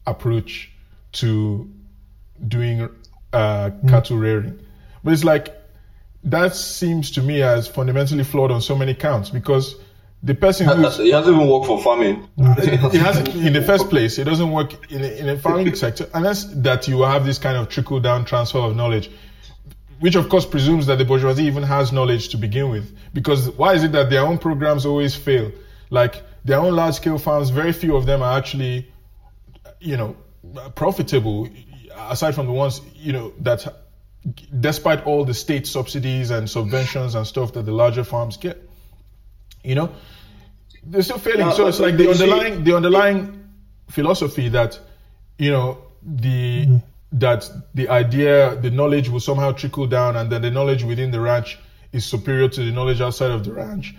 approach 0.07 0.71
to 1.13 1.69
doing 2.47 2.89
uh, 3.33 3.71
cattle 3.87 4.17
rearing. 4.17 4.59
But 5.03 5.13
it's 5.13 5.23
like 5.23 5.55
that 6.23 6.55
seems 6.55 7.11
to 7.11 7.21
me 7.21 7.41
as 7.41 7.67
fundamentally 7.67 8.23
flawed 8.23 8.51
on 8.51 8.61
so 8.61 8.75
many 8.75 8.93
counts 8.93 9.29
because 9.29 9.75
the 10.23 10.33
person 10.33 10.67
who's 10.67 10.99
It 10.99 11.13
hasn't 11.13 11.35
even 11.35 11.49
worked 11.49 11.67
for 11.67 11.81
farming. 11.83 12.27
it 12.37 13.01
hasn't 13.01 13.35
in 13.35 13.53
the 13.53 13.61
first 13.61 13.89
place 13.89 14.17
it 14.17 14.23
doesn't 14.23 14.51
work 14.51 14.91
in 14.91 15.03
a, 15.03 15.07
in 15.07 15.29
a 15.29 15.37
farming 15.37 15.75
sector 15.83 16.09
unless 16.13 16.45
that 16.45 16.87
you 16.87 17.01
have 17.01 17.25
this 17.25 17.37
kind 17.37 17.57
of 17.57 17.69
trickle 17.69 17.99
down 17.99 18.23
transfer 18.25 18.59
of 18.59 18.75
knowledge 18.75 19.11
which 19.99 20.15
of 20.15 20.27
course 20.27 20.45
presumes 20.45 20.85
that 20.87 20.97
the 20.97 21.05
bourgeoisie 21.05 21.45
even 21.45 21.63
has 21.63 21.93
knowledge 21.93 22.27
to 22.27 22.35
begin 22.35 22.69
with. 22.69 22.93
Because 23.13 23.49
why 23.51 23.73
is 23.73 23.85
it 23.85 23.93
that 23.93 24.09
their 24.09 24.25
own 24.25 24.37
programs 24.37 24.85
always 24.85 25.15
fail? 25.15 25.49
Like 25.89 26.21
their 26.43 26.59
own 26.59 26.75
large 26.75 26.95
scale 26.95 27.17
farms 27.17 27.51
very 27.51 27.71
few 27.71 27.95
of 27.95 28.05
them 28.05 28.21
are 28.21 28.37
actually 28.37 28.91
you 29.79 29.95
know 29.95 30.17
profitable 30.75 31.47
aside 31.97 32.35
from 32.35 32.47
the 32.47 32.51
ones 32.51 32.81
you 32.95 33.13
know 33.13 33.31
that 33.39 33.65
despite 34.59 35.05
all 35.05 35.23
the 35.23 35.33
state 35.33 35.67
subsidies 35.67 36.31
and 36.31 36.49
subventions 36.49 37.15
and 37.15 37.25
stuff 37.25 37.53
that 37.53 37.63
the 37.63 37.71
larger 37.71 38.03
farms 38.03 38.35
get. 38.35 38.61
You 39.63 39.75
know 39.75 39.95
they're 40.85 41.01
still 41.01 41.17
failing. 41.19 41.47
No, 41.47 41.53
so 41.53 41.67
it's 41.67 41.79
like 41.79 41.97
they 41.97 42.05
the 42.07 42.13
see- 42.15 42.23
underlying 42.23 42.63
the 42.63 42.75
underlying 42.75 43.49
philosophy 43.89 44.49
that 44.49 44.79
you 45.37 45.51
know 45.51 45.77
the 46.01 46.81
that 47.13 47.49
the 47.75 47.89
idea 47.89 48.55
the 48.55 48.71
knowledge 48.71 49.09
will 49.09 49.19
somehow 49.19 49.51
trickle 49.51 49.87
down 49.87 50.15
and 50.15 50.31
then 50.31 50.41
the 50.41 50.51
knowledge 50.51 50.83
within 50.83 51.11
the 51.11 51.19
ranch 51.21 51.59
is 51.91 52.05
superior 52.05 52.49
to 52.49 52.63
the 52.65 52.71
knowledge 52.71 53.01
outside 53.01 53.31
of 53.31 53.43
the 53.45 53.53
ranch. 53.53 53.93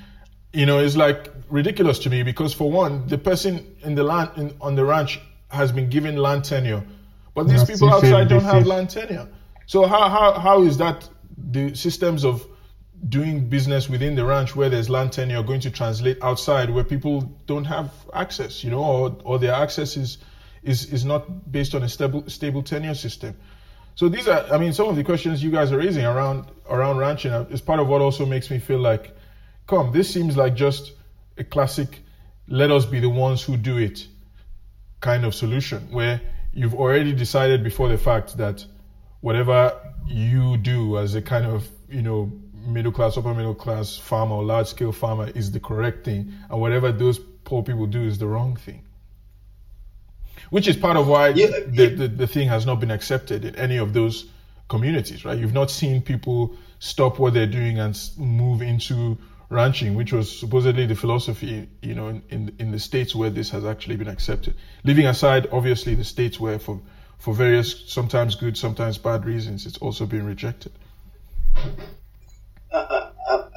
You 0.53 0.67
know, 0.67 0.79
it's 0.81 0.97
like 0.97 1.33
ridiculous 1.49 1.99
to 2.01 2.11
me 2.11 2.23
because 2.23 2.53
for 2.55 2.71
one, 2.71 3.07
the 3.07 3.19
person 3.19 3.77
in 3.83 3.95
the 3.95 4.03
land 4.05 4.31
in, 4.37 4.57
on 4.61 4.75
the 4.75 4.85
ranch 4.85 5.21
has 5.49 5.73
been 5.73 5.89
given 5.91 6.17
land 6.17 6.45
tenure, 6.45 6.85
but 7.35 7.49
these 7.49 7.61
Yeah, 7.61 7.75
people 7.75 7.91
outside 7.91 8.29
don't 8.29 8.43
have 8.45 8.67
land 8.67 8.91
tenure. 8.91 9.29
So 9.67 9.87
how 9.87 10.09
how 10.09 10.39
how 10.39 10.63
is 10.63 10.79
that 10.79 11.09
the 11.39 11.75
systems 11.75 12.25
of 12.25 12.47
doing 13.09 13.49
business 13.49 13.89
within 13.89 14.15
the 14.15 14.25
ranch 14.25 14.57
where 14.57 14.71
there's 14.71 14.89
land 14.89 15.13
tenure 15.13 15.43
going 15.43 15.61
to 15.61 15.71
translate 15.71 16.19
outside 16.23 16.71
where 16.71 16.85
people 16.85 17.23
don't 17.47 17.65
have 17.65 17.93
access, 18.15 18.65
you 18.65 18.71
know, 18.71 18.83
or, 18.83 19.17
or 19.25 19.39
their 19.39 19.53
access 19.53 19.97
is, 19.97 20.19
is, 20.63 20.93
is 20.93 21.05
not 21.05 21.51
based 21.51 21.75
on 21.75 21.83
a 21.83 21.89
stable, 21.89 22.29
stable 22.29 22.63
tenure 22.63 22.95
system. 22.95 23.37
So 23.95 24.09
these 24.09 24.27
are, 24.27 24.47
I 24.53 24.59
mean, 24.59 24.73
some 24.73 24.89
of 24.89 24.97
the 24.97 25.05
questions 25.05 25.43
you 25.43 25.51
guys 25.51 25.71
are 25.71 25.79
raising 25.79 26.05
around, 26.05 26.47
around 26.69 26.99
ranching 26.99 27.33
is 27.51 27.61
part 27.61 27.79
of 27.79 27.89
what 27.89 28.01
also 28.01 28.27
makes 28.27 28.51
me 28.51 28.59
feel 28.59 28.81
like, 28.81 29.15
come, 29.67 29.93
this 29.93 30.13
seems 30.13 30.37
like 30.37 30.55
just 30.55 30.93
a 31.37 31.45
classic, 31.45 32.01
let 32.49 32.71
us 32.71 32.87
be 32.87 33.01
the 33.01 33.09
ones 33.09 33.43
who 33.43 33.57
do 33.57 33.79
it 33.79 34.07
kind 35.01 35.27
of 35.27 35.35
solution 35.35 35.81
where 35.91 36.21
you've 36.55 36.75
already 36.75 37.13
decided 37.13 37.63
before 37.63 37.89
the 37.89 37.99
fact 37.99 38.39
that 38.39 38.65
whatever 39.21 39.79
you 40.07 40.57
do 40.57 40.99
as 40.99 41.15
a 41.15 41.21
kind 41.21 41.45
of 41.45 41.69
you 41.91 42.03
know 42.03 42.33
middle 42.67 42.93
class 42.93 43.17
upper 43.17 43.35
middle 43.35 43.55
class 43.55 43.97
farmer 43.97 44.37
or 44.37 44.45
large 44.45 44.69
scale 44.69 44.93
farmer 44.93 45.29
is 45.35 45.51
the 45.53 45.61
correct 45.61 46.05
thing 46.05 46.33
and 46.51 46.61
whatever 46.61 46.93
those 46.93 47.19
poor 47.19 47.63
people 47.63 47.87
do 47.87 48.03
is 48.03 48.19
the 48.19 48.27
wrong 48.27 48.57
thing. 48.57 48.83
Which 50.51 50.69
is 50.69 50.77
part 50.77 50.97
of 50.97 51.07
why 51.07 51.29
Yeah, 51.29 51.47
the, 51.47 51.69
yeah. 51.73 51.89
the, 51.97 52.09
the 52.09 52.27
thing 52.27 52.49
has 52.49 52.67
not 52.67 52.81
been 52.81 52.91
accepted 52.91 53.45
in 53.45 53.57
any 53.57 53.77
of 53.79 53.93
those 53.93 54.27
communities 54.69 55.25
right? 55.25 55.39
You've 55.39 55.53
not 55.53 55.71
seen 55.71 56.03
people 56.03 56.57
stop 56.79 57.19
what 57.19 57.35
they're 57.35 57.47
doing 57.47 57.79
and 57.79 57.99
move 58.17 58.63
into 58.63 59.19
ranching 59.51 59.95
which 59.95 60.13
was 60.13 60.39
supposedly 60.39 60.87
the 60.87 60.95
philosophy 60.95 61.69
you 61.83 61.95
know 61.95 62.09
in, 62.09 62.23
in 62.31 62.57
in 62.59 62.71
the 62.71 62.79
states 62.79 63.15
where 63.15 63.31
this 63.31 63.51
has 63.51 63.65
actually 63.65 63.97
been 63.97 64.09
accepted. 64.09 64.55
Leaving 64.85 65.07
aside 65.07 65.47
obviously 65.53 65.95
the 65.95 66.05
states 66.05 66.41
where 66.41 66.59
for 66.59 66.81
for 67.19 67.35
various 67.35 67.89
sometimes 67.91 68.35
good 68.35 68.57
sometimes 68.57 68.99
bad 68.99 69.25
reasons 69.25 69.67
it's 69.67 69.79
also 69.79 70.07
been 70.07 70.27
rejected 70.27 70.73
I, 72.75 73.11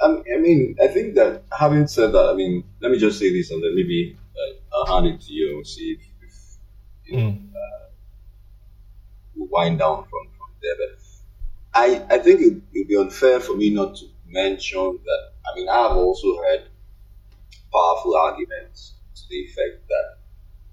I, 0.04 0.24
I, 0.36 0.38
mean, 0.38 0.76
I 0.82 0.88
think 0.88 1.16
that 1.16 1.44
having 1.58 1.88
said 1.88 2.12
that, 2.14 2.30
I 2.30 2.34
mean, 2.34 2.64
let 2.82 2.92
me 2.92 3.00
just 3.00 3.20
say 3.20 3.32
this 3.32 3.52
and 3.52 3.64
then 3.64 3.76
maybe 3.76 4.18
uh, 4.36 4.76
I'll 4.78 4.96
hand 5.02 5.08
it 5.08 5.22
to 5.22 5.34
you 5.34 5.58
and 5.58 5.68
see 5.68 5.98
if, 6.00 6.28
if 6.28 6.58
you 7.06 7.18
know, 7.18 7.24
Mm. 7.30 7.50
uh, 7.50 7.86
we'll 9.36 9.48
wind 9.48 9.80
down 9.80 10.04
from, 10.04 10.28
from 10.38 10.50
there. 10.62 10.76
But 10.78 11.80
I, 11.80 12.16
I 12.16 12.18
think 12.20 12.42
it 12.42 12.54
would 12.74 12.88
be 12.88 12.98
unfair 12.98 13.40
for 13.40 13.56
me 13.56 13.70
not 13.70 13.96
to 13.98 14.06
mention 14.28 15.00
that. 15.04 15.32
I 15.50 15.56
mean, 15.56 15.70
I 15.70 15.88
have 15.88 15.98
also 15.98 16.38
heard 16.38 16.64
powerful 17.74 18.16
arguments 18.16 18.94
to 19.16 19.22
the 19.30 19.36
effect 19.38 19.88
that, 19.88 20.18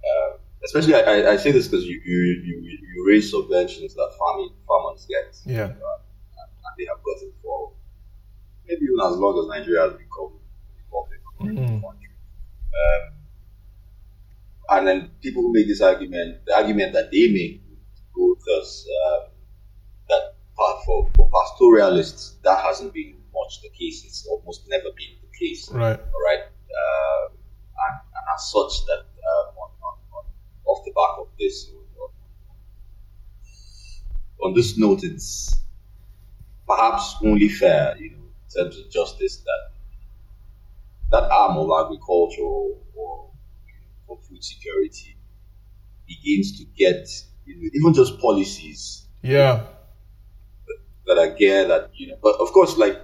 uh, 0.08 0.36
especially 0.64 0.94
I, 0.94 1.32
I, 1.32 1.36
say 1.36 1.52
this 1.52 1.68
because 1.68 1.84
you, 1.84 2.00
you, 2.04 2.42
you, 2.44 2.78
you 2.94 3.06
raise 3.08 3.32
subventions 3.32 3.94
that 3.94 4.14
farming 4.18 4.50
farmers 4.66 5.06
get 5.08 5.36
yeah 5.44 5.64
and 5.64 6.74
they 6.78 6.86
have 6.86 7.02
gotten 7.04 7.32
for 7.42 7.72
maybe 8.66 8.82
even 8.84 9.00
as 9.04 9.16
long 9.16 9.38
as 9.38 9.46
Nigeria 9.48 9.82
has 9.82 9.92
become 9.92 10.32
a 10.32 10.72
republic 10.82 11.20
Mhm. 11.40 11.82
country. 11.82 12.10
Um, 12.80 13.14
and 14.70 14.86
then 14.88 15.10
people 15.20 15.42
who 15.42 15.52
make 15.52 15.66
this 15.68 15.80
argument, 15.80 16.44
the 16.46 16.54
argument 16.54 16.92
that 16.94 17.10
they 17.10 17.28
make 17.30 17.60
go 18.14 18.36
thus 18.46 18.86
um, 19.06 19.30
that 20.08 20.34
part 20.56 20.84
for, 20.84 21.10
for 21.16 21.30
pastoralists, 21.30 22.36
that 22.44 22.62
hasn't 22.64 22.92
been 22.94 23.16
much 23.34 23.60
the 23.62 23.68
case. 23.70 24.04
It's 24.04 24.26
almost 24.26 24.68
never 24.68 24.90
been 24.96 25.16
the 25.20 25.38
case. 25.38 25.70
right 25.70 25.98
right. 26.26 26.44
Um, 26.74 27.32
and, 27.34 28.00
and 28.16 28.24
as 28.34 28.50
such, 28.50 28.86
that 28.86 29.00
um, 29.00 29.54
on, 29.58 29.70
on, 29.82 29.98
on, 30.16 30.24
off 30.66 30.84
the 30.84 30.92
back 30.92 31.18
of 31.20 31.28
this, 31.38 31.70
on, 34.42 34.54
this 34.54 34.76
note, 34.78 35.02
it's 35.04 35.56
perhaps 36.66 37.16
only 37.22 37.48
fair, 37.48 37.96
you 37.98 38.10
know, 38.10 38.23
terms 38.54 38.78
of 38.78 38.90
justice, 38.90 39.38
that 39.38 39.70
that 41.10 41.30
arm 41.30 41.56
of 41.58 41.70
agriculture 41.84 42.42
or, 42.42 43.30
food 44.28 44.42
security 44.44 45.16
begins 46.06 46.56
to 46.58 46.64
get, 46.76 47.08
you 47.46 47.56
know, 47.56 47.70
even 47.74 47.92
just 47.92 48.18
policies 48.20 49.06
yeah 49.22 49.66
that 51.06 51.18
are 51.18 51.30
geared 51.34 51.70
at, 51.70 51.90
you 51.94 52.08
know, 52.08 52.16
but 52.22 52.34
of 52.40 52.52
course, 52.52 52.76
like 52.78 52.96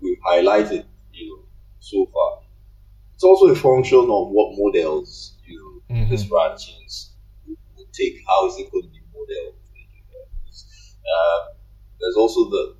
we've 0.00 0.18
highlighted, 0.26 0.84
you 1.12 1.28
know, 1.28 1.42
so 1.80 2.06
far, 2.12 2.40
it's 3.14 3.24
also 3.24 3.48
a 3.48 3.54
function 3.56 3.98
of 3.98 4.28
what 4.30 4.56
models, 4.56 5.34
you 5.46 5.58
know, 5.58 5.94
Mhm. 5.96 6.10
this 6.10 6.24
ranchings 6.30 7.10
will 7.46 7.86
take. 7.92 8.16
How 8.26 8.46
is 8.48 8.58
it 8.58 8.70
going 8.70 8.84
to 8.84 8.90
be 8.90 9.00
modeled? 9.14 9.54
Uh, 11.14 11.54
there's 12.00 12.16
also 12.16 12.48
the, 12.50 12.76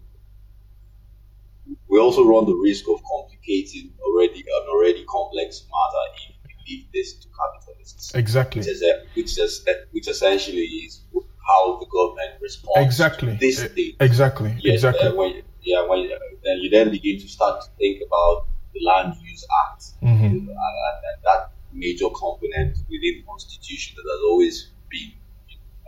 we 1.89 1.98
also 1.98 2.24
run 2.24 2.44
the 2.44 2.55
risk 2.55 2.85
of 2.89 3.01
complicating 3.05 3.93
already 4.05 4.40
an 4.40 4.69
already 4.70 5.05
complex 5.05 5.65
matter 5.70 6.05
if 6.16 6.36
we 6.44 6.74
leave 6.74 6.86
this 6.93 7.15
to 7.15 7.28
capitalists. 7.28 8.15
Exactly. 8.15 8.60
Which 8.60 8.69
is 8.69 8.85
which 9.15 9.39
is 9.39 9.66
which 9.93 10.09
essentially 10.09 10.60
is 10.60 11.01
how 11.47 11.78
the 11.78 11.86
government 11.86 12.40
responds 12.43 12.86
exactly. 12.86 13.32
to 13.32 13.39
this 13.39 13.65
thing. 13.65 13.94
exactly 14.01 14.55
Yes, 14.60 14.85
exactly. 14.85 15.09
uh, 15.09 15.15
when, 15.15 15.43
yeah, 15.62 15.86
when 15.86 16.01
uh, 16.01 16.19
then 16.44 16.59
you 16.59 16.70
then 16.70 16.90
begin 16.90 17.19
to 17.20 17.28
start 17.28 17.62
to 17.62 17.69
think 17.78 18.02
about 18.06 18.47
the 18.74 18.81
Land 18.85 19.15
Use 19.23 19.47
Act. 19.65 19.85
Mhm. 20.02 20.24
and, 20.27 20.48
and, 20.51 21.19
that 21.24 21.52
major 21.73 22.09
component 22.09 22.77
within 22.90 23.15
the 23.19 23.24
constitution 23.27 23.97
that 23.97 24.06
has 24.10 24.20
always 24.28 24.70
been 24.90 25.12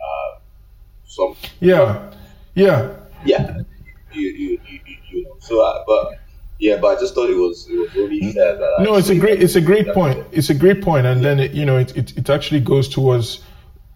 uh, 0.04 0.40
some 1.04 1.36
yeah. 1.60 2.10
Yeah. 2.54 2.96
Yeah 3.24 3.62
you, 5.50 5.56
you 5.56 5.60
know 5.60 5.64
so 5.64 5.64
uh, 5.64 5.84
but 5.86 6.18
yeah 6.58 6.76
but 6.76 6.96
I 6.96 7.00
just 7.00 7.14
thought 7.14 7.30
it 7.30 7.36
was 7.36 7.68
it 7.68 7.78
was 7.78 7.90
only 7.96 8.32
fair 8.32 8.56
that 8.56 8.74
I 8.78 8.82
no 8.82 8.94
it's 8.96 9.08
a 9.10 9.18
great 9.18 9.38
that- 9.38 9.44
it's 9.44 9.56
a 9.56 9.60
great 9.60 9.86
that- 9.86 9.94
point. 9.94 10.26
it's 10.32 10.50
a 10.50 10.54
great 10.54 10.82
point 10.82 11.06
and 11.06 11.24
then 11.24 11.40
it, 11.40 11.52
you 11.52 11.64
know 11.64 11.78
it, 11.78 11.96
it, 11.96 12.16
it 12.16 12.30
actually 12.30 12.60
goes 12.60 12.88
towards 12.88 13.40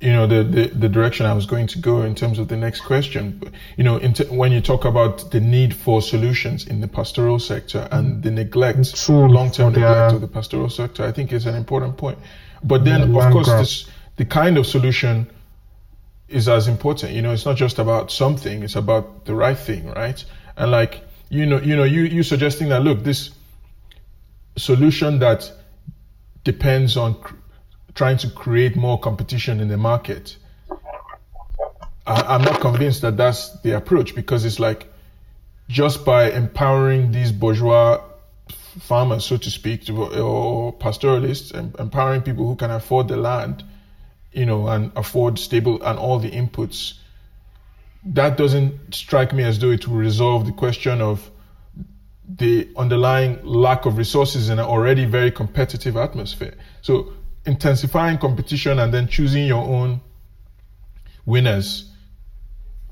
you 0.01 0.13
know 0.13 0.27
the, 0.27 0.43
the 0.43 0.67
the 0.69 0.89
direction 0.89 1.25
i 1.25 1.33
was 1.33 1.47
going 1.47 1.67
to 1.69 1.79
go 1.79 2.03
in 2.03 2.15
terms 2.15 2.39
of 2.39 2.49
the 2.49 2.57
next 2.57 2.81
question. 2.81 3.41
You 3.79 3.85
know 3.85 3.97
in 3.97 4.13
t- 4.13 4.25
when 4.25 4.53
you 4.53 4.61
talk 4.61 4.85
about 4.85 5.31
the 5.31 5.41
need 5.41 5.75
for 5.75 6.03
solutions 6.03 6.67
in 6.67 6.81
the 6.81 6.89
pastoral 6.89 7.39
sector 7.39 7.89
and 7.91 8.23
the 8.23 8.31
neglect 8.31 8.95
True, 8.97 9.29
long-term 9.29 9.73
for 9.73 9.81
neglect 9.81 10.15
of 10.15 10.21
the 10.21 10.29
pastoral 10.29 10.69
sector 10.69 11.05
i 11.05 11.13
think 11.13 11.33
is 11.33 11.47
an 11.47 11.55
important 11.55 11.97
point. 11.97 12.19
But 12.63 12.85
then 12.85 13.13
Yeah, 13.13 13.27
of 13.27 13.33
course 13.33 13.49
this 13.49 13.87
the 14.17 14.25
kind 14.25 14.59
of 14.59 14.67
solution 14.67 15.27
is 16.29 16.49
as 16.49 16.69
important. 16.69 17.13
You 17.13 17.23
know, 17.23 17.33
it's 17.33 17.45
not 17.47 17.57
just 17.57 17.79
about 17.79 18.11
something; 18.11 18.63
it's 18.63 18.77
about 18.77 19.25
the 19.27 19.35
right 19.35 19.59
thing, 19.59 19.91
right? 19.91 20.23
And 20.57 20.71
like 20.71 21.03
you 21.35 21.47
know, 21.47 21.61
you 21.61 21.77
know, 21.77 21.85
you 21.85 22.03
you 22.03 22.23
suggesting 22.23 22.69
that 22.69 22.83
look, 22.83 23.03
this 23.03 23.31
solution 24.57 25.19
that 25.19 25.51
depends 26.45 26.97
on 26.97 27.15
cr- 27.15 27.35
trying 27.95 28.19
to 28.19 28.31
create 28.31 28.77
more 28.77 28.99
competition 28.99 29.61
in 29.61 29.69
the 29.69 29.77
market. 29.77 30.37
I, 32.07 32.23
I'm 32.35 32.43
not 32.43 32.61
convinced 32.61 33.03
that 33.03 33.17
that's 33.17 33.61
the 33.63 33.77
approach 33.77 34.15
because 34.15 34.45
it's 34.45 34.61
like 34.61 34.87
just 35.69 36.05
by 36.05 36.31
empowering 36.31 37.11
these 37.13 37.33
bourgeois 37.33 38.03
farmers, 38.81 39.25
so 39.25 39.37
to 39.37 39.51
speak, 39.51 39.87
to, 39.87 40.05
or 40.05 40.73
pastoralists, 40.73 41.51
empowering 41.53 42.23
people 42.23 42.47
who 42.47 42.57
can 42.57 42.71
afford 42.71 43.09
the 43.09 43.17
land, 43.17 43.65
you 44.33 44.47
know, 44.47 44.69
and 44.69 44.93
afford 44.97 45.39
stable 45.39 45.83
and 45.83 45.99
all 45.99 46.19
the 46.19 46.31
inputs. 46.31 46.95
That 48.07 48.37
doesn't 48.37 48.95
strike 48.95 49.33
me 49.33 49.45
as 49.45 49.59
though 49.59 49.71
it 49.71 49.89
will 49.89 49.97
resolve 49.97 50.47
the 50.47 50.53
question 50.53 51.01
of 51.01 51.31
the 52.29 52.69
underlying 52.77 53.45
lack 53.45 53.87
of 53.87 53.99
resources 53.99 54.49
in 54.49 54.59
an 54.59 54.65
already 54.65 55.05
very 55.05 55.31
competitive 55.31 55.97
atmosphere. 55.97 56.55
So 56.83 57.13
intensifying 57.47 58.19
competition 58.19 58.79
and 58.79 58.93
then 58.93 59.09
choosing 59.09 59.47
your 59.47 59.63
own 59.63 60.01
winners, 61.27 61.91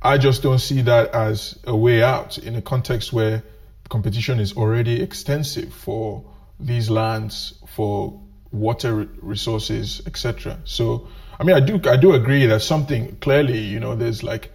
I 0.00 0.18
just 0.18 0.42
don't 0.42 0.58
see 0.58 0.82
that 0.82 1.14
as 1.14 1.58
a 1.64 1.76
way 1.76 2.02
out 2.02 2.38
in 2.38 2.56
a 2.56 2.62
context 2.62 3.12
where 3.12 3.42
competition 3.88 4.40
is 4.40 4.54
already 4.56 5.02
extensive 5.02 5.72
for 5.72 6.24
these 6.58 6.90
lands, 6.90 7.54
for 7.66 8.20
water 8.50 9.08
resources, 9.20 10.02
etc. 10.06 10.58
So, 10.64 11.08
I 11.38 11.44
mean, 11.44 11.56
I 11.56 11.60
do 11.60 11.80
I 11.88 11.96
do 11.96 12.14
agree 12.14 12.46
that 12.46 12.60
something 12.60 13.16
clearly, 13.16 13.58
you 13.58 13.80
know, 13.80 13.94
there's 13.94 14.22
like 14.22 14.50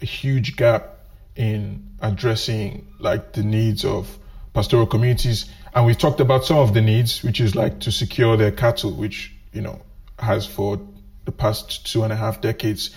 a 0.00 0.06
huge 0.06 0.56
gap 0.56 0.96
in 1.36 1.96
addressing 2.00 2.86
like 2.98 3.32
the 3.32 3.42
needs 3.42 3.84
of 3.84 4.18
pastoral 4.52 4.86
communities. 4.86 5.46
And 5.74 5.86
we 5.86 5.94
talked 5.94 6.20
about 6.20 6.44
some 6.44 6.58
of 6.58 6.74
the 6.74 6.80
needs, 6.80 7.22
which 7.22 7.40
is 7.40 7.54
like 7.54 7.80
to 7.80 7.92
secure 7.92 8.36
their 8.36 8.50
cattle, 8.50 8.92
which, 8.92 9.32
you 9.52 9.60
know, 9.60 9.80
has 10.18 10.46
for 10.46 10.80
the 11.24 11.32
past 11.32 11.86
two 11.86 12.02
and 12.02 12.12
a 12.12 12.16
half 12.16 12.40
decades 12.40 12.90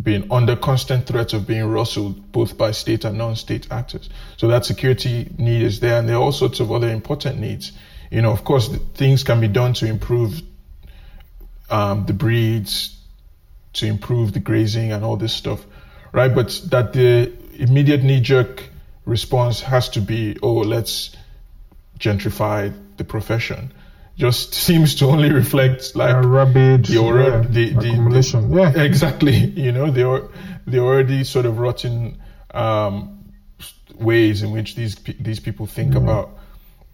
been 0.00 0.30
under 0.30 0.56
constant 0.56 1.06
threat 1.06 1.32
of 1.32 1.46
being 1.46 1.66
rustled 1.66 2.32
both 2.32 2.56
by 2.56 2.70
state 2.70 3.04
and 3.04 3.18
non-state 3.18 3.70
actors. 3.70 4.08
So 4.36 4.48
that 4.48 4.64
security 4.64 5.30
need 5.38 5.62
is 5.62 5.80
there, 5.80 5.98
and 5.98 6.08
there 6.08 6.16
are 6.16 6.22
all 6.22 6.32
sorts 6.32 6.60
of 6.60 6.72
other 6.72 6.88
important 6.88 7.38
needs. 7.38 7.72
You 8.10 8.22
know, 8.22 8.32
of 8.32 8.44
course, 8.44 8.68
things 8.94 9.22
can 9.22 9.40
be 9.40 9.48
done 9.48 9.74
to 9.74 9.86
improve 9.86 10.40
um, 11.68 12.06
the 12.06 12.12
breeds, 12.12 12.98
to 13.74 13.86
improve 13.86 14.32
the 14.32 14.40
grazing 14.40 14.92
and 14.92 15.04
all 15.04 15.16
this 15.16 15.32
stuff, 15.32 15.64
right? 16.12 16.34
But 16.34 16.60
that 16.70 16.92
the 16.92 17.32
immediate 17.54 18.02
knee-jerk 18.02 18.68
response 19.04 19.60
has 19.60 19.88
to 19.90 20.00
be, 20.00 20.36
oh, 20.42 20.58
let's 20.58 21.16
gentrify 21.98 22.72
the 22.96 23.04
profession. 23.04 23.72
Just 24.16 24.54
seems 24.68 24.96
to 24.96 25.06
only 25.06 25.32
reflect 25.32 25.96
like 25.96 26.14
uh, 26.14 26.28
rabid 26.28 26.84
the, 26.86 26.98
already, 26.98 27.30
yeah, 27.30 27.42
the, 27.42 27.80
the, 27.80 27.90
accumulation. 27.90 28.50
the, 28.50 28.62
yeah, 28.62 28.82
exactly. 28.82 29.36
You 29.36 29.72
know, 29.72 29.90
they 29.90 30.02
are 30.02 30.28
they 30.66 30.78
already 30.78 31.24
sort 31.24 31.46
of 31.46 31.58
rotten 31.58 32.20
um, 32.52 33.32
ways 33.94 34.42
in 34.42 34.52
which 34.52 34.74
these 34.74 34.96
these 35.18 35.40
people 35.40 35.66
think 35.66 35.94
about 35.94 36.38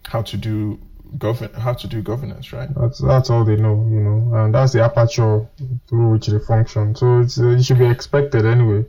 how 0.05 0.21
to 0.23 0.37
do 0.37 0.79
govern 1.17 1.51
how 1.53 1.73
to 1.73 1.87
do 1.87 2.01
governance, 2.01 2.53
right? 2.53 2.69
That's 2.75 2.99
that's 2.99 3.29
all 3.29 3.43
they 3.43 3.55
know, 3.55 3.87
you 3.91 3.99
know, 4.01 4.35
and 4.35 4.53
that's 4.53 4.73
the 4.73 4.83
aperture 4.83 5.47
through 5.87 6.09
which 6.11 6.27
they 6.27 6.39
function. 6.39 6.95
So 6.95 7.19
it's, 7.21 7.39
uh, 7.39 7.49
it 7.49 7.63
should 7.63 7.79
be 7.79 7.85
expected 7.89 8.45
anyway. 8.45 8.85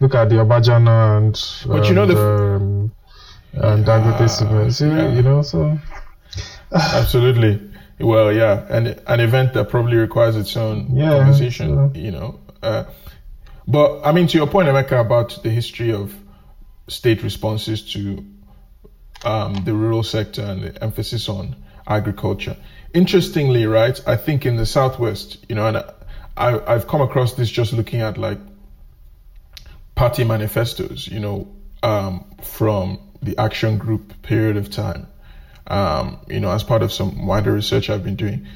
Look 0.00 0.14
at 0.14 0.28
the 0.28 0.36
Obajana 0.36 1.16
and 1.18 1.34
But 1.66 1.88
you 1.88 1.94
know 1.94 2.06
the- 2.06 2.56
um, 2.56 2.92
and 3.52 3.84
Dangote 3.84 4.28
Cement. 4.28 4.72
See, 4.74 4.86
yeah. 4.88 5.12
you 5.12 5.22
know, 5.22 5.42
so 5.42 5.78
Absolutely. 6.72 7.60
Well, 8.00 8.32
yeah, 8.32 8.66
and 8.68 9.00
an 9.06 9.20
event 9.20 9.52
that 9.54 9.68
probably 9.68 9.96
requires 9.96 10.36
its 10.36 10.56
own 10.56 10.96
Yeah, 10.96 11.18
conversation, 11.18 11.92
so- 11.94 11.98
you 11.98 12.10
know. 12.10 12.40
Uh, 12.62 12.84
but 13.68 14.00
I 14.04 14.12
mean, 14.12 14.26
to 14.28 14.36
your 14.38 14.46
point, 14.48 14.68
Emeka, 14.68 15.00
about 15.00 15.42
the 15.42 15.50
history 15.50 15.92
of 15.92 16.14
state 16.88 17.22
responses 17.22 17.82
to 17.92 18.24
um, 19.24 19.64
the 19.64 19.72
rural 19.72 20.02
sector 20.02 20.42
and 20.42 20.62
the 20.62 20.82
emphasis 20.84 21.28
on 21.28 21.56
agriculture. 21.86 22.56
Interestingly, 22.92 23.66
right, 23.66 24.00
I 24.06 24.16
think 24.16 24.46
in 24.46 24.56
the 24.56 24.66
southwest, 24.66 25.44
you 25.48 25.54
know, 25.54 25.66
and 25.66 25.76
I, 26.36 26.60
I've 26.66 26.86
come 26.86 27.00
across 27.00 27.34
this 27.34 27.50
just 27.50 27.72
looking 27.72 28.00
at 28.00 28.18
like 28.18 28.38
party 29.94 30.24
manifestos, 30.24 31.06
you 31.08 31.20
know, 31.20 31.48
um, 31.82 32.24
from 32.42 32.98
the 33.22 33.38
action 33.38 33.78
group 33.78 34.22
period 34.22 34.56
of 34.56 34.70
time, 34.70 35.06
um, 35.66 36.18
you 36.28 36.40
know, 36.40 36.50
as 36.50 36.62
part 36.62 36.82
of 36.82 36.92
some 36.92 37.26
wider 37.26 37.52
research 37.52 37.90
I've 37.90 38.04
been 38.04 38.16
doing. 38.16 38.46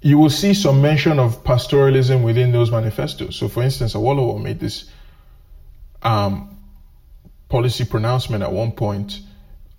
You 0.00 0.18
will 0.18 0.30
see 0.30 0.54
some 0.54 0.82
mention 0.82 1.18
of 1.18 1.42
pastoralism 1.42 2.22
within 2.22 2.52
those 2.52 2.70
manifestos. 2.70 3.36
So, 3.36 3.48
for 3.48 3.62
instance, 3.62 3.94
Awolowo 3.94 4.40
made 4.40 4.60
this 4.60 4.90
um, 6.02 6.58
policy 7.48 7.84
pronouncement 7.84 8.42
at 8.42 8.52
one 8.52 8.72
point 8.72 9.20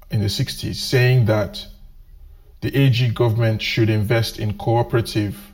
in 0.09 0.19
the 0.19 0.27
60s 0.27 0.75
saying 0.75 1.25
that 1.25 1.65
the 2.67 2.77
AG 2.77 3.11
government 3.11 3.61
should 3.61 3.89
invest 3.89 4.39
in 4.39 4.57
cooperative 4.57 5.53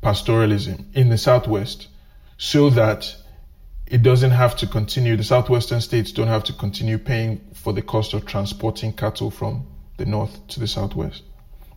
pastoralism 0.00 0.84
in 0.94 1.08
the 1.08 1.18
southwest 1.18 1.88
so 2.38 2.70
that 2.70 3.16
it 3.88 4.00
doesn't 4.00 4.30
have 4.30 4.54
to 4.54 4.68
continue, 4.68 5.16
the 5.16 5.24
southwestern 5.24 5.80
states 5.80 6.12
don't 6.12 6.28
have 6.28 6.44
to 6.44 6.52
continue 6.52 6.96
paying 6.96 7.40
for 7.54 7.72
the 7.72 7.82
cost 7.82 8.14
of 8.14 8.24
transporting 8.24 8.92
cattle 8.92 9.32
from 9.32 9.66
the 9.96 10.06
north 10.06 10.46
to 10.46 10.60
the 10.60 10.68
southwest, 10.68 11.24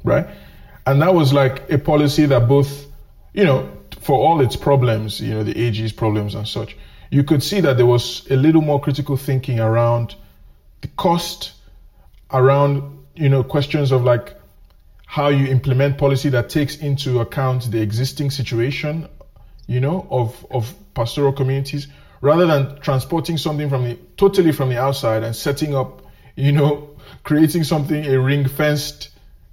right? 0.03 0.27
And 0.85 1.01
that 1.01 1.15
was 1.15 1.33
like 1.33 1.67
a 1.71 1.79
policy 1.79 2.27
that 2.27 2.47
both, 2.47 2.85
you 3.33 3.45
know, 3.45 3.67
for 3.99 4.15
all 4.15 4.41
its 4.41 4.55
problems, 4.55 5.19
you 5.19 5.33
know, 5.33 5.43
the 5.43 5.57
AG's 5.57 5.91
problems 5.91 6.35
and 6.35 6.47
such, 6.47 6.77
you 7.09 7.23
could 7.23 7.41
see 7.41 7.61
that 7.61 7.77
there 7.77 7.87
was 7.87 8.27
a 8.29 8.35
little 8.35 8.61
more 8.61 8.79
critical 8.79 9.17
thinking 9.17 9.59
around 9.59 10.13
the 10.81 10.87
cost, 10.89 11.53
around, 12.31 12.96
you 13.17 13.29
know, 13.29 13.43
questions 13.43 13.91
of 13.91 14.03
like 14.03 14.35
how 15.05 15.29
you 15.29 15.47
implement 15.47 15.97
policy 15.97 16.29
that 16.29 16.49
takes 16.49 16.77
into 16.77 17.19
account 17.19 17.71
the 17.71 17.81
existing 17.81 18.29
situation, 18.29 19.07
you 19.67 19.79
know, 19.79 20.07
of, 20.09 20.45
of 20.51 20.73
pastoral 20.93 21.31
communities, 21.31 21.87
rather 22.21 22.45
than 22.45 22.79
transporting 22.79 23.37
something 23.37 23.69
from 23.69 23.83
the 23.83 23.97
totally 24.17 24.51
from 24.51 24.69
the 24.69 24.77
outside 24.77 25.23
and 25.23 25.35
setting 25.35 25.75
up, 25.75 26.01
you 26.35 26.51
know, 26.51 26.95
creating 27.23 27.63
something 27.63 28.05
a 28.05 28.19
ring 28.19 28.47
fenced 28.47 29.09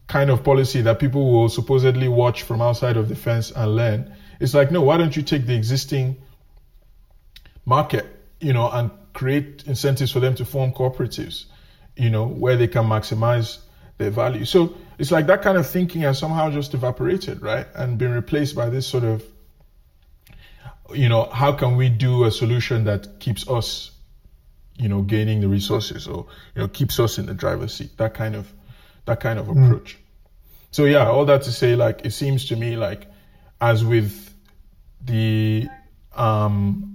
kind 0.06 0.30
of 0.30 0.44
policy 0.44 0.82
that 0.82 0.98
people 0.98 1.30
will 1.30 1.48
supposedly 1.48 2.08
watch 2.08 2.42
from 2.42 2.60
outside 2.60 2.96
of 2.96 3.08
the 3.08 3.16
fence 3.16 3.50
and 3.50 3.74
learn. 3.74 4.14
It's 4.40 4.54
like, 4.54 4.70
no, 4.70 4.82
why 4.82 4.98
don't 4.98 5.16
you 5.16 5.22
take 5.22 5.46
the 5.46 5.54
existing 5.54 6.16
market, 7.64 8.04
you 8.40 8.52
know, 8.52 8.68
and 8.70 8.90
create 9.12 9.64
incentives 9.66 10.10
for 10.10 10.20
them 10.20 10.34
to 10.34 10.44
form 10.44 10.72
cooperatives, 10.72 11.46
you 11.96 12.10
know, 12.10 12.26
where 12.26 12.56
they 12.56 12.68
can 12.68 12.84
maximize 12.84 13.58
their 13.98 14.10
value. 14.10 14.44
So 14.44 14.74
it's 14.98 15.10
like 15.10 15.26
that 15.26 15.42
kind 15.42 15.56
of 15.56 15.68
thinking 15.68 16.02
has 16.02 16.18
somehow 16.18 16.50
just 16.50 16.74
evaporated, 16.74 17.42
right? 17.42 17.66
And 17.74 17.98
been 17.98 18.12
replaced 18.12 18.56
by 18.56 18.68
this 18.68 18.86
sort 18.86 19.04
of, 19.04 19.24
you 20.92 21.08
know, 21.08 21.24
how 21.24 21.52
can 21.52 21.76
we 21.76 21.88
do 21.88 22.24
a 22.24 22.30
solution 22.30 22.84
that 22.84 23.20
keeps 23.20 23.48
us, 23.48 23.92
you 24.76 24.88
know, 24.88 25.02
gaining 25.02 25.40
the 25.40 25.48
resources 25.48 26.06
or, 26.06 26.26
you 26.54 26.62
know, 26.62 26.68
keeps 26.68 26.98
us 26.98 27.18
in 27.18 27.26
the 27.26 27.34
driver's 27.34 27.72
seat, 27.72 27.96
that 27.96 28.14
kind 28.14 28.34
of, 28.34 28.52
that 29.06 29.20
kind 29.20 29.38
of 29.38 29.48
approach. 29.48 29.98
So 30.70 30.84
yeah, 30.84 31.06
all 31.08 31.24
that 31.26 31.42
to 31.42 31.52
say, 31.52 31.76
like, 31.76 32.04
it 32.04 32.10
seems 32.10 32.46
to 32.46 32.56
me 32.56 32.76
like, 32.76 33.06
as 33.60 33.84
with 33.84 34.34
the, 35.04 35.68
um, 36.14 36.90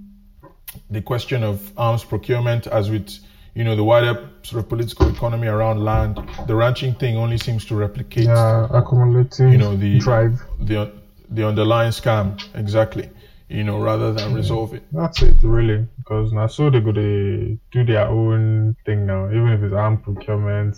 the 0.90 1.00
question 1.02 1.42
of 1.42 1.72
arms 1.78 2.04
procurement, 2.04 2.66
as 2.66 2.90
with 2.90 3.18
you 3.54 3.64
know 3.64 3.74
the 3.76 3.84
wider 3.84 4.28
sort 4.42 4.62
of 4.62 4.68
political 4.68 5.08
economy 5.08 5.46
around 5.48 5.84
land, 5.84 6.16
the 6.46 6.54
ranching 6.54 6.94
thing 6.94 7.16
only 7.16 7.36
seems 7.38 7.64
to 7.66 7.74
replicate 7.74 8.24
yeah, 8.24 8.66
accumulative 8.70 9.50
you 9.52 9.58
know 9.58 9.76
the 9.76 9.98
drive. 9.98 10.40
the 10.60 10.90
the 11.30 11.46
underlying 11.46 11.92
scam 11.92 12.40
exactly, 12.54 13.08
you 13.48 13.62
know, 13.64 13.78
rather 13.80 14.12
than 14.12 14.34
resolve 14.34 14.74
it. 14.74 14.82
That's 14.92 15.22
it, 15.22 15.36
really, 15.42 15.86
because 15.98 16.32
now 16.32 16.46
so 16.48 16.70
they 16.70 16.80
go 16.80 16.92
to 16.92 17.58
do 17.70 17.84
their 17.84 18.06
own 18.08 18.76
thing 18.84 19.06
now, 19.06 19.26
even 19.28 19.48
if 19.52 19.62
it's 19.62 19.74
armed 19.74 20.02
procurement, 20.02 20.76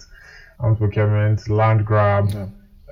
armed 0.61 0.79
procurement, 0.79 1.49
land 1.49 1.87
grab, 1.87 2.29
Yeah. 2.31 2.47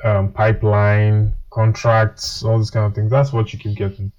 um, 0.05 0.33
pipeline, 0.33 1.35
contracts, 1.51 2.43
all 2.45 2.57
these 2.59 2.71
kind 2.71 2.87
of 2.87 2.95
things. 2.95 3.11
That's 3.11 3.31
what 3.33 3.53
you 3.53 3.59
keep 3.59 3.77
getting. 3.77 4.11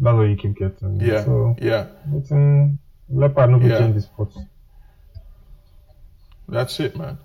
That's 0.00 0.16
what 0.16 0.24
you 0.24 0.36
keep 0.36 0.56
getting. 0.56 1.00
Yeah, 1.00 1.24
So, 1.24 1.54
yeah, 1.60 1.86
leopard 3.08 3.50
no 3.50 3.58
Yeah. 3.58 3.68
yeah. 3.68 3.78
change 3.78 3.94
the 3.94 4.00
spot. 4.02 4.32
that's 6.48 6.78
it, 6.80 6.96
man. 6.96 7.18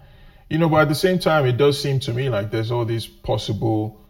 You 0.49 0.57
know, 0.57 0.69
but 0.69 0.81
at 0.81 0.89
the 0.89 0.95
same 0.95 1.19
time, 1.19 1.45
it 1.45 1.57
does 1.57 1.81
seem 1.81 1.99
to 2.01 2.14
me 2.14 2.30
like 2.30 2.51
there's 2.51 2.72
all 2.72 2.85
these 2.85 3.06
possible 3.06 4.01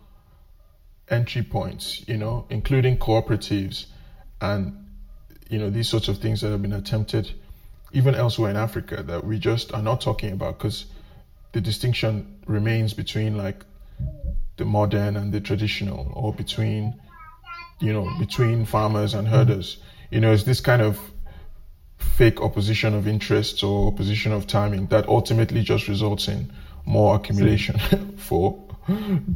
entry 1.09 1.43
points, 1.43 2.07
you 2.07 2.17
know, 2.17 2.45
including 2.49 2.97
cooperatives 2.97 3.87
and, 4.39 4.85
you 5.49 5.59
know, 5.59 5.69
these 5.69 5.89
sorts 5.89 6.07
of 6.07 6.19
things 6.19 6.41
that 6.41 6.51
have 6.51 6.61
been 6.61 6.73
attempted 6.73 7.31
even 7.91 8.13
elsewhere 8.15 8.51
in 8.51 8.55
Africa 8.57 9.03
that 9.03 9.25
we 9.25 9.39
just 9.39 9.73
are 9.73 9.81
not 9.81 9.99
talking 10.01 10.31
about 10.31 10.57
because 10.59 10.85
the 11.53 11.61
distinction 11.61 12.37
remains 12.45 12.93
between 12.93 13.35
like 13.35 13.65
the 14.57 14.65
modern 14.65 15.17
and 15.17 15.33
the 15.33 15.41
traditional 15.41 16.11
or 16.13 16.33
between, 16.33 17.01
you 17.79 17.91
know, 17.91 18.07
between 18.19 18.65
farmers 18.65 19.13
and 19.15 19.27
herders. 19.27 19.77
You 20.11 20.19
know, 20.19 20.31
it's 20.31 20.43
this 20.43 20.61
kind 20.61 20.81
of 20.81 20.99
fake 21.99 22.41
opposition 22.41 22.93
of 22.95 23.07
interests 23.07 23.63
or 23.63 23.87
opposition 23.87 24.31
of 24.31 24.47
timing 24.47 24.87
that 24.87 25.07
ultimately 25.07 25.61
just 25.61 25.87
results 25.87 26.27
in 26.27 26.51
more 26.85 27.15
accumulation 27.15 27.77
for 28.17 28.59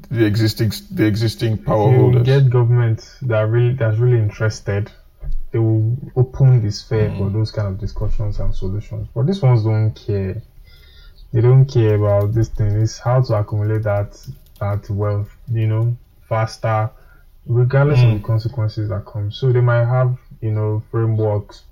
the 0.09 0.25
existing 0.25 0.71
the 0.91 1.05
existing 1.05 1.57
power 1.57 1.91
You 1.91 1.97
holders. 1.97 2.23
get 2.25 2.49
government 2.49 3.17
that 3.21 3.41
really 3.41 3.73
that's 3.73 3.97
really 3.97 4.17
interested 4.17 4.91
they 5.53 5.59
will 5.59 5.95
open 6.15 6.61
the 6.61 6.71
sphere 6.71 7.09
mm. 7.09 7.17
for 7.19 7.29
those 7.29 7.51
kind 7.51 7.67
of 7.67 7.79
discussions 7.79 8.39
and 8.39 8.53
solutions. 8.53 9.07
But 9.13 9.27
these 9.27 9.41
ones 9.41 9.63
don't 9.63 9.91
care. 9.91 10.41
They 11.31 11.41
don't 11.41 11.65
care 11.65 11.95
about 11.95 12.33
this 12.33 12.49
thing. 12.49 12.71
It's 12.81 12.97
how 12.97 13.21
to 13.21 13.39
accumulate 13.39 13.83
that 13.83 14.19
that 14.59 14.89
wealth, 14.89 15.29
you 15.51 15.67
know, 15.67 15.95
faster, 16.27 16.89
regardless 17.45 17.99
mm. 17.99 18.15
of 18.15 18.21
the 18.21 18.27
consequences 18.27 18.89
that 18.89 19.05
come. 19.05 19.31
So 19.31 19.51
they 19.51 19.61
might 19.61 19.85
have, 19.85 20.17
you 20.41 20.51
know, 20.51 20.83
frameworks, 20.89 21.63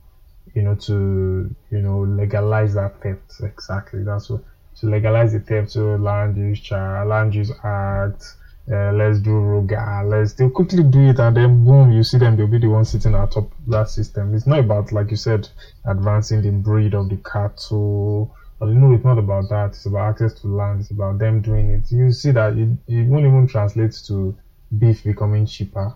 you 0.53 0.61
know, 0.61 0.76
to 0.76 1.53
you 1.69 1.82
know 1.82 2.02
legalize 2.02 2.73
that 2.73 3.02
theft. 3.02 3.41
Exactly. 3.41 4.03
That's 4.03 4.30
what 4.30 4.44
to 4.78 4.86
legalize 4.88 5.34
the 5.34 5.40
theft. 5.40 5.72
So 5.72 5.95
land 5.95 6.38
use 6.38 6.60
charge, 6.60 7.07
land 7.07 7.36
use 7.36 7.52
act 7.64 8.36
uh, 8.69 8.91
let's 8.91 9.19
do 9.19 9.32
Ruga, 9.32 10.07
let's 10.07 10.34
they'll 10.34 10.49
quickly 10.49 10.84
do 10.84 11.10
it 11.10 11.19
and 11.19 11.36
then 11.36 11.65
boom, 11.65 11.91
you 11.91 12.03
see 12.03 12.18
them, 12.18 12.36
they'll 12.36 12.48
be 12.48 12.60
the 12.60 12.68
ones 12.68 12.90
sitting 12.90 13.15
at 13.15 13.32
top 13.32 13.52
that 13.68 13.90
system. 13.90 14.34
It's 14.36 14.45
not 14.45 14.60
about, 14.60 14.91
like 14.91 15.10
you 15.10 15.18
said, 15.18 15.49
advancing 15.86 16.41
the 16.41 16.52
breed 16.52 16.94
of 16.94 17.10
the 17.10 17.18
cattle. 17.18 18.36
But 18.60 18.68
you 18.68 18.76
know, 18.76 18.94
it's 18.94 19.03
not 19.03 19.18
about 19.18 19.49
that. 19.49 19.69
It's 19.72 19.86
about 19.88 20.11
access 20.11 20.34
to 20.41 20.48
land. 20.48 20.82
It's 20.82 20.91
about 20.91 21.18
them 21.18 21.41
doing 21.41 21.72
it. 21.72 21.91
You 21.91 22.11
see 22.11 22.32
that 22.32 22.56
it, 22.56 22.69
it 22.88 23.07
won't 23.07 23.26
even 23.26 23.48
translate 23.48 23.94
to 24.06 24.36
beef 24.78 25.03
becoming 25.03 25.48
cheaper. 25.48 25.95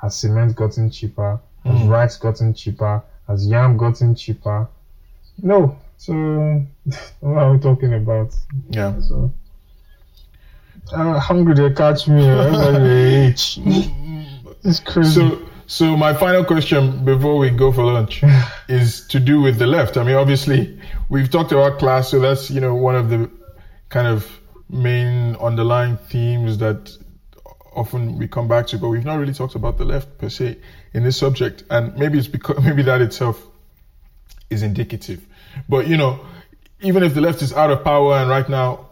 Has 0.00 0.16
cement 0.16 0.56
gotten 0.56 0.90
cheaper? 0.90 1.38
Has 1.64 1.80
mm. 1.80 1.88
rice 1.88 2.16
gotten 2.16 2.54
cheaper? 2.54 3.02
Has 3.26 3.46
yam 3.46 3.76
gotten 3.76 4.14
cheaper? 4.14 4.68
No. 5.42 5.78
So, 5.98 6.12
what 7.20 7.38
are 7.38 7.52
we 7.52 7.58
talking 7.58 7.94
about? 7.94 8.34
Yeah. 8.70 9.00
So, 9.00 9.32
uh, 10.92 11.18
hungry 11.18 11.54
they 11.54 11.74
catch 11.74 12.08
me. 12.08 12.24
Everybody 12.24 12.94
age. 12.94 13.60
It's 14.64 14.80
crazy. 14.80 15.20
So, 15.20 15.42
so 15.68 15.96
my 15.96 16.12
final 16.12 16.44
question 16.44 17.04
before 17.04 17.38
we 17.38 17.50
go 17.50 17.70
for 17.70 17.84
lunch 17.84 18.24
is 18.68 19.06
to 19.08 19.20
do 19.20 19.40
with 19.40 19.58
the 19.58 19.66
left. 19.66 19.96
I 19.96 20.02
mean, 20.02 20.16
obviously, 20.16 20.80
we've 21.08 21.30
talked 21.30 21.52
about 21.52 21.78
class, 21.78 22.10
so 22.10 22.18
that's 22.18 22.50
you 22.50 22.60
know 22.60 22.74
one 22.74 22.96
of 22.96 23.08
the 23.08 23.30
kind 23.88 24.08
of 24.08 24.40
main 24.68 25.36
underlying 25.36 25.96
themes 25.96 26.58
that 26.58 26.96
often 27.76 28.18
we 28.18 28.26
come 28.26 28.48
back 28.48 28.66
to, 28.68 28.78
but 28.78 28.88
we've 28.88 29.04
not 29.04 29.20
really 29.20 29.34
talked 29.34 29.54
about 29.54 29.78
the 29.78 29.84
left 29.84 30.18
per 30.18 30.28
se 30.28 30.56
in 30.92 31.02
this 31.02 31.16
subject, 31.16 31.64
and 31.70 31.96
maybe 31.96 32.18
it's 32.18 32.28
because 32.28 32.62
maybe 32.64 32.82
that 32.82 33.00
itself 33.00 33.44
is 34.50 34.62
indicative. 34.62 35.24
But 35.68 35.86
you 35.88 35.96
know, 35.96 36.20
even 36.80 37.02
if 37.02 37.14
the 37.14 37.20
left 37.20 37.42
is 37.42 37.52
out 37.52 37.70
of 37.70 37.84
power 37.84 38.16
and 38.16 38.28
right 38.30 38.48
now 38.48 38.90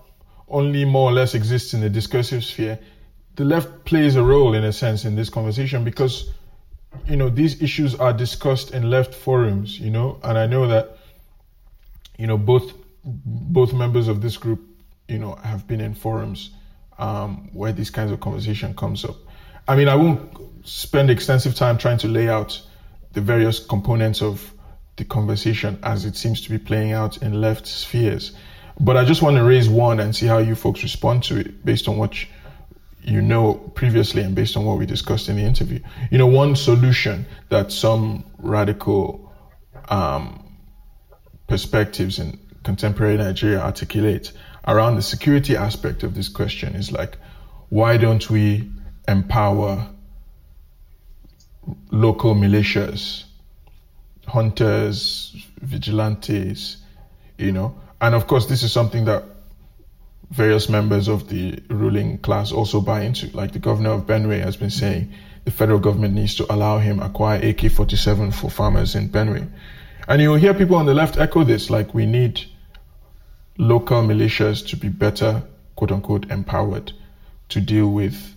only 0.49 0.85
more 0.85 1.11
or 1.11 1.13
less 1.13 1.35
exists 1.35 1.75
in 1.75 1.81
the 1.81 1.91
discursive 1.91 2.45
sphere, 2.45 2.79
the 3.37 3.45
left 3.45 3.85
plays 3.85 4.17
a 4.17 4.23
role 4.23 4.55
in 4.55 4.65
a 4.65 4.73
sense 4.73 5.05
in 5.05 5.17
this 5.17 5.29
conversation 5.29 5.85
because 5.85 6.31
you 7.07 7.17
know 7.17 7.29
these 7.29 7.61
issues 7.61 7.95
are 7.95 8.13
discussed 8.13 8.71
in 8.71 8.91
left 8.91 9.15
forums, 9.15 9.79
you 9.79 9.91
know, 9.91 10.19
and 10.23 10.39
I 10.39 10.47
know 10.47 10.67
that 10.69 10.99
you 12.17 12.27
know 12.27 12.39
both 12.39 12.73
both 13.05 13.73
members 13.73 14.09
of 14.09 14.21
this 14.23 14.37
group, 14.37 14.61
you 15.09 15.19
know, 15.19 15.35
have 15.37 15.67
been 15.67 15.81
in 15.81 15.95
forums 15.95 16.51
um, 16.99 17.51
where 17.53 17.73
these 17.73 17.91
kinds 17.91 18.11
of 18.13 18.21
conversation 18.21 18.75
comes 18.75 19.05
up. 19.05 19.17
I 19.67 19.77
mean, 19.77 19.89
I 19.89 19.95
won't 19.95 20.67
spend 20.67 21.11
extensive 21.11 21.55
time 21.55 21.79
trying 21.79 21.99
to 21.99 22.09
lay 22.09 22.29
out 22.29 22.61
the 23.13 23.21
various 23.21 23.59
components 23.59 24.23
of 24.23 24.53
the 24.97 25.05
conversation 25.05 25.79
as 25.83 26.05
it 26.05 26.17
seems 26.17 26.43
to 26.43 26.51
be 26.51 26.59
playing 26.59 26.93
out 26.93 27.19
in 27.19 27.41
left 27.41 27.67
spheres. 27.67 28.33
But 28.79 28.97
I 28.97 29.05
just 29.05 29.23
want 29.23 29.37
to 29.37 29.45
raise 29.45 29.69
one 29.69 30.01
and 30.01 30.15
see 30.15 30.27
how 30.27 30.39
you 30.39 30.55
folks 30.55 30.83
respond 30.83 31.23
to 31.25 31.39
it 31.39 31.65
based 31.65 31.89
on 31.89 31.97
what 31.97 32.15
you 33.03 33.21
know 33.21 33.55
previously 33.55 34.23
and 34.23 34.35
based 34.35 34.57
on 34.57 34.65
what 34.65 34.79
we 34.79 34.87
discussed 34.87 35.29
in 35.29 35.37
the 35.37 35.43
interview. 35.43 35.81
You 36.11 36.19
know, 36.19 36.27
one 36.27 36.57
solution 36.57 37.27
that 37.51 37.71
some 37.71 38.25
radical 38.39 39.33
um, 39.89 40.57
perspectives 41.47 42.19
in 42.19 42.39
contemporary 42.65 43.17
Nigeria 43.17 43.61
articulate 43.61 44.33
around 44.67 44.97
the 44.97 45.03
security 45.03 45.57
aspect 45.57 46.03
of 46.03 46.15
this 46.15 46.29
question 46.29 46.75
is 46.75 46.91
like, 46.91 47.19
why 47.69 47.97
don't 47.97 48.29
we 48.31 48.71
empower 49.07 49.89
local 51.91 52.35
militias, 52.35 53.25
hunters, 54.27 55.37
vigilantes, 55.61 56.79
you 57.39 57.53
know, 57.53 57.75
and 58.01 58.15
of 58.15 58.27
course, 58.27 58.47
this 58.47 58.63
is 58.63 58.73
something 58.73 59.07
that 59.07 59.25
various 60.31 60.69
members 60.69 61.09
of 61.09 61.29
the 61.29 61.63
ruling 61.69 62.19
class 62.19 62.53
also 62.53 62.81
buy 62.81 63.03
into. 63.03 63.35
Like 63.35 63.53
the 63.53 63.59
governor 63.59 63.91
of 63.91 64.03
Benue 64.07 64.41
has 64.41 64.57
been 64.57 64.71
saying, 64.71 65.15
the 65.45 65.51
federal 65.51 65.79
government 65.79 66.15
needs 66.15 66.35
to 66.37 66.53
allow 66.53 66.79
him 66.79 67.01
acquire 67.01 67.39
AK-47 67.39 68.35
for 68.35 68.51
farmers 68.51 68.95
in 68.95 69.09
Benue. 69.09 69.49
And 70.09 70.21
you'll 70.21 70.37
hear 70.37 70.55
people 70.55 70.77
on 70.77 70.87
the 70.87 70.95
left 70.95 71.17
echo 71.17 71.45
this, 71.45 71.71
like 71.71 71.95
we 71.95 72.05
need 72.05 72.43
local 73.57 74.03
militias 74.03 74.67
to 74.69 74.77
be 74.77 74.89
better, 74.89 75.43
quote 75.77 75.93
unquote, 75.93 76.31
empowered 76.31 76.93
to 77.51 77.61
deal 77.61 77.89
with 77.89 78.34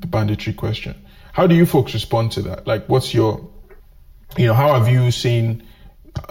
the 0.00 0.06
banditry 0.06 0.52
question. 0.52 0.94
How 1.32 1.46
do 1.46 1.54
you 1.54 1.66
folks 1.66 1.94
respond 1.94 2.32
to 2.32 2.42
that? 2.42 2.66
Like, 2.66 2.88
what's 2.88 3.14
your, 3.14 3.48
you 4.36 4.46
know, 4.46 4.54
how 4.54 4.74
have 4.78 4.88
you 4.88 5.10
seen 5.10 5.62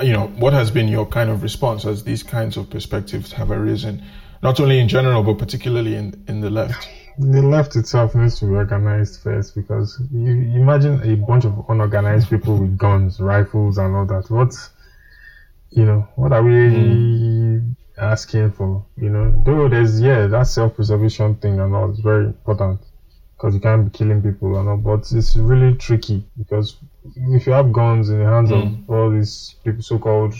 you 0.01 0.13
know, 0.13 0.27
what 0.27 0.53
has 0.53 0.71
been 0.71 0.87
your 0.87 1.05
kind 1.05 1.29
of 1.29 1.43
response 1.43 1.85
as 1.85 2.03
these 2.03 2.23
kinds 2.23 2.57
of 2.57 2.69
perspectives 2.69 3.31
have 3.33 3.51
arisen, 3.51 4.03
not 4.41 4.59
only 4.59 4.79
in 4.79 4.87
general, 4.87 5.23
but 5.23 5.37
particularly 5.37 5.95
in, 5.95 6.23
in 6.27 6.41
the 6.41 6.49
left? 6.49 6.87
The 7.17 7.41
left 7.41 7.75
itself 7.75 8.15
needs 8.15 8.39
to 8.39 8.45
be 8.45 8.53
organized 8.53 9.21
first 9.21 9.55
because 9.55 10.01
you, 10.11 10.31
you 10.31 10.61
imagine 10.61 11.01
a 11.03 11.15
bunch 11.15 11.45
of 11.45 11.65
unorganized 11.67 12.29
people 12.29 12.57
with 12.57 12.77
guns, 12.77 13.19
rifles, 13.19 13.77
and 13.77 13.95
all 13.95 14.05
that. 14.05 14.29
What, 14.29 14.53
you 15.69 15.85
know, 15.85 16.07
what 16.15 16.31
are 16.31 16.43
we 16.43 16.51
mm. 16.51 17.75
asking 17.97 18.51
for? 18.53 18.85
You 18.95 19.09
know, 19.09 19.33
though 19.45 19.67
there's, 19.67 19.99
yeah, 19.99 20.27
that 20.27 20.47
self 20.47 20.75
preservation 20.75 21.35
thing 21.35 21.59
and 21.59 21.75
all 21.75 21.91
is 21.91 21.99
very 21.99 22.27
important 22.27 22.79
because 23.39 23.53
you 23.53 23.61
can't 23.61 23.89
be 23.89 23.97
killing 23.97 24.21
people 24.21 24.59
and 24.59 24.67
all, 24.67 24.75
but 24.75 25.09
it's 25.13 25.37
really 25.37 25.73
tricky 25.75 26.21
because 26.37 26.75
if 27.15 27.47
you 27.47 27.53
have 27.53 27.71
guns 27.71 28.09
in 28.09 28.19
the 28.19 28.25
hands 28.25 28.49
mm. 28.49 28.83
of 28.83 28.89
all 28.89 29.09
these 29.09 29.55
people, 29.63 29.81
so-called 29.81 30.33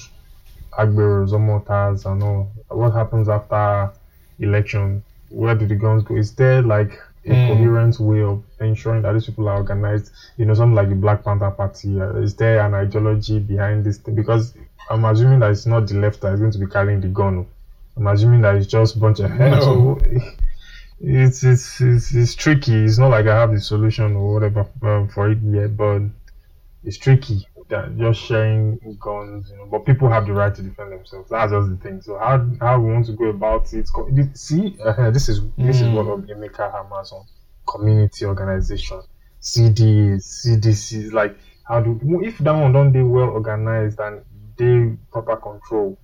agberos 0.78 1.32
or 1.32 1.40
mortars 1.40 2.06
and 2.06 2.22
all, 2.22 2.52
what 2.68 2.92
happens 2.92 3.30
after 3.30 3.90
election? 4.40 5.02
Where 5.30 5.56
do 5.56 5.66
the 5.66 5.76
guns 5.76 6.04
go? 6.04 6.18
Is 6.18 6.34
there 6.36 6.62
like 6.62 6.92
a 7.26 7.30
mm. 7.30 7.48
coherent 7.48 8.02
way 8.02 8.22
of 8.22 8.44
ensuring 8.60 9.04
that 9.04 9.14
these 9.14 9.28
people 9.28 9.48
are 9.48 9.58
organized? 9.58 10.12
You 10.36 10.44
know, 10.44 10.54
something 10.54 10.76
like 10.76 10.90
the 10.90 10.96
Black 10.96 11.24
Panther 11.24 11.52
Party. 11.52 12.02
Uh, 12.02 12.16
is 12.16 12.36
there 12.36 12.60
an 12.60 12.74
ideology 12.74 13.40
behind 13.40 13.86
this 13.86 13.98
thing? 13.98 14.16
Because 14.16 14.56
I'm 14.90 15.06
assuming 15.06 15.40
that 15.40 15.52
it's 15.52 15.66
not 15.66 15.88
the 15.88 15.96
left 15.96 16.20
that 16.22 16.34
is 16.34 16.42
going 16.42 16.52
to 16.52 16.60
be 16.60 16.68
carrying 16.68 17.00
the 17.00 17.08
gun. 17.08 17.46
I'm 17.96 18.08
assuming 18.08 18.42
that 18.42 18.56
it's 18.56 18.68
just 18.68 18.98
a 18.98 19.00
bunch 19.00 19.20
of 19.22 19.32
heads. 19.32 19.66
No. 19.66 19.98
So, 20.02 20.20
it's, 21.02 21.44
it's 21.44 21.82
it's 21.82 22.14
it's 22.14 22.36
tricky. 22.36 22.84
It's 22.84 22.98
not 22.98 23.10
like 23.10 23.26
I 23.26 23.40
have 23.40 23.52
the 23.52 23.62
solution 23.62 24.16
or 24.16 24.34
whatever 24.34 24.68
um, 24.84 25.08
for 25.08 25.32
it 25.32 25.40
yet, 25.42 25.78
but 25.78 26.02
it's 26.84 26.98
tricky 26.98 27.48
that 27.70 27.98
just 27.98 28.22
sharing 28.22 28.80
guns, 29.00 29.50
you 29.50 29.58
know. 29.58 29.66
But 29.66 29.86
people 29.86 30.10
have 30.10 30.26
the 30.26 30.34
right 30.34 30.54
to 30.54 30.62
defend 30.62 30.92
themselves. 30.92 31.30
That's 31.30 31.52
just 31.52 31.70
the 31.70 31.78
thing. 31.78 32.02
So 32.02 32.18
how 32.18 32.46
how 32.60 32.80
we 32.80 32.92
want 32.92 33.06
to 33.06 33.14
go 33.14 33.26
about 33.26 33.72
it? 33.74 33.88
See, 34.38 34.76
uh, 34.84 35.12
this 35.12 35.30
is 35.30 35.42
this 35.58 35.82
mm. 35.82 35.88
is 35.88 35.90
what 35.90 36.06
Emeka 36.28 36.72
hammers 36.72 37.12
on 37.12 37.26
community 37.66 38.26
organization, 38.26 39.02
CDs, 39.42 40.46
CDCs. 40.46 41.14
Like 41.14 41.38
how 41.64 41.80
do 41.80 42.00
if 42.24 42.40
that 42.40 42.52
one 42.52 42.74
don't 42.74 42.92
be 42.92 43.04
well 43.04 43.30
organized 43.30 44.00
and 44.00 44.22
they 44.58 44.98
proper 45.12 45.38
control, 45.38 45.98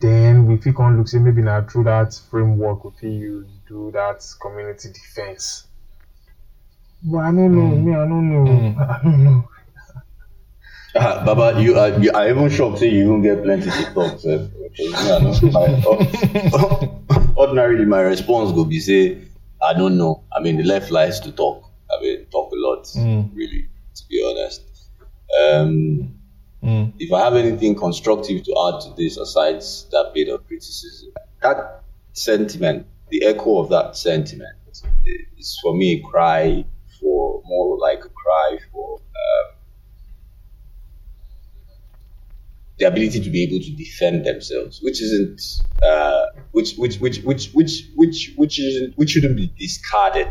then 0.00 0.46
we 0.46 0.56
can 0.56 0.96
look 0.96 1.08
say 1.08 1.18
maybe 1.18 1.42
now 1.42 1.62
through 1.62 1.84
that 1.84 2.18
framework 2.30 2.84
we 2.84 2.90
feel 2.92 3.10
use 3.10 3.48
do 3.68 3.90
that 3.92 4.24
community 4.40 4.90
defense. 4.92 5.66
But 7.02 7.18
I 7.18 7.26
don't 7.26 7.52
know. 7.52 7.76
Mm. 7.76 7.84
Me, 7.84 7.92
I 7.92 8.08
don't 8.08 8.32
know. 8.32 8.50
Mm. 8.50 8.90
I 9.00 9.02
don't 9.02 9.24
know. 9.24 9.48
Uh, 10.94 11.24
Baba, 11.34 11.60
you 11.60 11.78
are 11.78 11.90
you 12.00 12.10
are 12.12 12.28
even 12.28 12.48
shocked 12.50 12.78
say 12.78 12.88
you 12.88 13.04
even 13.04 13.22
get 13.22 13.42
plenty 13.42 13.70
to 13.70 13.94
talk. 13.94 14.20
So, 14.20 14.50
my, 14.76 15.60
uh, 15.84 17.34
ordinarily, 17.36 17.84
my 17.84 18.00
response 18.00 18.52
would 18.52 18.68
be 18.68 18.80
say, 18.80 19.18
I 19.62 19.74
don't 19.74 19.96
know. 19.96 20.24
I 20.32 20.40
mean, 20.40 20.56
the 20.56 20.64
left 20.64 20.90
likes 20.90 21.20
to 21.20 21.32
talk. 21.32 21.64
I 21.90 22.00
mean, 22.02 22.26
talk 22.26 22.52
a 22.52 22.56
lot, 22.56 22.84
mm. 22.84 23.30
really, 23.34 23.68
to 23.94 24.02
be 24.08 24.24
honest. 24.28 24.62
Um, 25.42 26.14
mm. 26.62 26.92
If 26.98 27.12
I 27.12 27.20
have 27.20 27.34
anything 27.34 27.74
constructive 27.74 28.44
to 28.44 28.52
add 28.68 28.80
to 28.82 28.94
this, 28.96 29.16
aside 29.16 29.60
that 29.90 30.12
bit 30.14 30.28
of 30.28 30.46
criticism, 30.46 31.12
that 31.42 31.82
sentiment, 32.12 32.86
the 33.10 33.24
echo 33.24 33.58
of 33.58 33.68
that 33.70 33.96
sentiment, 33.96 34.56
is 35.38 35.58
for 35.62 35.74
me 35.76 36.00
a 36.00 36.08
cry 36.08 36.64
for 37.00 37.42
more 37.44 37.78
like 37.78 38.04
a 38.04 38.08
cry 38.08 38.58
for. 38.72 38.96
Um, 38.96 39.54
the 42.78 42.86
ability 42.86 43.20
to 43.20 43.30
be 43.30 43.42
able 43.44 43.60
to 43.64 43.70
defend 43.70 44.24
themselves, 44.26 44.80
which 44.82 45.00
isn't 45.00 45.40
uh, 45.82 46.26
which 46.52 46.74
which 46.76 46.98
which 46.98 47.18
which 47.22 47.50
which 47.52 47.88
which 47.94 48.32
which 48.36 48.58
isn't 48.58 48.98
which 48.98 49.10
shouldn't 49.10 49.36
be 49.36 49.52
discarded. 49.58 50.26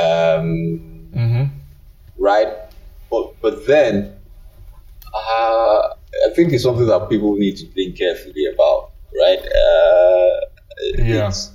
Um, 0.00 1.08
mm-hmm. 1.14 1.44
Right, 2.16 2.48
but 3.10 3.34
but 3.42 3.66
then 3.66 4.16
uh, 5.14 5.88
I 6.26 6.30
think 6.34 6.52
it's 6.52 6.62
something 6.62 6.86
that 6.86 7.08
people 7.10 7.34
need 7.36 7.56
to 7.58 7.66
think 7.66 7.98
carefully 7.98 8.46
about, 8.46 8.92
right? 9.20 9.40
Uh, 9.40 10.40
Yeah. 10.96 11.28
it's 11.28 11.50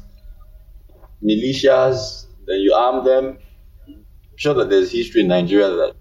militias, 1.24 2.26
then 2.46 2.60
you 2.60 2.74
arm 2.74 3.06
them. 3.06 3.38
I'm 3.88 4.06
sure 4.38 4.54
that 4.56 4.70
there's 4.70 4.92
history 4.92 5.22
in 5.22 5.28
Nigeria 5.28 5.70
that 5.70 5.96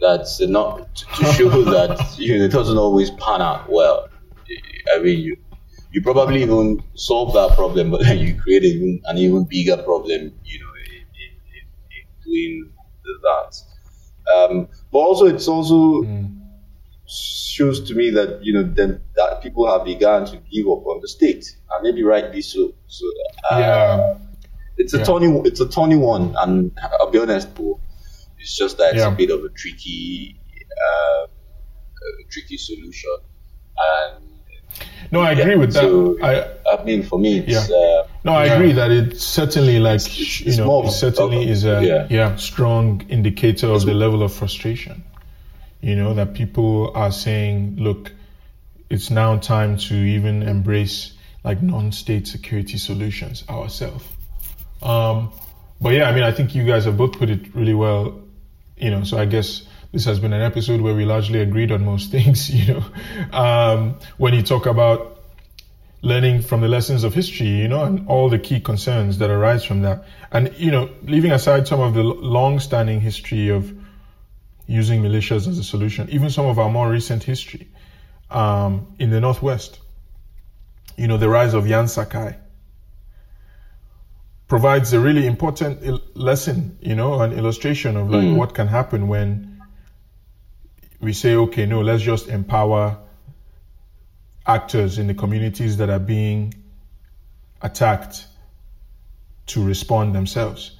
that's 0.00 0.40
not 0.40 0.94
to 0.96 1.06
to 1.06 1.24
show 1.32 1.62
that 1.64 2.18
you 2.18 2.38
know, 2.38 2.44
it 2.44 2.52
doesn't 2.52 2.78
always 2.78 3.10
pan 3.12 3.42
out 3.42 3.70
well. 3.70 4.08
I 4.94 4.98
mean, 5.00 5.20
you 5.20 5.36
you 5.92 6.02
probably 6.02 6.42
even 6.42 6.82
solve 6.94 7.32
that 7.34 7.56
problem, 7.56 7.90
but 7.90 8.02
then 8.02 8.18
you 8.18 8.38
create 8.40 8.64
even, 8.64 9.00
an 9.06 9.16
even 9.18 9.44
bigger 9.44 9.78
problem, 9.78 10.32
you 10.44 10.60
know, 10.60 10.72
in, 10.84 10.92
in, 10.92 11.32
in, 11.56 11.64
in 11.96 12.06
doing 12.24 12.72
that. 13.22 13.56
Um, 14.34 14.68
but 14.92 14.98
also, 14.98 15.26
it's 15.26 15.48
also 15.48 16.02
shows 17.08 17.80
to 17.88 17.94
me 17.94 18.10
that 18.10 18.40
you 18.44 18.52
know 18.52 18.62
then 18.62 19.00
that 19.16 19.42
people 19.42 19.66
have 19.70 19.84
begun 19.84 20.26
to 20.26 20.36
give 20.52 20.66
up 20.66 20.86
on 20.86 21.00
the 21.00 21.08
state, 21.08 21.56
and 21.70 21.82
maybe 21.82 22.02
rightly 22.02 22.42
so. 22.42 22.72
So 22.88 23.06
uh, 23.50 23.58
Yeah. 23.58 24.18
it's 24.76 24.94
a 24.94 24.98
Yeah. 24.98 25.04
tony 25.04 25.40
it's 25.48 25.60
a 25.60 25.68
tony 25.68 25.96
one, 25.96 26.34
and 26.38 26.72
I'll 27.00 27.10
be 27.10 27.18
honest, 27.18 27.54
bro, 27.54 27.78
it's 28.38 28.56
just 28.56 28.78
that 28.78 28.94
it's 28.94 29.02
Yeah. 29.02 29.12
a 29.12 29.16
bit 29.16 29.30
of 29.30 29.44
a 29.44 29.48
tricky, 29.50 30.36
uh, 30.86 31.26
a 31.26 32.30
tricky 32.30 32.56
solution, 32.58 33.16
and 33.78 34.24
No, 35.12 35.20
I 35.20 35.32
Yeah, 35.32 35.42
agree 35.42 35.56
with 35.56 35.72
that. 35.74 35.82
so- 35.82 36.16
I 36.22 36.32
I 36.72 36.82
mean 36.84 37.02
for 37.04 37.18
me, 37.18 37.38
it's 37.38 37.68
Yeah. 37.70 37.76
uh, 37.76 38.06
no, 38.24 38.32
I 38.32 38.46
agree 38.46 38.72
that 38.72 38.90
it 38.90 39.16
certainly 39.20 39.78
like 39.78 40.00
It's- 40.02 40.40
you 40.40 40.48
it's 40.48 40.58
know 40.58 40.66
more 40.66 40.84
it 40.86 40.90
certainly 40.90 41.48
is 41.48 41.64
a 41.64 41.80
yeah. 41.82 42.06
yeah. 42.10 42.36
strong 42.36 43.02
indicator 43.08 43.68
of 43.68 43.86
the 43.86 43.94
level 43.94 44.22
of 44.24 44.32
frustration. 44.32 45.04
You 45.86 45.94
know 45.94 46.14
that 46.14 46.34
people 46.34 46.90
are 46.96 47.12
saying, 47.12 47.76
look, 47.76 48.10
it's 48.90 49.08
now 49.08 49.36
time 49.36 49.76
to 49.76 49.94
even 49.94 50.42
embrace 50.42 51.12
like 51.44 51.62
non-state 51.62 52.26
security 52.26 52.76
solutions 52.76 53.44
ourselves. 53.48 54.04
Um, 54.82 55.30
but 55.80 55.90
yeah, 55.90 56.08
I 56.08 56.12
mean, 56.12 56.24
I 56.24 56.32
think 56.32 56.56
you 56.56 56.64
guys 56.66 56.86
have 56.86 56.96
both 56.96 57.12
put 57.12 57.30
it 57.30 57.54
really 57.54 57.72
well. 57.72 58.20
You 58.76 58.90
know, 58.90 59.04
so 59.04 59.16
I 59.16 59.26
guess 59.26 59.62
this 59.92 60.06
has 60.06 60.18
been 60.18 60.32
an 60.32 60.42
episode 60.42 60.80
where 60.80 60.92
we 60.92 61.04
largely 61.04 61.40
agreed 61.40 61.70
on 61.70 61.84
most 61.84 62.10
things. 62.16 62.50
You 62.50 62.74
know, 62.74 62.84
um, 63.32 64.00
when 64.16 64.34
you 64.34 64.42
talk 64.42 64.66
about 64.66 65.22
learning 66.02 66.42
from 66.42 66.62
the 66.62 66.68
lessons 66.68 67.04
of 67.04 67.14
history, 67.14 67.46
you 67.46 67.68
know, 67.68 67.84
and 67.84 68.08
all 68.08 68.28
the 68.28 68.40
key 68.40 68.58
concerns 68.58 69.18
that 69.18 69.30
arise 69.30 69.62
from 69.62 69.82
that. 69.82 70.04
And, 70.32 70.52
you 70.58 70.72
know, 70.72 70.90
leaving 71.04 71.30
aside 71.30 71.68
some 71.68 71.78
of 71.78 71.94
the 71.94 72.02
long 72.02 72.58
standing 72.58 73.00
history 73.00 73.50
of 73.50 73.72
using 74.66 75.02
militias 75.02 75.46
as 75.48 75.58
a 75.58 75.64
solution, 75.64 76.08
even 76.10 76.30
some 76.30 76.46
of 76.46 76.58
our 76.58 76.70
more 76.70 76.90
recent 76.90 77.22
history. 77.22 77.68
Um, 78.30 78.94
in 78.98 79.10
the 79.10 79.20
Northwest, 79.20 79.78
you 80.96 81.06
know, 81.06 81.16
the 81.16 81.28
rise 81.28 81.54
of 81.54 81.68
Yan 81.68 81.86
Sakai 81.86 82.36
provides 84.48 84.92
a 84.92 85.00
really 85.00 85.26
important 85.26 85.80
il- 85.82 86.00
lesson, 86.14 86.78
you 86.80 86.94
know, 86.96 87.20
an 87.20 87.32
illustration 87.32 87.96
of 87.96 88.10
like 88.10 88.36
what 88.36 88.54
can 88.54 88.66
happen 88.66 89.06
when 89.08 89.60
we 91.00 91.12
say, 91.12 91.34
okay, 91.36 91.66
no, 91.66 91.82
let's 91.82 92.02
just 92.02 92.28
empower 92.28 92.98
actors 94.46 94.98
in 94.98 95.06
the 95.06 95.14
communities 95.14 95.76
that 95.76 95.90
are 95.90 95.98
being 96.00 96.54
attacked 97.62 98.26
to 99.46 99.62
respond 99.64 100.14
themselves. 100.14 100.72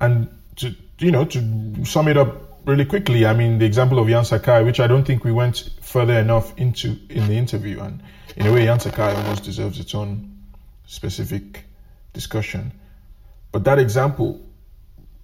And 0.00 0.28
to 0.56 0.74
you 0.98 1.10
know, 1.10 1.24
to 1.24 1.84
sum 1.84 2.08
it 2.08 2.16
up 2.16 2.51
really 2.64 2.84
quickly, 2.84 3.26
I 3.26 3.34
mean 3.34 3.58
the 3.58 3.64
example 3.64 3.98
of 3.98 4.08
Yan 4.08 4.24
Sakai, 4.24 4.62
which 4.64 4.80
I 4.80 4.86
don't 4.86 5.04
think 5.04 5.24
we 5.24 5.32
went 5.32 5.70
further 5.80 6.18
enough 6.18 6.56
into 6.58 6.98
in 7.08 7.28
the 7.28 7.36
interview, 7.36 7.80
and 7.80 8.02
in 8.36 8.46
a 8.46 8.52
way, 8.52 8.64
Yan 8.64 8.80
Sakai 8.80 9.14
almost 9.14 9.44
deserves 9.44 9.78
its 9.78 9.94
own 9.94 10.38
specific 10.86 11.64
discussion. 12.12 12.72
But 13.50 13.64
that 13.64 13.78
example 13.78 14.40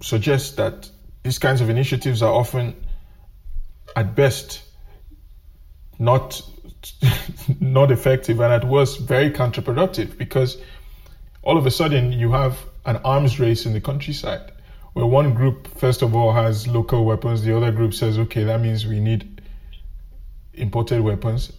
suggests 0.01 0.57
that 0.57 0.91
these 1.23 1.39
kinds 1.39 1.61
of 1.61 1.71
initiatives 1.71 2.23
are 2.23 2.33
often, 2.33 2.75
at 3.97 4.15
best, 4.15 4.63
not 5.99 6.43
not 7.61 7.91
effective 7.91 8.41
and 8.41 8.53
at 8.53 8.65
worst 8.65 9.01
very 9.01 9.31
counterproductive 9.31 10.17
because 10.17 10.59
all 11.43 11.59
of 11.59 11.67
a 11.67 11.71
sudden 11.71 12.13
you 12.13 12.31
have 12.33 12.59
an 12.85 12.97
arms 12.99 13.41
race 13.41 13.67
in 13.67 13.73
the 13.73 13.81
countryside 13.81 14.53
where 14.99 15.07
one 15.07 15.33
group 15.33 15.69
first 15.79 16.03
of 16.03 16.17
all 16.17 16.33
has 16.33 16.67
local 16.67 17.05
weapons. 17.05 17.45
The 17.45 17.57
other 17.57 17.71
group 17.71 17.95
says 17.95 18.19
okay 18.19 18.43
that 18.43 18.61
means 18.61 18.85
we 18.85 18.99
need 18.99 19.41
imported 20.53 21.01
weapons. 21.01 21.53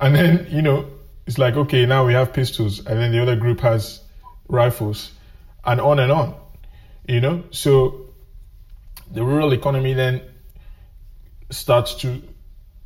And 0.00 0.14
then 0.14 0.46
you 0.48 0.62
know 0.62 0.86
it's 1.26 1.36
like 1.36 1.54
okay 1.54 1.84
now 1.84 2.06
we 2.06 2.14
have 2.14 2.32
pistols. 2.32 2.78
And 2.78 2.98
then 2.98 3.12
the 3.12 3.20
other 3.20 3.36
group 3.36 3.60
has 3.60 4.00
rifles 4.48 5.12
and 5.66 5.82
on 5.82 5.98
and 5.98 6.10
on 6.10 6.34
you 7.06 7.20
know? 7.20 7.44
So 7.50 8.06
the 9.10 9.22
rural 9.22 9.52
economy 9.52 9.92
then 9.92 10.22
starts 11.50 11.96
to 11.96 12.22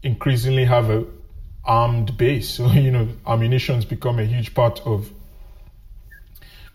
increasingly 0.02 0.64
have 0.64 0.90
a 0.90 1.04
armed 1.64 2.16
base. 2.16 2.50
So, 2.56 2.72
you 2.72 2.90
know, 2.90 3.06
ammunitions 3.24 3.84
become 3.84 4.18
a 4.18 4.24
huge 4.24 4.52
part 4.52 4.84
of 4.84 5.08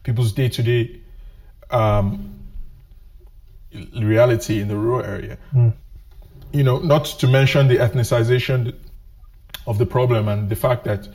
people's 0.04 0.32
day 0.32 0.48
to 0.48 0.64
day 0.64 1.02
reality 3.74 4.60
in 4.60 4.68
the 4.68 4.76
rural 4.76 5.06
area. 5.06 5.38
Hmm. 5.52 5.70
You 6.52 6.64
know, 6.64 6.80
not 6.80 7.06
to 7.06 7.28
mention 7.28 7.68
the 7.68 7.78
ethnicization 7.78 8.76
of 9.66 9.78
the 9.78 9.86
problem 9.86 10.28
and 10.28 10.50
the 10.50 10.56
fact 10.56 10.84
that 10.86 11.08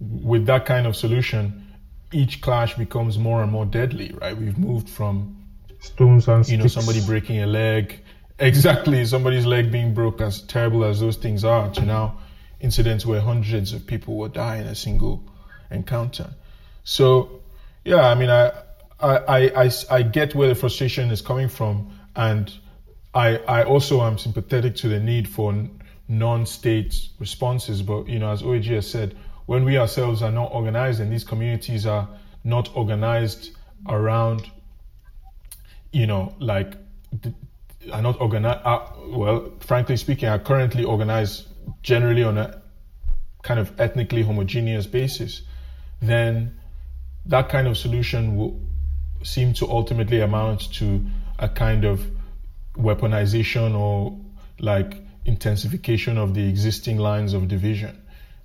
with 0.00 0.46
that 0.46 0.66
kind 0.66 0.86
of 0.86 0.94
solution, 0.96 1.66
each 2.12 2.40
clash 2.40 2.76
becomes 2.76 3.18
more 3.18 3.42
and 3.42 3.50
more 3.50 3.64
deadly, 3.64 4.14
right? 4.20 4.36
We've 4.36 4.58
moved 4.58 4.88
from 4.88 5.38
Stones 5.80 6.28
and 6.28 6.48
you 6.48 6.58
know, 6.58 6.66
sticks. 6.66 6.74
somebody 6.74 7.04
breaking 7.04 7.40
a 7.40 7.46
leg, 7.46 8.00
exactly, 8.38 9.04
somebody's 9.04 9.46
leg 9.46 9.72
being 9.72 9.94
broke, 9.94 10.20
as 10.20 10.42
terrible 10.42 10.84
as 10.84 11.00
those 11.00 11.16
things 11.16 11.44
are, 11.44 11.70
to 11.70 11.82
now 11.84 12.18
incidents 12.60 13.04
where 13.04 13.20
hundreds 13.20 13.72
of 13.72 13.84
people 13.86 14.16
will 14.16 14.28
die 14.28 14.58
in 14.58 14.66
a 14.66 14.74
single 14.74 15.24
encounter. 15.70 16.30
So, 16.84 17.42
yeah, 17.84 18.08
I 18.08 18.14
mean, 18.14 18.30
I, 18.30 18.52
I, 19.02 19.64
I, 19.64 19.70
I, 19.90 20.02
get 20.02 20.34
where 20.34 20.48
the 20.48 20.54
frustration 20.54 21.10
is 21.10 21.22
coming 21.22 21.48
from, 21.48 21.98
and 22.14 22.52
I, 23.12 23.36
I 23.38 23.64
also 23.64 24.02
am 24.02 24.18
sympathetic 24.18 24.76
to 24.76 24.88
the 24.88 25.00
need 25.00 25.28
for 25.28 25.68
non-state 26.08 26.94
responses. 27.18 27.82
But 27.82 28.08
you 28.08 28.18
know, 28.18 28.30
as 28.30 28.42
OAG 28.42 28.66
has 28.66 28.90
said, 28.90 29.16
when 29.46 29.64
we 29.64 29.78
ourselves 29.78 30.22
are 30.22 30.30
not 30.30 30.52
organized 30.52 31.00
and 31.00 31.12
these 31.12 31.24
communities 31.24 31.86
are 31.86 32.08
not 32.44 32.74
organized 32.76 33.50
around 33.88 34.50
you 35.92 36.06
know, 36.06 36.34
like 36.38 36.74
are 37.92 38.02
not 38.02 38.20
organized. 38.20 38.60
Uh, 38.64 38.86
well, 39.08 39.52
frankly 39.60 39.96
speaking, 39.96 40.28
are 40.28 40.38
currently 40.38 40.84
organized 40.84 41.46
generally 41.82 42.24
on 42.24 42.38
a 42.38 42.62
kind 43.42 43.60
of 43.60 43.78
ethnically 43.78 44.22
homogeneous 44.22 44.86
basis. 44.86 45.42
Then 46.00 46.58
that 47.26 47.50
kind 47.50 47.68
of 47.68 47.76
solution 47.76 48.36
will 48.36 48.60
seem 49.22 49.54
to 49.54 49.68
ultimately 49.68 50.20
amount 50.20 50.72
to 50.74 51.04
a 51.38 51.48
kind 51.48 51.84
of 51.84 52.04
weaponization 52.74 53.78
or 53.78 54.18
like 54.58 54.96
intensification 55.24 56.18
of 56.18 56.34
the 56.34 56.48
existing 56.48 56.98
lines 56.98 57.34
of 57.34 57.48
division. 57.48 58.00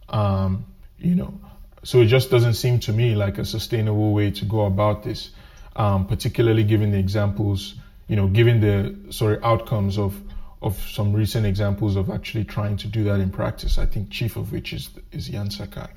Um, 0.10 0.66
you 0.98 1.16
know, 1.16 1.40
so 1.84 2.02
it 2.02 2.08
just 2.08 2.30
doesn't 2.30 2.56
seem 2.56 2.80
to 2.82 2.94
me 2.94 3.16
like 3.16 3.38
a 3.38 3.46
sustainable 3.46 4.14
way 4.14 4.32
to 4.32 4.46
go 4.46 4.66
about 4.66 5.04
this, 5.04 5.32
um, 5.76 6.08
particularly 6.08 6.64
given 6.64 6.92
the 6.92 6.98
examples, 6.98 7.76
you 8.08 8.16
know, 8.16 8.28
given 8.28 8.60
the 8.62 9.12
sorry 9.12 9.38
outcomes 9.44 9.98
of 9.98 10.22
of 10.60 10.76
some 10.90 11.14
recent 11.14 11.46
examples 11.46 11.96
of 11.96 12.10
actually 12.10 12.44
trying 12.44 12.78
to 12.78 12.88
do 12.88 13.04
that 13.04 13.20
in 13.20 13.30
practice. 13.30 13.78
I 13.78 13.86
think 13.86 14.10
chief 14.10 14.36
of 14.36 14.52
which 14.52 14.74
is 14.74 14.90
is 15.12 15.30
Yan 15.30 15.52
Sakai. 15.52 15.90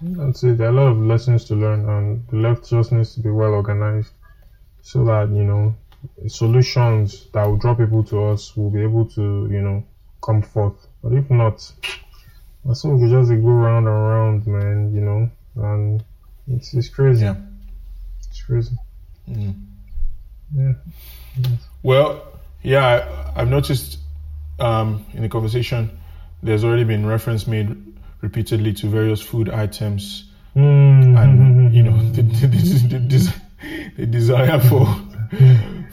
That's 0.00 0.42
it. 0.42 0.58
There 0.58 0.68
are 0.68 0.70
a 0.70 0.72
lot 0.72 0.88
of 0.88 0.98
lessons 0.98 1.44
to 1.46 1.54
learn, 1.54 1.88
and 1.88 2.26
the 2.28 2.36
left 2.36 2.68
just 2.68 2.92
needs 2.92 3.14
to 3.14 3.20
be 3.20 3.30
well 3.30 3.52
organized 3.52 4.12
so 4.82 5.04
that 5.04 5.28
you 5.30 5.44
know 5.44 5.74
solutions 6.28 7.26
that 7.32 7.46
will 7.46 7.56
draw 7.56 7.74
people 7.74 8.04
to 8.04 8.24
us 8.24 8.56
will 8.56 8.70
be 8.70 8.82
able 8.82 9.06
to 9.06 9.48
you 9.50 9.60
know 9.60 9.84
come 10.22 10.42
forth. 10.42 10.86
But 11.02 11.12
if 11.12 11.30
not, 11.30 11.72
I 12.68 12.74
think 12.74 13.00
we 13.00 13.10
just 13.10 13.30
go 13.30 13.48
round 13.48 13.86
and 13.86 13.96
round, 13.96 14.46
man. 14.46 14.94
You 14.94 15.00
know, 15.00 15.30
and 15.56 16.04
it's 16.48 16.74
it's 16.74 16.88
crazy. 16.88 17.24
Yeah. 17.24 17.36
It's 18.28 18.42
crazy. 18.42 18.76
Mm. 19.28 19.54
Yeah. 20.54 20.72
Well, 21.82 22.22
yeah, 22.62 23.32
I, 23.34 23.42
I've 23.42 23.48
noticed 23.48 23.98
um, 24.58 25.04
in 25.12 25.22
the 25.22 25.28
conversation 25.28 25.98
there's 26.42 26.62
already 26.62 26.84
been 26.84 27.06
reference 27.06 27.46
made 27.46 27.93
repeatedly 28.24 28.72
to 28.72 28.86
various 28.88 29.20
food 29.20 29.48
items 29.50 30.24
Mm. 30.56 31.18
and 31.20 31.74
you 31.74 31.82
know 31.82 31.96
the, 32.16 32.22
the, 32.22 32.46
the, 32.46 32.98
the, 33.10 33.34
the 33.96 34.06
desire 34.06 34.60
for 34.60 34.86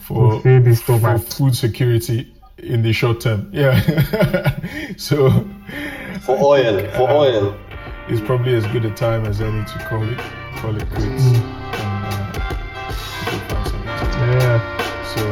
for, 0.06 0.40
Fulfill 0.40 0.74
for 0.74 1.18
food 1.18 1.54
security 1.56 2.32
in 2.58 2.82
the 2.82 2.92
short 2.92 3.20
term. 3.20 3.48
Yeah. 3.52 3.74
so 4.96 5.30
For 6.26 6.36
oil, 6.38 6.78
for 6.96 7.08
Uh, 7.10 7.14
oil. 7.24 7.54
it's 8.08 8.20
probably 8.20 8.54
as 8.54 8.64
good 8.68 8.84
a 8.84 8.90
time 8.94 9.24
as 9.26 9.40
any 9.40 9.64
to 9.64 9.78
call 9.88 10.04
it 10.08 10.18
call 10.60 10.76
it 10.76 10.86
quits. 10.90 11.24
Mm. 11.24 11.42
And, 11.82 12.36
uh, 12.36 12.52
go 13.26 13.38
find 13.48 13.66
something 13.66 13.96
to 13.98 14.06
do. 14.14 14.18
Yeah. 14.38 14.58
So 15.12 15.22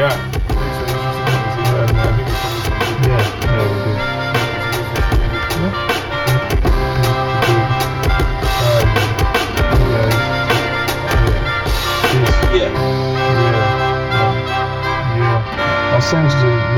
yeah. 0.00 0.14
Yeah. 16.12 16.71